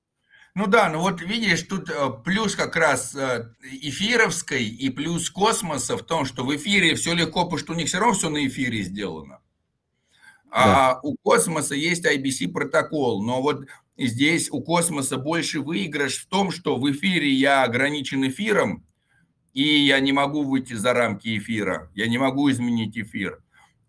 Ну 0.54 0.68
да, 0.68 0.90
ну 0.90 1.00
вот 1.00 1.22
видишь, 1.22 1.64
тут 1.64 1.90
э, 1.90 2.10
плюс 2.26 2.56
как 2.56 2.76
раз 2.76 3.16
э, 3.16 3.54
эфировской 3.62 4.66
и 4.66 4.90
плюс 4.90 5.30
космоса 5.30 5.96
в 5.96 6.04
том, 6.04 6.26
что 6.26 6.44
в 6.44 6.54
эфире 6.56 6.96
все 6.96 7.14
легко, 7.14 7.46
потому 7.46 7.58
что 7.58 7.74
у 7.74 7.76
них 7.76 7.88
все 7.88 8.00
равно 8.00 8.14
все 8.14 8.30
на 8.30 8.46
эфире 8.46 8.82
сделано. 8.82 9.40
А 10.54 11.00
у 11.04 11.16
космоса 11.24 11.76
есть 11.76 12.06
IBC 12.06 12.52
протокол, 12.52 13.24
но 13.24 13.42
вот 13.42 13.66
здесь 13.98 14.52
у 14.52 14.62
космоса 14.62 15.16
больше 15.16 15.62
выигрыш 15.62 16.18
в 16.18 16.28
том, 16.28 16.52
что 16.52 16.76
в 16.76 16.92
эфире 16.92 17.32
я 17.32 17.64
ограничен 17.64 18.28
эфиром, 18.28 18.86
и 19.54 19.64
я 19.64 20.02
не 20.02 20.12
могу 20.12 20.44
выйти 20.44 20.74
за 20.74 20.92
рамки 20.92 21.38
эфира, 21.38 21.90
я 21.96 22.08
не 22.08 22.18
могу 22.18 22.52
изменить 22.52 22.98
эфир. 22.98 23.42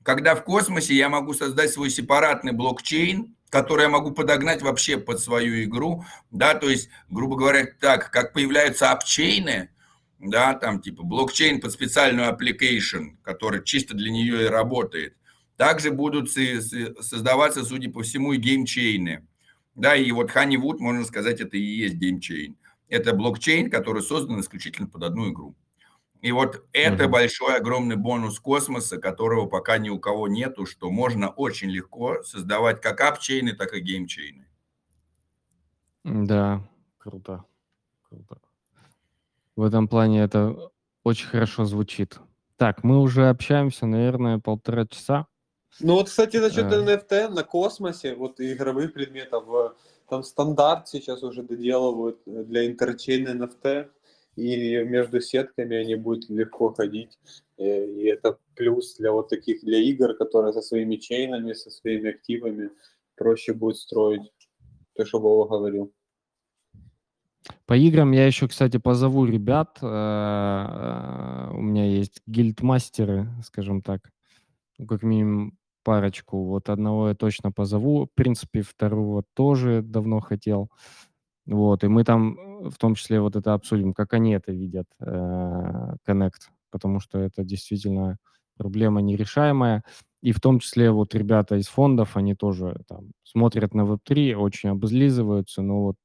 Когда 0.05 0.37
в 0.37 0.45
космосе 0.45 0.95
я 0.95 1.09
могу 1.09 1.35
создать 1.35 1.73
свой 1.73 1.91
сепаратный 1.91 2.53
блокчейн, 2.53 3.35
который 3.53 3.83
я 3.83 3.89
могу 3.91 4.13
подогнать 4.13 4.63
вообще 4.63 4.97
под 4.97 5.21
свою 5.21 5.63
игру, 5.65 6.07
да, 6.31 6.55
то 6.55 6.71
есть, 6.71 6.89
грубо 7.11 7.37
говоря, 7.37 7.67
так, 7.79 8.11
как 8.11 8.33
появляются 8.33 8.91
апчейны, 8.91 9.69
да, 10.19 10.55
там 10.55 10.81
типа 10.81 11.03
блокчейн 11.03 11.61
под 11.61 11.71
специальную 11.71 12.31
application, 12.31 13.19
который 13.23 13.63
чисто 13.63 13.95
для 13.95 14.11
нее 14.11 14.45
и 14.45 14.49
работает, 14.49 15.17
также 15.59 15.91
будут 15.91 16.31
создаваться, 16.31 17.63
судя 17.63 17.91
по 17.91 18.03
всему, 18.03 18.33
и 18.33 18.39
геймчейны. 18.39 19.27
Да, 19.75 19.97
и 19.97 20.11
вот 20.13 20.31
Honeywood, 20.31 20.79
можно 20.79 21.05
сказать, 21.05 21.41
это 21.41 21.59
и 21.59 21.61
есть 21.61 21.97
геймчейн. 21.97 22.57
Это 22.89 23.13
блокчейн, 23.13 23.71
который 23.71 24.03
создан 24.03 24.41
исключительно 24.41 24.89
под 24.89 25.03
одну 25.03 25.31
игру. 25.31 25.55
И 26.23 26.31
вот 26.31 26.65
это 26.73 27.05
угу. 27.05 27.13
большой, 27.13 27.57
огромный 27.57 27.97
бонус 27.97 28.39
Космоса, 28.39 28.99
которого 28.99 29.47
пока 29.47 29.79
ни 29.79 29.91
у 29.91 29.99
кого 29.99 30.29
нету, 30.29 30.67
что 30.67 30.89
можно 30.89 31.31
очень 31.31 31.69
легко 31.69 32.23
создавать 32.23 32.81
как 32.81 33.01
аппчейны, 33.01 33.55
так 33.55 33.75
и 33.75 33.81
геймчейны. 33.81 34.47
Да, 36.05 36.63
круто. 36.99 37.45
круто. 38.09 38.39
В 39.57 39.65
этом 39.65 39.89
плане 39.89 40.23
это 40.23 40.71
очень 41.03 41.27
хорошо 41.27 41.65
звучит. 41.65 42.19
Так, 42.57 42.85
мы 42.85 43.01
уже 43.01 43.29
общаемся, 43.29 43.87
наверное, 43.87 44.39
полтора 44.39 44.87
часа. 44.87 45.27
Ну 45.81 45.95
вот, 45.95 46.07
кстати, 46.07 46.37
насчет 46.37 46.73
а... 46.73 46.85
NFT 46.85 47.31
на 47.31 47.43
космосе, 47.43 48.15
вот 48.15 48.41
игровых 48.41 48.93
предметов, 48.93 49.75
там 50.09 50.23
стандарт 50.23 50.89
сейчас 50.89 51.25
уже 51.25 51.43
доделывают 51.43 52.19
для 52.27 52.67
интерчейна 52.67 53.31
NFT 53.31 53.91
и 54.37 54.83
между 54.85 55.21
сетками 55.21 55.77
они 55.77 55.95
будут 55.95 56.31
легко 56.31 56.73
ходить. 56.73 57.19
Э, 57.59 57.87
и 57.87 58.05
это 58.05 58.39
плюс 58.55 58.97
для 58.97 59.13
вот 59.13 59.29
таких, 59.29 59.63
для 59.63 59.79
игр, 59.79 60.15
которые 60.15 60.53
со 60.53 60.63
своими 60.63 60.97
чейнами, 60.97 61.53
со 61.53 61.71
своими 61.71 62.11
активами 62.11 62.71
проще 63.17 63.53
будет 63.53 63.77
строить. 63.77 64.33
То, 64.95 65.05
что 65.05 65.21
Вова 65.21 65.49
говорил. 65.49 65.93
По 67.67 67.77
играм 67.77 68.13
я 68.13 68.27
еще, 68.27 68.49
кстати, 68.49 68.79
позову 68.79 69.25
ребят. 69.25 69.79
Э, 69.83 69.87
э, 69.87 71.55
у 71.55 71.61
меня 71.61 71.87
есть 71.87 72.23
гильдмастеры, 72.27 73.29
скажем 73.45 73.83
так. 73.83 74.11
Ну, 74.79 74.87
как 74.87 75.03
минимум 75.03 75.59
парочку. 75.83 76.45
Вот 76.45 76.69
одного 76.69 77.09
я 77.09 77.15
точно 77.15 77.53
позову. 77.53 78.07
В 78.07 78.15
принципе, 78.15 78.63
второго 78.63 79.25
тоже 79.35 79.83
давно 79.83 80.21
хотел. 80.21 80.71
Вот, 81.47 81.83
и 81.83 81.89
мы 81.89 82.05
там 82.05 82.39
в 82.71 82.79
том 82.79 82.95
числе 82.95 83.21
вот 83.21 83.37
это 83.37 83.55
обсудим, 83.55 83.93
как 83.93 84.13
они 84.15 84.33
это 84.33 84.53
видят, 84.53 84.87
э, 85.01 85.95
Connect, 86.07 86.51
потому 86.71 87.01
что 87.01 87.19
это 87.19 87.45
действительно 87.45 88.19
проблема 88.57 89.01
нерешаемая. 89.01 89.83
И 90.23 90.33
в 90.33 90.41
том 90.41 90.61
числе 90.61 90.91
вот 90.91 91.15
ребята 91.15 91.57
из 91.57 91.67
фондов, 91.67 92.17
они 92.17 92.35
тоже 92.35 92.81
там 92.89 93.11
смотрят 93.25 93.75
на 93.75 93.83
Web3, 93.83 94.35
очень 94.35 94.71
облизываются, 94.71 95.63
но 95.63 95.83
вот 95.83 95.97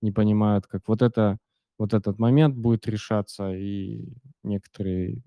не 0.00 0.12
понимают, 0.12 0.66
как 0.66 0.82
вот 0.88 1.02
это 1.02 1.38
вот 1.78 1.92
этот 1.92 2.18
момент 2.18 2.56
будет 2.56 2.86
решаться, 2.88 3.52
и 3.52 4.08
некоторые 4.42 5.22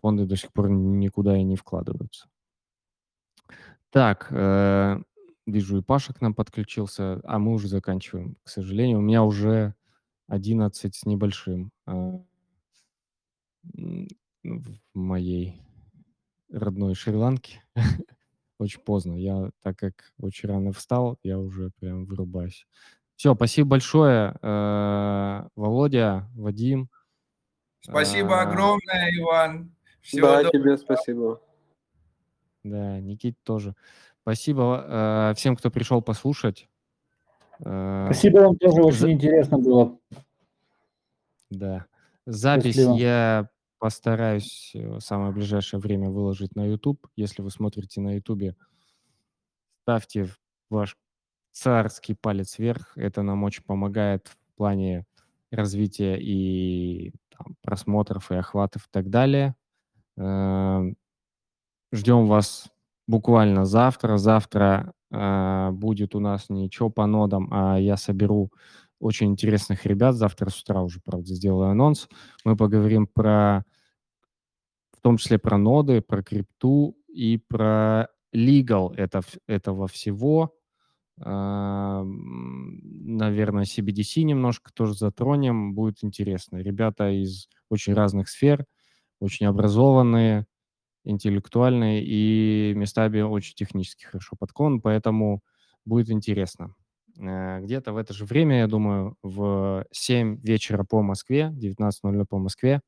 фонды 0.00 0.26
до 0.26 0.36
сих 0.36 0.52
пор 0.52 0.70
никуда 0.70 1.36
и 1.36 1.44
не 1.44 1.56
вкладываются. 1.56 2.26
Так, 3.90 4.26
э, 4.30 5.00
Вижу, 5.46 5.78
и 5.78 5.82
Паша 5.82 6.12
к 6.12 6.20
нам 6.20 6.34
подключился, 6.34 7.20
а 7.24 7.38
мы 7.38 7.52
уже 7.52 7.68
заканчиваем, 7.68 8.36
к 8.42 8.48
сожалению. 8.48 8.98
У 8.98 9.02
меня 9.02 9.22
уже 9.22 9.74
11 10.26 10.94
с 10.94 11.06
небольшим 11.06 11.70
а, 11.86 12.20
в 13.62 14.78
моей 14.94 15.62
родной 16.50 16.94
Шри-Ланке. 16.94 17.62
Очень 18.58 18.80
поздно. 18.80 19.14
Я, 19.14 19.50
так 19.62 19.78
как 19.78 20.12
очень 20.18 20.48
рано 20.48 20.72
встал, 20.72 21.18
я 21.22 21.38
уже 21.38 21.70
прям 21.78 22.06
вырубаюсь. 22.06 22.66
Все, 23.14 23.34
спасибо 23.34 23.70
большое, 23.70 24.34
э, 24.40 25.48
Володя, 25.56 26.28
Вадим. 26.34 26.90
Спасибо 27.80 28.40
а, 28.40 28.48
огромное, 28.48 29.10
Иван. 29.18 29.74
Всего 30.00 30.28
да, 30.28 30.42
доброго. 30.42 30.52
тебе 30.52 30.78
спасибо. 30.78 31.42
Да, 32.64 32.98
Никит 33.00 33.36
тоже. 33.42 33.74
Спасибо 34.26 34.84
э, 34.88 35.34
всем, 35.36 35.54
кто 35.54 35.70
пришел 35.70 36.02
послушать. 36.02 36.68
Э, 37.64 38.06
Спасибо 38.06 38.38
вам 38.38 38.56
тоже, 38.56 38.82
очень 38.82 38.98
За... 38.98 39.12
интересно 39.12 39.56
было. 39.56 40.00
Да. 41.48 41.86
Запись 42.26 42.74
Спасибо. 42.74 42.96
я 42.96 43.48
постараюсь 43.78 44.72
в 44.74 44.98
самое 44.98 45.30
ближайшее 45.30 45.78
время 45.78 46.10
выложить 46.10 46.56
на 46.56 46.66
YouTube. 46.66 47.06
Если 47.14 47.40
вы 47.40 47.52
смотрите 47.52 48.00
на 48.00 48.16
YouTube, 48.16 48.56
ставьте 49.82 50.28
ваш 50.70 50.96
царский 51.52 52.14
палец 52.14 52.58
вверх. 52.58 52.98
Это 52.98 53.22
нам 53.22 53.44
очень 53.44 53.62
помогает 53.62 54.26
в 54.26 54.56
плане 54.56 55.06
развития 55.52 56.16
и 56.20 57.12
там, 57.28 57.54
просмотров, 57.62 58.32
и 58.32 58.34
охватов 58.34 58.86
и 58.86 58.90
так 58.90 59.08
далее. 59.08 59.54
Э, 60.16 60.82
ждем 61.92 62.26
вас 62.26 62.72
буквально 63.06 63.64
завтра. 63.64 64.16
Завтра 64.16 64.92
э, 65.10 65.70
будет 65.72 66.14
у 66.14 66.20
нас 66.20 66.48
ничего 66.48 66.90
по 66.90 67.06
нодам, 67.06 67.48
а 67.52 67.78
я 67.78 67.96
соберу 67.96 68.50
очень 68.98 69.28
интересных 69.28 69.86
ребят. 69.86 70.14
Завтра 70.14 70.50
с 70.50 70.60
утра 70.60 70.82
уже, 70.82 71.00
правда, 71.04 71.34
сделаю 71.34 71.70
анонс. 71.70 72.08
Мы 72.44 72.56
поговорим 72.56 73.06
про, 73.06 73.64
в 74.92 75.00
том 75.00 75.18
числе 75.18 75.38
про 75.38 75.58
ноды, 75.58 76.00
про 76.00 76.22
крипту 76.22 76.96
и 77.08 77.38
про 77.38 78.08
legal 78.34 78.94
это, 78.96 79.20
этого 79.46 79.86
всего. 79.86 80.54
Э, 81.24 82.02
наверное, 82.04 83.64
CBDC 83.64 84.22
немножко 84.22 84.72
тоже 84.72 84.94
затронем. 84.94 85.74
Будет 85.74 86.02
интересно. 86.02 86.56
Ребята 86.58 87.10
из 87.10 87.48
очень 87.68 87.94
разных 87.94 88.28
сфер, 88.28 88.64
очень 89.20 89.46
образованные, 89.46 90.46
интеллектуальный 91.06 92.02
и 92.04 92.74
местами 92.76 93.22
очень 93.22 93.54
технически 93.56 94.04
хорошо 94.04 94.36
подкован, 94.38 94.80
поэтому 94.80 95.42
будет 95.84 96.10
интересно. 96.10 96.74
Э, 97.18 97.60
где-то 97.60 97.92
в 97.92 97.96
это 97.96 98.12
же 98.14 98.24
время, 98.26 98.58
я 98.60 98.66
думаю, 98.66 99.16
в 99.22 99.86
7 99.92 100.40
вечера 100.42 100.84
по 100.84 101.02
Москве, 101.02 101.50
19.00 101.54 102.26
по 102.26 102.38
Москве, 102.38 102.80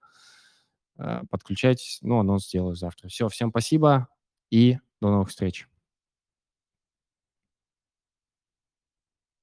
э, 0.98 1.22
подключайтесь, 1.30 1.98
ну, 2.02 2.18
анонс 2.18 2.46
сделаю 2.46 2.74
завтра. 2.74 3.08
Все, 3.08 3.28
всем 3.28 3.50
спасибо 3.50 4.08
и 4.50 4.78
до 5.00 5.10
новых 5.10 5.28
встреч. 5.30 5.68